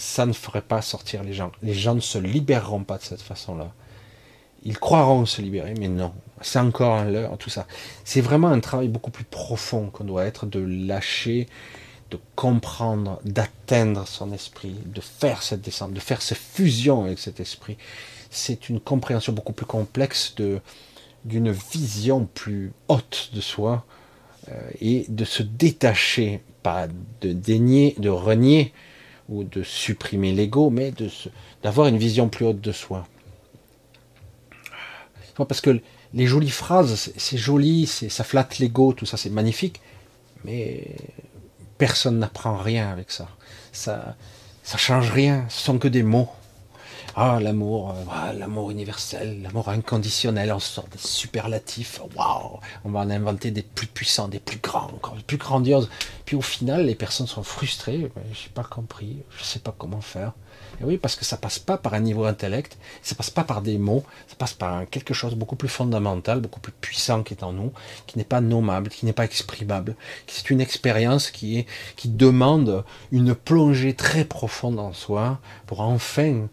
ça 0.00 0.26
ne 0.26 0.32
ferait 0.32 0.62
pas 0.62 0.82
sortir 0.82 1.22
les 1.22 1.32
gens. 1.32 1.52
Les 1.62 1.74
gens 1.74 1.94
ne 1.94 2.00
se 2.00 2.18
libéreront 2.18 2.84
pas 2.84 2.98
de 2.98 3.02
cette 3.02 3.22
façon-là. 3.22 3.72
Ils 4.64 4.78
croiront 4.78 5.26
se 5.26 5.40
libérer, 5.40 5.74
mais 5.78 5.88
non. 5.88 6.12
C'est 6.40 6.58
encore 6.58 6.94
un 6.94 7.04
leurre, 7.04 7.36
tout 7.38 7.50
ça. 7.50 7.66
C'est 8.04 8.20
vraiment 8.20 8.48
un 8.48 8.60
travail 8.60 8.88
beaucoup 8.88 9.10
plus 9.10 9.24
profond 9.24 9.90
qu'on 9.90 10.04
doit 10.04 10.24
être, 10.24 10.46
de 10.46 10.60
lâcher, 10.60 11.48
de 12.10 12.18
comprendre, 12.34 13.20
d'atteindre 13.24 14.06
son 14.06 14.32
esprit, 14.32 14.76
de 14.86 15.00
faire 15.00 15.42
cette 15.42 15.60
descente, 15.60 15.92
de 15.92 16.00
faire 16.00 16.22
cette 16.22 16.38
fusion 16.38 17.04
avec 17.04 17.18
cet 17.18 17.40
esprit. 17.40 17.76
C'est 18.30 18.68
une 18.68 18.80
compréhension 18.80 19.32
beaucoup 19.32 19.52
plus 19.52 19.66
complexe 19.66 20.34
de 20.36 20.60
d'une 21.26 21.50
vision 21.50 22.26
plus 22.32 22.72
haute 22.88 23.30
de 23.34 23.42
soi 23.42 23.84
euh, 24.48 24.70
et 24.80 25.04
de 25.10 25.26
se 25.26 25.42
détacher, 25.42 26.40
pas 26.62 26.88
de 27.20 27.32
dénier, 27.34 27.94
de 27.98 28.08
renier 28.08 28.72
ou 29.30 29.44
de 29.44 29.62
supprimer 29.62 30.32
l'ego, 30.32 30.68
mais 30.70 30.92
d'avoir 31.62 31.86
une 31.86 31.96
vision 31.96 32.28
plus 32.28 32.44
haute 32.44 32.60
de 32.60 32.72
soi. 32.72 33.06
Parce 35.36 35.62
que 35.62 35.80
les 36.12 36.26
jolies 36.26 36.50
phrases, 36.50 37.12
c'est 37.16 37.38
joli, 37.38 37.86
ça 37.86 38.24
flatte 38.24 38.58
l'ego, 38.58 38.92
tout 38.92 39.06
ça, 39.06 39.16
c'est 39.16 39.30
magnifique, 39.30 39.80
mais 40.44 40.96
personne 41.78 42.18
n'apprend 42.18 42.56
rien 42.56 42.90
avec 42.90 43.10
ça. 43.10 43.28
Ça, 43.72 44.16
ça 44.62 44.76
change 44.76 45.10
rien, 45.10 45.46
ce 45.48 45.62
sont 45.62 45.78
que 45.78 45.88
des 45.88 46.02
mots. 46.02 46.28
Ah, 47.16 47.40
l'amour, 47.40 47.90
euh, 47.90 48.32
l'amour 48.34 48.70
universel, 48.70 49.42
l'amour 49.42 49.68
inconditionnel, 49.68 50.52
on 50.52 50.60
sort 50.60 50.86
des 50.92 50.98
superlatifs, 50.98 52.00
waouh, 52.14 52.60
on 52.84 52.90
va 52.90 53.00
en 53.00 53.10
inventer 53.10 53.50
des 53.50 53.62
plus 53.62 53.88
puissants, 53.88 54.28
des 54.28 54.38
plus 54.38 54.58
grands, 54.58 54.86
encore 54.86 55.16
des 55.16 55.22
plus 55.22 55.36
grandioses. 55.36 55.88
Puis 56.24 56.36
au 56.36 56.40
final, 56.40 56.86
les 56.86 56.94
personnes 56.94 57.26
sont 57.26 57.42
frustrées, 57.42 58.12
je 58.32 58.44
n'ai 58.44 58.52
pas 58.54 58.62
compris, 58.62 59.24
je 59.30 59.40
ne 59.40 59.44
sais 59.44 59.58
pas 59.58 59.74
comment 59.76 60.00
faire. 60.00 60.34
Et 60.80 60.84
oui, 60.84 60.98
parce 60.98 61.16
que 61.16 61.24
ça 61.24 61.36
passe 61.36 61.58
pas 61.58 61.76
par 61.78 61.94
un 61.94 62.00
niveau 62.00 62.24
intellect, 62.26 62.78
ça 63.02 63.16
passe 63.16 63.30
pas 63.30 63.42
par 63.42 63.60
des 63.60 63.76
mots, 63.76 64.04
ça 64.28 64.36
passe 64.36 64.52
par 64.52 64.88
quelque 64.88 65.12
chose 65.12 65.34
beaucoup 65.34 65.56
plus 65.56 65.68
fondamental, 65.68 66.40
beaucoup 66.40 66.60
plus 66.60 66.72
puissant 66.72 67.24
qui 67.24 67.34
est 67.34 67.42
en 67.42 67.52
nous, 67.52 67.72
qui 68.06 68.18
n'est 68.18 68.24
pas 68.24 68.40
nommable, 68.40 68.88
qui 68.88 69.04
n'est 69.04 69.12
pas 69.12 69.24
exprimable. 69.24 69.96
C'est 70.28 70.50
une 70.50 70.60
expérience 70.60 71.32
qui 71.32 71.66
demande 72.04 72.84
une 73.10 73.34
plongée 73.34 73.94
très 73.94 74.24
profonde 74.24 74.78
en 74.78 74.92
soi 74.92 75.40
pour 75.66 75.80
enfin 75.80 76.46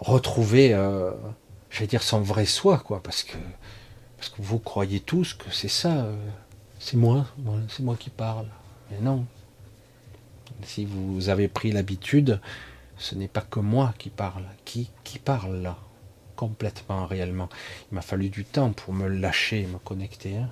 retrouver 0.00 0.74
euh, 0.74 1.12
je 1.70 1.80
vais 1.80 1.86
dire 1.86 2.02
son 2.02 2.20
vrai 2.20 2.46
soi, 2.46 2.78
quoi, 2.78 3.02
parce 3.02 3.22
que, 3.22 3.36
parce 4.16 4.28
que 4.28 4.42
vous 4.42 4.58
croyez 4.58 5.00
tous 5.00 5.34
que 5.34 5.50
c'est 5.50 5.68
ça, 5.68 6.04
euh, 6.04 6.16
c'est 6.78 6.96
moi, 6.96 7.26
c'est 7.68 7.82
moi 7.82 7.96
qui 7.96 8.10
parle. 8.10 8.46
Mais 8.90 8.98
non. 9.00 9.24
Si 10.64 10.84
vous 10.84 11.28
avez 11.28 11.48
pris 11.48 11.70
l'habitude, 11.70 12.40
ce 12.98 13.14
n'est 13.14 13.28
pas 13.28 13.40
que 13.40 13.60
moi 13.60 13.94
qui 13.98 14.10
parle. 14.10 14.44
Qui, 14.64 14.90
qui 15.04 15.18
parle 15.18 15.62
là 15.62 15.78
Complètement, 16.36 17.06
réellement. 17.06 17.48
Il 17.90 17.94
m'a 17.94 18.02
fallu 18.02 18.28
du 18.28 18.44
temps 18.44 18.72
pour 18.72 18.92
me 18.92 19.06
lâcher, 19.06 19.66
me 19.66 19.78
connecter. 19.78 20.36
Hein. 20.36 20.50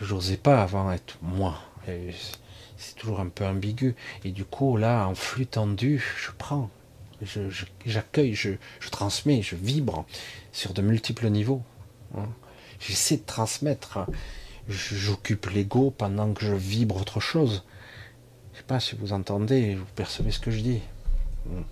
J'osais 0.00 0.36
pas 0.36 0.62
avant 0.62 0.92
être 0.92 1.18
moi. 1.20 1.58
C'est 1.86 2.94
toujours 2.96 3.20
un 3.20 3.28
peu 3.28 3.44
ambigu. 3.44 3.96
Et 4.24 4.30
du 4.30 4.44
coup, 4.44 4.76
là, 4.76 5.06
en 5.06 5.14
flux 5.14 5.46
tendu, 5.46 6.02
je 6.18 6.30
prends 6.36 6.70
j'accueille, 7.86 8.34
je, 8.34 8.50
transmets, 8.90 9.42
je 9.42 9.56
vibre 9.56 10.04
sur 10.52 10.74
de 10.74 10.82
multiples 10.82 11.28
niveaux. 11.28 11.62
Hein. 12.16 12.28
J'essaie 12.80 13.16
de 13.16 13.22
transmettre. 13.22 14.06
J'occupe 14.68 15.46
l'ego 15.46 15.90
pendant 15.90 16.32
que 16.32 16.44
je 16.44 16.54
vibre 16.54 16.96
autre 16.96 17.20
chose. 17.20 17.64
Je 18.52 18.58
sais 18.58 18.64
pas 18.64 18.80
si 18.80 18.94
vous 18.96 19.12
entendez, 19.12 19.74
vous 19.74 19.84
percevez 19.94 20.30
ce 20.30 20.38
que 20.38 20.50
je 20.50 20.60
dis. 20.60 20.80
Hmm. 21.46 21.62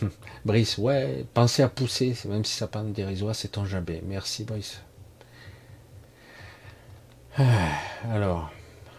Brice, 0.44 0.78
ouais, 0.78 1.24
pensez 1.34 1.62
à 1.62 1.68
pousser, 1.68 2.16
même 2.26 2.44
si 2.44 2.54
ça 2.54 2.66
parle 2.66 2.92
dérisoire, 2.92 3.34
c'est 3.34 3.48
ton 3.48 3.64
jambé. 3.64 4.02
Merci 4.06 4.44
Brice. 4.44 4.80
Alors, 8.10 8.50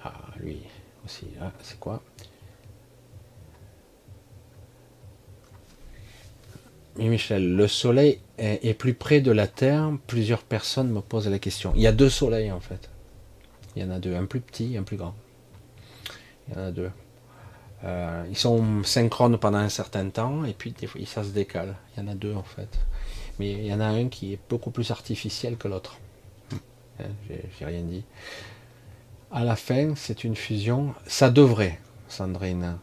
ah, 0.03 0.13
lui. 0.39 0.61
Ah, 1.41 1.51
c'est 1.61 1.79
quoi 1.79 2.01
Oui, 6.97 7.09
Michel, 7.09 7.55
le 7.55 7.67
soleil 7.67 8.19
est, 8.39 8.73
plus 8.73 8.93
près 8.93 9.21
de 9.21 9.31
la 9.31 9.47
Terre. 9.47 9.91
Plusieurs 10.07 10.41
personnes 10.41 10.89
me 10.89 11.01
posent 11.01 11.27
la 11.27 11.39
question. 11.39 11.71
Il 11.75 11.81
y 11.81 11.87
a 11.87 11.91
deux 11.91 12.09
soleils 12.09 12.51
en 12.51 12.59
fait. 12.59 12.89
Il 13.75 13.83
y 13.83 13.85
en 13.85 13.91
a 13.91 13.99
deux, 13.99 14.15
un 14.15 14.25
plus 14.25 14.39
petit 14.39 14.73
et 14.73 14.77
un 14.77 14.83
plus 14.83 14.97
grand. 14.97 15.13
Il 16.47 16.55
y 16.55 16.57
en 16.57 16.63
a 16.65 16.71
deux. 16.71 16.89
Euh, 17.83 18.25
ils 18.29 18.37
sont 18.37 18.83
synchrones 18.83 19.37
pendant 19.37 19.59
un 19.59 19.69
certain 19.69 20.09
temps 20.09 20.43
et 20.45 20.53
puis 20.53 20.71
des 20.71 20.87
fois, 20.87 20.99
ça 21.05 21.23
se 21.23 21.29
décale. 21.29 21.75
Il 21.95 22.03
y 22.03 22.07
en 22.07 22.11
a 22.11 22.15
deux 22.15 22.33
en 22.33 22.43
fait. 22.43 22.69
Mais 23.37 23.51
il 23.51 23.67
y 23.67 23.73
en 23.73 23.79
a 23.79 23.85
un 23.85 24.07
qui 24.07 24.33
est 24.33 24.39
beaucoup 24.49 24.71
plus 24.71 24.89
artificiel 24.89 25.57
que 25.57 25.67
l'autre. 25.67 25.99
Hein, 26.99 27.09
j'ai 27.29 27.65
rien 27.65 27.83
dit 27.83 28.03
à 29.31 29.43
la 29.43 29.55
fin, 29.55 29.93
c'est 29.95 30.23
une 30.23 30.35
fusion. 30.35 30.93
Ça 31.05 31.29
devrait, 31.29 31.79
Sandrine. 32.07 32.77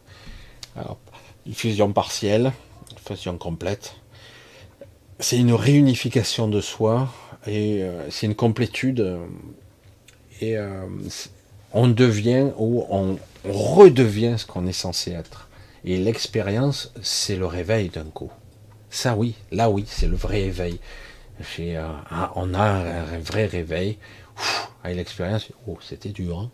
une 1.47 1.55
fusion 1.55 1.93
partielle, 1.93 2.53
une 2.91 2.99
fusion 2.99 3.39
complète. 3.39 3.97
C'est 5.21 5.39
une 5.39 5.53
réunification 5.53 6.49
de 6.49 6.61
soi 6.61 7.09
et 7.47 7.83
euh, 7.83 8.11
c'est 8.11 8.27
une 8.27 8.35
complétude. 8.35 9.19
Et 10.41 10.57
euh, 10.59 10.87
on 11.73 11.89
devient 11.89 12.51
ou 12.59 12.85
on 12.91 13.19
redevient 13.45 14.35
ce 14.39 14.47
qu'on 14.47 14.67
est 14.67 14.73
censé 14.73 15.13
être. 15.13 15.49
Et 15.85 15.99
l'expérience, 15.99 16.93
c'est 17.03 17.37
le 17.37 17.47
réveil 17.47 17.89
d'un 17.91 18.05
coup. 18.05 18.31
Ça, 18.91 19.17
oui, 19.17 19.35
là, 19.53 19.71
oui, 19.71 19.85
c'est 19.87 20.07
le 20.07 20.17
vrai 20.17 20.43
éveil. 20.43 20.79
Euh, 21.59 21.89
on 22.37 22.55
a 22.55 22.63
un 22.63 23.19
vrai 23.19 23.47
réveil 23.47 23.99
avec 24.83 24.97
l'expérience, 24.97 25.49
oh, 25.67 25.79
c'était 25.81 26.11
dur. 26.11 26.39
Hein. 26.39 26.51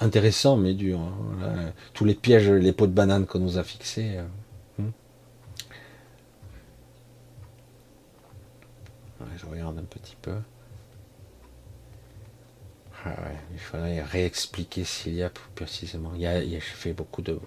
Intéressant, 0.00 0.56
mais 0.56 0.74
dur. 0.74 1.00
Hein. 1.00 1.72
tous 1.94 2.04
les 2.04 2.14
pièges, 2.14 2.50
les 2.50 2.72
pots 2.72 2.86
de 2.86 2.92
banane 2.92 3.26
qu'on 3.26 3.38
nous 3.38 3.58
a 3.58 3.64
fixés. 3.64 4.18
Euh, 4.18 4.82
hmm. 4.82 4.90
je 9.36 9.46
regarde 9.46 9.78
un 9.78 9.84
petit 9.84 10.16
peu. 10.20 10.34
Ah 13.04 13.14
il 13.52 13.58
faudrait 13.58 14.02
réexpliquer 14.02 14.84
s'il 14.84 15.14
y 15.14 15.22
a 15.22 15.30
plus 15.30 15.48
précisément. 15.54 16.12
Il 16.14 16.22
y 16.22 16.26
a, 16.26 16.40
je 16.42 16.58
fais 16.58 16.92
beaucoup 16.92 17.22
de, 17.22 17.38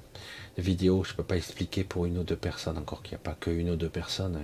vidéos, 0.57 1.03
je 1.03 1.11
ne 1.11 1.17
peux 1.17 1.23
pas 1.23 1.37
expliquer 1.37 1.83
pour 1.83 2.05
une 2.05 2.17
ou 2.17 2.23
deux 2.23 2.35
personnes, 2.35 2.77
encore 2.77 3.01
qu'il 3.01 3.11
n'y 3.11 3.21
a 3.21 3.23
pas 3.23 3.35
que 3.39 3.49
une 3.49 3.69
ou 3.69 3.75
deux 3.75 3.89
personnes. 3.89 4.39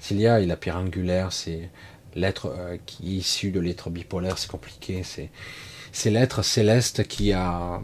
S'il 0.00 0.20
y 0.20 0.26
a, 0.26 0.40
la 0.40 0.56
pierre 0.56 0.76
angulaire, 0.76 1.32
c'est 1.32 1.70
l'être 2.14 2.46
euh, 2.46 2.76
qui 2.86 3.16
est 3.16 3.18
issu 3.18 3.50
de 3.50 3.60
l'être 3.60 3.90
bipolaire, 3.90 4.38
c'est 4.38 4.50
compliqué. 4.50 5.02
C'est, 5.02 6.10
l'être 6.10 6.42
céleste 6.42 7.06
qui 7.06 7.32
a, 7.32 7.80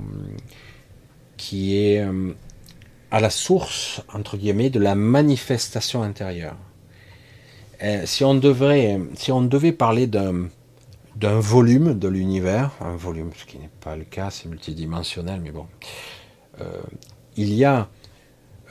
qui 1.36 1.76
est 1.76 2.01
euh, 2.01 2.32
à 3.10 3.20
la 3.20 3.30
source 3.30 4.02
entre 4.12 4.36
guillemets 4.36 4.70
de 4.70 4.80
la 4.80 4.94
manifestation 4.94 6.02
intérieure. 6.02 6.56
si 8.05 8.24
on 8.24 8.34
devait 8.34 9.72
parler 9.72 10.06
d'un 10.06 10.48
d'un 11.16 11.38
volume 11.38 11.98
de 11.98 12.09
l'univers, 12.09 12.72
un 12.80 12.96
volume, 12.96 13.30
ce 13.36 13.44
qui 13.44 13.59
n'est 13.59 13.70
pas 13.80 13.96
le 13.96 14.05
cas, 14.05 14.30
c'est 14.30 14.48
multidimensionnel, 14.48 15.40
mais 15.42 15.52
bon, 15.52 15.66
euh, 16.60 16.82
il 17.36 17.55
y 17.55 17.64
a 17.64 17.88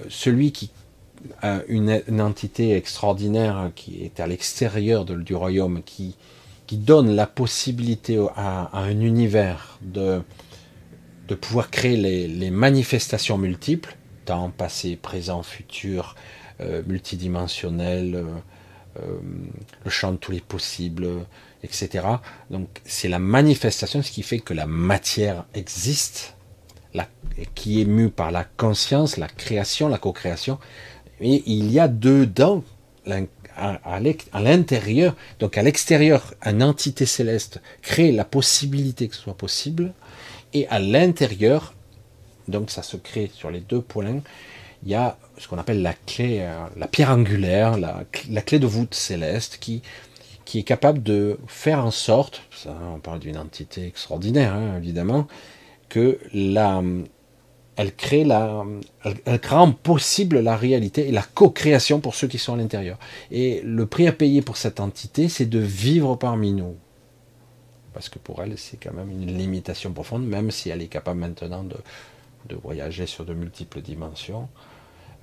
celui 0.10 0.52
qui 0.52 0.72
une, 1.68 2.22
entité 2.22 2.76
extraordinaire 2.76 3.72
qui 3.76 4.04
est 4.04 4.20
à 4.20 4.28
l'extérieur 4.28 5.06
du 5.06 5.36
royaume, 5.36 5.82
qui, 5.84 6.16
qui 6.68 6.78
donne 6.78 7.16
la 7.16 7.28
possibilité 7.28 8.20
à, 8.36 8.70
un 8.78 9.00
univers 9.00 9.80
de, 9.82 10.22
de 11.28 11.36
pouvoir 11.36 11.70
créer 11.70 11.98
les, 11.98 12.52
manifestations 12.52 13.38
multiples, 13.38 13.96
temps, 14.26 14.50
passé, 14.50 14.96
présent, 14.96 15.44
futur, 15.44 16.16
euh, 16.62 16.82
multidimensionnel, 16.86 18.16
euh, 18.16 18.26
euh, 19.02 19.20
le 19.84 19.90
champ 19.90 20.12
de 20.12 20.18
tous 20.18 20.32
les 20.32 20.42
possibles, 20.42 21.08
etc. 21.64 22.08
Donc 22.50 22.70
c'est 22.86 23.10
la 23.10 23.20
manifestation, 23.20 24.02
ce 24.02 24.12
qui 24.12 24.24
fait 24.24 24.40
que 24.40 24.54
la 24.54 24.68
matière 24.68 25.46
existe, 25.54 26.36
la, 26.94 27.08
qui 27.56 27.82
est 27.82 27.86
mue 27.86 28.10
par 28.10 28.32
la 28.32 28.44
conscience, 28.44 29.18
la 29.18 29.28
création, 29.28 29.88
la 29.90 29.98
co-création, 29.98 30.60
et 31.24 31.44
il 31.46 31.72
y 31.72 31.80
a 31.80 31.88
dedans, 31.88 32.64
à 33.56 34.00
l'intérieur, 34.40 35.16
donc 35.40 35.58
à 35.58 35.64
l'extérieur, 35.64 36.34
une 36.46 36.64
entité 36.64 37.06
céleste 37.06 37.62
crée 37.82 38.12
la 38.12 38.26
possibilité 38.26 39.08
que 39.08 39.16
ce 39.16 39.22
soit 39.22 39.38
possible, 39.38 39.94
et 40.54 40.68
à 40.68 40.80
l'intérieur, 40.80 41.74
donc 42.48 42.70
ça 42.70 42.84
se 42.84 42.98
crée 42.98 43.32
sur 43.34 43.52
les 43.52 43.62
deux 43.62 43.82
points, 43.82 44.22
il 44.84 44.92
y 44.92 44.96
a 44.96 45.18
ce 45.38 45.48
qu'on 45.48 45.58
appelle 45.58 45.82
la 45.82 45.94
clé, 45.94 46.40
euh, 46.42 46.66
la 46.76 46.88
pierre 46.88 47.12
angulaire, 47.12 47.78
la, 47.78 48.04
clé 48.42 48.60
de 48.60 48.68
voûte 48.68 48.94
céleste 48.94 49.58
qui, 49.60 49.82
est 50.56 50.64
capable 50.64 51.02
de 51.02 51.40
faire 51.48 51.84
en 51.84 51.92
sorte, 51.92 52.42
on 52.68 53.00
parle 53.00 53.20
d'une 53.20 53.38
entité 53.38 53.88
extraordinaire 53.88 54.54
hein, 54.54 54.78
évidemment, 54.78 55.28
que 55.90 56.20
la, 56.34 56.84
elle 57.76 57.94
crée 57.96 58.24
la, 58.24 58.64
elle, 59.04 59.40
rend 59.48 59.72
possible 59.72 60.40
la 60.40 60.56
réalité 60.56 61.08
et 61.08 61.12
la 61.12 61.24
co-création 61.24 62.00
pour 62.00 62.16
ceux 62.16 62.28
qui 62.28 62.38
sont 62.38 62.54
à 62.54 62.58
l'intérieur. 62.58 62.98
Et 63.32 63.62
le 63.64 63.86
prix 63.86 64.08
à 64.08 64.12
payer 64.12 64.42
pour 64.42 64.58
cette 64.58 64.80
entité, 64.80 65.30
c'est 65.30 65.46
de 65.46 65.60
vivre 65.60 66.16
parmi 66.16 66.54
nous. 66.54 66.76
Parce 67.94 68.10
que 68.10 68.20
pour 68.20 68.42
elle, 68.42 68.58
c'est 68.58 68.78
quand 68.78 68.94
même 68.94 69.12
une 69.12 69.38
limitation 69.38 69.92
profonde, 69.92 70.26
même 70.26 70.52
si 70.52 70.70
elle 70.70 70.82
est 70.82 70.88
capable 70.88 71.20
maintenant 71.20 71.64
de, 71.64 71.78
de 72.48 72.56
voyager 72.56 73.06
sur 73.06 73.26
de 73.26 73.34
multiples 73.34 73.82
dimensions, 73.82 74.50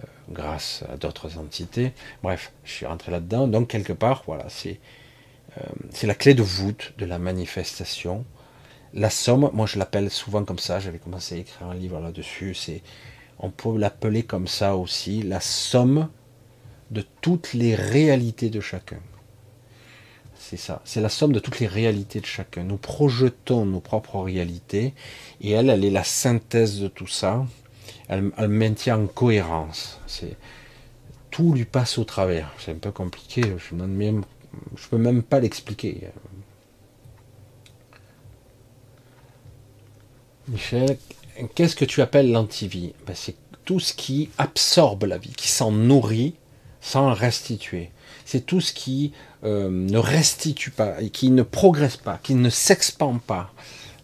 euh, 0.02 0.06
grâce 0.30 0.84
à 0.92 0.96
d'autres 0.96 1.38
entités. 1.38 1.92
Bref, 2.22 2.52
je 2.64 2.72
suis 2.72 2.86
rentré 2.86 3.10
là-dedans. 3.10 3.48
Donc, 3.48 3.68
quelque 3.68 3.92
part, 3.92 4.22
voilà, 4.26 4.48
c'est 4.48 4.78
euh, 5.58 5.62
c'est 5.90 6.06
la 6.06 6.14
clé 6.14 6.34
de 6.34 6.42
voûte 6.42 6.92
de 6.98 7.04
la 7.04 7.18
manifestation 7.18 8.24
la 8.94 9.10
somme, 9.10 9.50
moi 9.52 9.66
je 9.66 9.78
l'appelle 9.78 10.10
souvent 10.10 10.44
comme 10.44 10.58
ça, 10.58 10.80
j'avais 10.80 10.98
commencé 10.98 11.36
à 11.36 11.38
écrire 11.38 11.68
un 11.68 11.74
livre 11.74 12.00
là-dessus, 12.00 12.54
c'est, 12.54 12.82
on 13.38 13.50
peut 13.50 13.76
l'appeler 13.76 14.22
comme 14.22 14.48
ça 14.48 14.76
aussi, 14.76 15.22
la 15.22 15.40
somme 15.40 16.08
de 16.90 17.04
toutes 17.20 17.52
les 17.52 17.74
réalités 17.74 18.50
de 18.50 18.60
chacun. 18.60 18.98
C'est 20.34 20.56
ça, 20.56 20.82
c'est 20.84 21.00
la 21.00 21.08
somme 21.08 21.32
de 21.32 21.38
toutes 21.38 21.60
les 21.60 21.68
réalités 21.68 22.20
de 22.20 22.26
chacun. 22.26 22.64
Nous 22.64 22.78
projetons 22.78 23.66
nos 23.66 23.80
propres 23.80 24.20
réalités 24.20 24.94
et 25.40 25.52
elle, 25.52 25.70
elle 25.70 25.84
est 25.84 25.90
la 25.90 26.02
synthèse 26.02 26.80
de 26.80 26.88
tout 26.88 27.06
ça. 27.06 27.46
Elle, 28.08 28.32
maintient 28.48 28.98
en 28.98 29.06
cohérence. 29.06 30.00
C'est 30.08 30.36
tout 31.30 31.52
lui 31.52 31.64
passe 31.64 31.98
au 31.98 32.04
travers. 32.04 32.52
C'est 32.58 32.72
un 32.72 32.78
peu 32.78 32.90
compliqué. 32.90 33.42
Je 33.42 33.76
ne 33.76 34.22
peux 34.90 34.98
même 34.98 35.22
pas 35.22 35.38
l'expliquer. 35.38 36.08
Michel, 40.50 40.98
qu'est-ce 41.54 41.76
que 41.76 41.84
tu 41.84 42.02
appelles 42.02 42.32
l'antivie? 42.32 42.92
Ben, 43.06 43.14
C'est 43.14 43.36
tout 43.64 43.78
ce 43.78 43.94
qui 43.94 44.30
absorbe 44.36 45.04
la 45.04 45.16
vie, 45.16 45.32
qui 45.36 45.48
s'en 45.48 45.70
nourrit 45.70 46.34
sans 46.80 47.14
restituer. 47.14 47.90
C'est 48.24 48.46
tout 48.46 48.60
ce 48.60 48.72
qui 48.72 49.12
euh, 49.44 49.70
ne 49.70 49.98
restitue 49.98 50.70
pas, 50.70 51.00
et 51.00 51.10
qui 51.10 51.30
ne 51.30 51.44
progresse 51.44 51.96
pas, 51.96 52.18
qui 52.20 52.34
ne 52.34 52.50
s'expand 52.50 53.20
pas, 53.20 53.52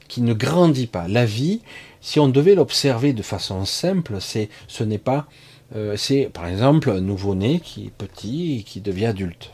qui 0.06 0.20
ne 0.20 0.34
grandit 0.34 0.86
pas. 0.86 1.08
La 1.08 1.24
vie, 1.24 1.62
si 2.00 2.20
on 2.20 2.28
devait 2.28 2.54
l'observer 2.54 3.12
de 3.12 3.22
façon 3.22 3.64
simple, 3.64 4.18
c'est 4.20 4.48
ce 4.68 4.84
n'est 4.84 4.98
pas 4.98 5.26
euh, 5.74 5.96
c'est 5.96 6.30
par 6.32 6.46
exemple 6.46 6.90
un 6.90 7.00
nouveau-né 7.00 7.58
qui 7.58 7.86
est 7.86 7.90
petit 7.90 8.58
et 8.58 8.62
qui 8.62 8.80
devient 8.80 9.06
adulte. 9.06 9.52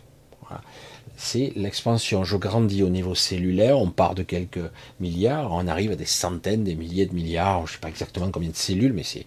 C'est 1.24 1.52
l'expansion. 1.54 2.24
Je 2.24 2.36
grandis 2.36 2.82
au 2.82 2.88
niveau 2.88 3.14
cellulaire, 3.14 3.78
on 3.78 3.90
part 3.90 4.16
de 4.16 4.24
quelques 4.24 4.68
milliards, 4.98 5.52
on 5.52 5.68
arrive 5.68 5.92
à 5.92 5.94
des 5.94 6.04
centaines, 6.04 6.64
des 6.64 6.74
milliers 6.74 7.06
de 7.06 7.14
milliards, 7.14 7.64
je 7.68 7.70
ne 7.70 7.74
sais 7.76 7.80
pas 7.80 7.88
exactement 7.88 8.32
combien 8.32 8.50
de 8.50 8.56
cellules, 8.56 8.92
mais 8.92 9.04
c'est, 9.04 9.24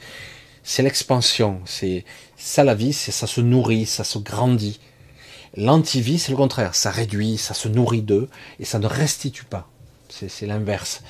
c'est 0.62 0.84
l'expansion. 0.84 1.62
C'est 1.64 2.04
ça 2.36 2.66
la 2.66 2.76
vie, 2.76 2.92
c'est 2.92 3.14
ça 3.14 3.28
se 3.28 3.40
nourrit, 3.40 3.86
ça 3.86 4.04
se 4.04 4.20
grandit. 4.20 4.82
L'antivie, 5.56 6.20
c'est 6.20 6.32
le 6.32 6.38
contraire, 6.38 6.76
ça 6.76 6.92
réduit, 6.92 7.38
ça 7.38 7.54
se 7.54 7.70
nourrit 7.70 8.02
d'eux 8.02 8.28
et 8.60 8.66
ça 8.66 8.78
ne 8.78 8.88
restitue 8.88 9.46
pas. 9.46 9.70
C'est 10.10 10.46
l'inverse. 10.46 11.02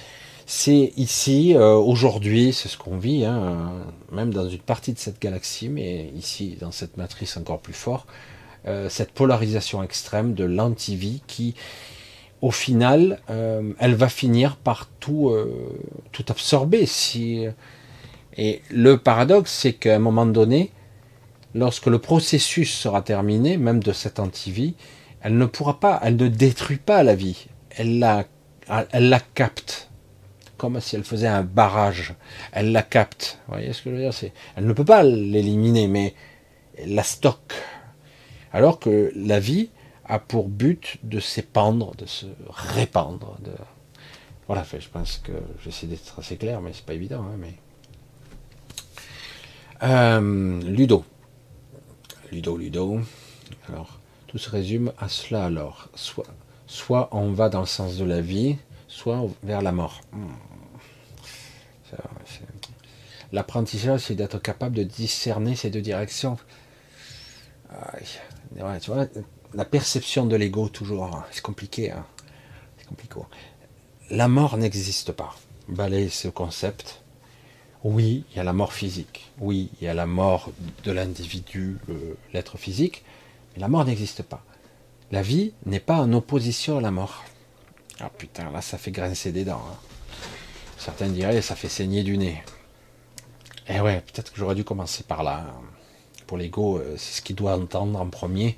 C'est 0.45 0.93
ici, 0.97 1.55
euh, 1.55 1.73
aujourd'hui, 1.73 2.53
c'est 2.53 2.69
ce 2.69 2.77
qu'on 2.77 2.99
vit, 2.99 3.25
hein, 3.25 3.71
même 4.11 4.31
dans 4.31 4.47
une 4.47 4.59
partie 4.59 4.93
de 4.93 4.99
cette 4.99 5.19
galaxie, 5.19 5.67
mais 5.67 6.11
ici, 6.15 6.57
dans 6.61 6.71
cette 6.71 6.95
matrice 6.95 7.37
encore 7.37 7.59
plus 7.59 7.73
fort, 7.73 8.05
euh, 8.67 8.89
cette 8.89 9.11
polarisation 9.11 9.83
extrême 9.83 10.33
de 10.33 10.43
l'antivie 10.43 11.21
qui, 11.27 11.55
au 12.41 12.51
final, 12.51 13.19
euh, 13.29 13.73
elle 13.79 13.95
va 13.95 14.09
finir 14.09 14.57
par 14.57 14.87
tout, 14.99 15.35
tout 16.11 16.25
absorber. 16.29 16.85
Et 18.37 18.61
le 18.69 18.97
paradoxe, 18.97 19.51
c'est 19.51 19.73
qu'à 19.73 19.95
un 19.95 19.99
moment 19.99 20.25
donné, 20.25 20.71
lorsque 21.53 21.87
le 21.87 21.99
processus 21.99 22.73
sera 22.73 23.01
terminé, 23.01 23.57
même 23.57 23.81
de 23.81 23.93
cette 23.93 24.19
antivie, 24.19 24.75
elle 25.21 25.37
ne 25.37 25.45
pourra 25.45 25.79
pas, 25.79 25.99
elle 26.03 26.17
ne 26.17 26.27
détruit 26.27 26.77
pas 26.77 27.01
la 27.01 27.15
vie, 27.15 27.47
elle 27.71 27.99
la, 27.99 28.25
elle 28.91 29.09
la 29.09 29.19
capte, 29.19 29.89
comme 30.57 30.79
si 30.81 30.95
elle 30.95 31.03
faisait 31.03 31.27
un 31.27 31.43
barrage, 31.43 32.13
elle 32.51 32.71
la 32.71 32.83
capte. 32.83 33.39
Vous 33.47 33.53
voyez 33.53 33.73
ce 33.73 33.81
que 33.81 33.89
je 33.89 33.95
veux 33.95 34.01
dire? 34.01 34.31
Elle 34.55 34.67
ne 34.67 34.73
peut 34.73 34.85
pas 34.85 35.01
l'éliminer, 35.03 35.87
mais 35.87 36.13
elle 36.77 36.93
la 36.93 37.03
stocke. 37.03 37.53
Alors 38.55 38.79
que 38.79 39.11
la 39.17 39.41
vie 39.41 39.69
a 40.05 40.17
pour 40.17 40.47
but 40.47 40.97
de 41.03 41.19
s'épandre, 41.19 41.93
de 41.97 42.05
se 42.05 42.25
répandre. 42.47 43.37
Voilà, 44.47 44.63
je 44.63 44.87
pense 44.87 45.17
que 45.17 45.33
j'essaie 45.61 45.87
d'être 45.87 46.19
assez 46.19 46.37
clair, 46.37 46.61
mais 46.61 46.71
c'est 46.71 46.85
pas 46.85 46.93
évident. 46.93 47.21
Hein, 47.23 47.35
mais... 47.37 47.53
Euh, 49.83 50.61
Ludo. 50.61 51.03
Ludo, 52.31 52.55
Ludo. 52.55 53.01
Alors, 53.67 53.99
tout 54.27 54.37
se 54.37 54.49
résume 54.49 54.93
à 54.99 55.09
cela 55.09 55.43
alors. 55.43 55.89
Soit, 55.93 56.27
soit 56.65 57.09
on 57.11 57.33
va 57.33 57.49
dans 57.49 57.59
le 57.59 57.65
sens 57.65 57.97
de 57.97 58.05
la 58.05 58.21
vie, 58.21 58.55
soit 58.87 59.21
vers 59.43 59.61
la 59.61 59.73
mort. 59.73 59.99
Hmm. 60.13 60.27
L'apprentissage, 63.33 63.99
c'est 63.99 64.15
d'être 64.15 64.41
capable 64.41 64.77
de 64.77 64.83
discerner 64.83 65.57
ces 65.57 65.69
deux 65.69 65.81
directions. 65.81 66.37
La 69.53 69.65
perception 69.65 70.25
de 70.25 70.35
l'ego, 70.35 70.69
toujours, 70.69 71.23
c'est 71.31 71.41
compliqué. 71.41 71.91
Hein. 71.91 72.05
C'est 72.77 72.87
compliqué. 72.87 73.19
La 74.09 74.27
mort 74.27 74.57
n'existe 74.57 75.11
pas. 75.11 75.35
Balayer 75.67 76.09
ce 76.09 76.27
concept, 76.27 77.01
oui, 77.83 78.25
il 78.31 78.37
y 78.37 78.39
a 78.39 78.43
la 78.43 78.53
mort 78.53 78.73
physique. 78.73 79.31
Oui, 79.39 79.69
il 79.79 79.85
y 79.85 79.87
a 79.87 79.93
la 79.93 80.07
mort 80.07 80.51
de 80.83 80.91
l'individu, 80.91 81.77
l'être 82.33 82.57
physique. 82.57 83.03
Mais 83.53 83.61
la 83.61 83.67
mort 83.67 83.85
n'existe 83.85 84.23
pas. 84.23 84.43
La 85.11 85.21
vie 85.21 85.53
n'est 85.67 85.79
pas 85.79 85.99
en 85.99 86.11
opposition 86.13 86.79
à 86.79 86.81
la 86.81 86.89
mort. 86.89 87.23
Ah 87.99 88.09
putain, 88.09 88.49
là, 88.49 88.61
ça 88.61 88.79
fait 88.79 88.89
grincer 88.89 89.31
des 89.31 89.45
dents. 89.45 89.61
Hein. 89.71 89.77
Certains 90.79 91.09
diraient, 91.09 91.43
ça 91.43 91.55
fait 91.55 91.69
saigner 91.69 92.01
du 92.01 92.17
nez. 92.17 92.43
Eh 93.69 93.79
ouais, 93.81 94.01
peut-être 94.01 94.31
que 94.31 94.39
j'aurais 94.39 94.55
dû 94.55 94.63
commencer 94.63 95.03
par 95.03 95.21
là. 95.21 95.45
Pour 96.27 96.37
l'ego, 96.37 96.77
euh, 96.77 96.95
c'est 96.97 97.17
ce 97.17 97.21
qu'il 97.21 97.35
doit 97.35 97.55
entendre 97.55 97.99
en 97.99 98.07
premier. 98.07 98.57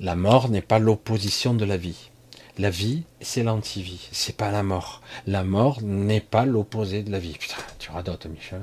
La 0.00 0.16
mort 0.16 0.48
n'est 0.48 0.62
pas 0.62 0.78
l'opposition 0.78 1.54
de 1.54 1.64
la 1.64 1.76
vie. 1.76 2.10
La 2.58 2.70
vie, 2.70 3.04
c'est 3.20 3.42
l'antivie, 3.42 4.08
c'est 4.12 4.36
pas 4.36 4.50
la 4.50 4.62
mort. 4.62 5.00
La 5.26 5.42
mort 5.42 5.80
n'est 5.82 6.20
pas 6.20 6.44
l'opposé 6.44 7.02
de 7.02 7.10
la 7.10 7.18
vie. 7.18 7.36
Putain, 7.38 7.56
tu 7.78 7.90
radotes, 7.90 8.26
Michel. 8.26 8.62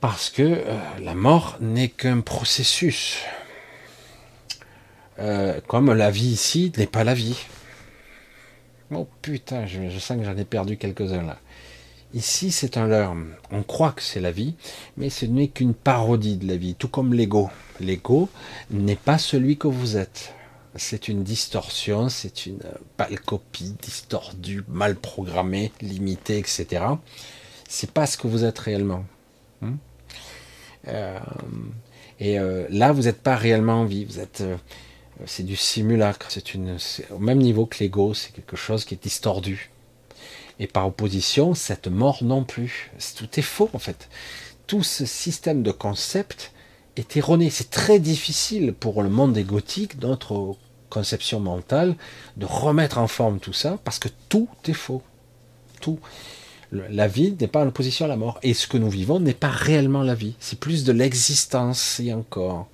Parce 0.00 0.28
que 0.28 0.42
euh, 0.42 0.78
la 1.00 1.14
mort 1.14 1.56
n'est 1.60 1.88
qu'un 1.88 2.20
processus. 2.20 3.18
Euh, 5.18 5.60
comme 5.66 5.92
la 5.92 6.10
vie 6.10 6.32
ici 6.32 6.72
n'est 6.76 6.86
pas 6.86 7.04
la 7.04 7.14
vie. 7.14 7.38
Oh 8.90 9.08
putain, 9.22 9.66
je, 9.66 9.88
je 9.88 9.98
sens 9.98 10.18
que 10.18 10.24
j'en 10.24 10.36
ai 10.36 10.44
perdu 10.44 10.76
quelques-uns 10.76 11.22
là. 11.22 11.38
Ici, 12.14 12.50
c'est 12.50 12.76
un 12.76 12.86
leurre. 12.86 13.16
On 13.50 13.62
croit 13.62 13.92
que 13.92 14.02
c'est 14.02 14.20
la 14.20 14.30
vie, 14.30 14.54
mais 14.96 15.10
ce 15.10 15.26
n'est 15.26 15.48
qu'une 15.48 15.74
parodie 15.74 16.36
de 16.36 16.46
la 16.46 16.56
vie, 16.56 16.74
tout 16.74 16.88
comme 16.88 17.12
l'ego. 17.12 17.50
L'ego 17.80 18.28
n'est 18.70 18.96
pas 18.96 19.18
celui 19.18 19.58
que 19.58 19.68
vous 19.68 19.96
êtes 19.96 20.32
c'est 20.76 21.08
une 21.08 21.22
distorsion, 21.22 22.08
c'est 22.08 22.46
une 22.46 22.60
pâle 22.96 23.20
copie 23.20 23.76
distordue, 23.80 24.64
mal 24.68 24.96
programmée, 24.96 25.72
limitée, 25.80 26.38
etc. 26.38 26.84
C'est 27.68 27.90
pas 27.90 28.06
ce 28.06 28.16
que 28.16 28.26
vous 28.26 28.44
êtes 28.44 28.58
réellement. 28.58 29.04
Hein. 29.62 29.74
Euh, 30.88 31.18
et 32.20 32.38
euh, 32.38 32.66
là, 32.70 32.92
vous 32.92 33.02
n'êtes 33.02 33.22
pas 33.22 33.36
réellement 33.36 33.82
en 33.82 33.84
vie. 33.84 34.04
Vous 34.04 34.18
êtes, 34.18 34.40
euh, 34.40 34.56
c'est 35.26 35.44
du 35.44 35.56
simulacre. 35.56 36.26
C'est 36.30 36.44
au 37.10 37.18
même 37.18 37.38
niveau 37.38 37.66
que 37.66 37.78
l'ego. 37.78 38.14
C'est 38.14 38.32
quelque 38.32 38.56
chose 38.56 38.84
qui 38.84 38.94
est 38.94 39.02
distordu. 39.02 39.70
Et 40.60 40.66
par 40.66 40.86
opposition, 40.86 41.54
cette 41.54 41.88
mort 41.88 42.22
non 42.22 42.44
plus. 42.44 42.92
Tout 43.16 43.28
est 43.38 43.42
faux 43.42 43.70
en 43.72 43.78
fait. 43.78 44.08
Tout 44.66 44.82
ce 44.82 45.04
système 45.04 45.62
de 45.62 45.72
concepts 45.72 46.52
est 46.96 47.16
erroné. 47.16 47.50
C'est 47.50 47.70
très 47.70 47.98
difficile 47.98 48.72
pour 48.72 49.02
le 49.02 49.08
monde 49.08 49.36
égotique, 49.36 50.00
notre 50.00 50.56
conception 50.90 51.40
mentale, 51.40 51.96
de 52.36 52.46
remettre 52.46 52.98
en 52.98 53.08
forme 53.08 53.40
tout 53.40 53.52
ça, 53.52 53.78
parce 53.84 53.98
que 53.98 54.08
tout 54.28 54.48
est 54.66 54.72
faux. 54.72 55.02
Tout. 55.80 55.98
La 56.72 57.08
vie 57.08 57.36
n'est 57.38 57.48
pas 57.48 57.62
en 57.64 57.68
opposition 57.68 58.04
à 58.04 58.08
la 58.08 58.16
mort. 58.16 58.38
Et 58.42 58.54
ce 58.54 58.66
que 58.66 58.78
nous 58.78 58.90
vivons 58.90 59.20
n'est 59.20 59.34
pas 59.34 59.50
réellement 59.50 60.02
la 60.02 60.14
vie. 60.14 60.34
C'est 60.40 60.58
plus 60.58 60.84
de 60.84 60.92
l'existence 60.92 62.00
et 62.00 62.12
encore. 62.12 62.68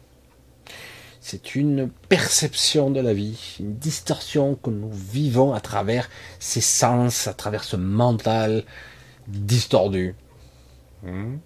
C'est 1.20 1.54
une 1.54 1.90
perception 2.08 2.90
de 2.90 3.00
la 3.00 3.12
vie, 3.12 3.56
une 3.60 3.76
distorsion 3.76 4.54
que 4.54 4.70
nous 4.70 4.90
vivons 4.90 5.52
à 5.52 5.60
travers 5.60 6.08
ces 6.38 6.62
sens, 6.62 7.26
à 7.26 7.34
travers 7.34 7.64
ce 7.64 7.76
mental 7.76 8.64
distordu. 9.28 10.14
Hmm 11.02 11.36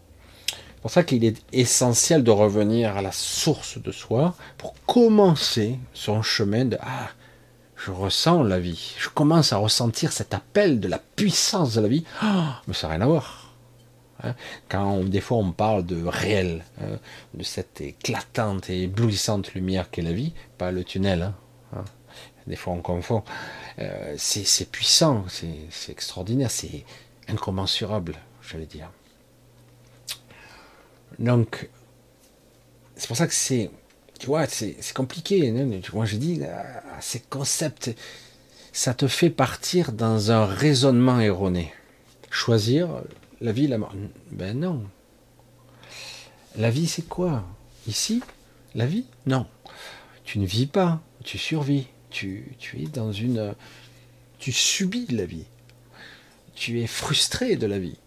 pour 0.85 0.91
ça 0.91 1.03
qu'il 1.03 1.25
est 1.25 1.43
essentiel 1.55 2.23
de 2.23 2.31
revenir 2.31 2.99
à 2.99 3.01
la 3.01 3.11
source 3.11 3.79
de 3.81 3.91
soi 3.91 4.35
pour 4.59 4.75
commencer 4.85 5.79
son 5.95 6.21
chemin 6.21 6.67
de 6.67 6.77
ah 6.83 7.09
je 7.75 7.91
ressens 7.91 8.43
la 8.43 8.61
vie, 8.61 8.95
je 8.99 9.09
commence 9.09 9.55
à 9.55 9.57
ressentir 9.57 10.13
cet 10.13 10.35
appel 10.35 10.81
de 10.81 10.89
la 10.89 10.99
puissance 10.99 11.73
de 11.73 11.81
la 11.81 11.89
vie, 11.89 12.05
ah, 12.21 12.61
mais 12.67 12.75
ça 12.75 12.89
n'a 12.89 12.97
rien 12.97 13.03
à 13.03 13.07
voir. 13.07 13.44
Hein. 14.25 14.35
Quand 14.69 15.05
des 15.05 15.21
fois 15.21 15.39
on 15.39 15.53
parle 15.53 15.85
de 15.85 16.05
réel, 16.05 16.65
hein, 16.81 16.99
de 17.35 17.43
cette 17.43 17.81
éclatante 17.81 18.71
et 18.71 18.85
éblouissante 18.85 19.55
lumière 19.55 19.91
qu'est 19.91 20.03
la 20.03 20.13
vie, 20.13 20.33
pas 20.59 20.71
le 20.71 20.85
tunnel, 20.85 21.33
hein, 21.75 21.85
des 22.47 22.57
fois 22.57 22.73
on 22.73 22.81
confond, 22.81 23.23
euh, 23.79 24.15
c'est 24.17 24.71
puissant, 24.71 25.25
c'est 25.29 25.93
extraordinaire, 25.93 26.51
c'est 26.51 26.85
incommensurable, 27.29 28.17
j'allais 28.43 28.67
dire. 28.67 28.91
Donc, 31.19 31.69
c'est 32.97 33.07
pour 33.07 33.17
ça 33.17 33.27
que 33.27 33.35
c'est, 33.35 33.71
tu 34.19 34.27
vois, 34.27 34.47
c'est 34.47 34.77
compliqué. 34.95 35.53
Moi, 35.93 36.07
je 36.07 36.17
dis, 36.17 36.41
ces 37.01 37.21
concepts, 37.21 37.91
ça 38.73 38.95
te 38.95 39.07
fait 39.07 39.31
partir 39.31 39.93
dans 39.93 40.33
un 40.33 40.45
raisonnement 40.45 41.21
erroné. 41.21 41.73
Choisir 42.31 42.89
la 43.45 43.53
vie, 43.53 43.67
la 43.67 43.77
mort. 43.77 43.93
Ben 44.33 44.59
non. 44.59 44.83
La 46.57 46.71
vie, 46.71 46.87
c'est 46.87 47.07
quoi? 47.07 47.45
Ici, 47.87 48.23
la 48.75 48.87
vie? 48.87 49.05
Non. 49.27 49.47
Tu 50.25 50.39
ne 50.39 50.47
vis 50.47 50.67
pas, 50.67 51.03
tu 51.23 51.37
survis. 51.37 51.87
Tu, 52.09 52.57
tu 52.59 52.81
es 52.81 52.87
dans 52.87 53.13
une. 53.13 53.55
Tu 54.39 54.51
subis 54.51 55.07
la 55.11 55.27
vie. 55.27 55.45
Tu 56.55 56.81
es 56.81 56.87
frustré 56.87 57.57
de 57.57 57.67
la 57.67 57.79
vie. 57.79 57.99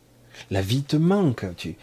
La 0.49 0.61
vie 0.61 0.81
te 0.81 0.97
manque. 0.97 1.45
Tu, 1.55 1.75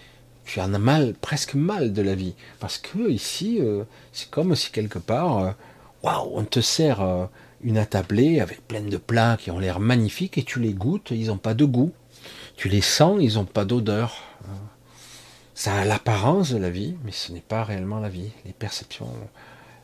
tu 0.45 0.61
en 0.61 0.75
as 0.75 0.79
mal, 0.79 1.15
presque 1.15 1.55
mal 1.55 1.93
de 1.93 2.03
la 2.03 2.17
vie. 2.17 2.35
Parce 2.59 2.79
que 2.79 3.09
ici, 3.09 3.59
euh, 3.61 3.85
c'est 4.13 4.31
comme 4.31 4.57
si 4.57 4.73
quelque 4.73 4.99
part, 4.99 5.39
euh, 5.39 5.51
waouh, 6.03 6.33
on 6.35 6.45
te 6.45 6.61
sert 6.61 7.03
euh, 7.03 7.27
une 7.63 7.79
attablée 7.79 8.41
avec 8.41 8.67
plein 8.67 8.83
de 8.83 8.97
plats 8.97 9.37
qui 9.39 9.53
ont 9.53 9.61
l'air 9.61 9.79
magnifiques 9.79 10.39
et 10.39 10.43
tu 10.43 10.59
les 10.59 10.75
goûtes, 10.75 11.13
ils 11.13 11.29
n'ont 11.29 11.39
pas 11.39 11.55
de 11.55 11.65
goût. 11.65 11.93
Tu 12.57 12.69
les 12.69 12.81
sens, 12.81 13.19
ils 13.21 13.35
n'ont 13.35 13.45
pas 13.45 13.65
d'odeur. 13.65 14.23
Ça 15.55 15.75
a 15.75 15.85
l'apparence 15.85 16.51
de 16.51 16.59
la 16.59 16.71
vie, 16.71 16.97
mais 17.05 17.13
ce 17.13 17.33
n'est 17.33 17.41
pas 17.41 17.65
réellement 17.65 18.01
la 18.01 18.09
vie. 18.09 18.31
Les 18.45 18.53
perceptions 18.53 19.11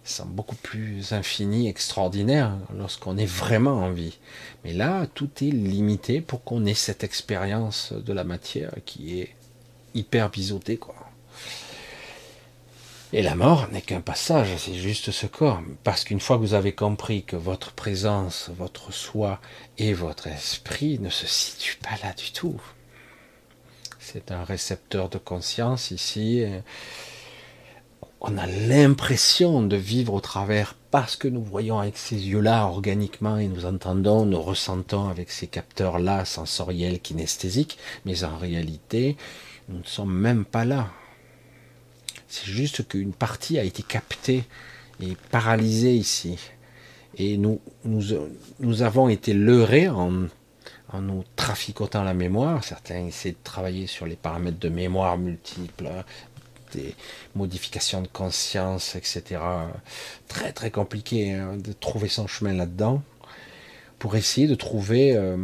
sont 0.05 0.27
beaucoup 0.27 0.57
plus 0.57 1.13
infinies, 1.13 1.69
extraordinaires 1.69 2.57
lorsqu'on 2.77 3.17
est 3.17 3.27
vraiment 3.27 3.79
en 3.79 3.93
vie. 3.93 4.19
Mais 4.65 4.73
là, 4.73 5.07
tout 5.15 5.31
est 5.43 5.51
limité 5.51 6.21
pour 6.21 6.43
qu'on 6.43 6.65
ait 6.67 6.75
cette 6.75 7.05
expérience 7.05 7.93
de 7.93 8.13
la 8.13 8.25
matière 8.25 8.73
qui 8.85 9.21
est 9.21 9.35
hyper 9.95 10.31
biseauté, 10.31 10.77
quoi. 10.77 10.95
Et 13.12 13.23
la 13.23 13.35
mort 13.35 13.66
n'est 13.73 13.82
qu'un 13.82 14.01
passage, 14.01 14.57
c'est 14.57 14.74
juste 14.74 15.11
ce 15.11 15.27
corps. 15.27 15.61
Parce 15.82 16.05
qu'une 16.05 16.20
fois 16.20 16.37
que 16.37 16.43
vous 16.43 16.55
avez 16.55 16.73
compris 16.73 17.24
que 17.24 17.35
votre 17.35 17.73
présence, 17.73 18.51
votre 18.57 18.93
soi 18.93 19.41
et 19.78 19.93
votre 19.93 20.28
esprit 20.28 21.01
ne 21.01 21.11
se 21.11 21.27
situent 21.27 21.78
pas 21.82 22.07
là 22.07 22.12
du 22.12 22.31
tout. 22.31 22.61
C'est 23.99 24.31
un 24.31 24.45
récepteur 24.45 25.09
de 25.09 25.19
conscience 25.19 25.91
ici. 25.91 26.45
On 28.20 28.39
a 28.39 28.47
l'impression 28.47 29.62
de 29.62 29.77
vivre 29.77 30.15
au 30.15 30.20
travers 30.20 30.77
parce 30.93 31.16
que 31.16 31.27
nous 31.27 31.43
voyons 31.43 31.81
avec 31.81 31.97
ces 31.97 32.28
yeux-là 32.28 32.66
organiquement 32.66 33.39
et 33.39 33.49
nous 33.49 33.66
entendons, 33.66 34.24
nous 34.24 34.41
ressentons 34.41 35.09
avec 35.09 35.32
ces 35.32 35.49
capteurs-là 35.49 36.24
sensoriels, 36.24 37.01
kinesthésiques, 37.01 37.77
mais 38.05 38.23
en 38.23 38.39
réalité, 38.39 39.16
nous 39.69 39.78
ne 39.78 39.85
sommes 39.85 40.15
même 40.15 40.45
pas 40.45 40.65
là. 40.65 40.91
C'est 42.31 42.47
juste 42.47 42.86
qu'une 42.86 43.12
partie 43.12 43.59
a 43.59 43.65
été 43.65 43.82
captée 43.82 44.44
et 45.02 45.16
paralysée 45.32 45.94
ici. 45.94 46.39
Et 47.19 47.36
nous, 47.36 47.61
nous, 47.85 48.82
avons 48.82 49.09
été 49.09 49.35
leurrés 49.35 49.89
en, 49.89 50.27
en 50.93 51.01
nous 51.01 51.24
traficotant 51.35 52.05
la 52.05 52.15
mémoire. 52.15 52.62
Certains 52.62 53.07
essaient 53.07 53.32
de 53.32 53.36
travailler 53.43 53.89
sur 53.89 54.07
les 54.07 54.15
paramètres 54.15 54.61
de 54.61 54.69
mémoire 54.69 55.19
multiples, 55.19 55.90
des 56.73 56.94
modifications 57.35 58.01
de 58.01 58.07
conscience, 58.07 58.94
etc. 58.94 59.40
Très 60.28 60.52
très 60.52 60.70
compliqué 60.70 61.35
hein, 61.35 61.57
de 61.57 61.73
trouver 61.73 62.09
son 62.09 62.28
chemin 62.28 62.52
là-dedans 62.52 63.02
pour 63.98 64.15
essayer 64.15 64.47
de 64.47 64.55
trouver 64.55 65.16
euh, 65.16 65.36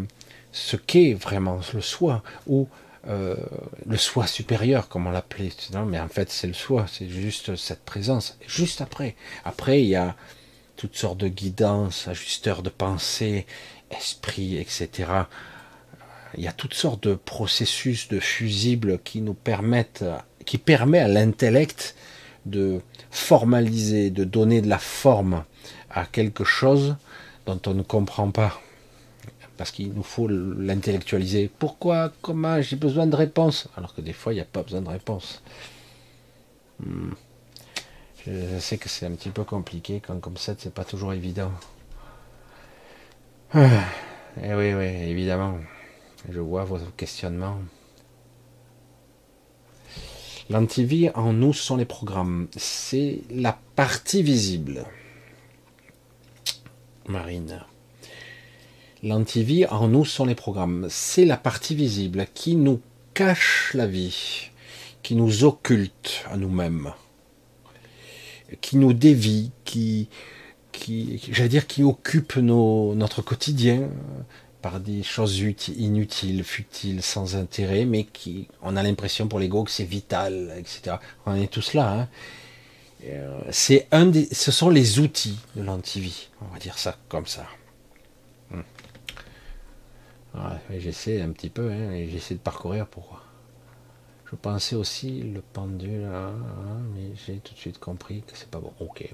ce 0.52 0.76
qu'est 0.76 1.14
vraiment 1.14 1.60
le 1.74 1.80
soi 1.80 2.22
ou 2.46 2.68
euh, 3.08 3.36
le 3.86 3.96
soi 3.96 4.26
supérieur, 4.26 4.88
comme 4.88 5.06
on 5.06 5.10
l'appelait. 5.10 5.50
Mais 5.86 6.00
en 6.00 6.08
fait, 6.08 6.30
c'est 6.30 6.46
le 6.46 6.54
soi, 6.54 6.86
c'est 6.90 7.08
juste 7.08 7.56
cette 7.56 7.84
présence. 7.84 8.38
Juste 8.46 8.80
après. 8.80 9.14
Après, 9.44 9.82
il 9.82 9.88
y 9.88 9.96
a 9.96 10.16
toutes 10.76 10.96
sortes 10.96 11.18
de 11.18 11.28
guidances, 11.28 12.08
ajusteurs 12.08 12.62
de 12.62 12.70
pensée, 12.70 13.46
esprit, 13.90 14.58
etc. 14.58 15.10
Il 16.36 16.44
y 16.44 16.48
a 16.48 16.52
toutes 16.52 16.74
sortes 16.74 17.04
de 17.04 17.14
processus 17.14 18.08
de 18.08 18.20
fusibles 18.20 18.98
qui 19.04 19.20
nous 19.20 19.34
permettent 19.34 20.04
qui 20.46 20.58
permet 20.58 21.00
à 21.00 21.08
l'intellect 21.08 21.94
de 22.46 22.80
formaliser, 23.10 24.10
de 24.10 24.24
donner 24.24 24.62
de 24.62 24.68
la 24.68 24.78
forme 24.78 25.44
à 25.90 26.06
quelque 26.06 26.44
chose 26.44 26.96
dont 27.44 27.60
on 27.66 27.74
ne 27.74 27.82
comprend 27.82 28.30
pas. 28.30 28.60
Parce 29.56 29.70
qu'il 29.70 29.92
nous 29.92 30.02
faut 30.02 30.28
l'intellectualiser. 30.28 31.50
Pourquoi 31.58 32.12
Comment 32.20 32.60
J'ai 32.60 32.76
besoin 32.76 33.06
de 33.06 33.16
réponses. 33.16 33.68
Alors 33.76 33.94
que 33.94 34.00
des 34.00 34.12
fois, 34.12 34.32
il 34.32 34.36
n'y 34.36 34.42
a 34.42 34.46
pas 34.46 34.62
besoin 34.62 34.82
de 34.82 34.88
réponse. 34.88 35.42
Hmm. 36.80 37.12
Je 38.26 38.58
sais 38.58 38.76
que 38.76 38.88
c'est 38.88 39.06
un 39.06 39.12
petit 39.12 39.30
peu 39.30 39.44
compliqué 39.44 40.02
quand 40.04 40.18
comme 40.20 40.36
ça, 40.36 40.54
c'est 40.58 40.74
pas 40.74 40.84
toujours 40.84 41.12
évident. 41.12 41.52
Ah. 43.54 43.84
Eh 44.42 44.52
oui, 44.54 44.74
oui, 44.74 44.84
évidemment. 44.84 45.58
Je 46.28 46.40
vois 46.40 46.64
vos 46.64 46.78
questionnements. 46.96 47.58
L'antivie 50.50 51.10
en 51.14 51.32
nous, 51.32 51.52
sont 51.52 51.76
les 51.76 51.84
programmes. 51.84 52.48
C'est 52.56 53.20
la 53.30 53.58
partie 53.74 54.22
visible. 54.22 54.84
Marine. 57.08 57.64
L'antivie 59.06 59.66
en 59.66 59.86
nous 59.86 60.04
sont 60.04 60.24
les 60.24 60.34
programmes. 60.34 60.88
C'est 60.90 61.26
la 61.26 61.36
partie 61.36 61.76
visible 61.76 62.26
qui 62.34 62.56
nous 62.56 62.80
cache 63.14 63.70
la 63.72 63.86
vie, 63.86 64.50
qui 65.04 65.14
nous 65.14 65.44
occulte 65.44 66.24
à 66.28 66.36
nous-mêmes, 66.36 66.90
qui 68.60 68.76
nous 68.76 68.92
dévie, 68.92 69.52
qui, 69.64 70.08
occupe 71.84 72.34
notre 72.34 73.22
quotidien, 73.22 73.90
par 74.60 74.80
des 74.80 75.04
choses 75.04 75.38
inutiles, 75.38 76.42
futiles, 76.42 77.00
sans 77.00 77.36
intérêt, 77.36 77.84
mais 77.84 78.06
qui, 78.12 78.48
on 78.60 78.74
a 78.74 78.82
l'impression 78.82 79.28
pour 79.28 79.38
l'ego 79.38 79.62
que 79.62 79.70
c'est 79.70 79.84
vital, 79.84 80.52
etc. 80.58 80.96
On 81.26 81.36
est 81.36 81.46
tous 81.46 81.74
là. 81.74 81.92
Hein. 81.92 82.08
Euh, 83.04 83.52
ce 83.52 84.50
sont 84.50 84.68
les 84.68 84.98
outils 84.98 85.38
de 85.54 85.62
l'antivie, 85.62 86.30
on 86.40 86.52
va 86.52 86.58
dire 86.58 86.76
ça 86.76 86.96
comme 87.08 87.26
ça. 87.26 87.46
J'essaie 90.78 91.20
un 91.20 91.30
petit 91.30 91.50
peu, 91.50 91.70
hein, 91.70 91.92
et 91.92 92.08
j'essaie 92.08 92.34
de 92.34 92.40
parcourir 92.40 92.86
pour. 92.86 93.22
Je 94.30 94.36
pensais 94.36 94.74
aussi 94.74 95.22
le 95.22 95.40
pendule, 95.40 96.04
hein, 96.04 96.32
mais 96.94 97.12
j'ai 97.26 97.36
tout 97.36 97.54
de 97.54 97.58
suite 97.58 97.78
compris 97.78 98.22
que 98.26 98.32
c'est 98.36 98.50
pas 98.50 98.58
bon. 98.58 98.72
Ok. 98.80 99.08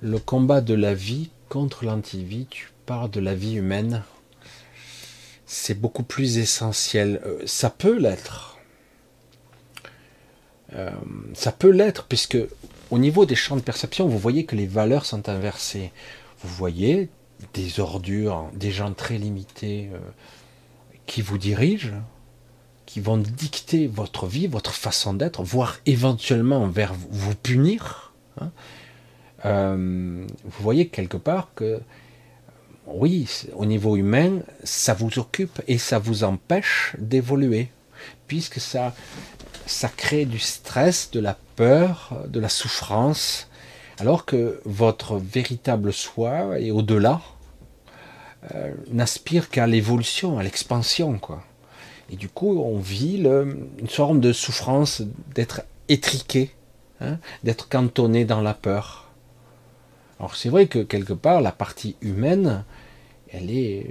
Le 0.00 0.18
combat 0.18 0.60
de 0.60 0.74
la 0.74 0.94
vie 0.94 1.30
contre 1.48 1.84
l'antivie, 1.84 2.46
tu 2.48 2.70
parles 2.86 3.10
de 3.10 3.20
la 3.20 3.34
vie 3.34 3.54
humaine 3.54 4.02
c'est 5.46 5.78
beaucoup 5.80 6.02
plus 6.02 6.38
essentiel. 6.38 7.20
Euh, 7.24 7.40
ça 7.46 7.70
peut 7.70 7.96
l'être. 7.96 8.58
Euh, 10.74 10.90
ça 11.34 11.52
peut 11.52 11.70
l'être, 11.70 12.04
puisque 12.04 12.38
au 12.90 12.98
niveau 12.98 13.24
des 13.24 13.36
champs 13.36 13.56
de 13.56 13.60
perception, 13.60 14.08
vous 14.08 14.18
voyez 14.18 14.44
que 14.44 14.56
les 14.56 14.66
valeurs 14.66 15.06
sont 15.06 15.28
inversées. 15.28 15.92
Vous 16.42 16.52
voyez 16.54 17.08
des 17.54 17.80
ordures, 17.80 18.48
des 18.54 18.70
gens 18.70 18.92
très 18.92 19.18
limités 19.18 19.90
euh, 19.92 19.98
qui 21.06 21.22
vous 21.22 21.38
dirigent, 21.38 22.02
qui 22.86 23.00
vont 23.00 23.18
dicter 23.18 23.86
votre 23.86 24.26
vie, 24.26 24.46
votre 24.46 24.72
façon 24.72 25.14
d'être, 25.14 25.42
voire 25.42 25.78
éventuellement 25.86 26.66
vers 26.68 26.94
vous 27.10 27.34
punir. 27.34 28.12
Hein. 28.40 28.50
vous 29.44 30.62
voyez 30.62 30.88
quelque 30.88 31.16
part 31.16 31.48
que 31.54 31.80
oui, 32.86 33.28
au 33.54 33.66
niveau 33.66 33.96
humain, 33.96 34.40
ça 34.62 34.94
vous 34.94 35.18
occupe 35.18 35.60
et 35.66 35.78
ça 35.78 35.98
vous 35.98 36.22
empêche 36.24 36.94
d'évoluer, 36.98 37.68
puisque 38.28 38.60
ça, 38.60 38.94
ça 39.66 39.88
crée 39.88 40.24
du 40.24 40.38
stress, 40.38 41.10
de 41.10 41.20
la 41.20 41.36
peur, 41.56 42.16
de 42.28 42.38
la 42.38 42.48
souffrance, 42.48 43.48
alors 43.98 44.24
que 44.24 44.60
votre 44.64 45.16
véritable 45.16 45.92
soi 45.92 46.58
et 46.58 46.70
au-delà 46.70 47.20
euh, 48.54 48.72
n'aspire 48.92 49.48
qu'à 49.48 49.66
l'évolution, 49.66 50.38
à 50.38 50.42
l'expansion, 50.42 51.18
quoi. 51.18 51.42
Et 52.10 52.16
du 52.16 52.28
coup, 52.28 52.60
on 52.60 52.78
vit 52.78 53.16
une 53.16 53.88
forme 53.88 54.20
de 54.20 54.32
souffrance 54.32 55.02
d'être 55.34 55.62
étriqué, 55.88 56.52
hein, 57.00 57.18
d'être 57.42 57.68
cantonné 57.68 58.24
dans 58.24 58.40
la 58.40 58.54
peur. 58.54 59.08
Alors 60.20 60.36
c'est 60.36 60.48
vrai 60.48 60.66
que 60.66 60.78
quelque 60.78 61.14
part, 61.14 61.40
la 61.40 61.50
partie 61.50 61.96
humaine, 62.00 62.64
elle 63.32 63.50
est, 63.50 63.86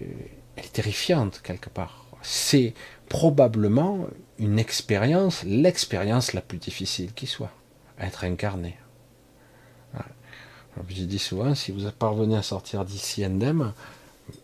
elle 0.55 0.65
est 0.65 0.73
terrifiante 0.73 1.41
quelque 1.43 1.69
part. 1.69 2.05
C'est 2.21 2.73
probablement 3.09 4.07
une 4.39 4.59
expérience, 4.59 5.43
l'expérience 5.43 6.33
la 6.33 6.41
plus 6.41 6.57
difficile 6.57 7.13
qui 7.13 7.27
soit, 7.27 7.51
être 7.99 8.23
incarné. 8.23 8.77
J'ai 10.89 11.05
dit 11.05 11.19
souvent, 11.19 11.55
si 11.55 11.71
vous 11.71 11.89
parvenez 11.97 12.35
à 12.35 12.41
sortir 12.41 12.85
d'ici 12.85 13.23
indemne, 13.23 13.73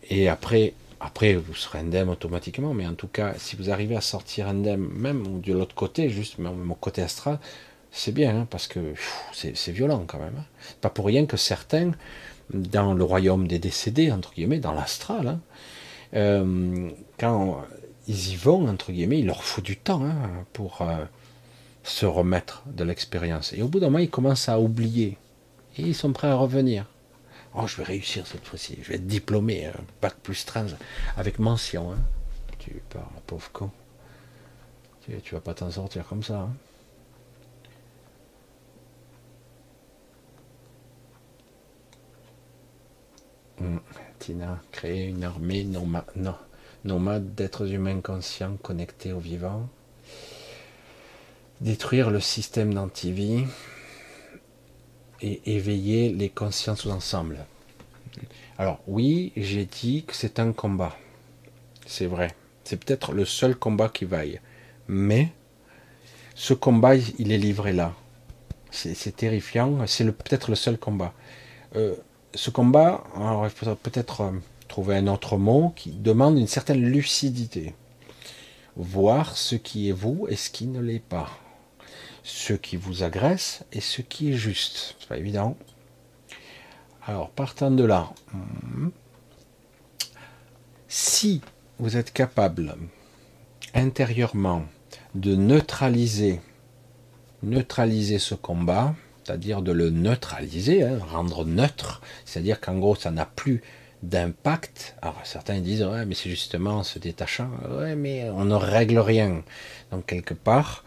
et 0.08 0.28
après, 0.28 0.74
après 1.00 1.34
vous 1.34 1.54
serez 1.54 1.80
indemne 1.80 2.08
automatiquement, 2.08 2.74
mais 2.74 2.86
en 2.86 2.94
tout 2.94 3.08
cas, 3.08 3.34
si 3.36 3.56
vous 3.56 3.70
arrivez 3.70 3.96
à 3.96 4.00
sortir 4.00 4.48
indemne, 4.48 4.88
même 4.94 5.40
de 5.40 5.52
l'autre 5.52 5.74
côté, 5.74 6.08
juste 6.08 6.38
mon 6.38 6.74
côté 6.74 7.02
astral, 7.02 7.38
c'est 7.92 8.12
bien, 8.12 8.40
hein, 8.40 8.46
parce 8.48 8.66
que 8.68 8.94
c'est 9.32 9.72
violent 9.72 10.04
quand 10.06 10.18
même. 10.18 10.34
Hein. 10.38 10.44
Pas 10.80 10.88
pour 10.88 11.06
rien 11.06 11.26
que 11.26 11.36
certains, 11.36 11.92
dans 12.52 12.94
le 12.94 13.04
royaume 13.04 13.46
des 13.46 13.58
décédés, 13.58 14.10
entre 14.10 14.32
guillemets, 14.32 14.58
dans 14.58 14.72
l'astral, 14.72 15.28
hein, 15.28 15.40
euh, 16.14 16.90
quand 17.18 17.62
ils 18.08 18.32
y 18.32 18.36
vont, 18.36 18.68
entre 18.68 18.92
guillemets, 18.92 19.20
il 19.20 19.26
leur 19.26 19.44
faut 19.44 19.60
du 19.60 19.76
temps 19.76 20.04
hein, 20.04 20.44
pour 20.52 20.82
euh, 20.82 21.04
se 21.84 22.06
remettre 22.06 22.62
de 22.66 22.84
l'expérience. 22.84 23.52
Et 23.52 23.62
au 23.62 23.68
bout 23.68 23.78
d'un 23.78 23.86
moment, 23.86 23.98
ils 23.98 24.10
commencent 24.10 24.48
à 24.48 24.58
oublier. 24.58 25.18
Et 25.78 25.82
ils 25.82 25.94
sont 25.94 26.12
prêts 26.12 26.28
à 26.28 26.34
revenir. 26.34 26.86
Oh, 27.54 27.66
je 27.66 27.76
vais 27.76 27.84
réussir 27.84 28.26
cette 28.26 28.46
fois-ci. 28.46 28.78
Je 28.82 28.88
vais 28.88 28.94
être 28.96 29.06
diplômé, 29.06 29.66
hein, 29.66 29.72
bac 30.00 30.14
plus 30.22 30.44
13, 30.44 30.76
avec 31.16 31.38
mention. 31.38 31.94
Tu 32.58 32.82
parles, 32.90 33.04
pauvre 33.26 33.50
con. 33.52 33.70
Tu, 35.04 35.20
tu 35.20 35.34
vas 35.34 35.40
pas 35.40 35.54
t'en 35.54 35.70
sortir 35.70 36.06
comme 36.06 36.22
ça. 36.22 36.48
Mm. 43.60 43.78
Tina, 44.18 44.60
créer 44.70 45.08
une 45.08 45.24
armée 45.24 45.66
nomade 46.84 47.34
d'êtres 47.34 47.72
humains 47.72 48.00
conscients 48.00 48.56
connectés 48.62 49.12
au 49.12 49.18
vivant. 49.18 49.68
Détruire 51.60 52.10
le 52.10 52.20
système 52.20 52.72
d'antivie 52.72 53.44
et 55.22 55.40
éveiller 55.46 56.12
les 56.12 56.28
consciences 56.28 56.86
ensemble. 56.86 57.46
Alors 58.58 58.80
oui, 58.86 59.32
j'ai 59.36 59.64
dit 59.64 60.04
que 60.04 60.14
c'est 60.14 60.38
un 60.38 60.52
combat. 60.52 60.96
C'est 61.86 62.06
vrai. 62.06 62.34
C'est 62.64 62.76
peut-être 62.76 63.12
le 63.12 63.24
seul 63.24 63.56
combat 63.56 63.88
qui 63.88 64.04
vaille. 64.04 64.40
Mais 64.88 65.28
ce 66.34 66.54
combat, 66.54 66.96
il 66.96 67.32
est 67.32 67.38
livré 67.38 67.72
là. 67.72 67.94
C'est 68.70 69.16
terrifiant. 69.16 69.86
C'est 69.86 70.04
peut-être 70.04 70.50
le 70.50 70.56
seul 70.56 70.78
combat. 70.78 71.12
Euh, 71.76 71.94
ce 72.34 72.50
combat, 72.50 73.04
il 73.16 73.50
faudrait 73.50 73.76
peut-être 73.76 74.22
euh, 74.22 74.30
trouver 74.68 74.96
un 74.96 75.06
autre 75.06 75.36
mot 75.36 75.72
qui 75.76 75.90
demande 75.90 76.38
une 76.38 76.46
certaine 76.46 76.82
lucidité. 76.82 77.74
Voir 78.76 79.36
ce 79.36 79.54
qui 79.54 79.90
est 79.90 79.92
vous 79.92 80.26
et 80.28 80.36
ce 80.36 80.50
qui 80.50 80.66
ne 80.66 80.80
l'est 80.80 80.98
pas. 80.98 81.28
Ce 82.22 82.52
qui 82.52 82.76
vous 82.76 83.02
agresse 83.02 83.64
et 83.72 83.80
ce 83.80 84.02
qui 84.02 84.30
est 84.32 84.36
juste. 84.36 84.96
C'est 85.00 85.08
pas 85.08 85.18
évident. 85.18 85.56
Alors, 87.04 87.30
partant 87.30 87.70
de 87.70 87.84
là, 87.84 88.12
hmm, 88.32 88.90
si 90.88 91.40
vous 91.78 91.96
êtes 91.96 92.12
capable 92.12 92.76
intérieurement 93.74 94.64
de 95.14 95.34
neutraliser, 95.34 96.40
neutraliser 97.42 98.18
ce 98.18 98.34
combat, 98.34 98.94
c'est-à-dire 99.24 99.62
de 99.62 99.72
le 99.72 99.90
neutraliser, 99.90 100.82
hein, 100.82 100.98
rendre 101.00 101.44
neutre, 101.44 102.02
c'est-à-dire 102.24 102.60
qu'en 102.60 102.78
gros 102.78 102.94
ça 102.94 103.10
n'a 103.10 103.26
plus 103.26 103.62
d'impact. 104.02 104.96
Alors 105.00 105.20
certains 105.24 105.60
disent 105.60 105.84
ouais 105.84 106.04
mais 106.04 106.14
c'est 106.14 106.30
justement 106.30 106.82
se 106.82 106.98
détachant, 106.98 107.50
ouais 107.70 107.94
mais 107.94 108.28
on 108.30 108.44
ne 108.44 108.54
règle 108.54 108.98
rien. 108.98 109.42
Donc 109.90 110.06
quelque 110.06 110.34
part, 110.34 110.84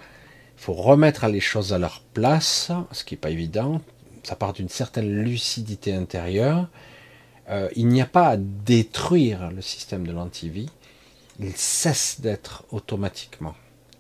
faut 0.66 0.74
remettre 0.74 1.28
les 1.28 1.42
choses 1.42 1.74
à 1.74 1.78
leur 1.78 2.02
place, 2.02 2.72
ce 2.92 3.04
qui 3.04 3.14
n'est 3.14 3.20
pas 3.20 3.30
évident. 3.30 3.82
Ça 4.24 4.36
part 4.36 4.52
d'une 4.52 4.68
certaine 4.68 5.22
lucidité 5.22 5.94
intérieure. 5.94 6.70
Euh, 7.50 7.70
il 7.76 7.88
n'y 7.88 8.02
a 8.02 8.08
pas 8.08 8.30
à 8.30 8.38
détruire 8.38 9.52
le 9.52 9.62
système 9.62 10.08
de 10.08 10.12
l'antivie, 10.12 10.72
il 11.40 11.56
cesse 11.56 12.20
d'être 12.20 12.64
automatiquement, 12.72 13.54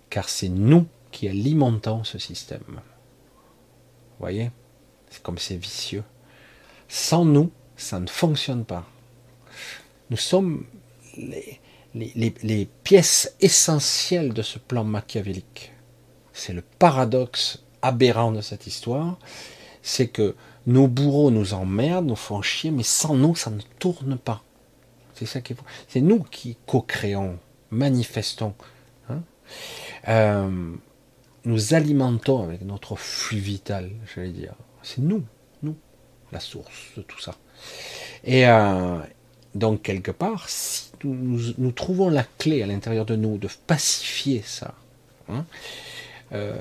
car 0.09 0.27
c'est 0.27 0.49
nous 0.49 0.87
qui 1.11 1.27
alimentons 1.27 2.03
ce 2.03 2.17
système. 2.17 2.63
Vous 2.67 4.21
voyez? 4.21 4.49
C'est 5.11 5.21
comme 5.21 5.37
c'est 5.37 5.57
vicieux. 5.57 6.03
Sans 6.87 7.25
nous, 7.25 7.51
ça 7.77 7.99
ne 7.99 8.07
fonctionne 8.07 8.65
pas. 8.65 8.87
Nous 10.09 10.17
sommes 10.17 10.65
les, 11.15 11.59
les 11.93 12.67
pièces 12.83 13.35
essentielles 13.39 14.33
de 14.33 14.41
ce 14.41 14.57
plan 14.57 14.83
machiavélique. 14.83 15.74
C'est 16.35 16.53
le 16.53 16.61
paradoxe 16.61 17.63
aberrant 17.81 18.31
de 18.31 18.41
cette 18.41 18.67
histoire, 18.67 19.17
c'est 19.81 20.07
que 20.07 20.35
nos 20.67 20.87
bourreaux 20.87 21.31
nous 21.31 21.53
emmerdent, 21.53 22.07
nous 22.07 22.15
font 22.15 22.41
chier, 22.41 22.71
mais 22.71 22.83
sans 22.83 23.15
nous, 23.15 23.35
ça 23.35 23.49
ne 23.49 23.61
tourne 23.79 24.17
pas. 24.17 24.43
C'est 25.13 25.25
ça. 25.25 25.39
C'est 25.87 26.01
nous 26.01 26.19
qui 26.19 26.57
co-créons, 26.67 27.39
manifestons. 27.71 28.53
Hein. 29.09 29.21
Euh, 30.09 30.73
nous 31.45 31.73
alimentons 31.73 32.43
avec 32.43 32.61
notre 32.61 32.95
flux 32.95 33.39
vital, 33.39 33.91
j'allais 34.13 34.29
dire. 34.29 34.55
C'est 34.83 35.01
nous, 35.01 35.23
nous, 35.63 35.77
la 36.33 36.41
source 36.41 36.91
de 36.97 37.01
tout 37.01 37.19
ça. 37.19 37.35
Et 38.25 38.45
euh, 38.47 38.99
donc, 39.53 39.83
quelque 39.83 40.11
part, 40.11 40.49
si 40.49 40.91
nous, 41.03 41.71
trouvons 41.71 42.09
la 42.09 42.23
clé 42.23 42.61
à 42.61 42.67
l'intérieur 42.67 43.05
de 43.05 43.15
nous 43.15 43.37
de 43.37 43.47
pacifier 43.67 44.41
ça, 44.45 44.73
hein, 45.29 45.45
euh, 46.35 46.55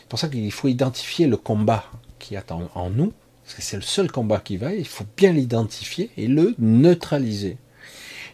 c'est 0.00 0.08
pour 0.08 0.18
ça 0.18 0.28
qu'il 0.28 0.52
faut 0.52 0.68
identifier 0.68 1.26
le 1.26 1.36
combat 1.36 1.84
qui 2.18 2.36
attend 2.36 2.70
en 2.74 2.90
nous, 2.90 3.12
parce 3.44 3.54
que 3.54 3.62
c'est 3.62 3.76
le 3.76 3.82
seul 3.82 4.10
combat 4.10 4.38
qui 4.40 4.56
va, 4.56 4.74
il 4.74 4.86
faut 4.86 5.06
bien 5.16 5.32
l'identifier 5.32 6.10
et 6.16 6.26
le 6.26 6.54
neutraliser 6.58 7.56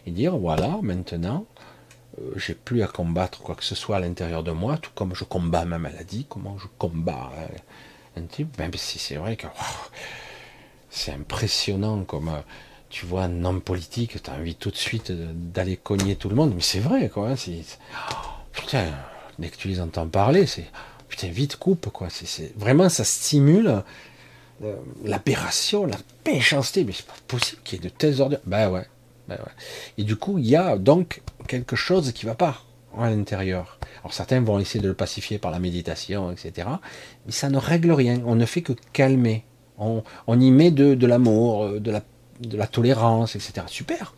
et 0.07 0.11
dire 0.11 0.37
voilà, 0.37 0.79
maintenant, 0.81 1.45
euh, 2.19 2.31
j'ai 2.37 2.55
plus 2.55 2.81
à 2.81 2.87
combattre 2.87 3.41
quoi 3.41 3.55
que 3.55 3.63
ce 3.63 3.75
soit 3.75 3.97
à 3.97 3.99
l'intérieur 3.99 4.41
de 4.41 4.51
moi, 4.51 4.77
tout 4.77 4.91
comme 4.95 5.13
je 5.13 5.25
combats 5.25 5.65
ma 5.65 5.77
maladie, 5.77 6.25
comment 6.29 6.57
je 6.57 6.67
combats 6.77 7.31
euh, 7.37 8.19
un 8.21 8.25
type. 8.25 8.57
Même 8.57 8.73
si 8.73 8.99
c'est 8.99 9.17
vrai 9.17 9.35
que 9.35 9.47
c'est 10.89 11.11
impressionnant 11.11 12.03
comme 12.05 12.29
euh, 12.29 12.39
tu 12.89 13.05
vois 13.05 13.23
un 13.23 13.43
homme 13.43 13.61
politique, 13.61 14.23
tu 14.23 14.29
as 14.29 14.33
envie 14.33 14.55
tout 14.55 14.71
de 14.71 14.77
suite 14.77 15.11
d'aller 15.11 15.75
cogner 15.75 16.15
tout 16.15 16.29
le 16.29 16.35
monde, 16.35 16.53
mais 16.55 16.61
c'est 16.61 16.79
vrai 16.79 17.09
quoi. 17.09 17.35
C'est, 17.35 17.61
putain, 18.53 18.85
dès 19.39 19.49
que 19.49 19.57
tu 19.57 19.67
les 19.67 19.81
entends 19.81 20.07
parler, 20.07 20.45
c'est 20.45 20.65
putain 21.07 21.29
vite 21.29 21.55
coupe 21.57 21.89
quoi. 21.89 22.07
C'est, 22.09 22.57
vraiment 22.57 22.89
ça 22.89 23.03
stimule 23.03 23.83
l'aberration, 25.03 25.85
la 25.85 25.97
méchanceté, 26.25 26.83
mais 26.83 26.93
c'est 26.93 27.05
pas 27.05 27.13
possible 27.27 27.61
qu'il 27.63 27.77
y 27.77 27.85
ait 27.85 27.89
de 27.89 27.93
telles 27.93 28.21
ordures. 28.21 28.39
Ben 28.45 28.69
ouais, 28.69 28.85
ben 29.27 29.37
Et 29.97 30.03
du 30.03 30.15
coup, 30.15 30.37
il 30.39 30.47
y 30.47 30.55
a 30.55 30.77
donc 30.77 31.21
quelque 31.47 31.75
chose 31.75 32.11
qui 32.11 32.25
va 32.25 32.35
pas 32.35 32.63
à 32.97 33.09
l'intérieur. 33.09 33.77
Alors 33.99 34.13
certains 34.13 34.41
vont 34.41 34.59
essayer 34.59 34.81
de 34.81 34.87
le 34.87 34.95
pacifier 34.95 35.37
par 35.37 35.51
la 35.51 35.59
méditation, 35.59 36.31
etc. 36.31 36.67
Mais 37.25 37.31
ça 37.31 37.49
ne 37.49 37.57
règle 37.57 37.91
rien. 37.91 38.21
On 38.25 38.35
ne 38.35 38.45
fait 38.45 38.61
que 38.61 38.73
calmer. 38.93 39.45
On, 39.79 40.01
y 40.39 40.49
met 40.49 40.71
de, 40.71 41.05
l'amour, 41.05 41.65
euh, 41.65 41.79
de 41.79 42.57
la 42.57 42.67
tolérance, 42.67 43.35
etc. 43.35 43.67
Super. 43.67 44.15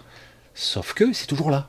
Sauf 0.53 0.93
que 0.93 1.11
c'est 1.11 1.27
toujours 1.27 1.51
là. 1.51 1.67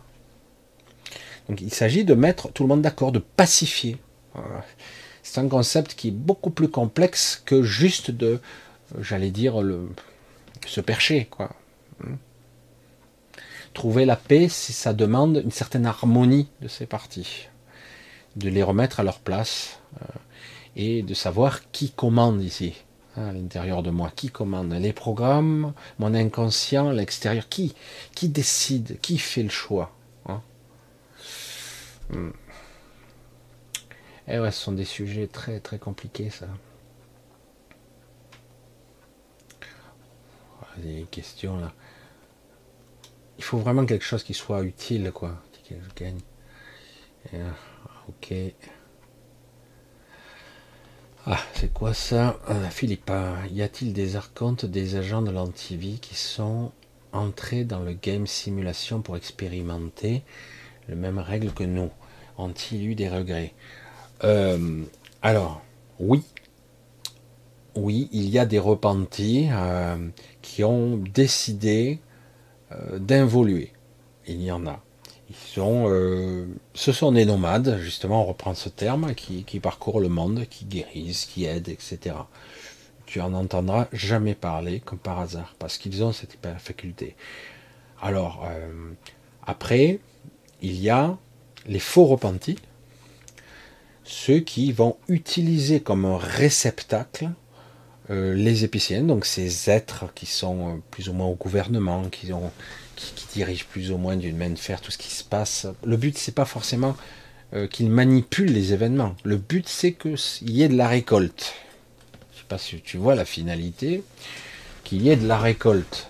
Donc 1.51 1.61
il 1.63 1.75
s'agit 1.75 2.05
de 2.05 2.15
mettre 2.15 2.53
tout 2.53 2.63
le 2.63 2.69
monde 2.69 2.81
d'accord, 2.81 3.11
de 3.11 3.19
pacifier. 3.19 3.97
C'est 5.25 5.41
un 5.41 5.49
concept 5.49 5.95
qui 5.95 6.09
est 6.09 6.13
beaucoup 6.13 6.51
plus 6.51 6.69
complexe 6.69 7.43
que 7.45 7.65
juste 7.65 8.13
de, 8.13 8.39
euh, 8.95 9.03
j'allais 9.03 9.33
dire, 9.33 9.61
se 10.65 10.81
percher, 10.81 11.27
quoi. 11.29 11.51
Trouver 13.75 14.05
la 14.05 14.15
paix, 14.15 14.49
ça 14.49 14.93
demande 14.93 15.43
une 15.45 15.51
certaine 15.51 15.87
harmonie 15.87 16.49
de 16.61 16.69
ces 16.69 16.87
parties, 16.87 17.49
de 18.37 18.49
les 18.49 18.63
remettre 18.63 19.01
à 19.01 19.03
leur 19.03 19.19
place 19.19 19.81
euh, 20.01 20.05
et 20.77 21.03
de 21.03 21.15
savoir 21.15 21.69
qui 21.73 21.91
commande 21.91 22.45
ici, 22.45 22.75
hein, 23.17 23.27
à 23.27 23.33
l'intérieur 23.33 23.83
de 23.83 23.91
moi, 23.91 24.13
qui 24.15 24.29
commande 24.29 24.73
les 24.73 24.93
programmes, 24.93 25.73
mon 25.99 26.15
inconscient, 26.15 26.93
l'extérieur, 26.93 27.49
qui, 27.49 27.75
qui 28.15 28.29
décide, 28.29 29.01
qui 29.01 29.19
fait 29.19 29.43
le 29.43 29.51
choix? 29.51 29.91
Hein. 32.13 32.19
Hmm. 32.19 32.33
Et 34.29 34.35
eh 34.35 34.39
ouais, 34.39 34.51
ce 34.53 34.63
sont 34.63 34.73
des 34.73 34.85
sujets 34.85 35.27
très 35.27 35.59
très 35.61 35.79
compliqués, 35.79 36.31
ça. 36.31 36.47
Des 40.79 41.07
questions 41.11 41.59
là 41.59 41.73
il 43.41 43.43
faut 43.43 43.57
vraiment 43.57 43.87
quelque 43.87 44.05
chose 44.05 44.23
qui 44.23 44.35
soit 44.35 44.63
utile, 44.65 45.13
quoi. 45.15 45.43
Que 45.67 45.75
je 45.75 46.05
gagne. 46.05 46.21
Euh, 47.33 47.51
ok. 48.07 48.35
Ah, 51.25 51.39
c'est 51.55 51.73
quoi 51.73 51.95
ça? 51.95 52.39
Euh, 52.51 52.69
Philippe, 52.69 53.11
y 53.51 53.63
a-t-il 53.63 53.95
des 53.95 54.17
archontes, 54.17 54.67
des 54.67 54.97
agents 54.97 55.23
de 55.23 55.31
l'antivie 55.31 56.01
qui 56.01 56.17
sont 56.17 56.71
entrés 57.13 57.65
dans 57.65 57.81
le 57.81 57.95
game 57.95 58.27
simulation 58.27 59.01
pour 59.01 59.17
expérimenter 59.17 60.23
les 60.89 60.95
mêmes 60.95 61.19
règles 61.19 61.53
que 61.53 61.65
nous? 61.65 61.91
Ont-ils 62.41 62.87
eu 62.87 62.95
des 62.95 63.09
regrets 63.09 63.55
euh, 64.25 64.83
Alors, 65.23 65.63
oui. 65.99 66.23
Oui, 67.77 68.09
il 68.13 68.29
y 68.29 68.39
a 68.39 68.47
des 68.47 68.59
repentis 68.59 69.49
qui 70.43 70.65
ont 70.65 70.97
décidé 70.97 72.01
euh, 72.73 72.99
d'involuer. 72.99 73.73
Il 74.27 74.43
y 74.43 74.53
en 74.53 74.65
a. 74.67 74.81
Ils 75.29 75.37
sont, 75.37 75.87
euh, 75.89 76.47
ce 76.75 76.93
sont 76.93 77.13
des 77.13 77.25
nomades, 77.25 77.79
justement, 77.81 78.23
on 78.23 78.27
reprend 78.27 78.55
ce 78.55 78.69
terme, 78.69 79.15
qui, 79.15 79.61
parcourent 79.61 80.01
le 80.01 80.09
monde, 80.09 80.45
qui 80.49 80.65
guérissent, 80.65 81.25
qui 81.25 81.47
aident, 81.47 81.69
etc. 81.69 82.17
Tu 83.07 83.21
en 83.21 83.35
entendras 83.35 83.89
jamais 83.93 84.35
parler, 84.35 84.81
comme 84.81 84.99
par 84.99 85.19
hasard, 85.19 85.55
parce 85.59 85.79
qu'ils 85.79 86.05
ont 86.05 86.13
cette 86.13 86.39
faculté. 86.59 87.17
Alors, 88.01 88.45
euh, 88.49 88.93
après, 89.47 89.99
il 90.63 90.81
y 90.81 90.91
a 90.91 91.19
les 91.67 91.79
faux 91.79 92.07
repentis, 92.07 92.59
ceux 94.05 94.41
qui 94.41 94.73
vont 94.73 94.97
utiliser 95.09 95.81
comme 95.81 96.05
réceptacle 96.07 97.31
euh, 98.11 98.35
les 98.35 98.65
épiciens, 98.65 99.03
donc 99.03 99.25
ces 99.25 99.71
êtres 99.71 100.07
qui 100.15 100.27
sont 100.27 100.69
euh, 100.69 100.73
plus 100.91 101.09
ou 101.09 101.13
moins 101.13 101.27
au 101.27 101.35
gouvernement, 101.35 102.03
qui, 102.11 102.33
dirigent 103.33 103.65
plus 103.71 103.93
ou 103.93 103.99
moins 103.99 104.17
d'une 104.17 104.37
main 104.37 104.51
de 104.51 104.59
fer 104.59 104.81
tout 104.81 104.91
ce 104.91 104.99
qui 104.99 105.11
se 105.11 105.23
passe. 105.23 105.67
Le 105.85 105.97
but, 105.97 106.19
c'est 106.19 106.35
pas 106.35 106.45
forcément 106.45 106.97
euh, 107.55 107.69
qu'ils 107.69 107.89
manipulent 107.89 108.53
les 108.53 108.73
événements. 108.73 109.15
Le 109.23 109.37
but, 109.37 109.69
c'est 109.69 109.93
qu'il 109.93 110.51
y 110.51 110.63
ait 110.65 110.69
de 110.69 110.77
la 110.77 110.89
récolte. 110.89 111.55
Je 112.33 112.39
sais 112.39 112.45
pas 112.49 112.59
si 112.59 112.81
tu 112.81 112.97
vois 112.97 113.15
la 113.15 113.25
finalité, 113.25 114.03
qu'il 114.83 115.03
y 115.03 115.11
ait 115.11 115.17
de 115.17 115.29
la 115.29 115.39
récolte 115.39 116.09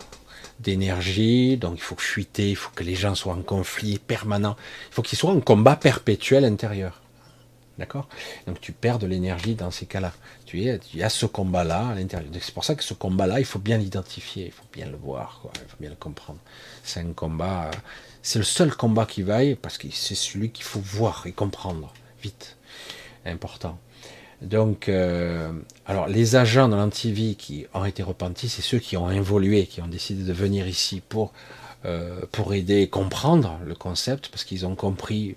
d'énergie, 0.60 1.56
donc 1.56 1.74
il 1.76 1.82
faut 1.82 1.96
fuiter, 1.96 2.50
il 2.50 2.56
faut 2.56 2.70
que 2.74 2.84
les 2.84 2.94
gens 2.94 3.14
soient 3.14 3.34
en 3.34 3.42
conflit 3.42 3.98
permanent, 3.98 4.56
il 4.90 4.94
faut 4.94 5.02
qu'ils 5.02 5.18
soient 5.18 5.32
en 5.32 5.40
combat 5.40 5.76
perpétuel 5.76 6.44
intérieur. 6.44 7.00
D'accord? 7.78 8.08
Donc 8.46 8.60
tu 8.60 8.72
perds 8.72 8.98
de 8.98 9.06
l'énergie 9.06 9.54
dans 9.54 9.70
ces 9.70 9.86
cas-là. 9.86 10.12
Tu 10.44 10.64
es, 10.64 10.78
il 10.92 11.00
y 11.00 11.02
a 11.02 11.08
ce 11.08 11.24
combat-là 11.24 11.88
à 11.88 11.94
l'intérieur. 11.94 12.30
C'est 12.42 12.52
pour 12.52 12.64
ça 12.64 12.74
que 12.74 12.84
ce 12.84 12.92
combat-là, 12.92 13.40
il 13.40 13.46
faut 13.46 13.58
bien 13.58 13.78
l'identifier, 13.78 14.46
il 14.46 14.52
faut 14.52 14.66
bien 14.70 14.86
le 14.86 14.98
voir, 14.98 15.40
il 15.54 15.60
faut 15.70 15.78
bien 15.80 15.88
le 15.88 15.96
comprendre. 15.96 16.40
C'est 16.84 17.00
un 17.00 17.12
combat, 17.14 17.68
euh, 17.68 17.76
c'est 18.22 18.38
le 18.38 18.44
seul 18.44 18.76
combat 18.76 19.06
qui 19.06 19.22
vaille 19.22 19.54
parce 19.54 19.78
que 19.78 19.88
c'est 19.90 20.14
celui 20.14 20.50
qu'il 20.50 20.64
faut 20.64 20.80
voir 20.80 21.26
et 21.26 21.32
comprendre 21.32 21.94
vite. 22.22 22.58
Important. 23.24 23.78
Donc, 24.42 24.88
euh, 24.88 25.52
alors 25.86 26.08
les 26.08 26.36
agents 26.36 26.68
de 26.68 26.74
l'antivie 26.74 27.36
qui 27.36 27.66
ont 27.74 27.84
été 27.84 28.02
repentis, 28.02 28.48
c'est 28.48 28.62
ceux 28.62 28.78
qui 28.78 28.96
ont 28.96 29.10
évolué, 29.10 29.66
qui 29.66 29.82
ont 29.82 29.88
décidé 29.88 30.22
de 30.24 30.32
venir 30.32 30.66
ici 30.66 31.02
pour, 31.06 31.32
euh, 31.84 32.20
pour 32.32 32.54
aider 32.54 32.80
et 32.80 32.88
comprendre 32.88 33.58
le 33.66 33.74
concept, 33.74 34.28
parce 34.28 34.44
qu'ils 34.44 34.64
ont 34.64 34.74
compris 34.74 35.36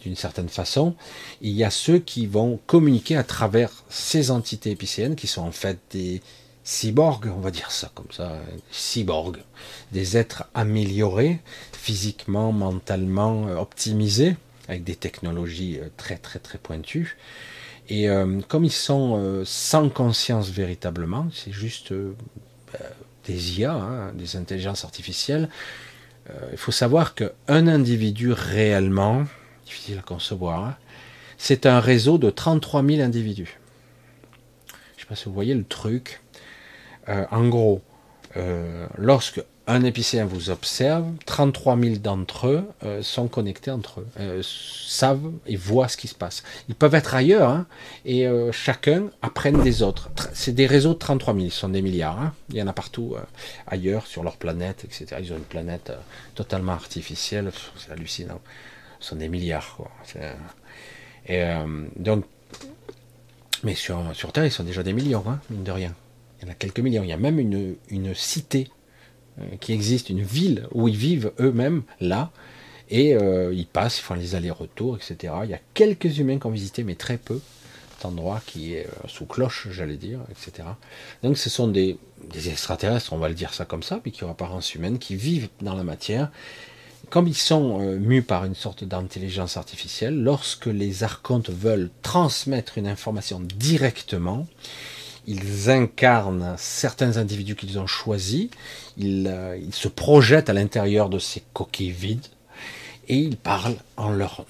d'une 0.00 0.16
certaine 0.16 0.48
façon. 0.48 0.94
Il 1.42 1.52
y 1.52 1.62
a 1.62 1.70
ceux 1.70 1.98
qui 1.98 2.26
vont 2.26 2.58
communiquer 2.66 3.16
à 3.16 3.24
travers 3.24 3.70
ces 3.88 4.30
entités 4.30 4.70
épicéennes, 4.70 5.14
qui 5.14 5.28
sont 5.28 5.42
en 5.42 5.52
fait 5.52 5.78
des 5.90 6.20
cyborgs, 6.64 7.30
on 7.34 7.40
va 7.40 7.52
dire 7.52 7.70
ça 7.70 7.90
comme 7.94 8.10
ça, 8.10 8.36
cyborgs, 8.72 9.38
des 9.92 10.16
êtres 10.16 10.44
améliorés, 10.54 11.40
physiquement, 11.72 12.50
mentalement, 12.52 13.46
euh, 13.46 13.56
optimisés, 13.56 14.36
avec 14.66 14.82
des 14.82 14.96
technologies 14.96 15.78
très 15.96 16.18
très 16.18 16.40
très 16.40 16.58
pointues 16.58 17.16
et 17.88 18.08
euh, 18.08 18.40
comme 18.48 18.64
ils 18.64 18.72
sont 18.72 19.16
euh, 19.18 19.42
sans 19.44 19.88
conscience 19.88 20.50
véritablement, 20.50 21.28
c'est 21.32 21.52
juste 21.52 21.92
euh, 21.92 22.14
bah, 22.72 22.80
des 23.24 23.60
IA, 23.60 23.72
hein, 23.72 24.12
des 24.14 24.36
intelligences 24.36 24.84
artificielles, 24.84 25.48
il 26.52 26.58
faut 26.58 26.72
savoir 26.72 27.14
qu'un 27.14 27.66
individu 27.68 28.32
réellement, 28.32 29.24
difficile 29.64 29.98
à 29.98 30.02
concevoir, 30.02 30.62
hein, 30.62 30.76
c'est 31.38 31.64
un 31.64 31.80
réseau 31.80 32.18
de 32.18 32.28
33 32.28 32.84
000 32.84 33.00
individus. 33.00 33.58
Je 34.68 34.74
ne 34.74 35.00
sais 35.00 35.06
pas 35.06 35.16
si 35.16 35.24
vous 35.24 35.32
voyez 35.32 35.54
le 35.54 35.64
truc. 35.64 36.20
en 37.06 37.48
gros, 37.48 37.80
lorsque 38.98 39.42
un 39.68 39.84
épicéen 39.84 40.24
vous 40.24 40.48
observe, 40.48 41.06
33 41.26 41.78
000 41.78 41.96
d'entre 41.96 42.48
eux 42.48 42.64
euh, 42.84 43.02
sont 43.02 43.28
connectés 43.28 43.70
entre 43.70 44.00
eux, 44.00 44.06
euh, 44.18 44.42
savent 44.42 45.30
et 45.46 45.56
voient 45.56 45.88
ce 45.88 45.98
qui 45.98 46.08
se 46.08 46.14
passe. 46.14 46.42
Ils 46.70 46.74
peuvent 46.74 46.94
être 46.94 47.14
ailleurs, 47.14 47.50
hein, 47.50 47.66
et 48.06 48.26
euh, 48.26 48.50
chacun 48.50 49.10
apprenne 49.20 49.62
des 49.62 49.82
autres. 49.82 50.10
C'est 50.32 50.54
des 50.54 50.66
réseaux 50.66 50.94
de 50.94 50.98
33 50.98 51.34
000, 51.34 51.46
ils 51.46 51.52
sont 51.52 51.68
des 51.68 51.82
milliards. 51.82 52.18
Hein. 52.18 52.32
Il 52.48 52.56
y 52.56 52.62
en 52.62 52.66
a 52.66 52.72
partout 52.72 53.14
ailleurs, 53.66 54.06
sur 54.06 54.24
leur 54.24 54.38
planète, 54.38 54.84
etc. 54.84 55.16
Ils 55.20 55.32
ont 55.34 55.36
une 55.36 55.42
planète 55.42 55.92
totalement 56.34 56.72
artificielle, 56.72 57.52
c'est 57.76 57.92
hallucinant. 57.92 58.40
Ce 59.00 59.10
sont 59.10 59.16
des 59.16 59.28
milliards, 59.28 59.78
donc, 61.96 62.24
mais 63.64 63.74
sur, 63.74 64.02
sur 64.14 64.32
Terre, 64.32 64.46
ils 64.46 64.50
sont 64.50 64.64
déjà 64.64 64.82
des 64.82 64.94
millions, 64.94 65.24
hein, 65.28 65.40
mine 65.50 65.62
de 65.62 65.72
rien. 65.72 65.94
Il 66.40 66.46
y 66.46 66.48
en 66.48 66.52
a 66.52 66.54
quelques 66.54 66.80
millions. 66.80 67.02
Il 67.02 67.08
y 67.08 67.12
a 67.12 67.16
même 67.16 67.38
une, 67.38 68.14
cité 68.14 68.68
qui 69.60 69.72
existe, 69.72 70.10
une 70.10 70.22
ville 70.22 70.66
où 70.72 70.88
ils 70.88 70.96
vivent 70.96 71.32
eux-mêmes 71.40 71.82
là, 72.00 72.30
et 72.90 73.14
euh, 73.14 73.52
ils 73.52 73.66
passent, 73.66 73.98
ils 73.98 74.02
font 74.02 74.14
les 74.14 74.34
allers-retours, 74.34 74.96
etc. 74.96 75.34
Il 75.44 75.50
y 75.50 75.54
a 75.54 75.60
quelques 75.74 76.18
humains 76.18 76.38
qui 76.38 76.46
ont 76.46 76.50
visité, 76.50 76.84
mais 76.84 76.94
très 76.94 77.18
peu. 77.18 77.40
Cet 77.96 78.06
endroit 78.06 78.40
qui 78.46 78.74
est 78.74 78.86
euh, 78.86 79.08
sous 79.08 79.26
cloche, 79.26 79.68
j'allais 79.70 79.96
dire, 79.96 80.20
etc. 80.30 80.68
Donc 81.22 81.36
ce 81.36 81.50
sont 81.50 81.68
des, 81.68 81.98
extraterrestres, 82.46 83.12
on 83.12 83.18
va 83.18 83.28
le 83.28 83.34
dire 83.34 83.52
ça 83.52 83.64
comme 83.64 83.82
ça, 83.82 84.00
mais 84.04 84.10
qui 84.10 84.24
ont 84.24 84.30
apparence 84.30 84.74
humaine, 84.74 84.98
qui 84.98 85.16
vivent 85.16 85.48
dans 85.60 85.74
la 85.74 85.84
matière. 85.84 86.30
Comme 87.10 87.26
ils 87.26 87.34
sont 87.34 87.78
mus 87.78 88.22
par 88.22 88.44
une 88.44 88.54
sorte 88.54 88.84
d'intelligence 88.84 89.56
artificielle, 89.56 90.22
lorsque 90.22 90.66
les 90.66 91.04
archontes 91.04 91.48
veulent 91.48 91.90
transmettre 92.02 92.76
une 92.76 92.86
information 92.86 93.40
directement, 93.40 94.46
ils 95.28 95.68
incarnent 95.68 96.54
certains 96.56 97.18
individus 97.18 97.54
qu'ils 97.54 97.78
ont 97.78 97.86
choisis, 97.86 98.48
euh, 98.98 99.58
ils, 99.60 99.74
se 99.74 99.88
projettent 99.88 100.48
à 100.48 100.54
l'intérieur 100.54 101.10
de 101.10 101.18
ces 101.18 101.42
coquilles 101.52 101.90
vides 101.90 102.26
et 103.08 103.16
ils 103.16 103.36
parlent 103.36 103.76
en 103.98 104.08
leur, 104.08 104.46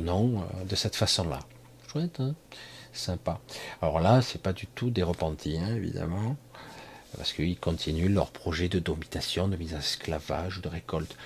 nom 0.00 0.38
euh, 0.38 0.64
de 0.64 0.76
cette 0.76 0.94
façon-là. 0.94 1.40
Chouette, 1.90 2.20
hein? 2.20 2.34
Sympa. 2.92 3.40
Alors 3.80 3.98
là, 3.98 4.22
c'est 4.22 4.40
pas 4.40 4.52
du 4.52 4.66
tout 4.68 4.90
des 4.90 5.02
repentis, 5.02 5.58
hein, 5.58 5.74
évidemment, 5.74 6.36
parce 7.16 7.32
qu'ils 7.32 7.58
continuent 7.58 8.12
leur 8.12 8.30
projet 8.30 8.68
de 8.68 8.78
domination, 8.78 9.48
de 9.48 9.56
mise 9.56 9.74
en 9.74 9.78
esclavage, 9.78 10.60
de 10.60 10.68
récolte. 10.68 11.16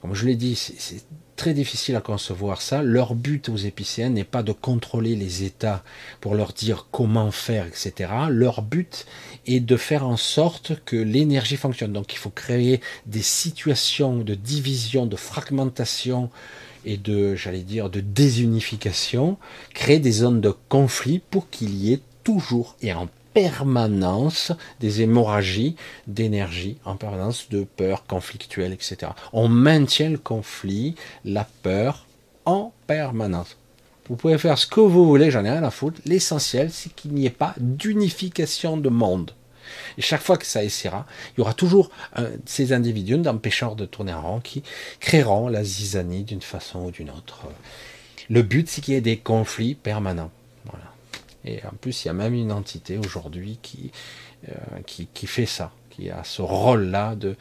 Comme 0.00 0.14
je 0.14 0.26
l'ai 0.26 0.36
dit, 0.36 0.56
c'est 0.56 1.02
très 1.36 1.52
difficile 1.54 1.96
à 1.96 2.00
concevoir 2.00 2.62
ça. 2.62 2.82
Leur 2.82 3.14
but 3.14 3.48
aux 3.48 3.56
épicéens 3.56 4.10
n'est 4.10 4.24
pas 4.24 4.42
de 4.42 4.52
contrôler 4.52 5.14
les 5.14 5.44
États 5.44 5.82
pour 6.20 6.34
leur 6.34 6.52
dire 6.52 6.86
comment 6.90 7.30
faire, 7.30 7.66
etc. 7.66 8.10
Leur 8.28 8.62
but 8.62 9.06
est 9.46 9.60
de 9.60 9.76
faire 9.76 10.06
en 10.06 10.16
sorte 10.16 10.72
que 10.84 10.96
l'énergie 10.96 11.56
fonctionne. 11.56 11.92
Donc 11.92 12.12
il 12.14 12.18
faut 12.18 12.30
créer 12.30 12.80
des 13.06 13.22
situations 13.22 14.18
de 14.18 14.34
division, 14.34 15.06
de 15.06 15.16
fragmentation 15.16 16.30
et 16.86 16.96
de, 16.96 17.34
j'allais 17.34 17.62
dire, 17.62 17.90
de 17.90 18.00
désunification, 18.00 19.36
créer 19.74 19.98
des 19.98 20.12
zones 20.12 20.40
de 20.40 20.54
conflit 20.68 21.20
pour 21.30 21.50
qu'il 21.50 21.74
y 21.74 21.92
ait 21.92 22.00
toujours 22.24 22.76
et 22.80 22.92
en 22.92 23.08
permanence 23.32 24.52
des 24.80 25.02
hémorragies 25.02 25.76
d'énergie, 26.06 26.78
en 26.84 26.96
permanence 26.96 27.48
de 27.50 27.64
peur 27.64 28.04
conflictuelle, 28.06 28.72
etc. 28.72 29.12
On 29.32 29.48
maintient 29.48 30.10
le 30.10 30.18
conflit, 30.18 30.94
la 31.24 31.46
peur 31.62 32.06
en 32.44 32.72
permanence. 32.86 33.56
Vous 34.08 34.16
pouvez 34.16 34.38
faire 34.38 34.58
ce 34.58 34.66
que 34.66 34.80
vous 34.80 35.06
voulez, 35.06 35.30
j'en 35.30 35.44
ai 35.44 35.50
rien 35.50 35.62
à 35.62 35.70
foutre. 35.70 36.00
L'essentiel, 36.04 36.72
c'est 36.72 36.92
qu'il 36.92 37.12
n'y 37.12 37.26
ait 37.26 37.30
pas 37.30 37.54
d'unification 37.58 38.76
de 38.76 38.88
monde. 38.88 39.32
Et 39.98 40.02
chaque 40.02 40.22
fois 40.22 40.36
que 40.36 40.46
ça 40.46 40.64
essaiera, 40.64 41.06
il 41.32 41.38
y 41.38 41.40
aura 41.42 41.54
toujours 41.54 41.90
ces 42.44 42.72
individus 42.72 43.18
d'empêcheurs 43.18 43.76
de 43.76 43.86
tourner 43.86 44.12
en 44.12 44.22
rond 44.22 44.40
qui 44.40 44.64
créeront 44.98 45.46
la 45.48 45.62
zizanie 45.62 46.24
d'une 46.24 46.42
façon 46.42 46.86
ou 46.86 46.90
d'une 46.90 47.10
autre. 47.10 47.42
Le 48.28 48.42
but, 48.42 48.68
c'est 48.68 48.80
qu'il 48.80 48.94
y 48.94 48.96
ait 48.96 49.00
des 49.00 49.16
conflits 49.16 49.76
permanents. 49.76 50.32
Et 51.44 51.64
en 51.64 51.74
plus, 51.80 52.04
il 52.04 52.08
y 52.08 52.10
a 52.10 52.14
même 52.14 52.34
une 52.34 52.52
entité 52.52 52.98
aujourd'hui 52.98 53.58
qui, 53.62 53.92
euh, 54.48 54.52
qui, 54.86 55.06
qui, 55.06 55.26
fait 55.26 55.46
ça, 55.46 55.72
qui 55.88 56.10
a 56.10 56.22
ce 56.24 56.42
rôle-là 56.42 57.14
de, 57.14 57.36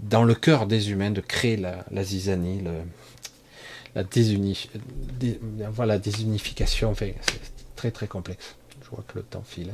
dans 0.00 0.24
le 0.24 0.34
cœur 0.34 0.66
des 0.66 0.90
humains 0.90 1.10
de 1.10 1.20
créer 1.20 1.56
la, 1.56 1.84
la 1.90 2.02
zizanie, 2.02 2.60
le, 2.60 2.82
la 3.94 4.04
désunif, 4.04 4.68
voilà, 5.70 5.98
désunification. 5.98 6.90
Enfin, 6.90 7.10
c'est 7.20 7.76
très 7.76 7.90
très 7.90 8.08
complexe. 8.08 8.56
Je 8.82 8.90
vois 8.90 9.04
que 9.06 9.18
le 9.18 9.24
temps 9.24 9.44
file. 9.44 9.72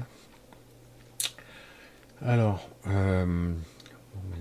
Alors, 2.23 2.69
euh, 2.87 3.53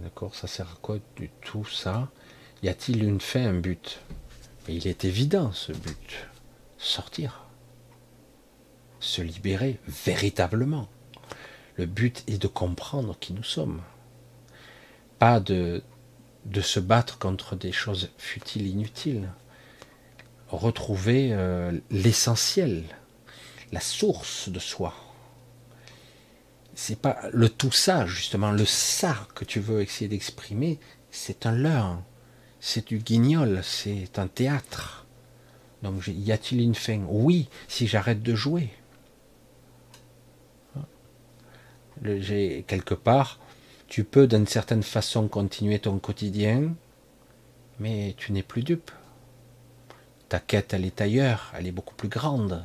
d'accord, 0.03 0.35
ça 0.35 0.47
sert 0.47 0.67
à 0.67 0.77
quoi 0.81 0.97
du 1.15 1.29
tout 1.41 1.65
ça? 1.65 2.09
Y 2.61 2.67
a-t-il 2.67 3.03
une 3.05 3.21
fin, 3.21 3.45
un 3.45 3.53
but? 3.53 4.01
Mais 4.67 4.75
il 4.75 4.85
est 4.85 5.05
évident 5.05 5.53
ce 5.53 5.71
but 5.71 6.27
sortir 6.77 7.48
se 8.99 9.21
libérer 9.21 9.79
véritablement. 9.87 10.87
Le 11.75 11.85
but 11.85 12.23
est 12.27 12.41
de 12.41 12.47
comprendre 12.47 13.17
qui 13.19 13.33
nous 13.33 13.43
sommes. 13.43 13.81
Pas 15.17 15.39
de, 15.39 15.81
de 16.45 16.61
se 16.61 16.79
battre 16.79 17.17
contre 17.17 17.55
des 17.55 17.71
choses 17.71 18.09
futiles, 18.17 18.67
inutiles. 18.67 19.29
Retrouver 20.49 21.29
euh, 21.31 21.71
l'essentiel, 21.91 22.83
la 23.71 23.79
source 23.79 24.49
de 24.49 24.59
soi. 24.59 24.93
C'est 26.73 26.99
pas 26.99 27.19
le 27.33 27.49
tout 27.49 27.71
ça, 27.71 28.05
justement, 28.05 28.51
le 28.51 28.65
ça 28.65 29.27
que 29.35 29.45
tu 29.45 29.59
veux 29.59 29.81
essayer 29.81 30.07
d'exprimer, 30.07 30.79
c'est 31.11 31.45
un 31.45 31.51
leurre, 31.51 32.01
c'est 32.59 32.87
du 32.87 32.99
guignol, 32.99 33.61
c'est 33.63 34.17
un 34.17 34.27
théâtre. 34.27 35.05
Donc 35.83 36.01
y 36.07 36.31
a-t-il 36.31 36.61
une 36.61 36.75
fin? 36.75 37.01
Oui, 37.09 37.47
si 37.67 37.87
j'arrête 37.87 38.23
de 38.23 38.33
jouer. 38.33 38.69
J'ai 42.03 42.63
quelque 42.67 42.93
part, 42.93 43.39
tu 43.87 44.03
peux 44.03 44.27
d'une 44.27 44.47
certaine 44.47 44.83
façon 44.83 45.27
continuer 45.27 45.79
ton 45.79 45.99
quotidien, 45.99 46.73
mais 47.79 48.15
tu 48.17 48.31
n'es 48.31 48.43
plus 48.43 48.63
dupe. 48.63 48.91
Ta 50.29 50.39
quête, 50.39 50.73
elle 50.73 50.85
est 50.85 51.01
ailleurs, 51.01 51.51
elle 51.57 51.67
est 51.67 51.71
beaucoup 51.71 51.95
plus 51.95 52.07
grande. 52.07 52.63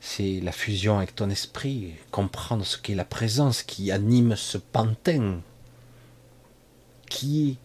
C'est 0.00 0.40
la 0.40 0.50
fusion 0.50 0.98
avec 0.98 1.14
ton 1.14 1.30
esprit, 1.30 1.94
comprendre 2.10 2.66
ce 2.66 2.76
qu'est 2.76 2.96
la 2.96 3.04
présence 3.04 3.62
qui 3.62 3.92
anime 3.92 4.34
ce 4.34 4.58
pantin. 4.58 5.40
Qui, 7.08 7.58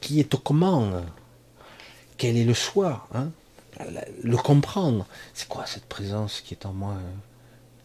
qui 0.00 0.20
est 0.20 0.34
au 0.34 0.38
comment 0.38 1.02
Quel 2.16 2.36
est 2.36 2.44
le 2.44 2.54
soi 2.54 3.08
hein? 3.12 3.30
Le 4.22 4.36
comprendre. 4.36 5.06
C'est 5.34 5.48
quoi 5.48 5.66
cette 5.66 5.86
présence 5.86 6.42
qui 6.42 6.54
est 6.54 6.66
en 6.66 6.72
moi 6.72 6.96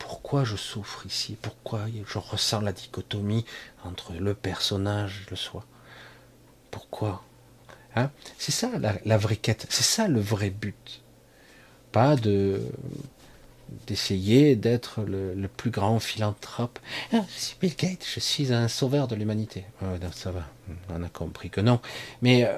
pourquoi 0.05 0.43
je 0.43 0.55
souffre 0.55 1.03
ici, 1.07 1.35
pourquoi 1.41 1.85
je 2.07 2.19
ressens 2.19 2.61
la 2.61 2.73
dichotomie 2.73 3.43
entre 3.83 4.13
le 4.13 4.35
personnage 4.35 5.23
et 5.25 5.31
le 5.31 5.35
soi? 5.35 5.65
Pourquoi? 6.69 7.23
Hein? 7.95 8.11
C'est 8.37 8.51
ça 8.51 8.69
la, 8.77 9.17
vraie 9.17 9.35
quête, 9.35 9.65
c'est 9.69 9.83
ça 9.83 10.07
le 10.07 10.19
vrai 10.19 10.51
but. 10.51 11.01
Pas 11.91 12.15
de 12.15 12.61
d'essayer 13.87 14.55
d'être 14.55 15.01
le, 15.01 15.47
plus 15.47 15.71
grand 15.71 15.99
philanthrope. 15.99 16.77
Ah, 17.11 17.25
Bill 17.59 17.75
Gates, 17.75 18.05
je 18.13 18.19
suis 18.19 18.53
un 18.53 18.67
sauveur 18.67 19.07
de 19.07 19.15
l'humanité. 19.15 19.65
ça 20.13 20.31
va, 20.31 20.43
on 20.89 21.01
a 21.01 21.09
compris 21.09 21.49
que 21.49 21.61
non. 21.61 21.79
Mais 22.21 22.45
euh, 22.45 22.55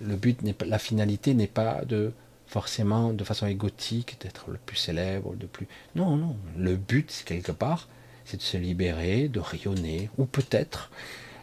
le 0.00 0.14
but 0.14 0.40
pas, 0.52 0.66
la 0.66 0.78
finalité 0.78 1.34
n'est 1.34 1.48
pas 1.48 1.84
de 1.84 2.12
forcément 2.46 3.12
de 3.12 3.24
façon 3.24 3.46
égotique 3.46 4.18
d'être 4.20 4.50
le 4.50 4.58
plus 4.58 4.76
célèbre, 4.76 5.34
de 5.34 5.46
plus. 5.46 5.66
Non, 5.94 6.16
non. 6.16 6.36
Le 6.56 6.76
but, 6.76 7.22
quelque 7.26 7.52
part, 7.52 7.88
c'est 8.24 8.36
de 8.36 8.42
se 8.42 8.56
libérer, 8.56 9.28
de 9.28 9.40
rayonner, 9.40 10.10
ou 10.18 10.24
peut-être, 10.26 10.90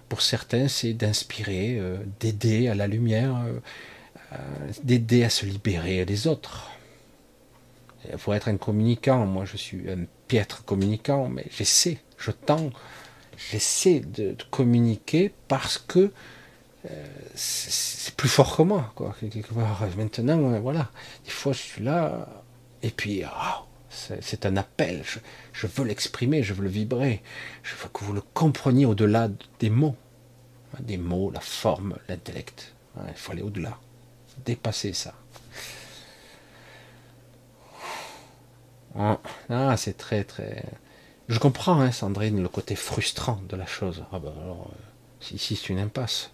pour 0.09 0.21
certains, 0.21 0.67
c'est 0.67 0.93
d'inspirer, 0.93 1.77
euh, 1.79 1.97
d'aider 2.19 2.67
à 2.67 2.75
la 2.75 2.87
lumière, 2.87 3.37
euh, 3.45 3.59
euh, 4.33 4.37
d'aider 4.83 5.23
à 5.23 5.29
se 5.29 5.45
libérer 5.45 6.05
des 6.05 6.27
autres. 6.27 6.69
Il 8.11 8.17
faut 8.17 8.33
être 8.33 8.47
un 8.47 8.57
communicant. 8.57 9.25
Moi, 9.25 9.45
je 9.45 9.57
suis 9.57 9.89
un 9.89 10.05
piètre 10.27 10.65
communicant, 10.65 11.29
mais 11.29 11.45
j'essaie, 11.51 11.99
je 12.17 12.31
tends, 12.31 12.71
j'essaie 13.51 13.99
de, 13.99 14.35
communiquer 14.49 15.31
parce 15.47 15.77
que 15.77 16.11
c'est 17.35 18.15
plus 18.15 18.29
fort 18.29 18.55
que 18.55 18.61
moi, 18.63 18.91
quoi. 18.95 19.15
Maintenant, 19.97 20.59
voilà. 20.59 20.89
Des 21.25 21.31
fois, 21.31 21.53
je 21.53 21.59
suis 21.59 21.83
là, 21.83 22.27
et 22.83 22.89
puis, 22.89 23.23
oh, 23.25 23.65
c'est 23.89 24.45
un 24.45 24.57
appel. 24.57 25.03
Je, 25.53 25.67
veux 25.67 25.85
l'exprimer, 25.85 26.43
je 26.43 26.53
veux 26.53 26.63
le 26.63 26.69
vibrer. 26.69 27.21
Je 27.63 27.75
veux 27.75 27.89
que 27.89 28.03
vous 28.03 28.13
le 28.13 28.21
compreniez 28.21 28.85
au-delà 28.85 29.29
des 29.59 29.69
mots. 29.69 29.95
Des 30.79 30.97
mots, 30.97 31.31
la 31.31 31.41
forme, 31.41 31.97
l'intellect. 32.07 32.73
Il 33.07 33.13
faut 33.15 33.33
aller 33.33 33.41
au-delà. 33.41 33.77
Dépasser 34.45 34.93
ça. 34.93 35.13
Ah, 38.97 39.75
c'est 39.77 39.97
très, 39.97 40.23
très. 40.23 40.63
Je 41.29 41.39
comprends, 41.39 41.79
hein, 41.79 41.91
Sandrine, 41.91 42.41
le 42.41 42.49
côté 42.49 42.75
frustrant 42.75 43.41
de 43.47 43.55
la 43.55 43.65
chose. 43.65 44.03
Ah 44.11 44.19
ben 44.19 44.33
alors, 44.43 44.69
euh, 44.69 45.35
ici 45.35 45.55
c'est 45.55 45.69
une 45.69 45.79
impasse. 45.79 46.31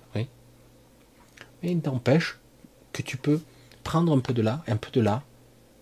Mais 1.61 1.71
il 1.71 1.81
t'empêche 1.81 2.37
que 2.93 3.01
tu 3.01 3.17
peux 3.17 3.41
prendre 3.83 4.15
un 4.15 4.19
peu 4.19 4.33
de 4.33 4.41
là, 4.41 4.63
un 4.67 4.77
peu 4.77 4.91
de 4.91 5.01
là, 5.01 5.23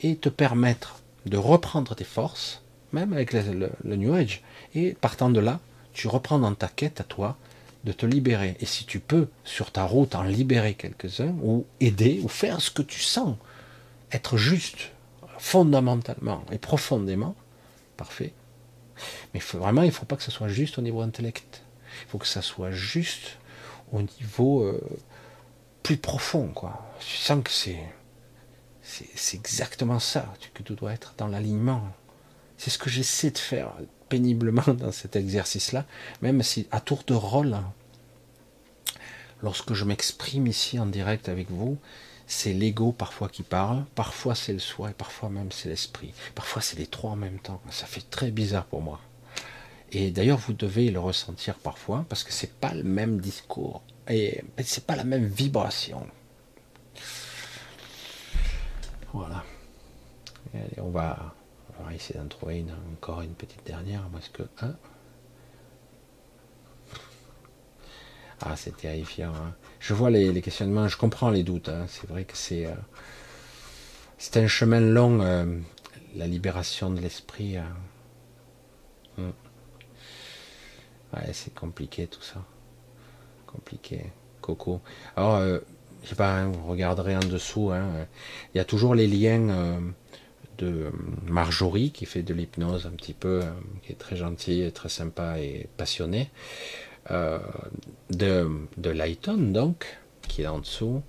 et 0.01 0.15
te 0.15 0.29
permettre 0.29 1.01
de 1.25 1.37
reprendre 1.37 1.95
tes 1.95 2.03
forces, 2.03 2.61
même 2.93 3.13
avec 3.13 3.33
le, 3.33 3.71
New 3.83 4.13
Age, 4.13 4.43
et 4.73 4.93
partant 4.93 5.29
de 5.29 5.39
là, 5.39 5.59
tu 5.93 6.07
reprends 6.07 6.39
dans 6.39 6.53
ta 6.53 6.67
quête 6.67 7.01
à 7.01 7.03
toi 7.03 7.37
de 7.83 7.91
te 7.91 8.05
libérer. 8.05 8.57
Et 8.59 8.65
si 8.65 8.85
tu 8.85 8.99
peux, 8.99 9.27
sur 9.43 9.71
ta 9.71 9.85
route, 9.85 10.15
en 10.15 10.23
libérer 10.23 10.73
quelques-uns, 10.73 11.35
ou 11.41 11.65
aider, 11.79 12.19
ou 12.23 12.27
faire 12.27 12.61
ce 12.61 12.71
que 12.71 12.81
tu 12.81 12.99
sens, 12.99 13.35
être 14.11 14.37
juste, 14.37 14.91
fondamentalement 15.37 16.43
et 16.51 16.57
profondément, 16.57 17.35
parfait. 17.97 18.33
Mais 19.33 19.39
vraiment, 19.53 19.81
il 19.81 19.87
ne 19.87 19.91
faut 19.91 20.05
pas 20.05 20.15
que 20.15 20.23
ce 20.23 20.31
soit 20.31 20.47
juste 20.47 20.77
au 20.77 20.81
niveau 20.81 21.01
intellect. 21.01 21.63
Il 22.03 22.09
faut 22.09 22.17
que 22.17 22.27
ça 22.27 22.41
soit 22.41 22.71
juste 22.71 23.37
au 23.91 24.01
niveau 24.01 24.63
euh, 24.63 24.81
plus 25.85 25.97
profond. 25.97 26.47
Quoi. 26.47 26.83
Tu 26.99 27.17
sens 27.17 27.43
que 27.43 27.51
c'est 27.51 27.79
c'est 28.81 29.37
exactement 29.37 29.99
ça 29.99 30.33
que 30.53 30.63
tu 30.63 30.73
dois 30.73 30.93
être 30.93 31.13
dans 31.17 31.27
l'alignement. 31.27 31.81
C'est 32.57 32.71
ce 32.71 32.79
que 32.79 32.89
j'essaie 32.89 33.29
de 33.29 33.37
faire 33.37 33.71
péniblement 34.09 34.73
dans 34.73 34.91
cet 34.91 35.15
exercice-là, 35.15 35.85
même 36.21 36.41
si 36.41 36.67
à 36.71 36.79
tour 36.81 37.03
de 37.05 37.13
rôle, 37.13 37.55
lorsque 39.43 39.73
je 39.73 39.85
m'exprime 39.85 40.47
ici 40.47 40.79
en 40.79 40.87
direct 40.87 41.29
avec 41.29 41.51
vous, 41.51 41.77
c'est 42.25 42.53
l'ego 42.53 42.91
parfois 42.91 43.29
qui 43.29 43.43
parle, 43.43 43.85
parfois 43.93 44.33
c'est 44.33 44.53
le 44.53 44.59
soi 44.59 44.89
et 44.89 44.93
parfois 44.93 45.29
même 45.29 45.51
c'est 45.51 45.69
l'esprit. 45.69 46.13
Parfois 46.33 46.63
c'est 46.63 46.79
les 46.79 46.87
trois 46.87 47.11
en 47.11 47.15
même 47.15 47.39
temps. 47.39 47.61
Ça 47.69 47.85
fait 47.85 48.09
très 48.09 48.31
bizarre 48.31 48.65
pour 48.65 48.81
moi. 48.81 48.99
Et 49.91 50.09
d'ailleurs, 50.09 50.39
vous 50.39 50.53
devez 50.53 50.89
le 50.89 50.99
ressentir 50.99 51.55
parfois 51.59 52.05
parce 52.09 52.23
que 52.23 52.33
c'est 52.33 52.53
pas 52.55 52.73
le 52.73 52.83
même 52.83 53.19
discours 53.19 53.83
et 54.09 54.43
c'est 54.63 54.85
pas 54.85 54.95
la 54.95 55.03
même 55.03 55.25
vibration. 55.25 56.07
Voilà. 59.13 59.43
on, 60.77 60.89
va, 60.89 61.33
essayer 61.93 62.19
d'en 62.19 62.27
trouver 62.27 62.65
encore 62.93 63.21
une 63.21 63.33
petite 63.33 63.65
dernière. 63.65 64.03
Que. 64.33 64.43
Hein 64.61 64.75
ah, 68.41 68.55
c'est 68.55 68.75
terrifiant. 68.75 69.33
Hein. 69.33 69.55
je 69.79 69.93
vois 69.93 70.09
les, 70.09 70.41
questionnements, 70.41 70.87
je 70.87 70.97
comprends 70.97 71.29
les 71.29 71.43
doutes. 71.43 71.69
Hein. 71.69 71.85
c'est 71.87 72.07
vrai 72.07 72.25
que 72.25 72.35
c'est. 72.35 72.65
Euh, 72.65 72.75
c'est 74.17 74.37
un 74.37 74.47
chemin 74.47 74.79
long, 74.79 75.21
euh, 75.21 75.59
la 76.15 76.27
libération 76.27 76.89
de 76.91 77.01
l'esprit. 77.01 77.57
Hmm. 79.17 79.31
Ouais, 81.13 81.33
c'est 81.33 81.53
compliqué 81.53 82.07
tout 82.07 82.21
ça. 82.21 82.43
Compliqué. 83.55 84.01
Coco. 84.41 84.81
Alors, 85.15 85.37
euh, 85.37 85.59
je 86.03 86.09
sais 86.09 86.15
pas, 86.15 86.37
hein, 86.37 86.51
vous 86.51 86.69
regarderez 86.69 87.15
en 87.15 87.19
dessous, 87.19 87.71
hein, 87.71 87.87
il 88.53 88.57
y 88.57 88.61
a 88.61 88.63
toujours 88.63 88.93
les 88.93 89.07
liens 89.07 89.49
euh, 89.49 89.79
de 90.59 90.91
Marjorie 91.25 91.91
qui 91.91 92.05
fait 92.05 92.21
de 92.21 92.33
l'hypnose 92.33 92.85
un 92.85 92.91
petit 92.91 93.13
peu, 93.13 93.41
euh, 93.41 93.49
qui 93.81 93.91
est 93.91 93.95
très 93.95 94.15
gentille, 94.15 94.71
très 94.71 94.89
sympa 94.89 95.39
et 95.39 95.67
passionné, 95.77 96.29
euh, 97.09 97.39
de, 98.11 98.47
de 98.77 98.89
Lighton 98.91 99.37
donc, 99.37 99.97
qui 100.27 100.43
est 100.43 100.47
en 100.47 100.59
dessous, 100.59 101.01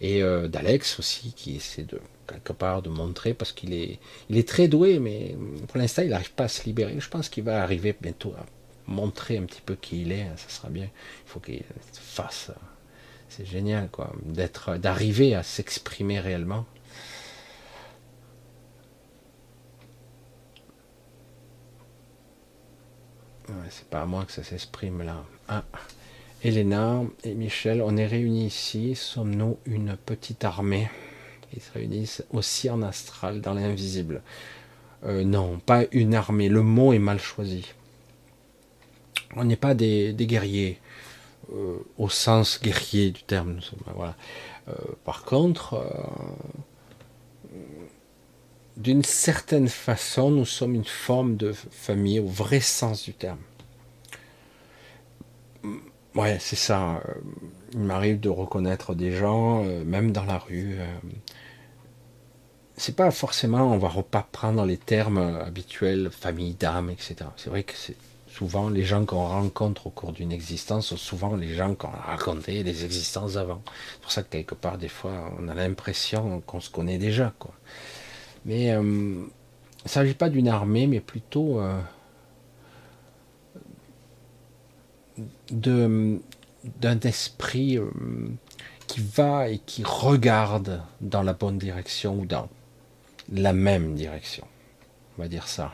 et 0.00 0.20
d'Alex 0.20 0.98
aussi 0.98 1.32
qui 1.32 1.56
essaie 1.56 1.84
de 1.84 1.98
quelque 2.28 2.52
part 2.52 2.82
de 2.82 2.90
montrer 2.90 3.32
parce 3.32 3.52
qu'il 3.52 3.72
est, 3.72 3.98
il 4.28 4.36
est 4.36 4.46
très 4.46 4.68
doué, 4.68 4.98
mais 4.98 5.34
pour 5.68 5.78
l'instant 5.78 6.02
il 6.02 6.10
n'arrive 6.10 6.32
pas 6.32 6.44
à 6.44 6.48
se 6.48 6.64
libérer. 6.64 6.96
Je 6.98 7.08
pense 7.08 7.30
qu'il 7.30 7.44
va 7.44 7.62
arriver 7.62 7.96
bientôt 7.98 8.34
à 8.38 8.44
montrer 8.86 9.38
un 9.38 9.44
petit 9.44 9.60
peu 9.60 9.74
qui 9.74 10.02
il 10.02 10.12
est, 10.12 10.26
ça 10.36 10.48
sera 10.48 10.68
bien. 10.68 10.84
Il 10.84 11.28
faut 11.28 11.40
qu'il 11.40 11.62
fasse 11.92 12.50
c'est 13.28 13.46
génial, 13.46 13.88
quoi, 13.90 14.12
d'être, 14.24 14.76
d'arriver 14.76 15.34
à 15.34 15.42
s'exprimer 15.42 16.20
réellement. 16.20 16.64
c'est 23.68 23.88
pas 23.88 24.02
à 24.02 24.06
moi 24.06 24.24
que 24.24 24.32
ça 24.32 24.42
s'exprime 24.42 25.02
là. 25.02 25.24
Ah. 25.48 25.64
Elena 26.42 27.02
et 27.24 27.34
Michel, 27.34 27.82
on 27.82 27.96
est 27.96 28.06
réunis 28.06 28.46
ici. 28.46 28.94
Sommes-nous 28.94 29.58
une 29.66 29.96
petite 29.96 30.44
armée 30.44 30.88
Ils 31.54 31.60
se 31.60 31.72
réunissent 31.72 32.24
aussi 32.32 32.70
en 32.70 32.82
astral, 32.82 33.40
dans 33.40 33.54
l'invisible? 33.54 34.22
Euh, 35.04 35.24
non, 35.24 35.58
pas 35.58 35.84
une 35.92 36.14
armée. 36.14 36.48
Le 36.48 36.62
mot 36.62 36.92
est 36.92 36.98
mal 36.98 37.20
choisi. 37.20 37.66
On 39.34 39.44
n'est 39.44 39.56
pas 39.56 39.74
des 39.74 40.14
guerriers. 40.14 40.78
Euh, 41.52 41.78
au 41.96 42.08
sens 42.08 42.60
guerrier 42.60 43.12
du 43.12 43.22
terme. 43.22 43.60
Euh, 44.68 44.72
par 45.04 45.22
contre, 45.22 45.74
euh, 45.74 47.54
d'une 48.76 49.04
certaine 49.04 49.68
façon, 49.68 50.30
nous 50.32 50.44
sommes 50.44 50.74
une 50.74 50.84
forme 50.84 51.36
de 51.36 51.52
famille 51.52 52.18
au 52.18 52.26
vrai 52.26 52.58
sens 52.58 53.04
du 53.04 53.14
terme. 53.14 53.38
Ouais, 56.16 56.38
c'est 56.40 56.56
ça. 56.56 57.00
Il 57.74 57.80
m'arrive 57.80 58.18
de 58.18 58.28
reconnaître 58.28 58.96
des 58.96 59.12
gens, 59.12 59.62
même 59.62 60.10
dans 60.10 60.24
la 60.24 60.38
rue. 60.38 60.78
C'est 62.76 62.96
pas 62.96 63.12
forcément, 63.12 63.72
on 63.72 63.78
va 63.78 64.02
pas 64.02 64.26
prendre 64.32 64.64
les 64.64 64.78
termes 64.78 65.18
habituels, 65.18 66.10
famille 66.10 66.54
d'âme, 66.54 66.90
etc. 66.90 67.16
C'est 67.36 67.50
vrai 67.50 67.62
que 67.62 67.74
c'est 67.76 67.96
souvent 68.36 68.68
les 68.68 68.84
gens 68.84 69.06
qu'on 69.06 69.26
rencontre 69.26 69.86
au 69.86 69.90
cours 69.90 70.12
d'une 70.12 70.30
existence 70.30 70.88
sont 70.88 70.98
souvent 70.98 71.36
les 71.36 71.54
gens 71.54 71.74
qu'on 71.74 71.88
a 71.88 72.02
raconté 72.02 72.62
les 72.62 72.84
existences 72.84 73.36
avant. 73.36 73.62
C'est 73.92 74.00
pour 74.02 74.12
ça 74.12 74.22
que 74.22 74.28
quelque 74.28 74.54
part, 74.54 74.76
des 74.76 74.88
fois, 74.88 75.32
on 75.38 75.48
a 75.48 75.54
l'impression 75.54 76.42
qu'on 76.42 76.60
se 76.60 76.68
connaît 76.68 76.98
déjà. 76.98 77.32
Mais 78.44 78.72
euh, 78.72 78.82
il 78.82 79.84
ne 79.84 79.88
s'agit 79.88 80.14
pas 80.14 80.28
d'une 80.28 80.48
armée, 80.48 80.86
mais 80.86 81.00
plutôt 81.00 81.60
euh, 81.60 81.80
d'un 85.50 87.00
esprit 87.04 87.78
euh, 87.78 87.90
qui 88.86 89.00
va 89.00 89.48
et 89.48 89.58
qui 89.60 89.82
regarde 89.82 90.82
dans 91.00 91.22
la 91.22 91.32
bonne 91.32 91.56
direction 91.56 92.18
ou 92.18 92.26
dans 92.26 92.50
la 93.32 93.54
même 93.54 93.94
direction. 93.94 94.46
On 95.16 95.22
va 95.22 95.28
dire 95.28 95.48
ça. 95.48 95.72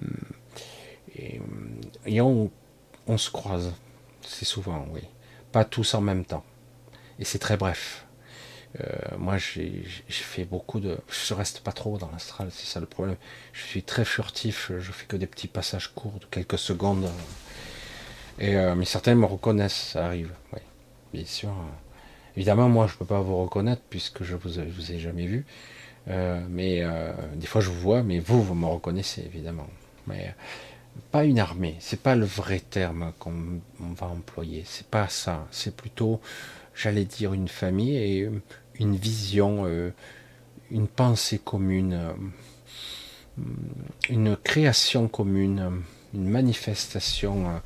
Hmm. 0.00 0.41
Et, 2.06 2.20
on, 2.20 2.50
se 3.16 3.30
croise. 3.30 3.72
C'est 4.22 4.44
souvent, 4.44 4.86
oui. 4.92 5.02
Pas 5.50 5.64
tous 5.64 5.94
en 5.94 6.00
même 6.00 6.24
temps. 6.24 6.44
Et 7.18 7.24
c'est 7.24 7.38
très 7.38 7.56
bref. 7.56 8.06
Euh, 8.80 8.86
moi, 9.18 9.36
j'ai 9.36 9.84
fait 10.08 10.44
beaucoup 10.44 10.80
de. 10.80 10.98
Je 11.08 11.34
reste 11.34 11.60
pas 11.60 11.72
trop 11.72 11.98
dans 11.98 12.10
l'astral, 12.10 12.48
c'est 12.50 12.66
ça 12.66 12.80
le 12.80 12.86
problème. 12.86 13.16
Je 13.52 13.62
suis 13.62 13.82
très 13.82 14.04
furtif, 14.04 14.72
je 14.78 14.92
fais 14.92 15.04
que 15.06 15.16
des 15.16 15.26
petits 15.26 15.48
passages 15.48 15.88
courts 15.94 16.18
de 16.20 16.26
quelques 16.26 16.58
secondes. 16.58 17.10
Et, 18.38 18.56
euh, 18.56 18.74
mais 18.74 18.86
certains 18.86 19.14
me 19.14 19.26
reconnaissent, 19.26 19.90
ça 19.92 20.06
arrive, 20.06 20.32
oui, 20.54 20.60
bien 21.12 21.24
sûr. 21.26 21.52
Évidemment, 22.34 22.68
moi, 22.70 22.86
je 22.86 22.96
peux 22.96 23.04
pas 23.04 23.20
vous 23.20 23.36
reconnaître 23.42 23.82
puisque 23.90 24.22
je 24.22 24.36
vous, 24.36 24.50
vous 24.70 24.92
ai 24.92 24.98
jamais 24.98 25.26
vu. 25.26 25.44
Euh, 26.08 26.40
mais 26.48 26.82
des 27.34 27.46
fois, 27.46 27.60
je 27.60 27.68
vous 27.68 27.78
vois, 27.78 28.02
mais 28.02 28.20
vous, 28.20 28.42
vous 28.42 28.54
me 28.54 28.66
reconnaissez, 28.66 29.22
évidemment. 29.22 29.68
Mais 30.06 30.34
pas 31.10 31.24
une 31.24 31.38
armée, 31.38 31.76
c'est 31.80 32.00
pas 32.00 32.14
le 32.14 32.24
vrai 32.24 32.60
terme 32.60 33.12
qu'on 33.18 33.60
va 33.78 34.06
employer, 34.06 34.64
c'est 34.66 34.86
pas 34.86 35.08
ça, 35.08 35.46
c'est 35.50 35.76
plutôt, 35.76 36.20
j'allais 36.74 37.04
dire, 37.04 37.34
une 37.34 37.48
famille 37.48 37.96
et 37.96 38.30
une 38.78 38.96
vision 38.96 39.64
euh, 39.66 39.90
une 40.70 40.88
pensée 40.88 41.38
commune, 41.38 41.92
euh, 41.92 43.42
une 44.08 44.36
création 44.36 45.08
commune, 45.08 45.82
une 46.14 46.28
manifestation 46.28 47.48
euh, 47.48 47.58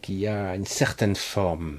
qui 0.00 0.26
a 0.26 0.54
une 0.54 0.66
certaine 0.66 1.16
forme. 1.16 1.78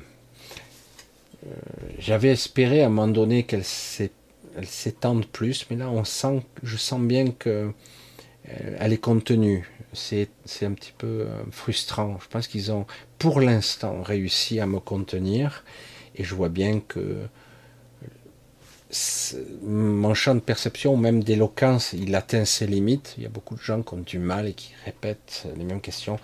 J'avais 1.99 2.29
espéré 2.29 2.83
à 2.83 2.85
un 2.85 2.89
moment 2.89 3.09
donné 3.09 3.43
qu'elle 3.43 3.65
s'étende 3.65 5.25
plus, 5.25 5.65
mais 5.69 5.75
là 5.75 5.89
on 5.89 6.05
sent, 6.05 6.41
je 6.63 6.77
sens 6.77 7.01
bien 7.01 7.31
que 7.31 7.73
elle 8.45 8.93
est 8.93 8.97
contenue. 8.97 9.69
C'est 9.93 10.29
un 10.63 10.73
petit 10.73 10.93
peu 10.97 11.27
frustrant. 11.51 12.17
Je 12.21 12.27
pense 12.27 12.47
qu'ils 12.47 12.71
ont, 12.71 12.85
pour 13.19 13.39
l'instant, 13.39 14.01
réussi 14.01 14.59
à 14.59 14.65
me 14.65 14.79
contenir, 14.79 15.63
et 16.15 16.23
je 16.23 16.35
vois 16.35 16.49
bien 16.49 16.79
que 16.79 17.27
mon 19.63 20.13
champ 20.13 20.35
de 20.35 20.39
perception, 20.39 20.95
même 20.97 21.23
d'éloquence, 21.23 21.93
il 21.93 22.13
atteint 22.15 22.45
ses 22.45 22.67
limites. 22.67 23.15
Il 23.17 23.23
y 23.23 23.25
a 23.25 23.29
beaucoup 23.29 23.55
de 23.55 23.61
gens 23.61 23.81
qui 23.81 23.93
ont 23.95 23.97
du 23.97 24.19
mal 24.19 24.47
et 24.47 24.53
qui 24.53 24.73
répètent 24.85 25.47
les 25.57 25.63
mêmes 25.63 25.81
questions. 25.81 26.19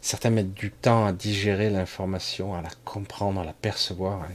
Certains 0.00 0.30
mettent 0.30 0.54
du 0.54 0.70
temps 0.70 1.06
à 1.06 1.12
digérer 1.12 1.70
l'information, 1.70 2.54
à 2.54 2.62
la 2.62 2.70
comprendre, 2.84 3.40
à 3.40 3.44
la 3.44 3.52
percevoir. 3.52 4.26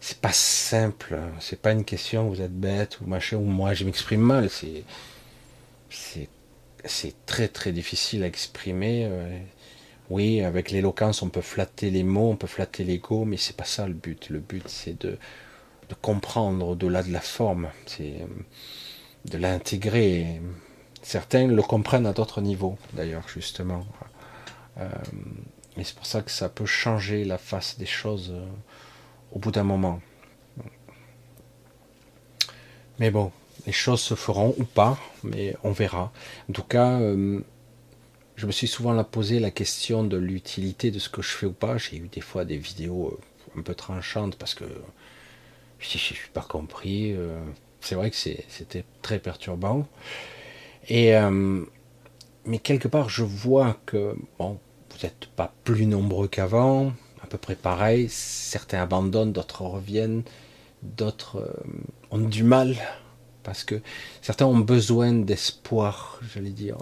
C'est 0.00 0.20
pas 0.20 0.32
simple. 0.32 1.18
C'est 1.40 1.60
pas 1.60 1.72
une 1.72 1.84
question 1.84 2.28
vous 2.28 2.40
êtes 2.40 2.58
bête 2.58 3.00
ou 3.00 3.06
machin 3.06 3.36
ou 3.36 3.44
moi 3.44 3.74
je 3.74 3.84
m'exprime 3.84 4.20
mal. 4.20 4.48
C'est 4.50 4.84
c'est 6.84 7.14
très 7.26 7.48
très 7.48 7.72
difficile 7.72 8.22
à 8.22 8.26
exprimer. 8.26 9.06
Euh, 9.06 9.38
oui, 10.10 10.42
avec 10.42 10.70
l'éloquence, 10.70 11.22
on 11.22 11.28
peut 11.28 11.42
flatter 11.42 11.90
les 11.90 12.02
mots, 12.02 12.30
on 12.30 12.36
peut 12.36 12.46
flatter 12.46 12.84
l'ego, 12.84 13.24
mais 13.24 13.36
c'est 13.36 13.56
pas 13.56 13.64
ça 13.64 13.86
le 13.86 13.94
but. 13.94 14.30
Le 14.30 14.38
but, 14.38 14.66
c'est 14.68 15.00
de 15.02 15.18
comprendre 16.02 16.68
au-delà 16.68 17.02
de 17.02 17.12
la 17.12 17.20
forme, 17.20 17.68
c'est 17.86 18.20
euh, 18.20 18.26
de 19.26 19.38
l'intégrer. 19.38 20.40
Certains 21.02 21.46
le 21.46 21.62
comprennent 21.62 22.06
à 22.06 22.12
d'autres 22.12 22.40
niveaux, 22.40 22.76
d'ailleurs, 22.92 23.28
justement. 23.28 23.86
Euh, 24.78 24.88
et 25.76 25.84
c'est 25.84 25.94
pour 25.94 26.06
ça 26.06 26.22
que 26.22 26.30
ça 26.30 26.48
peut 26.48 26.66
changer 26.66 27.24
la 27.24 27.38
face 27.38 27.78
des 27.78 27.86
choses 27.86 28.32
euh, 28.32 28.44
au 29.32 29.38
bout 29.38 29.50
d'un 29.50 29.64
moment. 29.64 30.00
Mais 32.98 33.10
bon, 33.10 33.30
les 33.66 33.72
choses 33.72 34.00
se 34.00 34.14
feront 34.14 34.54
ou 34.58 34.64
pas, 34.64 34.98
mais 35.22 35.56
on 35.64 35.72
verra. 35.72 36.12
En 36.48 36.52
tout 36.52 36.62
cas, 36.62 37.00
je 38.38 38.46
me 38.46 38.52
suis 38.52 38.68
souvent 38.68 39.02
posé 39.02 39.40
la 39.40 39.50
question 39.50 40.04
de 40.04 40.16
l'utilité 40.16 40.92
de 40.92 41.00
ce 41.00 41.08
que 41.08 41.22
je 41.22 41.28
fais 41.28 41.46
ou 41.46 41.52
pas. 41.52 41.76
J'ai 41.76 41.96
eu 41.96 42.08
des 42.08 42.20
fois 42.20 42.44
des 42.44 42.56
vidéos 42.56 43.18
un 43.56 43.62
peu 43.62 43.74
tranchantes 43.74 44.36
parce 44.36 44.54
que 44.54 44.64
je 45.80 45.94
ne 45.94 45.98
suis 45.98 46.30
pas 46.32 46.46
compris. 46.48 47.14
Euh, 47.14 47.36
c'est 47.80 47.96
vrai 47.96 48.10
que 48.10 48.16
c'était 48.16 48.84
très 49.02 49.18
perturbant. 49.18 49.88
Euh, 50.90 51.64
mais 52.44 52.58
quelque 52.60 52.86
part, 52.86 53.08
je 53.08 53.24
vois 53.24 53.76
que 53.86 54.14
bon, 54.38 54.58
vous 54.90 54.98
n'êtes 55.02 55.26
pas 55.34 55.52
plus 55.64 55.86
nombreux 55.86 56.28
qu'avant, 56.28 56.92
à 57.20 57.26
peu 57.26 57.38
près 57.38 57.56
pareil. 57.56 58.08
Certains 58.08 58.82
abandonnent, 58.82 59.32
d'autres 59.32 59.62
reviennent, 59.62 60.22
d'autres 60.82 61.38
euh, 61.38 61.52
ont 62.12 62.18
du 62.18 62.44
mal 62.44 62.76
parce 63.48 63.64
que 63.64 63.80
certains 64.20 64.44
ont 64.44 64.58
besoin 64.58 65.10
d'espoir, 65.14 66.20
j'allais 66.34 66.50
dire. 66.50 66.76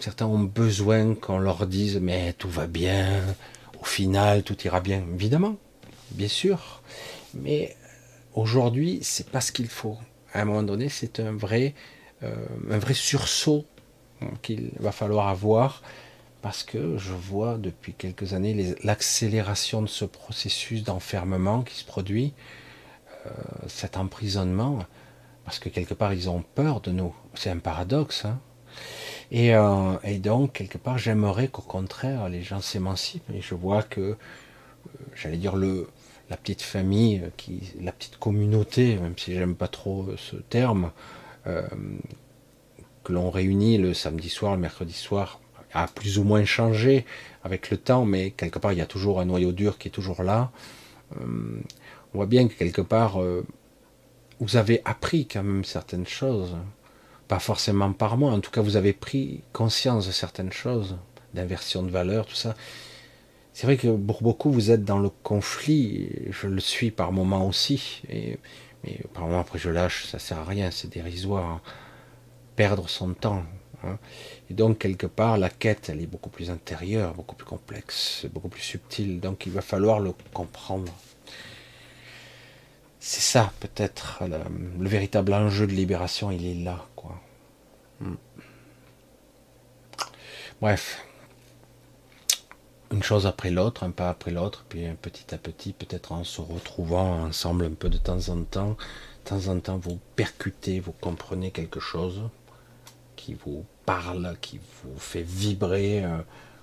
certains 0.00 0.26
ont 0.26 0.40
besoin 0.40 1.14
qu'on 1.14 1.38
leur 1.38 1.68
dise 1.68 2.00
mais 2.02 2.32
tout 2.32 2.50
va 2.50 2.66
bien, 2.66 3.22
au 3.80 3.84
final 3.84 4.42
tout 4.42 4.60
ira 4.64 4.80
bien, 4.80 5.04
évidemment, 5.14 5.54
bien 6.10 6.26
sûr. 6.26 6.82
Mais 7.34 7.76
aujourd'hui, 8.34 8.98
c'est 9.02 9.30
pas 9.30 9.40
ce 9.40 9.52
qu'il 9.52 9.68
faut. 9.68 9.98
À 10.34 10.40
un 10.40 10.46
moment 10.46 10.64
donné, 10.64 10.88
c'est 10.88 11.20
un 11.20 11.30
vrai, 11.32 11.74
euh, 12.24 12.34
un 12.68 12.78
vrai 12.78 12.94
sursaut 12.94 13.64
qu'il 14.42 14.72
va 14.80 14.90
falloir 14.90 15.28
avoir 15.28 15.80
parce 16.42 16.64
que 16.64 16.98
je 16.98 17.12
vois 17.12 17.56
depuis 17.56 17.92
quelques 17.92 18.32
années 18.32 18.74
l'accélération 18.82 19.80
de 19.82 19.86
ce 19.86 20.04
processus 20.04 20.82
d'enfermement 20.82 21.62
qui 21.62 21.76
se 21.76 21.84
produit, 21.84 22.32
euh, 23.26 23.30
cet 23.68 23.96
emprisonnement, 23.96 24.78
parce 25.44 25.58
que 25.58 25.68
quelque 25.68 25.94
part 25.94 26.12
ils 26.12 26.28
ont 26.28 26.44
peur 26.54 26.80
de 26.80 26.90
nous. 26.90 27.14
C'est 27.34 27.50
un 27.50 27.58
paradoxe. 27.58 28.24
Hein. 28.24 28.38
et, 29.30 29.54
euh, 29.54 29.96
et, 30.04 30.18
donc, 30.18 30.52
quelque 30.52 30.78
part, 30.78 30.98
j'aimerais 30.98 31.48
qu'au 31.48 31.62
contraire, 31.62 32.28
les 32.28 32.42
gens 32.42 32.60
s'émancipent. 32.60 33.30
Et 33.34 33.40
je 33.40 33.54
vois 33.54 33.82
que, 33.82 34.16
j'allais 35.14 35.36
dire, 35.36 35.56
le, 35.56 35.88
la 36.30 36.36
petite 36.36 36.62
famille, 36.62 37.20
euh, 37.22 37.28
qui, 37.36 37.60
la 37.80 37.92
petite 37.92 38.16
communauté, 38.16 38.96
même 38.96 39.18
si 39.18 39.34
j'aime 39.34 39.56
pas 39.56 39.68
trop 39.68 40.06
euh, 40.08 40.16
ce 40.16 40.36
terme, 40.36 40.92
euh, 41.46 41.62
que 43.04 43.12
l'on 43.12 43.30
réunit 43.30 43.76
le 43.78 43.92
samedi 43.92 44.28
soir, 44.28 44.54
le 44.54 44.60
mercredi 44.60 44.92
soir, 44.92 45.40
a 45.72 45.86
plus 45.86 46.18
ou 46.18 46.24
moins 46.24 46.44
changé 46.44 47.04
avec 47.44 47.70
le 47.70 47.76
temps, 47.76 48.04
mais 48.04 48.30
quelque 48.30 48.58
part 48.58 48.72
il 48.72 48.78
y 48.78 48.82
a 48.82 48.86
toujours 48.86 49.20
un 49.20 49.24
noyau 49.24 49.52
dur 49.52 49.78
qui 49.78 49.88
est 49.88 49.90
toujours 49.92 50.22
là. 50.22 50.50
on 51.16 51.62
voit 52.12 52.26
bien 52.26 52.48
que 52.48 52.54
quelque 52.54 52.82
part 52.82 53.18
vous 54.40 54.56
avez 54.56 54.80
appris 54.84 55.26
quand 55.26 55.42
même 55.42 55.64
certaines 55.64 56.06
choses, 56.06 56.56
pas 57.28 57.38
forcément 57.38 57.92
par 57.92 58.16
moi, 58.16 58.32
en 58.32 58.40
tout 58.40 58.50
cas 58.50 58.62
vous 58.62 58.76
avez 58.76 58.92
pris 58.92 59.42
conscience 59.52 60.06
de 60.06 60.12
certaines 60.12 60.52
choses, 60.52 60.96
d'inversion 61.34 61.82
de 61.82 61.90
valeur, 61.90 62.26
tout 62.26 62.34
ça. 62.34 62.54
C'est 63.52 63.66
vrai 63.66 63.76
que 63.76 63.88
pour 63.88 64.22
beaucoup, 64.22 64.50
vous 64.50 64.70
êtes 64.70 64.84
dans 64.84 64.98
le 64.98 65.10
conflit, 65.10 66.08
je 66.30 66.46
le 66.46 66.60
suis 66.60 66.90
par 66.90 67.12
moments 67.12 67.46
aussi, 67.46 68.02
et, 68.08 68.38
mais 68.82 69.00
par 69.12 69.24
moments 69.24 69.40
après 69.40 69.58
je 69.58 69.68
lâche, 69.68 70.06
ça 70.06 70.18
sert 70.18 70.38
à 70.38 70.44
rien, 70.44 70.70
c'est 70.70 70.88
dérisoire, 70.88 71.60
perdre 72.56 72.88
son 72.88 73.12
temps. 73.12 73.44
Hein. 73.84 73.98
Et 74.48 74.54
donc 74.54 74.78
quelque 74.78 75.06
part, 75.06 75.36
la 75.36 75.50
quête, 75.50 75.90
elle 75.90 76.00
est 76.00 76.06
beaucoup 76.06 76.30
plus 76.30 76.50
intérieure, 76.50 77.14
beaucoup 77.14 77.36
plus 77.36 77.46
complexe, 77.46 78.26
beaucoup 78.32 78.48
plus 78.48 78.62
subtile, 78.62 79.20
donc 79.20 79.46
il 79.46 79.52
va 79.52 79.60
falloir 79.60 80.00
le 80.00 80.12
comprendre. 80.32 80.92
C'est 83.00 83.22
ça 83.22 83.50
peut-être 83.60 84.22
le, 84.26 84.88
véritable 84.88 85.32
enjeu 85.32 85.66
de 85.66 85.72
libération, 85.72 86.30
il 86.30 86.46
est 86.46 86.62
là, 86.62 86.86
quoi. 86.94 87.18
Hmm. 88.00 88.16
Bref, 90.60 91.02
une 92.90 93.02
chose 93.02 93.26
après 93.26 93.50
l'autre, 93.50 93.84
un 93.84 93.90
pas 93.90 94.10
après 94.10 94.30
l'autre, 94.30 94.66
puis 94.68 94.86
petit 95.00 95.34
à 95.34 95.38
petit, 95.38 95.72
peut-être 95.72 96.12
en 96.12 96.24
se 96.24 96.42
retrouvant 96.42 97.24
ensemble 97.24 97.64
un 97.64 97.72
peu 97.72 97.88
de 97.88 97.96
temps 97.96 98.28
en 98.28 98.44
temps, 98.44 98.76
de 99.24 99.28
temps 99.30 99.48
en 99.48 99.58
temps 99.60 99.78
vous 99.78 99.98
percutez, 100.16 100.78
vous 100.78 100.92
comprenez 100.92 101.52
quelque 101.52 101.80
chose 101.80 102.28
qui 103.16 103.32
vous 103.32 103.64
parle, 103.86 104.36
qui 104.42 104.60
vous 104.82 104.98
fait 104.98 105.22
vibrer. 105.22 106.04
Euh, 106.04 106.18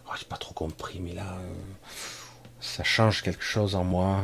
oh, 0.07 0.11
j'ai 0.19 0.25
pas 0.25 0.37
trop 0.37 0.53
compris, 0.53 0.99
mais 0.99 1.13
là, 1.13 1.33
euh, 1.39 1.53
ça 2.59 2.83
change 2.83 3.23
quelque 3.23 3.43
chose 3.43 3.73
en 3.73 3.83
moi. 3.83 4.23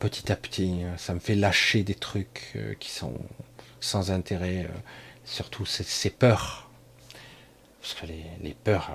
Euh, 0.00 0.08
petit 0.08 0.32
à 0.32 0.36
petit, 0.36 0.82
ça 0.96 1.14
me 1.14 1.20
fait 1.20 1.34
lâcher 1.34 1.82
des 1.82 1.94
trucs 1.94 2.58
qui 2.78 2.90
sont 2.90 3.14
sans 3.80 4.10
intérêt, 4.10 4.68
surtout 5.24 5.66
ces, 5.66 6.10
peurs. 6.10 6.70
Parce 7.80 7.94
que 7.94 8.06
les, 8.06 8.54
peurs, 8.54 8.90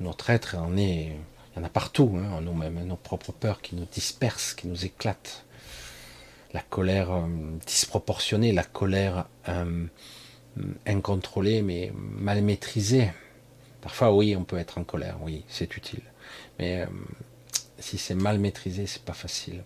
notre 0.00 0.30
être 0.30 0.56
est, 0.76 1.16
il 1.54 1.58
y 1.58 1.60
en 1.60 1.64
a 1.64 1.68
partout, 1.68 2.16
hein, 2.16 2.30
en 2.32 2.40
nous-mêmes, 2.40 2.84
nos 2.86 2.96
propres 2.96 3.32
peurs 3.32 3.60
qui 3.60 3.76
nous 3.76 3.84
dispersent, 3.84 4.54
qui 4.54 4.68
nous 4.68 4.84
éclatent. 4.84 5.44
La 6.54 6.60
colère 6.60 7.12
euh, 7.12 7.26
disproportionnée, 7.66 8.52
la 8.52 8.64
colère 8.64 9.26
euh, 9.48 9.86
incontrôlée, 10.86 11.62
mais 11.62 11.92
mal 11.94 12.42
maîtrisée. 12.42 13.10
Parfois, 13.80 14.14
oui, 14.14 14.34
on 14.36 14.44
peut 14.44 14.58
être 14.58 14.78
en 14.78 14.84
colère, 14.84 15.18
oui, 15.22 15.44
c'est 15.48 15.76
utile. 15.76 16.02
Mais 16.58 16.82
euh, 16.82 16.86
si 17.82 17.98
c'est 17.98 18.14
mal 18.14 18.38
maîtrisé, 18.38 18.86
c'est 18.86 19.02
pas 19.02 19.12
facile, 19.12 19.62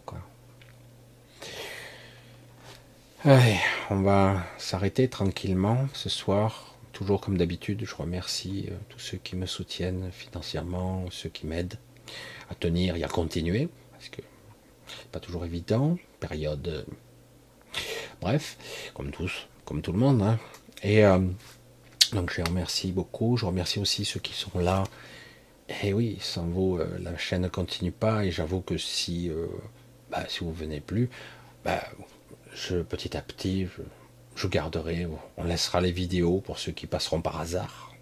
on 3.90 4.02
va 4.02 4.44
s'arrêter 4.59 5.09
tranquillement 5.09 5.88
ce 5.93 6.09
soir 6.09 6.76
toujours 6.97 7.20
comme 7.20 7.36
d'habitude, 7.36 7.84
je 7.84 7.94
remercie 7.94 8.68
euh, 8.70 8.74
tous 8.88 8.98
ceux 8.98 9.18
qui 9.18 9.36
me 9.36 9.44
soutiennent 9.44 10.10
financièrement, 10.12 11.05
ceux 11.10 11.28
qui 11.28 11.47
m'aident 11.47 11.78
à 12.48 12.55
tenir 12.55 12.97
et 12.97 13.05
à 13.05 13.09
continuer, 13.09 13.68
parce 13.93 14.09
que 14.09 14.22
pas 15.12 15.20
toujours 15.20 15.44
évident, 15.44 15.98
période. 16.20 16.66
Euh, 16.68 16.82
bref, 18.22 18.56
comme 18.94 19.10
tous, 19.10 19.47
comme 19.66 19.82
tout 19.82 19.93
le 19.93 19.98
monde. 19.98 20.22
Hein. 20.22 20.38
Et 20.82 21.05
euh, 21.05 21.18
donc 22.12 22.32
je 22.32 22.38
les 22.38 22.44
remercie 22.44 22.93
beaucoup. 22.93 23.36
Je 23.36 23.44
remercie 23.44 23.78
aussi 23.78 24.06
ceux 24.06 24.20
qui 24.20 24.32
sont 24.32 24.59
là. 24.59 24.84
Et 25.82 25.93
oui, 25.93 26.18
sans 26.20 26.47
vous, 26.47 26.78
la 27.01 27.16
chaîne 27.18 27.43
ne 27.43 27.48
continue 27.48 27.93
pas. 27.93 28.24
Et 28.24 28.30
j'avoue 28.30 28.60
que 28.60 28.78
si, 28.78 29.30
bah, 30.10 30.24
si 30.28 30.40
vous 30.40 30.52
venez 30.52 30.80
plus, 30.80 31.10
bah, 31.64 31.82
je, 32.55 32.78
petit 32.78 33.16
à 33.16 33.22
petit, 33.22 33.66
je, 33.66 33.82
je 34.36 34.47
garderai, 34.47 35.09
on 35.36 35.44
laissera 35.44 35.80
les 35.80 35.93
vidéos 35.93 36.40
pour 36.40 36.59
ceux 36.59 36.72
qui 36.72 36.86
passeront 36.86 37.20
par 37.20 37.40
hasard. 37.40 37.93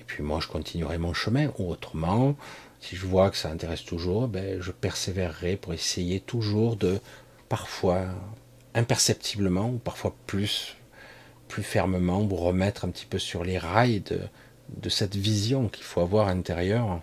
Et 0.00 0.04
puis 0.04 0.22
moi, 0.22 0.40
je 0.40 0.48
continuerai 0.48 0.98
mon 0.98 1.14
chemin. 1.14 1.52
Ou 1.58 1.70
autrement, 1.70 2.36
si 2.80 2.96
je 2.96 3.06
vois 3.06 3.30
que 3.30 3.36
ça 3.36 3.50
intéresse 3.50 3.84
toujours, 3.84 4.28
ben, 4.28 4.60
je 4.60 4.72
persévérerai 4.72 5.56
pour 5.56 5.72
essayer 5.72 6.20
toujours 6.20 6.76
de, 6.76 7.00
parfois, 7.48 8.06
imperceptiblement, 8.74 9.70
ou 9.70 9.78
parfois 9.78 10.14
plus, 10.26 10.76
plus 11.48 11.62
fermement, 11.62 12.20
vous 12.20 12.36
remettre 12.36 12.84
un 12.84 12.90
petit 12.90 13.06
peu 13.06 13.18
sur 13.18 13.44
les 13.44 13.58
rails 13.58 14.00
de, 14.00 14.20
de 14.80 14.88
cette 14.88 15.16
vision 15.16 15.68
qu'il 15.68 15.84
faut 15.84 16.00
avoir 16.00 16.28
intérieure 16.28 17.00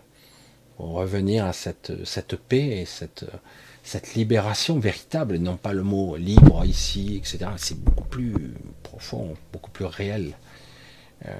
pour 0.77 0.91
revenir 0.91 1.45
à 1.45 1.53
cette, 1.53 2.05
cette 2.05 2.35
paix 2.35 2.79
et 2.79 2.85
cette, 2.85 3.25
cette 3.83 4.13
libération 4.13 4.79
véritable, 4.79 5.37
non 5.37 5.57
pas 5.57 5.73
le 5.73 5.83
mot 5.83 6.15
libre 6.15 6.63
ici, 6.65 7.17
etc. 7.17 7.51
C'est 7.57 7.79
beaucoup 7.79 8.05
plus 8.05 8.53
profond, 8.83 9.35
beaucoup 9.51 9.71
plus 9.71 9.85
réel. 9.85 10.37
Euh, 11.25 11.33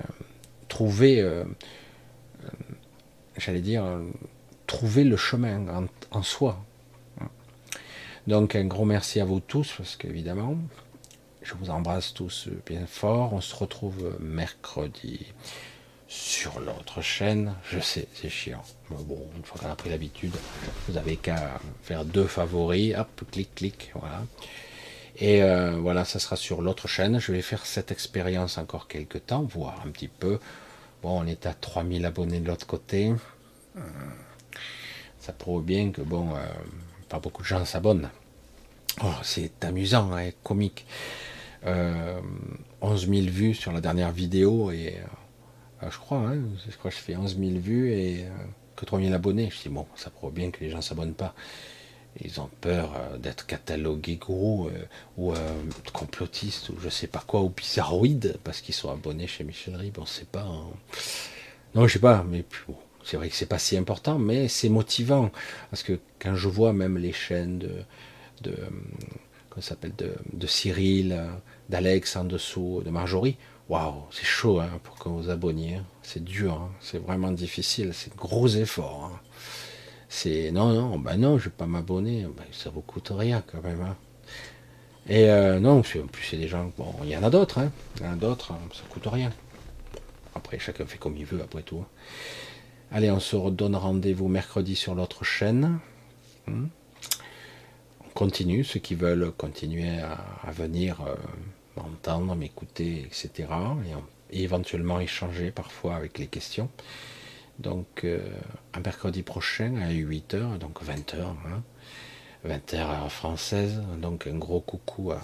trouver, 0.67 1.21
euh, 1.21 1.43
euh, 2.43 2.47
j'allais 3.37 3.61
dire, 3.61 3.85
trouver 4.67 5.03
le 5.03 5.15
chemin 5.15 5.67
en, 5.69 5.85
en, 6.11 6.23
soi. 6.23 6.63
Donc 8.27 8.55
un 8.55 8.65
gros 8.65 8.85
merci 8.85 9.19
à 9.19 9.25
vous 9.25 9.39
tous, 9.39 9.73
parce 9.77 9.95
qu'évidemment, 9.95 10.57
je 11.41 11.53
vous 11.53 11.69
embrasse 11.69 12.13
tous 12.13 12.49
bien 12.65 12.85
fort. 12.85 13.33
On 13.33 13.41
se 13.41 13.55
retrouve 13.55 14.17
mercredi 14.19 15.27
sur 16.09 16.59
l'autre 16.59 17.01
chaîne. 17.01 17.53
Je 17.71 17.79
sais, 17.79 18.07
c'est 18.15 18.29
chiant. 18.29 18.63
Mais 18.89 18.97
bon, 19.03 19.21
une 19.37 19.43
fois 19.43 19.61
qu'on 19.61 19.71
a 19.71 19.75
pris 19.75 19.91
l'habitude, 19.91 20.35
vous 20.87 20.97
avez 20.97 21.15
qu'à 21.15 21.59
faire 21.83 22.03
deux 22.03 22.25
favoris. 22.25 22.95
Hop, 22.97 23.21
clic, 23.31 23.53
clic, 23.55 23.91
voilà. 23.93 24.23
Et 25.17 25.43
euh, 25.43 25.77
voilà, 25.79 26.05
ça 26.05 26.17
sera 26.17 26.35
sur 26.35 26.61
l'autre 26.61 26.87
chaîne. 26.87 27.19
Je 27.19 27.31
vais 27.31 27.43
faire 27.43 27.65
cette 27.65 27.91
expérience 27.91 28.57
encore 28.57 28.87
quelques 28.87 29.27
temps, 29.27 29.43
voir 29.43 29.83
un 29.85 29.91
petit 29.91 30.07
peu. 30.07 30.39
Bon, 31.03 31.21
on 31.21 31.27
est 31.27 31.45
à 31.45 31.53
3000 31.53 32.03
abonnés 32.05 32.39
de 32.39 32.47
l'autre 32.47 32.65
côté. 32.65 33.13
Euh, 33.77 33.81
ça 35.19 35.31
prouve 35.31 35.63
bien 35.63 35.91
que, 35.91 36.01
bon, 36.01 36.35
euh, 36.35 36.39
pas 37.07 37.19
beaucoup 37.19 37.43
de 37.43 37.47
gens 37.47 37.63
s'abonnent. 37.65 38.09
Oh, 39.03 39.13
c'est 39.21 39.63
amusant, 39.63 40.11
hein, 40.13 40.31
comique. 40.43 40.85
11 42.81 43.09
000 43.09 43.27
vues 43.27 43.53
sur 43.53 43.73
la 43.73 43.81
dernière 43.81 44.11
vidéo 44.11 44.71
et 44.71 44.95
je 45.81 45.97
crois, 45.97 46.19
hein, 46.19 46.39
je 46.69 46.75
crois 46.77 46.91
que 46.91 46.97
je 46.97 47.01
fais 47.01 47.15
11 47.15 47.37
000 47.37 47.59
vues 47.59 47.91
et 47.91 48.25
que 48.75 48.85
3 48.85 48.99
000 48.99 49.13
abonnés. 49.13 49.49
Je 49.51 49.61
dis 49.61 49.69
bon, 49.69 49.85
ça 49.95 50.09
prouve 50.09 50.33
bien 50.33 50.51
que 50.51 50.59
les 50.61 50.69
gens 50.69 50.81
s'abonnent 50.81 51.13
pas. 51.13 51.33
Ils 52.21 52.41
ont 52.41 52.49
peur 52.59 52.93
euh, 52.95 53.17
d'être 53.17 53.45
catalogués 53.45 54.15
gros 54.15 54.67
euh, 54.67 54.85
ou 55.17 55.31
euh, 55.31 55.37
complotistes 55.93 56.69
ou 56.69 56.75
je 56.81 56.89
sais 56.89 57.07
pas 57.07 57.23
quoi, 57.25 57.41
ou 57.41 57.49
bizarroïdes 57.49 58.37
parce 58.43 58.61
qu'ils 58.61 58.73
sont 58.73 58.91
abonnés 58.91 59.27
chez 59.27 59.43
Michel 59.43 59.75
Rib. 59.75 59.97
On 59.99 60.05
sait 60.05 60.25
pas. 60.25 60.41
Hein. 60.41 60.65
Non, 61.75 61.87
je 61.87 61.93
sais 61.93 61.99
pas, 61.99 62.25
mais 62.27 62.43
c'est 63.03 63.17
vrai 63.17 63.29
que 63.29 63.35
c'est 63.35 63.45
pas 63.45 63.59
si 63.59 63.77
important, 63.77 64.17
mais 64.17 64.47
c'est 64.47 64.69
motivant 64.69 65.31
parce 65.69 65.83
que 65.83 65.99
quand 66.19 66.35
je 66.35 66.47
vois 66.47 66.73
même 66.73 66.97
les 66.97 67.13
chaînes 67.13 67.59
de, 67.59 67.71
de 68.41 68.55
s'appelle 69.61 69.93
de, 69.97 70.47
Cyril, 70.47 71.21
d'Alex 71.69 72.15
en 72.15 72.23
dessous, 72.23 72.81
de 72.85 72.89
Marjorie, 72.89 73.37
waouh, 73.69 74.03
c'est 74.11 74.25
chaud 74.25 74.59
hein, 74.59 74.79
pour 74.83 74.95
que 74.95 75.07
vous 75.09 75.29
abonniez. 75.29 75.79
C'est 76.01 76.23
dur, 76.23 76.53
hein. 76.53 76.71
c'est 76.81 76.97
vraiment 76.97 77.31
difficile, 77.31 77.91
c'est 77.93 78.15
gros 78.15 78.47
effort. 78.47 79.11
Hein. 79.13 79.19
C'est 80.09 80.51
non, 80.51 80.73
non, 80.73 80.97
ben 80.97 81.17
non, 81.17 81.37
je 81.37 81.45
vais 81.45 81.55
pas 81.55 81.67
m'abonner, 81.67 82.23
ben, 82.23 82.45
ça 82.51 82.71
vous 82.71 82.81
coûte 82.81 83.11
rien 83.15 83.43
quand 83.45 83.63
même. 83.63 83.95
Et 85.07 85.29
euh, 85.29 85.59
non, 85.59 85.79
en 85.79 85.81
plus 85.81 86.23
c'est 86.23 86.37
des 86.37 86.47
gens, 86.47 86.71
bon, 86.77 86.93
il 87.03 87.09
y 87.09 87.17
en 87.17 87.23
a 87.23 87.29
d'autres, 87.29 87.59
il 87.97 88.05
y 88.05 88.09
en 88.09 88.13
a 88.13 88.15
d'autres, 88.15 88.47
ça 88.73 88.83
coûte 88.89 89.07
rien. 89.07 89.31
Après, 90.35 90.59
chacun 90.59 90.85
fait 90.85 90.97
comme 90.97 91.17
il 91.17 91.25
veut, 91.25 91.41
après 91.41 91.63
tout. 91.63 91.85
Allez, 92.91 93.11
on 93.11 93.19
se 93.19 93.35
redonne 93.35 93.75
rendez-vous 93.75 94.27
mercredi 94.27 94.75
sur 94.75 94.95
l'autre 94.95 95.23
chaîne. 95.23 95.79
Hmm. 96.47 96.67
On 98.05 98.09
continue, 98.13 98.63
ceux 98.63 98.79
qui 98.79 98.95
veulent 98.95 99.31
continuer 99.31 99.99
à, 99.99 100.51
venir 100.51 101.01
euh, 101.01 101.15
m'entendre, 101.83 102.35
m'écouter, 102.35 103.01
etc. 103.05 103.47
et 104.31 104.43
éventuellement 104.43 104.99
échanger 104.99 105.51
parfois 105.51 105.95
avec 105.95 106.17
les 106.17 106.27
questions. 106.27 106.69
Donc, 107.59 108.05
euh, 108.05 108.19
un 108.73 108.79
mercredi 108.79 109.21
prochain 109.21 109.75
à 109.81 109.91
8h, 109.91 110.57
donc 110.59 110.81
20h, 110.81 111.35
20h 112.47 113.09
française. 113.09 113.81
Donc, 113.97 114.27
un 114.27 114.37
gros 114.37 114.61
coucou 114.61 115.11
à, 115.11 115.19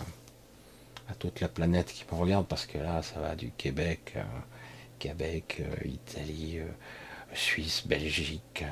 toute 1.18 1.40
la 1.40 1.48
planète 1.48 1.88
qui 1.88 2.04
me 2.12 2.20
regarde 2.20 2.46
parce 2.46 2.66
que 2.66 2.78
là, 2.78 3.02
ça 3.02 3.22
va 3.22 3.36
du 3.36 3.52
Québec, 3.52 4.14
euh, 4.18 4.24
Québec, 5.00 5.62
euh, 5.62 5.88
Italie, 5.88 6.60
Suisse, 7.34 7.88
Belgique, 7.88 8.66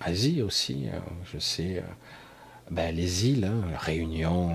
Asie 0.00 0.42
aussi, 0.42 0.86
je 1.32 1.38
sais. 1.38 1.82
Ben, 2.70 2.94
les 2.94 3.26
îles, 3.28 3.44
hein, 3.44 3.62
Réunion, 3.78 4.54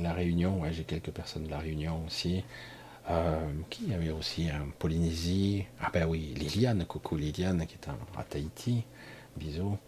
la 0.00 0.12
Réunion, 0.12 0.60
ouais, 0.60 0.72
j'ai 0.72 0.84
quelques 0.84 1.10
personnes 1.10 1.44
de 1.44 1.50
la 1.50 1.58
Réunion 1.58 2.04
aussi. 2.06 2.44
Euh, 3.08 3.40
qui 3.70 3.86
y 3.86 3.94
avait 3.94 4.10
aussi 4.10 4.48
un 4.50 4.68
Polynésie 4.78 5.64
Ah 5.80 5.90
ben 5.92 6.06
oui, 6.06 6.32
Liliane, 6.36 6.84
coucou 6.84 7.16
Liliane 7.16 7.66
qui 7.66 7.74
est 7.74 7.88
à 7.88 8.24
Tahiti, 8.24 8.84
bisous. 9.36 9.78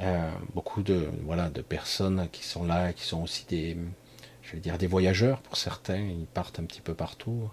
Euh, 0.00 0.30
beaucoup 0.54 0.82
de 0.82 1.08
voilà 1.22 1.48
de 1.50 1.62
personnes 1.62 2.28
qui 2.30 2.44
sont 2.44 2.64
là, 2.64 2.92
qui 2.92 3.04
sont 3.04 3.22
aussi 3.22 3.46
des, 3.48 3.76
je 4.42 4.52
vais 4.52 4.58
dire 4.60 4.76
des 4.76 4.86
voyageurs 4.86 5.40
pour 5.40 5.56
certains, 5.56 5.96
ils 5.98 6.26
partent 6.26 6.58
un 6.58 6.64
petit 6.64 6.80
peu 6.80 6.94
partout. 6.94 7.48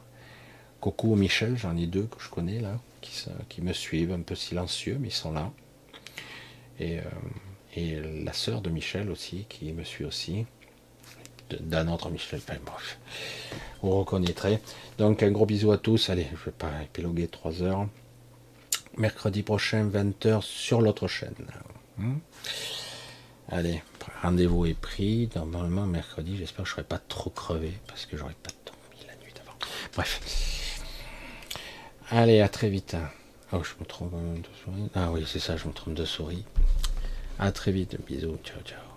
Coucou 0.82 1.16
Michel, 1.16 1.58
j'en 1.58 1.78
ai 1.78 1.86
deux 1.86 2.08
que 2.08 2.22
je 2.22 2.30
connais 2.30 2.60
là, 2.60 2.80
qui, 3.02 3.26
qui, 3.50 3.62
me 3.62 3.74
suivent, 3.74 4.12
un 4.12 4.22
peu 4.22 4.36
silencieux, 4.36 4.98
mais 5.00 5.10
ils 5.10 5.12
sont 5.12 5.34
là. 5.34 5.52
Et, 6.80 7.00
euh, 7.00 7.04
et 7.76 8.00
la 8.24 8.34
sœur 8.34 8.62
de 8.62 8.70
Michel 8.70 9.12
aussi, 9.12 9.46
qui 9.50 9.72
me 9.74 9.84
suit 9.84 10.06
aussi 10.06 10.46
d'un 11.60 11.88
autre 11.88 12.10
Michel 12.10 12.42
Bref, 12.66 13.00
vous 13.82 13.92
reconnaîtrez. 13.92 14.60
Donc 14.98 15.24
un 15.24 15.32
gros 15.32 15.46
bisou 15.46 15.72
à 15.72 15.78
tous. 15.78 16.10
Allez, 16.10 16.28
je 16.32 16.46
vais 16.46 16.56
pas 16.58 16.72
épiloguer 16.84 17.28
3 17.28 17.62
heures. 17.62 17.88
Mercredi 18.98 19.44
prochain, 19.44 19.88
20h 19.88 20.42
sur 20.42 20.82
l'autre 20.82 21.08
chaîne. 21.08 21.36
Hmm. 21.98 22.18
Allez, 23.52 23.82
rendez-vous 24.22 24.66
est 24.66 24.80
pris. 24.80 25.30
Normalement, 25.36 25.86
mercredi, 25.86 26.38
j'espère 26.38 26.64
que 26.64 26.70
je 26.70 26.74
ne 26.74 26.76
serai 26.78 26.84
pas 26.84 27.00
trop 27.00 27.30
crevé 27.30 27.74
parce 27.88 28.06
que 28.06 28.18
j'aurai 28.18 28.36
pas 28.44 28.52
dormi 28.66 29.08
la 29.08 29.16
nuit 29.24 29.34
d'avant. 29.34 29.58
Bref. 29.96 30.22
Allez, 32.12 32.42
à 32.42 32.50
très 32.50 32.70
vite. 32.70 32.96
Oh, 33.52 33.64
je 33.64 33.72
me 33.80 33.86
trompe 33.86 34.12
de 34.12 34.48
souris. 34.64 34.90
Ah 34.94 35.12
oui, 35.12 35.26
c'est 35.28 35.40
ça, 35.40 35.58
je 35.58 35.68
me 35.68 35.74
trompe 35.74 35.96
de 35.96 36.06
souris. 36.06 36.44
À 37.40 37.52
très 37.52 37.72
vite. 37.72 37.98
Bisous. 38.06 38.38
Ciao, 38.44 38.62
ciao. 38.64 38.89